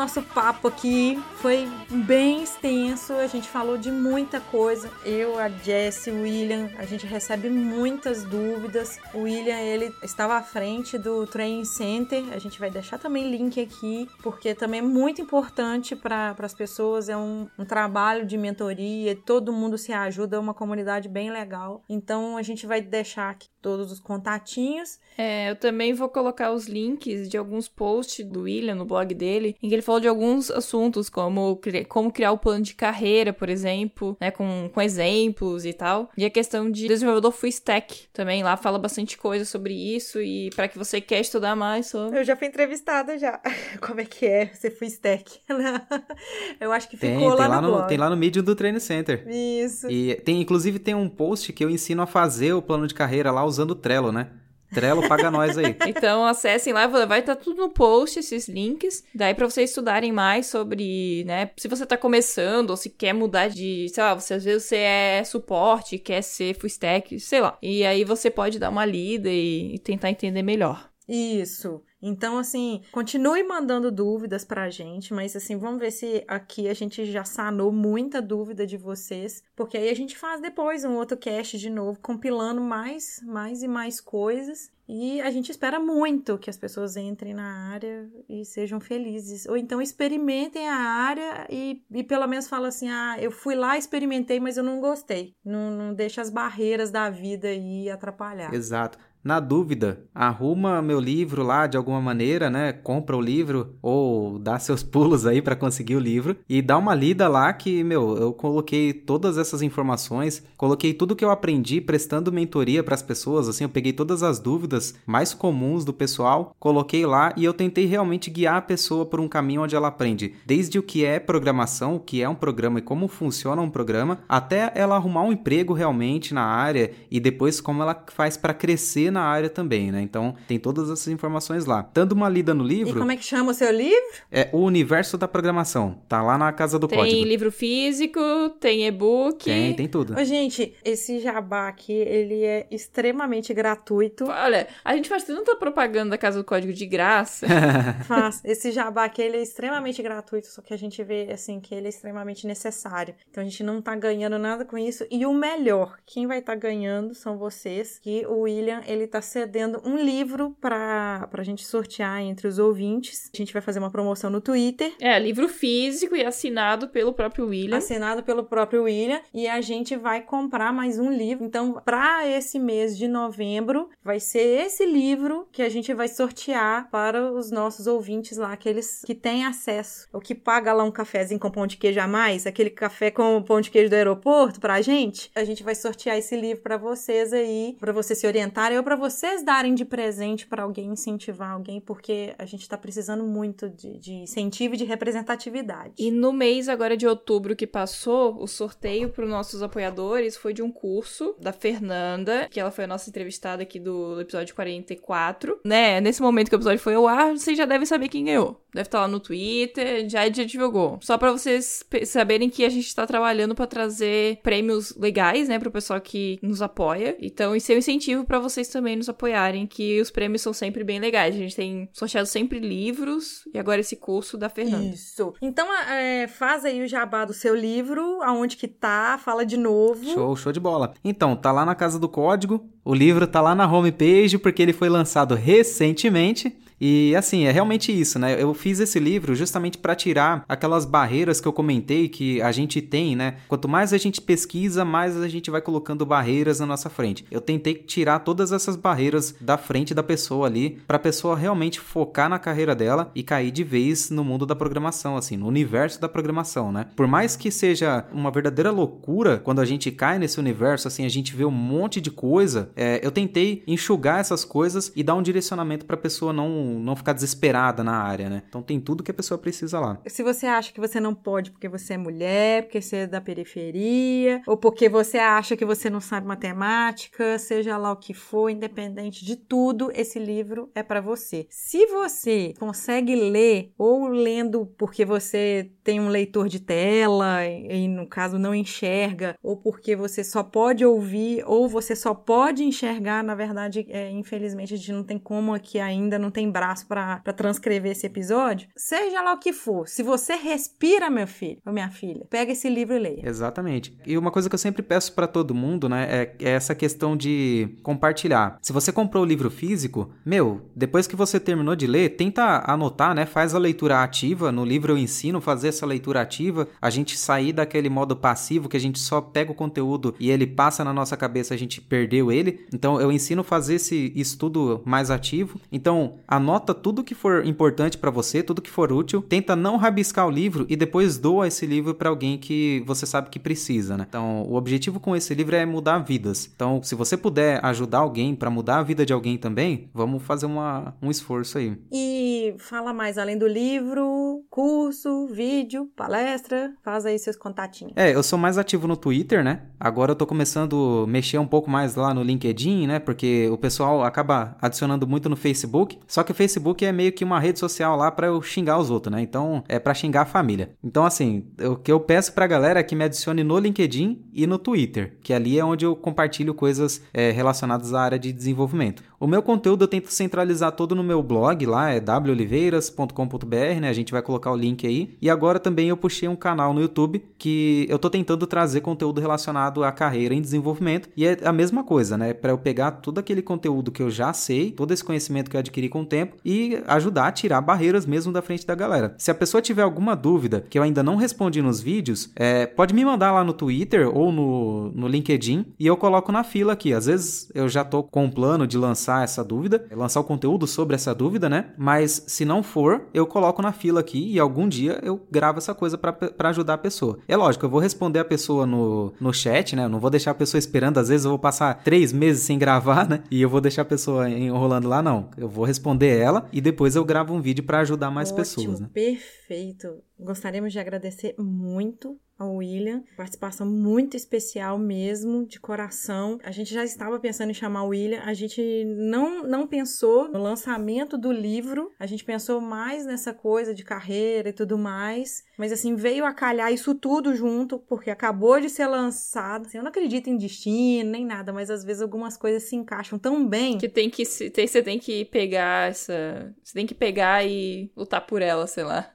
Nosso 0.00 0.22
papo 0.22 0.68
aqui 0.68 1.22
foi 1.42 1.68
bem 1.90 2.42
extenso, 2.42 3.12
a 3.12 3.26
gente 3.26 3.46
falou 3.46 3.76
de 3.76 3.92
muita 3.92 4.40
coisa. 4.40 4.90
Eu, 5.04 5.38
a 5.38 5.50
Jessie, 5.50 6.10
o 6.10 6.22
William, 6.22 6.70
a 6.78 6.86
gente 6.86 7.06
recebe 7.06 7.50
muitas 7.50 8.24
dúvidas. 8.24 8.98
O 9.12 9.24
William, 9.24 9.58
ele 9.58 9.94
estava 10.02 10.36
à 10.36 10.42
frente 10.42 10.96
do 10.96 11.26
Training 11.26 11.66
Center, 11.66 12.24
a 12.32 12.38
gente 12.38 12.58
vai 12.58 12.70
deixar 12.70 12.96
também 12.96 13.30
link 13.30 13.60
aqui, 13.60 14.08
porque 14.22 14.54
também 14.54 14.80
é 14.80 14.82
muito 14.82 15.20
importante 15.20 15.94
para 15.94 16.34
as 16.38 16.54
pessoas, 16.54 17.10
é 17.10 17.16
um, 17.16 17.46
um 17.58 17.64
trabalho 17.66 18.24
de 18.24 18.38
mentoria, 18.38 19.14
todo 19.14 19.52
mundo 19.52 19.76
se 19.76 19.92
ajuda, 19.92 20.36
é 20.36 20.40
uma 20.40 20.54
comunidade 20.54 21.10
bem 21.10 21.30
legal. 21.30 21.84
Então, 21.90 22.38
a 22.38 22.42
gente 22.42 22.66
vai 22.66 22.80
deixar 22.80 23.28
aqui 23.28 23.48
todos 23.60 23.92
os 23.92 24.00
contatinhos. 24.00 24.98
É, 25.18 25.50
eu 25.50 25.56
também 25.56 25.92
vou 25.92 26.08
colocar 26.08 26.50
os 26.52 26.66
links 26.66 27.28
de 27.28 27.36
alguns 27.36 27.68
posts 27.68 28.24
do 28.24 28.42
William 28.42 28.74
no 28.74 28.84
blog 28.84 29.12
dele, 29.14 29.56
em 29.62 29.68
que 29.68 29.74
ele 29.74 29.82
falou 29.82 30.00
de 30.00 30.08
alguns 30.08 30.50
assuntos, 30.50 31.10
como, 31.10 31.56
cri- 31.56 31.84
como 31.84 32.10
criar 32.10 32.32
o 32.32 32.38
plano 32.38 32.62
de 32.64 32.74
carreira, 32.74 33.32
por 33.32 33.48
exemplo, 33.50 34.16
né, 34.20 34.30
com, 34.30 34.70
com 34.72 34.80
exemplos 34.80 35.64
e 35.66 35.72
tal. 35.72 36.10
E 36.16 36.24
a 36.24 36.30
questão 36.30 36.70
de 36.70 36.88
desenvolvedor 36.88 37.32
full 37.32 37.48
stack 37.50 38.08
também, 38.12 38.42
lá 38.42 38.56
fala 38.56 38.78
bastante 38.78 39.18
coisa 39.18 39.44
sobre 39.44 39.74
isso, 39.74 40.20
e 40.22 40.50
para 40.56 40.68
que 40.68 40.78
você 40.78 41.00
quer 41.00 41.20
estudar 41.20 41.54
mais 41.54 41.86
sobre. 41.88 42.18
Eu 42.18 42.24
já 42.24 42.34
fui 42.36 42.46
entrevistada 42.46 43.18
já. 43.18 43.40
Como 43.86 44.00
é 44.00 44.04
que 44.04 44.24
é? 44.26 44.46
Você 44.54 44.70
foi 44.70 44.86
stack. 44.88 45.40
Eu 46.60 46.72
acho 46.72 46.88
que 46.88 46.96
Tem, 46.96 47.14
ficou 47.16 47.30
tem, 47.36 47.38
lá, 47.40 47.48
lá 47.48 47.60
no, 47.60 47.68
no, 47.68 47.74
blog. 47.76 47.88
tem 47.88 47.98
lá 47.98 48.10
no 48.10 48.16
Medium 48.16 48.42
do 48.42 48.54
Training 48.54 48.80
Center. 48.80 49.24
Isso. 49.28 49.90
E 49.90 50.14
tem, 50.16 50.40
inclusive, 50.40 50.78
tem 50.78 50.94
um 50.94 51.08
post 51.08 51.52
que 51.52 51.64
eu 51.64 51.70
ensino 51.70 52.02
a 52.02 52.06
fazer 52.06 52.52
o 52.52 52.62
plano 52.62 52.86
de 52.86 52.94
carreira 52.94 53.30
lá 53.30 53.44
usando 53.50 53.72
o 53.72 53.74
Trello, 53.74 54.10
né? 54.10 54.30
Trello 54.72 55.06
paga 55.08 55.30
nós 55.30 55.58
aí. 55.58 55.76
Então 55.86 56.24
acessem 56.24 56.72
lá, 56.72 56.86
vai 56.86 57.20
estar 57.20 57.36
tudo 57.36 57.62
no 57.62 57.68
post, 57.70 58.18
esses 58.18 58.48
links. 58.48 59.04
Daí 59.14 59.34
pra 59.34 59.48
vocês 59.48 59.70
estudarem 59.70 60.12
mais 60.12 60.46
sobre, 60.46 61.24
né, 61.24 61.50
se 61.56 61.68
você 61.68 61.84
tá 61.84 61.96
começando 61.96 62.70
ou 62.70 62.76
se 62.76 62.88
quer 62.88 63.12
mudar 63.12 63.48
de, 63.48 63.88
sei 63.88 64.02
lá, 64.02 64.14
você 64.14 64.34
às 64.34 64.44
vezes 64.44 64.64
você 64.64 64.76
é 64.76 65.24
suporte, 65.24 65.98
quer 65.98 66.22
ser 66.22 66.54
full 66.54 66.68
stack, 66.68 67.18
sei 67.18 67.40
lá. 67.40 67.58
E 67.60 67.84
aí 67.84 68.04
você 68.04 68.30
pode 68.30 68.58
dar 68.58 68.70
uma 68.70 68.84
lida 68.84 69.28
e, 69.28 69.74
e 69.74 69.78
tentar 69.78 70.10
entender 70.10 70.42
melhor. 70.42 70.88
Isso. 71.08 71.82
Então, 72.02 72.38
assim, 72.38 72.82
continue 72.92 73.42
mandando 73.42 73.90
dúvidas 73.90 74.44
pra 74.44 74.70
gente, 74.70 75.12
mas 75.12 75.36
assim, 75.36 75.56
vamos 75.56 75.80
ver 75.80 75.90
se 75.90 76.24
aqui 76.26 76.68
a 76.68 76.74
gente 76.74 77.04
já 77.10 77.24
sanou 77.24 77.70
muita 77.70 78.22
dúvida 78.22 78.66
de 78.66 78.76
vocês, 78.76 79.42
porque 79.54 79.76
aí 79.76 79.88
a 79.88 79.94
gente 79.94 80.16
faz 80.16 80.40
depois 80.40 80.84
um 80.84 80.96
outro 80.96 81.16
cast 81.16 81.58
de 81.58 81.68
novo, 81.70 81.98
compilando 82.00 82.60
mais, 82.60 83.20
mais 83.24 83.62
e 83.62 83.68
mais 83.68 84.00
coisas. 84.00 84.70
E 84.92 85.20
a 85.20 85.30
gente 85.30 85.52
espera 85.52 85.78
muito 85.78 86.36
que 86.36 86.50
as 86.50 86.56
pessoas 86.56 86.96
entrem 86.96 87.32
na 87.32 87.70
área 87.70 88.10
e 88.28 88.44
sejam 88.44 88.80
felizes. 88.80 89.46
Ou 89.46 89.56
então 89.56 89.80
experimentem 89.80 90.68
a 90.68 90.74
área 90.74 91.46
e, 91.48 91.80
e 91.92 92.02
pelo 92.02 92.26
menos 92.26 92.48
falem 92.48 92.66
assim: 92.66 92.90
ah, 92.90 93.16
eu 93.20 93.30
fui 93.30 93.54
lá, 93.54 93.78
experimentei, 93.78 94.40
mas 94.40 94.56
eu 94.56 94.64
não 94.64 94.80
gostei. 94.80 95.36
Não, 95.44 95.70
não 95.70 95.94
deixa 95.94 96.20
as 96.20 96.28
barreiras 96.28 96.90
da 96.90 97.08
vida 97.08 97.46
aí 97.46 97.88
atrapalhar. 97.88 98.52
Exato. 98.52 98.98
Na 99.22 99.38
dúvida, 99.38 100.04
arruma 100.14 100.80
meu 100.80 100.98
livro 100.98 101.42
lá 101.42 101.66
de 101.66 101.76
alguma 101.76 102.00
maneira, 102.00 102.48
né? 102.48 102.72
Compra 102.72 103.14
o 103.14 103.20
livro 103.20 103.74
ou 103.82 104.38
dá 104.38 104.58
seus 104.58 104.82
pulos 104.84 105.26
aí 105.26 105.42
para 105.42 105.54
conseguir 105.54 105.96
o 105.96 106.00
livro 106.00 106.36
e 106.48 106.62
dá 106.62 106.78
uma 106.78 106.94
lida 106.94 107.28
lá 107.28 107.52
que, 107.52 107.84
meu, 107.84 108.16
eu 108.16 108.32
coloquei 108.32 108.94
todas 108.94 109.36
essas 109.36 109.60
informações, 109.60 110.42
coloquei 110.56 110.94
tudo 110.94 111.14
que 111.14 111.24
eu 111.24 111.30
aprendi 111.30 111.82
prestando 111.82 112.32
mentoria 112.32 112.82
para 112.82 112.94
as 112.94 113.02
pessoas, 113.02 113.46
assim, 113.46 113.64
eu 113.64 113.68
peguei 113.68 113.92
todas 113.92 114.22
as 114.22 114.38
dúvidas 114.38 114.94
mais 115.04 115.34
comuns 115.34 115.84
do 115.84 115.92
pessoal, 115.92 116.56
coloquei 116.58 117.04
lá 117.04 117.34
e 117.36 117.44
eu 117.44 117.52
tentei 117.52 117.84
realmente 117.84 118.30
guiar 118.30 118.56
a 118.56 118.62
pessoa 118.62 119.04
por 119.04 119.20
um 119.20 119.28
caminho 119.28 119.62
onde 119.62 119.76
ela 119.76 119.88
aprende, 119.88 120.34
desde 120.46 120.78
o 120.78 120.82
que 120.82 121.04
é 121.04 121.20
programação, 121.20 121.96
o 121.96 122.00
que 122.00 122.22
é 122.22 122.28
um 122.28 122.34
programa 122.34 122.78
e 122.78 122.82
como 122.82 123.06
funciona 123.06 123.60
um 123.60 123.70
programa, 123.70 124.20
até 124.26 124.72
ela 124.74 124.96
arrumar 124.96 125.24
um 125.24 125.32
emprego 125.32 125.74
realmente 125.74 126.32
na 126.32 126.44
área 126.44 126.92
e 127.10 127.20
depois 127.20 127.60
como 127.60 127.82
ela 127.82 128.04
faz 128.08 128.38
para 128.38 128.54
crescer 128.54 129.09
na 129.10 129.22
área 129.22 129.48
também, 129.50 129.90
né? 129.90 130.00
Então 130.00 130.34
tem 130.46 130.58
todas 130.58 130.90
essas 130.90 131.08
informações 131.08 131.64
lá. 131.66 131.88
Dando 131.92 132.12
uma 132.12 132.28
lida 132.28 132.54
no 132.54 132.64
E 132.64 132.68
livro, 132.68 132.98
como 132.98 133.12
é 133.12 133.16
que 133.16 133.24
chama 133.24 133.50
o 133.52 133.54
seu 133.54 133.70
livro? 133.70 133.90
é 134.30 134.48
o 134.52 134.58
universo 134.58 135.16
da 135.18 135.26
programação. 135.28 135.98
Tá 136.08 136.22
lá 136.22 136.36
na 136.38 136.52
casa 136.52 136.78
do 136.78 136.86
Tem 136.88 136.98
código. 136.98 137.24
livro 137.24 137.50
físico, 137.52 138.20
tem 138.60 138.86
e-book. 138.86 139.44
Tem, 139.44 139.74
tem 139.74 139.88
tudo. 139.88 140.14
Ô, 140.18 140.24
gente, 140.24 140.74
esse 140.84 141.18
jabá 141.20 141.68
aqui, 141.68 141.92
ele 141.92 142.44
é 142.44 142.66
extremamente 142.70 143.52
gratuito. 143.54 144.26
Olha, 144.26 144.66
a 144.84 144.94
gente 144.94 145.08
faz 145.08 145.24
tanta 145.24 145.56
propaganda 145.56 146.10
da 146.10 146.18
Casa 146.18 146.38
do 146.38 146.44
Código 146.44 146.72
de 146.72 146.86
graça. 146.86 147.46
Faz. 148.06 148.40
Esse 148.44 148.70
jabá 148.70 149.04
aqui, 149.04 149.22
ele 149.22 149.36
é 149.36 149.42
extremamente 149.42 150.02
gratuito, 150.02 150.46
só 150.48 150.60
que 150.62 150.72
a 150.74 150.76
gente 150.76 151.02
vê, 151.02 151.28
assim, 151.32 151.60
que 151.60 151.74
ele 151.74 151.86
é 151.86 151.88
extremamente 151.90 152.46
necessário. 152.46 153.14
Então, 153.30 153.42
a 153.42 153.44
gente 153.44 153.62
não 153.62 153.80
tá 153.80 153.94
ganhando 153.94 154.38
nada 154.38 154.64
com 154.64 154.76
isso. 154.78 155.06
E 155.10 155.24
o 155.26 155.32
melhor, 155.32 155.96
quem 156.06 156.26
vai 156.26 156.38
estar 156.38 156.54
ganhando 156.54 157.14
são 157.14 157.38
vocês, 157.38 157.98
que 157.98 158.26
o 158.26 158.40
William, 158.40 158.82
ele 158.86 158.99
tá 159.06 159.20
cedendo 159.22 159.80
um 159.84 159.96
livro 159.96 160.56
pra, 160.60 161.28
pra 161.30 161.42
gente 161.42 161.64
sortear 161.64 162.20
entre 162.20 162.46
os 162.46 162.58
ouvintes. 162.58 163.30
A 163.32 163.36
gente 163.36 163.52
vai 163.52 163.62
fazer 163.62 163.78
uma 163.78 163.90
promoção 163.90 164.30
no 164.30 164.40
Twitter. 164.40 164.92
é, 165.00 165.18
livro 165.18 165.48
físico 165.48 166.16
e 166.16 166.24
assinado 166.24 166.88
pelo 166.88 167.12
próprio 167.12 167.46
William. 167.46 167.76
assinado 167.76 168.22
pelo 168.22 168.44
próprio 168.44 168.84
William 168.84 169.20
e 169.32 169.46
a 169.46 169.60
gente 169.60 169.96
vai 169.96 170.22
comprar 170.22 170.72
mais 170.72 170.98
um 170.98 171.10
livro. 171.10 171.44
Então, 171.44 171.80
para 171.84 172.26
esse 172.26 172.58
mês 172.58 172.96
de 172.96 173.08
novembro, 173.08 173.88
vai 174.02 174.20
ser 174.20 174.66
esse 174.66 174.84
livro 174.86 175.48
que 175.52 175.62
a 175.62 175.68
gente 175.68 175.92
vai 175.94 176.08
sortear 176.08 176.88
para 176.90 177.32
os 177.32 177.50
nossos 177.50 177.86
ouvintes 177.86 178.36
lá, 178.36 178.52
aqueles 178.52 179.02
que 179.04 179.14
têm 179.14 179.44
acesso, 179.44 180.08
ou 180.12 180.20
que 180.20 180.34
paga 180.34 180.72
lá 180.72 180.84
um 180.84 180.90
cafezinho 180.90 181.40
com 181.40 181.50
pão 181.50 181.66
de 181.66 181.76
queijo 181.76 182.00
a 182.00 182.06
mais, 182.06 182.46
aquele 182.46 182.70
café 182.70 183.10
com 183.10 183.42
pão 183.42 183.60
de 183.60 183.70
queijo 183.70 183.90
do 183.90 183.94
aeroporto 183.94 184.60
pra 184.60 184.80
gente. 184.80 185.30
A 185.34 185.44
gente 185.44 185.62
vai 185.62 185.74
sortear 185.74 186.16
esse 186.18 186.36
livro 186.36 186.62
para 186.62 186.76
vocês 186.76 187.32
aí, 187.32 187.76
para 187.78 187.92
vocês 187.92 188.18
se 188.18 188.26
orientarem 188.26 188.78
ou 188.78 188.84
para 188.90 188.96
vocês 188.96 189.44
darem 189.44 189.72
de 189.72 189.84
presente 189.84 190.48
para 190.48 190.64
alguém, 190.64 190.88
incentivar 190.88 191.52
alguém, 191.52 191.80
porque 191.80 192.34
a 192.36 192.44
gente 192.44 192.68
tá 192.68 192.76
precisando 192.76 193.22
muito 193.22 193.68
de, 193.68 193.96
de 194.00 194.14
incentivo 194.14 194.74
e 194.74 194.76
de 194.76 194.84
representatividade. 194.84 195.94
E 195.96 196.10
no 196.10 196.32
mês 196.32 196.68
agora 196.68 196.96
de 196.96 197.06
outubro 197.06 197.54
que 197.54 197.68
passou, 197.68 198.42
o 198.42 198.48
sorteio 198.48 199.08
para 199.08 199.22
os 199.24 199.30
nossos 199.30 199.62
apoiadores 199.62 200.36
foi 200.36 200.52
de 200.52 200.60
um 200.60 200.72
curso 200.72 201.36
da 201.38 201.52
Fernanda, 201.52 202.48
que 202.50 202.58
ela 202.58 202.72
foi 202.72 202.82
a 202.82 202.88
nossa 202.88 203.08
entrevistada 203.08 203.62
aqui 203.62 203.78
do 203.78 204.20
episódio 204.20 204.56
44. 204.56 205.60
Né, 205.64 206.00
nesse 206.00 206.20
momento 206.20 206.48
que 206.48 206.56
o 206.56 206.58
episódio 206.58 206.80
foi 206.80 206.96
ao 206.96 207.06
ar, 207.06 207.30
vocês 207.30 207.56
já 207.56 207.66
devem 207.66 207.86
saber 207.86 208.08
quem 208.08 208.24
ganhou. 208.24 208.60
Deve 208.72 208.86
estar 208.86 209.00
lá 209.00 209.08
no 209.08 209.18
Twitter, 209.18 210.08
já, 210.08 210.28
divulgou. 210.28 210.98
Só 211.02 211.18
para 211.18 211.32
vocês 211.32 211.84
saberem 212.06 212.48
que 212.48 212.64
a 212.64 212.68
gente 212.68 212.94
tá 212.94 213.06
trabalhando 213.06 213.54
para 213.54 213.66
trazer 213.66 214.38
prêmios 214.42 214.96
legais, 214.96 215.48
né, 215.48 215.58
pro 215.58 215.70
pessoal 215.70 216.00
que 216.00 216.38
nos 216.40 216.62
apoia. 216.62 217.16
Então, 217.20 217.54
isso 217.54 217.70
é 217.72 217.74
um 217.74 217.78
incentivo 217.78 218.24
para 218.24 218.38
vocês 218.38 218.68
também 218.68 218.79
nos 218.80 219.08
apoiarem, 219.08 219.66
que 219.66 220.00
os 220.00 220.10
prêmios 220.10 220.42
são 220.42 220.52
sempre 220.52 220.84
bem 220.84 220.98
legais. 220.98 221.34
A 221.34 221.38
gente 221.38 221.56
tem 221.56 221.88
sorteado 221.92 222.26
sempre 222.26 222.58
livros 222.58 223.42
e 223.52 223.58
agora 223.58 223.80
esse 223.80 223.96
curso 223.96 224.36
da 224.36 224.48
Fernanda. 224.48 224.84
Isso. 224.84 225.34
Então, 225.40 225.66
é, 225.88 226.26
faz 226.26 226.64
aí 226.64 226.82
o 226.82 226.88
jabá 226.88 227.24
do 227.24 227.32
seu 227.32 227.54
livro, 227.54 228.22
aonde 228.22 228.56
que 228.56 228.68
tá, 228.68 229.18
fala 229.22 229.44
de 229.44 229.56
novo. 229.56 230.04
Show, 230.04 230.36
show 230.36 230.52
de 230.52 230.60
bola. 230.60 230.94
Então, 231.04 231.36
tá 231.36 231.52
lá 231.52 231.64
na 231.64 231.74
casa 231.74 231.98
do 231.98 232.08
código. 232.08 232.68
O 232.84 232.94
livro 232.94 233.26
tá 233.26 233.40
lá 233.40 233.54
na 233.54 233.70
homepage 233.70 234.38
porque 234.38 234.62
ele 234.62 234.72
foi 234.72 234.88
lançado 234.88 235.34
recentemente. 235.34 236.56
E 236.80 237.14
assim, 237.14 237.44
é 237.44 237.50
realmente 237.50 237.92
isso, 237.92 238.18
né? 238.18 238.42
Eu 238.42 238.54
fiz 238.54 238.80
esse 238.80 238.98
livro 238.98 239.34
justamente 239.34 239.76
para 239.76 239.94
tirar 239.94 240.44
aquelas 240.48 240.86
barreiras 240.86 241.38
que 241.38 241.46
eu 241.46 241.52
comentei 241.52 242.08
que 242.08 242.40
a 242.40 242.50
gente 242.50 242.80
tem, 242.80 243.14
né? 243.14 243.36
Quanto 243.46 243.68
mais 243.68 243.92
a 243.92 243.98
gente 243.98 244.20
pesquisa, 244.20 244.82
mais 244.82 245.14
a 245.16 245.28
gente 245.28 245.50
vai 245.50 245.60
colocando 245.60 246.06
barreiras 246.06 246.58
na 246.58 246.64
nossa 246.64 246.88
frente. 246.88 247.26
Eu 247.30 247.42
tentei 247.42 247.74
tirar 247.74 248.20
todas 248.20 248.50
essas 248.50 248.76
barreiras 248.76 249.34
da 249.40 249.58
frente 249.58 249.92
da 249.92 250.02
pessoa 250.02 250.46
ali, 250.46 250.78
para 250.86 250.96
a 250.96 251.00
pessoa 251.00 251.36
realmente 251.36 251.78
focar 251.78 252.30
na 252.30 252.38
carreira 252.38 252.74
dela 252.74 253.10
e 253.14 253.22
cair 253.22 253.50
de 253.50 253.62
vez 253.62 254.08
no 254.08 254.24
mundo 254.24 254.46
da 254.46 254.56
programação, 254.56 255.18
assim, 255.18 255.36
no 255.36 255.46
universo 255.46 256.00
da 256.00 256.08
programação, 256.08 256.72
né? 256.72 256.86
Por 256.96 257.06
mais 257.06 257.36
que 257.36 257.50
seja 257.50 258.06
uma 258.10 258.30
verdadeira 258.30 258.70
loucura 258.70 259.38
quando 259.38 259.60
a 259.60 259.66
gente 259.66 259.90
cai 259.90 260.18
nesse 260.18 260.40
universo, 260.40 260.88
assim, 260.88 261.04
a 261.04 261.10
gente 261.10 261.36
vê 261.36 261.44
um 261.44 261.50
monte 261.50 262.00
de 262.00 262.10
coisa, 262.10 262.69
é, 262.76 263.00
eu 263.02 263.10
tentei 263.10 263.62
enxugar 263.66 264.20
essas 264.20 264.44
coisas 264.44 264.92
e 264.94 265.02
dar 265.02 265.14
um 265.14 265.22
direcionamento 265.22 265.84
para 265.86 265.96
a 265.96 265.98
pessoa 265.98 266.32
não 266.32 266.50
não 266.50 266.96
ficar 266.96 267.12
desesperada 267.12 267.82
na 267.82 267.96
área, 267.96 268.28
né? 268.28 268.42
Então 268.48 268.62
tem 268.62 268.80
tudo 268.80 269.02
que 269.02 269.10
a 269.10 269.14
pessoa 269.14 269.38
precisa 269.38 269.78
lá. 269.78 270.00
Se 270.06 270.22
você 270.22 270.46
acha 270.46 270.72
que 270.72 270.80
você 270.80 271.00
não 271.00 271.14
pode 271.14 271.50
porque 271.50 271.68
você 271.68 271.94
é 271.94 271.98
mulher, 271.98 272.64
porque 272.64 272.80
você 272.80 272.96
é 272.96 273.06
da 273.06 273.20
periferia, 273.20 274.42
ou 274.46 274.56
porque 274.56 274.88
você 274.88 275.18
acha 275.18 275.56
que 275.56 275.64
você 275.64 275.88
não 275.90 276.00
sabe 276.00 276.26
matemática, 276.26 277.38
seja 277.38 277.76
lá 277.76 277.92
o 277.92 277.96
que 277.96 278.14
for, 278.14 278.48
independente 278.48 279.24
de 279.24 279.36
tudo, 279.36 279.90
esse 279.94 280.18
livro 280.18 280.70
é 280.74 280.82
para 280.82 281.00
você. 281.00 281.46
Se 281.50 281.86
você 281.86 282.54
consegue 282.58 283.14
ler 283.14 283.72
ou 283.78 284.08
lendo 284.08 284.66
porque 284.78 285.04
você 285.04 285.70
tem 285.82 286.00
um 286.00 286.08
leitor 286.08 286.48
de 286.48 286.60
tela 286.60 287.44
e 287.46 287.88
no 287.88 288.06
caso 288.06 288.38
não 288.38 288.54
enxerga, 288.54 289.36
ou 289.42 289.56
porque 289.56 289.96
você 289.96 290.22
só 290.22 290.42
pode 290.42 290.84
ouvir 290.84 291.42
ou 291.46 291.68
você 291.68 291.94
só 291.96 292.14
pode 292.14 292.59
enxergar, 292.64 293.22
na 293.22 293.34
verdade, 293.34 293.86
é, 293.88 294.10
infelizmente 294.10 294.74
a 294.74 294.76
gente 294.76 294.92
não 294.92 295.04
tem 295.04 295.18
como 295.18 295.54
aqui 295.54 295.78
ainda, 295.78 296.18
não 296.18 296.30
tem 296.30 296.50
braço 296.50 296.86
para 296.86 297.20
transcrever 297.36 297.92
esse 297.92 298.06
episódio, 298.06 298.68
seja 298.76 299.22
lá 299.22 299.34
o 299.34 299.38
que 299.38 299.52
for, 299.52 299.88
se 299.88 300.02
você 300.02 300.34
respira, 300.34 301.10
meu 301.10 301.26
filho 301.26 301.58
ou 301.64 301.72
minha 301.72 301.90
filha, 301.90 302.26
pega 302.28 302.52
esse 302.52 302.68
livro 302.68 302.94
e 302.94 302.98
leia. 302.98 303.28
Exatamente. 303.28 303.96
E 304.06 304.16
uma 304.16 304.30
coisa 304.30 304.48
que 304.48 304.54
eu 304.54 304.58
sempre 304.58 304.82
peço 304.82 305.12
para 305.12 305.26
todo 305.26 305.54
mundo, 305.54 305.88
né, 305.88 306.06
é, 306.10 306.36
é 306.40 306.50
essa 306.50 306.74
questão 306.74 307.16
de 307.16 307.76
compartilhar. 307.82 308.58
Se 308.62 308.72
você 308.72 308.92
comprou 308.92 309.22
o 309.22 309.26
livro 309.26 309.50
físico, 309.50 310.12
meu, 310.24 310.62
depois 310.74 311.06
que 311.06 311.16
você 311.16 311.38
terminou 311.38 311.76
de 311.76 311.86
ler, 311.86 312.10
tenta 312.10 312.62
anotar, 312.66 313.14
né, 313.14 313.26
faz 313.26 313.54
a 313.54 313.58
leitura 313.58 314.02
ativa. 314.02 314.52
No 314.52 314.64
livro 314.64 314.92
eu 314.92 314.98
ensino 314.98 315.40
fazer 315.40 315.68
essa 315.68 315.86
leitura 315.86 316.20
ativa, 316.20 316.68
a 316.80 316.90
gente 316.90 317.16
sair 317.16 317.52
daquele 317.52 317.88
modo 317.88 318.16
passivo 318.16 318.68
que 318.68 318.76
a 318.76 318.80
gente 318.80 318.98
só 318.98 319.20
pega 319.20 319.52
o 319.52 319.54
conteúdo 319.54 320.14
e 320.18 320.30
ele 320.30 320.46
passa 320.46 320.84
na 320.84 320.92
nossa 320.92 321.16
cabeça, 321.16 321.54
a 321.54 321.56
gente 321.56 321.80
perdeu 321.80 322.30
ele. 322.30 322.49
Então 322.72 323.00
eu 323.00 323.10
ensino 323.10 323.40
a 323.40 323.44
fazer 323.44 323.74
esse 323.74 324.12
estudo 324.14 324.82
mais 324.84 325.10
ativo. 325.10 325.60
Então, 325.72 326.14
anota 326.26 326.70
anota 326.70 326.74
tudo 326.74 327.04
que 327.04 327.14
for 327.14 327.44
importante 327.44 327.98
para 327.98 328.10
você, 328.10 328.42
tudo 328.42 328.62
que 328.62 328.70
for 328.70 328.92
útil, 328.92 329.22
tenta 329.22 329.56
não 329.56 329.76
rabiscar 329.76 330.26
o 330.26 330.30
livro 330.30 330.66
e 330.68 330.76
depois 330.76 331.18
doa 331.18 331.48
esse 331.48 331.66
livro 331.66 331.94
para 331.94 332.08
alguém 332.08 332.38
que 332.38 332.82
você 332.86 333.06
sabe 333.06 333.30
que 333.30 333.38
precisa, 333.38 333.96
né? 333.96 334.06
Então, 334.08 334.42
o 334.42 334.54
objetivo 334.54 335.00
com 335.00 335.16
esse 335.16 335.34
livro 335.34 335.56
é 335.56 335.64
mudar 335.64 335.98
vidas. 335.98 336.50
Então, 336.54 336.82
se 336.82 336.94
você 336.94 337.16
puder 337.16 337.64
ajudar 337.64 337.98
alguém 337.98 338.34
para 338.34 338.50
mudar 338.50 338.78
a 338.78 338.82
vida 338.82 339.04
de 339.04 339.12
alguém 339.12 339.36
também, 339.38 339.88
vamos 339.94 340.22
fazer 340.22 340.46
uma, 340.46 340.94
um 341.02 341.10
esforço 341.10 341.58
aí. 341.58 341.76
E 341.92 342.54
fala 342.58 342.92
mais 342.92 343.18
além 343.18 343.38
do 343.38 343.46
livro, 343.46 344.44
curso, 344.50 345.26
vídeo, 345.28 345.90
palestra, 345.96 346.72
faz 346.82 347.06
aí 347.06 347.18
seus 347.18 347.36
contatinhos. 347.36 347.92
É, 347.96 348.14
eu 348.14 348.22
sou 348.22 348.38
mais 348.38 348.58
ativo 348.58 348.86
no 348.86 348.96
Twitter, 348.96 349.42
né? 349.42 349.62
Agora 349.78 350.12
eu 350.12 350.16
tô 350.16 350.26
começando 350.26 351.04
a 351.04 351.06
mexer 351.06 351.38
um 351.38 351.46
pouco 351.46 351.70
mais 351.70 351.94
lá 351.94 352.12
no 352.12 352.22
LinkedIn, 352.22 352.39
né? 352.86 352.98
Porque 352.98 353.48
o 353.50 353.56
pessoal 353.56 354.04
acaba 354.04 354.56
adicionando 354.60 355.06
muito 355.06 355.28
no 355.28 355.36
Facebook. 355.36 355.98
Só 356.06 356.22
que 356.22 356.32
o 356.32 356.34
Facebook 356.34 356.84
é 356.84 356.92
meio 356.92 357.12
que 357.12 357.24
uma 357.24 357.40
rede 357.40 357.58
social 357.58 357.96
lá 357.96 358.10
para 358.10 358.28
eu 358.28 358.40
xingar 358.42 358.78
os 358.78 358.90
outros, 358.90 359.12
né? 359.12 359.20
Então, 359.20 359.62
é 359.68 359.78
para 359.78 359.94
xingar 359.94 360.22
a 360.22 360.26
família. 360.26 360.70
Então, 360.82 361.04
assim, 361.04 361.46
o 361.62 361.76
que 361.76 361.90
eu 361.90 362.00
peço 362.00 362.32
pra 362.32 362.46
galera 362.46 362.80
é 362.80 362.82
que 362.82 362.94
me 362.94 363.04
adicione 363.04 363.44
no 363.44 363.58
LinkedIn 363.58 364.24
e 364.32 364.46
no 364.46 364.58
Twitter, 364.58 365.16
que 365.22 365.32
ali 365.32 365.58
é 365.58 365.64
onde 365.64 365.84
eu 365.84 365.94
compartilho 365.96 366.54
coisas 366.54 367.02
é, 367.12 367.30
relacionadas 367.30 367.94
à 367.94 368.00
área 368.00 368.18
de 368.18 368.32
desenvolvimento. 368.32 369.02
O 369.20 369.26
meu 369.26 369.42
conteúdo 369.42 369.84
eu 369.84 369.88
tento 369.88 370.10
centralizar 370.10 370.72
todo 370.72 370.94
no 370.94 371.04
meu 371.04 371.22
blog, 371.22 371.66
lá 371.66 371.90
é 371.90 372.00
woliveiras.com.br, 372.00 373.78
né? 373.78 373.90
A 373.90 373.92
gente 373.92 374.12
vai 374.12 374.22
colocar 374.22 374.50
o 374.50 374.56
link 374.56 374.86
aí. 374.86 375.14
E 375.20 375.28
agora 375.28 375.60
também 375.60 375.90
eu 375.90 375.96
puxei 375.96 376.26
um 376.26 376.34
canal 376.34 376.72
no 376.72 376.80
YouTube 376.80 377.22
que 377.36 377.86
eu 377.90 377.98
tô 377.98 378.08
tentando 378.08 378.46
trazer 378.46 378.80
conteúdo 378.80 379.20
relacionado 379.20 379.84
à 379.84 379.92
carreira 379.92 380.34
em 380.34 380.40
desenvolvimento. 380.40 381.10
E 381.14 381.26
é 381.26 381.36
a 381.44 381.52
mesma 381.52 381.84
coisa, 381.84 382.16
né? 382.16 382.32
Para 382.32 382.52
eu 382.52 382.56
pegar 382.56 382.92
todo 382.92 383.18
aquele 383.18 383.42
conteúdo 383.42 383.92
que 383.92 384.02
eu 384.02 384.10
já 384.10 384.32
sei, 384.32 384.70
todo 384.70 384.90
esse 384.90 385.04
conhecimento 385.04 385.50
que 385.50 385.56
eu 385.56 385.60
adquiri 385.60 385.90
com 385.90 386.00
o 386.00 386.06
tempo 386.06 386.36
e 386.42 386.82
ajudar 386.86 387.26
a 387.26 387.32
tirar 387.32 387.60
barreiras 387.60 388.06
mesmo 388.06 388.32
da 388.32 388.40
frente 388.40 388.66
da 388.66 388.74
galera. 388.74 389.14
Se 389.18 389.30
a 389.30 389.34
pessoa 389.34 389.60
tiver 389.60 389.82
alguma 389.82 390.16
dúvida 390.16 390.64
que 390.70 390.78
eu 390.78 390.82
ainda 390.82 391.02
não 391.02 391.16
respondi 391.16 391.60
nos 391.60 391.82
vídeos, 391.82 392.30
é, 392.34 392.64
pode 392.64 392.94
me 392.94 393.04
mandar 393.04 393.32
lá 393.32 393.44
no 393.44 393.52
Twitter 393.52 394.08
ou 394.08 394.32
no, 394.32 394.92
no 394.92 395.06
LinkedIn 395.06 395.66
e 395.78 395.86
eu 395.86 395.98
coloco 395.98 396.32
na 396.32 396.42
fila 396.42 396.72
aqui. 396.72 396.94
Às 396.94 397.04
vezes 397.04 397.52
eu 397.54 397.68
já 397.68 397.84
tô 397.84 398.02
com 398.02 398.24
um 398.24 398.30
plano 398.30 398.66
de 398.66 398.78
lançar 398.78 399.09
essa 399.22 399.44
dúvida, 399.44 399.86
lançar 399.90 400.20
o 400.20 400.24
conteúdo 400.24 400.66
sobre 400.66 400.94
essa 400.94 401.14
dúvida, 401.14 401.48
né? 401.48 401.72
Mas 401.76 402.24
se 402.26 402.44
não 402.44 402.62
for, 402.62 403.06
eu 403.12 403.26
coloco 403.26 403.60
na 403.60 403.72
fila 403.72 404.00
aqui 404.00 404.32
e 404.32 404.38
algum 404.38 404.68
dia 404.68 405.00
eu 405.02 405.26
gravo 405.30 405.58
essa 405.58 405.74
coisa 405.74 405.98
para 405.98 406.48
ajudar 406.50 406.74
a 406.74 406.78
pessoa. 406.78 407.18
É 407.26 407.36
lógico, 407.36 407.64
eu 407.64 407.70
vou 407.70 407.80
responder 407.80 408.18
a 408.18 408.24
pessoa 408.24 408.66
no, 408.66 409.12
no 409.20 409.32
chat, 409.32 409.74
né? 409.74 409.84
Eu 409.84 409.88
não 409.88 410.00
vou 410.00 410.10
deixar 410.10 410.30
a 410.30 410.34
pessoa 410.34 410.58
esperando. 410.58 410.98
Às 410.98 411.08
vezes 411.08 411.24
eu 411.24 411.30
vou 411.30 411.38
passar 411.38 411.82
três 411.82 412.12
meses 412.12 412.42
sem 412.42 412.58
gravar, 412.58 413.08
né? 413.08 413.22
E 413.30 413.42
eu 413.42 413.48
vou 413.48 413.60
deixar 413.60 413.82
a 413.82 413.86
pessoa 413.86 414.28
enrolando 414.28 414.88
lá, 414.88 415.02
não. 415.02 415.30
Eu 415.36 415.48
vou 415.48 415.64
responder 415.64 416.18
ela 416.18 416.48
e 416.52 416.60
depois 416.60 416.96
eu 416.96 417.04
gravo 417.04 417.34
um 417.34 417.40
vídeo 417.40 417.64
para 417.64 417.80
ajudar 417.80 418.10
mais 418.10 418.30
Ótimo, 418.30 418.38
pessoas, 418.38 418.80
né? 418.80 418.88
Perfeito. 418.92 420.02
Gostaríamos 420.18 420.72
de 420.72 420.78
agradecer 420.78 421.34
muito 421.38 422.18
ao 422.40 422.56
William, 422.56 423.02
participação 423.16 423.66
muito 423.66 424.16
especial 424.16 424.78
mesmo, 424.78 425.46
de 425.46 425.60
coração. 425.60 426.38
A 426.42 426.50
gente 426.50 426.72
já 426.72 426.84
estava 426.84 427.18
pensando 427.20 427.50
em 427.50 427.54
chamar 427.54 427.84
o 427.84 427.88
William, 427.88 428.22
a 428.24 428.34
gente 428.34 428.84
não, 428.84 429.42
não 429.42 429.66
pensou 429.66 430.28
no 430.30 430.42
lançamento 430.42 431.18
do 431.18 431.30
livro, 431.30 431.92
a 431.98 432.06
gente 432.06 432.24
pensou 432.24 432.60
mais 432.60 433.04
nessa 433.04 433.34
coisa 433.34 433.74
de 433.74 433.84
carreira 433.84 434.48
e 434.48 434.52
tudo 434.52 434.78
mais, 434.78 435.44
mas 435.58 435.72
assim, 435.72 435.94
veio 435.94 436.24
a 436.24 436.32
calhar 436.32 436.72
isso 436.72 436.94
tudo 436.94 437.36
junto, 437.36 437.78
porque 437.78 438.10
acabou 438.10 438.58
de 438.60 438.70
ser 438.70 438.86
lançado. 438.86 439.66
Assim, 439.66 439.76
eu 439.76 439.82
não 439.82 439.90
acredito 439.90 440.30
em 440.30 440.36
destino 440.36 441.10
nem 441.10 441.24
nada, 441.24 441.52
mas 441.52 441.70
às 441.70 441.84
vezes 441.84 442.00
algumas 442.00 442.36
coisas 442.36 442.62
se 442.62 442.76
encaixam 442.76 443.18
tão 443.18 443.46
bem. 443.46 443.76
Que 443.76 443.88
tem 443.88 444.08
que 444.08 444.24
tem, 444.50 444.66
você 444.66 444.82
tem 444.82 444.98
que 444.98 445.24
pegar 445.26 445.90
essa. 445.90 446.54
Você 446.62 446.72
tem 446.72 446.86
que 446.86 446.94
pegar 446.94 447.44
e 447.46 447.90
lutar 447.96 448.26
por 448.26 448.40
ela, 448.40 448.66
sei 448.66 448.84
lá. 448.84 449.10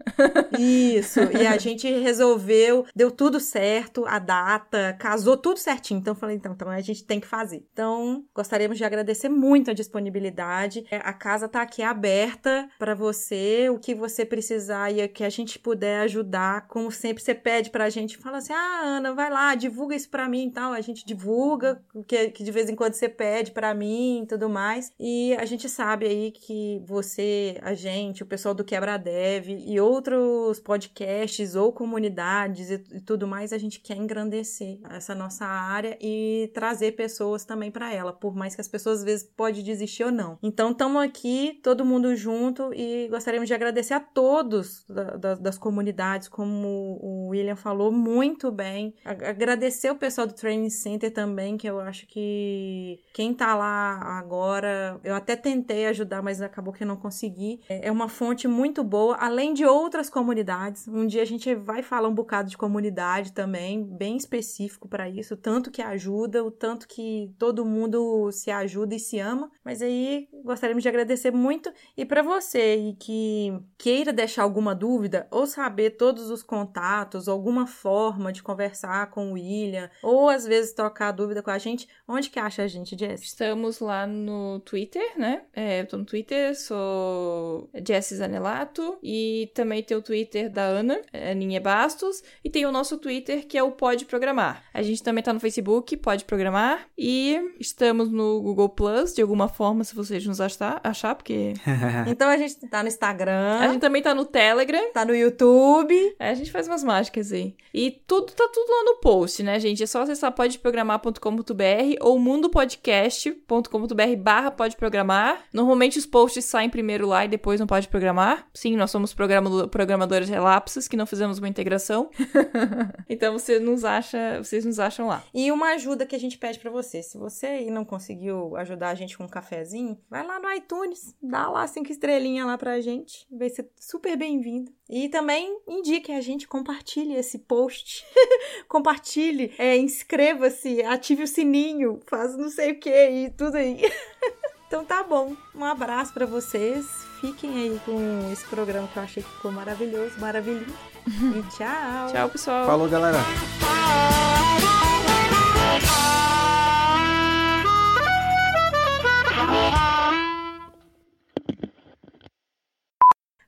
Isso. 0.59 1.19
E 1.32 1.47
a 1.47 1.57
gente 1.57 1.89
resolveu, 1.89 2.86
deu 2.95 3.09
tudo 3.16 3.39
certo, 3.39 4.05
a 4.05 4.20
data, 4.20 4.95
casou 4.99 5.38
tudo 5.38 5.57
certinho. 5.57 5.99
Então 5.99 6.16
falei, 6.16 6.36
então, 6.36 6.53
então 6.53 6.70
a 6.70 6.82
gente 6.82 7.03
tem 7.03 7.20
que 7.20 7.28
fazer. 7.28 7.66
Então, 7.72 8.26
gostaríamos 8.34 8.78
de 8.78 8.84
agradecer 8.84 9.30
muito 9.30 9.72
a 9.72 9.74
disponibilidade. 9.74 10.86
É, 10.91 10.97
a 10.97 11.13
casa 11.13 11.47
tá 11.47 11.61
aqui 11.61 11.82
aberta 11.82 12.70
para 12.78 12.93
você, 12.93 13.70
o 13.70 13.80
que 13.80 13.95
você 13.95 14.26
precisar 14.26 14.91
e 14.91 15.07
que 15.07 15.24
a 15.24 15.30
gente 15.30 15.59
puder 15.59 16.01
ajudar. 16.01 16.68
Como 16.68 16.91
sempre, 16.91 17.24
você 17.24 17.34
pede 17.34 17.70
pra 17.70 17.89
gente, 17.89 18.18
fala 18.18 18.38
assim: 18.38 18.53
"Ah, 18.53 18.82
Ana, 18.84 19.13
vai 19.13 19.30
lá, 19.30 19.55
divulga 19.55 19.95
isso 19.95 20.09
pra 20.09 20.28
mim", 20.28 20.47
e 20.47 20.51
tal. 20.51 20.74
A 20.74 20.82
gente 20.82 21.05
divulga, 21.05 21.82
que, 22.07 22.30
que 22.30 22.43
de 22.43 22.51
vez 22.51 22.70
em 22.70 22.76
quando 22.76 22.93
você 22.93 23.07
pede 23.07 23.51
para 23.51 23.74
mim 23.74 24.24
e 24.24 24.28
tudo 24.28 24.49
mais. 24.49 24.91
E 24.99 25.36
a 25.36 25.45
gente 25.45 25.70
sabe 25.70 26.05
aí 26.05 26.32
que 26.32 26.82
você, 26.86 27.57
a 27.61 27.74
gente, 27.74 28.24
o 28.24 28.26
pessoal 28.26 28.53
do 28.53 28.63
Quebra 28.63 28.97
Dev 28.97 29.49
e 29.49 29.80
outros 29.80 30.59
podcasts 30.59 31.55
ou 31.55 31.72
comunidades 31.72 32.70
e 32.70 33.01
tudo 33.06 33.28
mais, 33.28 33.53
a 33.53 33.58
gente 33.58 33.80
quer 33.80 33.95
engrandecer 33.95 34.80
essa 34.89 35.14
nossa 35.14 35.45
área 35.45 35.97
e 36.01 36.49
trazer 36.53 36.93
pessoas 36.93 37.45
também 37.45 37.72
para 37.72 37.93
ela, 37.93 38.12
por 38.12 38.36
mais 38.36 38.56
que 38.56 38.62
as 38.62 38.68
pessoas 38.68 38.99
às 38.99 39.06
vezes 39.06 39.24
pode 39.36 39.62
desistir 39.62 40.03
ou 40.03 40.12
não. 40.12 40.38
Então 40.41 40.72
estamos 40.72 41.01
aqui, 41.01 41.60
todo 41.64 41.86
mundo 41.86 42.16
junto 42.16 42.74
e 42.74 43.08
gostaríamos 43.10 43.47
de 43.47 43.53
agradecer 43.53 43.93
a 43.93 43.99
todos 43.99 44.84
da, 44.89 45.16
da, 45.16 45.36
das 45.36 45.58
comunidades, 45.58 46.28
como 46.28 46.97
o 47.01 47.28
William 47.30 47.56
falou 47.56 47.91
muito 47.91 48.51
bem. 48.51 48.93
Agradecer 49.06 49.91
o 49.91 49.95
pessoal 49.95 50.26
do 50.26 50.34
Training 50.34 50.70
Center 50.70 51.14
também, 51.14 51.58
que 51.58 51.68
eu 51.68 51.80
acho 51.80 52.08
que 52.08 52.99
quem 53.14 53.34
tá 53.34 53.56
lá 53.56 53.99
agora, 54.18 54.99
eu 55.03 55.14
até 55.14 55.36
tentei 55.36 55.86
ajudar, 55.88 56.22
mas 56.22 56.41
acabou 56.41 56.74
que 56.74 56.84
eu 56.84 56.88
não 56.88 56.97
consegui. 56.97 57.62
É, 57.70 57.88
é 57.88 57.91
uma 57.91 58.10
fonte 58.10 58.47
muito 58.47 58.84
boa, 58.84 59.16
além 59.18 59.53
de 59.53 59.66
outras 59.66 60.10
comunidades. 60.10 60.88
Um 60.88 61.06
dia 61.06 61.22
a 61.22 61.26
gente 61.26 61.53
vai 61.53 61.84
falar 61.84 62.08
um 62.08 62.16
bocado 62.16 62.49
de 62.49 62.58
comunidade 62.58 62.95
atividade 62.96 63.34
também, 63.34 63.84
bem 63.84 64.16
específico 64.16 64.88
para 64.88 65.10
isso, 65.10 65.36
tanto 65.36 65.70
que 65.70 65.82
ajuda, 65.82 66.43
o 66.43 66.50
tanto 66.50 66.88
que 66.88 67.34
todo 67.38 67.66
mundo 67.66 68.32
se 68.32 68.50
ajuda 68.50 68.96
e 68.96 69.00
se 69.00 69.20
ama. 69.20 69.52
Mas 69.64 69.82
aí 69.82 70.28
gostaríamos 70.43 70.84
de 70.84 70.89
agradecer 70.89 71.32
muito 71.32 71.72
e 71.98 72.06
para 72.06 72.22
você 72.22 72.76
e 72.76 72.93
que 72.96 73.54
queira 73.78 74.14
deixar 74.14 74.43
alguma 74.43 74.74
dúvida 74.74 75.28
ou 75.30 75.46
saber 75.46 75.91
todos 75.91 76.30
os 76.30 76.41
contatos, 76.41 77.28
alguma 77.28 77.68
forma 77.68 78.32
de 78.32 78.41
conversar 78.41 79.10
com 79.10 79.32
o 79.32 79.34
William 79.34 79.89
ou 80.02 80.30
às 80.30 80.46
vezes 80.46 80.74
trocar 80.74 81.12
dúvida 81.12 81.43
com 81.43 81.52
a 81.52 81.58
gente, 81.58 81.88
onde 82.08 82.30
que 82.30 82.39
acha 82.39 82.64
a 82.64 82.68
gente, 82.68 82.98
Jess? 82.98 83.24
Estamos 83.24 83.80
lá 83.80 84.08
no 84.08 84.60
Twitter, 84.62 85.18
né? 85.18 85.43
É, 85.54 85.82
eu 85.82 85.88
tô 85.88 85.98
no 85.98 86.06
Twitter, 86.06 86.58
sou 86.58 87.70
Jessie 87.86 88.18
Zanelato. 88.18 88.98
E 89.04 89.52
também 89.54 89.84
tem 89.84 89.98
o 89.98 90.02
Twitter 90.02 90.50
da 90.50 90.64
Ana, 90.64 91.02
Aninha 91.14 91.60
Bastos. 91.60 92.24
E 92.43 92.50
tem 92.50 92.66
o 92.66 92.72
nosso 92.76 92.97
Twitter, 92.97 93.47
que 93.47 93.57
é 93.57 93.63
o 93.63 93.71
Pode 93.71 94.05
Programar. 94.05 94.63
A 94.73 94.82
gente 94.82 95.01
também 95.01 95.23
tá 95.23 95.32
no 95.34 95.39
Facebook, 95.39 95.95
Pode 95.97 96.26
Programar. 96.26 96.86
E 96.97 97.39
estamos 97.59 98.09
no 98.11 98.41
Google 98.41 98.69
Plus, 98.69 99.13
de 99.13 99.21
alguma 99.21 99.47
forma, 99.47 99.84
se 99.84 99.95
vocês 99.95 100.26
nos 100.26 100.41
achar, 100.41 100.80
achar 100.84 101.15
porque. 101.15 101.53
Então 102.07 102.28
a 102.30 102.38
gente 102.38 102.55
tá 102.69 102.82
no 102.84 102.88
Instagram, 102.89 103.59
A 103.59 103.67
gente 103.69 103.80
também 103.82 104.01
tá 104.01 104.13
no 104.13 104.26
Telegram. 104.26 104.91
tá 104.93 105.05
no 105.05 105.15
YouTube. 105.15 105.95
É, 106.19 106.30
a 106.30 106.34
gente 106.34 106.51
faz 106.51 106.67
umas 106.67 106.84
mágicas 106.84 107.32
aí. 107.32 107.55
E 107.73 107.91
tudo 108.05 108.32
tá 108.34 108.47
tudo 108.53 108.69
lá 108.71 108.84
no 108.86 108.95
post, 108.99 109.41
né, 109.43 109.59
gente? 109.59 109.82
É 109.84 109.86
só 109.88 110.01
acessar 110.01 110.32
podeprogramar.com.br 110.32 111.95
ou 112.01 112.19
mundopodcast.com.br 112.19 114.15
barra 114.17 114.51
podeprogramar. 114.51 115.43
Normalmente 115.53 115.97
os 115.99 116.05
posts 116.05 116.45
saem 116.45 116.69
primeiro 116.69 117.07
lá 117.07 117.26
e 117.26 117.28
depois 117.28 117.59
no 117.59 117.67
Pode 117.67 117.88
Programar. 117.88 118.45
Sim, 118.53 118.76
nós 118.76 118.91
somos 118.91 119.13
programado- 119.13 119.67
programadores 119.69 120.30
relapsos 120.30 120.88
que 120.88 120.97
não 120.97 121.05
fizemos 121.05 121.38
uma 121.39 121.47
integração. 121.49 122.09
então 123.09 123.34
você 123.34 123.59
nos 123.59 123.84
acha, 123.84 124.38
vocês 124.43 124.66
nos 124.66 124.80
acham 124.80 125.07
lá. 125.07 125.24
E 125.34 125.51
uma 125.51 125.74
ajuda 125.74 126.05
que 126.05 126.16
a 126.16 126.20
gente 126.20 126.38
pede 126.38 126.59
pra 126.59 126.72
você. 126.72 127.01
Se 127.01 127.18
você 127.18 127.61
não 127.70 127.86
conseguiu 127.86 128.55
ajudar 128.57 128.89
a 128.89 128.95
gente 128.95 129.18
com 129.18 129.26
um 129.26 129.30
cafezinho, 129.30 129.97
vai 130.09 130.26
lá 130.26 130.39
no 130.39 130.51
iTunes, 130.51 131.16
dá 131.22 131.49
lá 131.49 131.68
cinco 131.68 131.91
estrelinhas 131.91 132.47
lá 132.47 132.57
pra 132.57 132.82
gente. 132.82 133.28
Vai 133.32 133.49
ser 133.49 133.70
super 133.80 134.16
bem-vindo. 134.18 134.72
E 134.89 135.09
também 135.09 135.59
indique 135.68 136.11
a 136.11 136.22
gente, 136.22 136.47
compartilhe 136.47 137.16
esse 137.16 137.39
post. 137.39 138.05
compartilhe, 138.68 139.53
é, 139.57 139.76
inscreva-se, 139.78 140.82
ative 140.84 141.24
o 141.24 141.28
sininho, 141.28 141.99
faz 142.05 142.38
não 142.38 142.49
sei 142.49 142.72
o 142.72 142.80
que 142.80 143.09
e 143.09 143.30
tudo 143.32 143.55
aí. 143.55 143.82
então 144.68 144.84
tá 144.84 145.03
bom. 145.03 145.36
Um 145.53 145.63
abraço 145.63 146.13
pra 146.13 146.26
vocês. 146.26 147.05
Fiquem 147.22 147.57
aí 147.57 147.82
com 147.86 148.30
esse 148.32 148.45
programa 148.45 148.88
que 148.88 148.97
eu 148.97 149.03
achei 149.03 149.24
que 149.24 149.30
ficou 149.30 149.51
maravilhoso, 149.51 150.20
maravilhoso. 150.20 150.74
e 151.07 151.41
tchau. 151.55 152.11
Tchau, 152.11 152.30
pessoal. 152.30 152.66
Falou, 152.66 152.89
galera. 152.89 153.18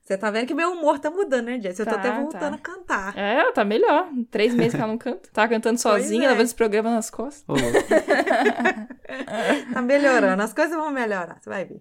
Você 0.08 0.16
tá 0.16 0.30
vendo 0.30 0.46
que 0.46 0.54
meu 0.54 0.72
humor 0.72 0.98
tá 0.98 1.10
mudando, 1.10 1.44
né, 1.44 1.60
Jess? 1.60 1.78
Eu 1.78 1.84
tô 1.84 1.92
Tá, 1.92 1.98
até 1.98 2.10
voltando 2.10 2.40
tá. 2.40 2.54
a 2.54 2.58
cantar. 2.58 3.18
É, 3.18 3.52
tá 3.52 3.62
melhor. 3.62 4.08
Três 4.30 4.54
meses 4.54 4.72
que 4.72 4.78
ela 4.80 4.86
não 4.90 4.96
canta. 4.96 5.28
Tá 5.30 5.46
cantando 5.46 5.78
sozinha, 5.78 6.24
é. 6.24 6.30
levando 6.30 6.46
esse 6.46 6.54
programa 6.54 6.90
nas 6.90 7.10
costas. 7.10 7.44
Louco. 7.46 7.62
Tá 9.72 9.82
melhorando. 9.82 10.42
As 10.42 10.52
coisas 10.52 10.74
vão 10.76 10.90
melhorar, 10.90 11.38
você 11.40 11.48
vai 11.48 11.64
ver. 11.64 11.76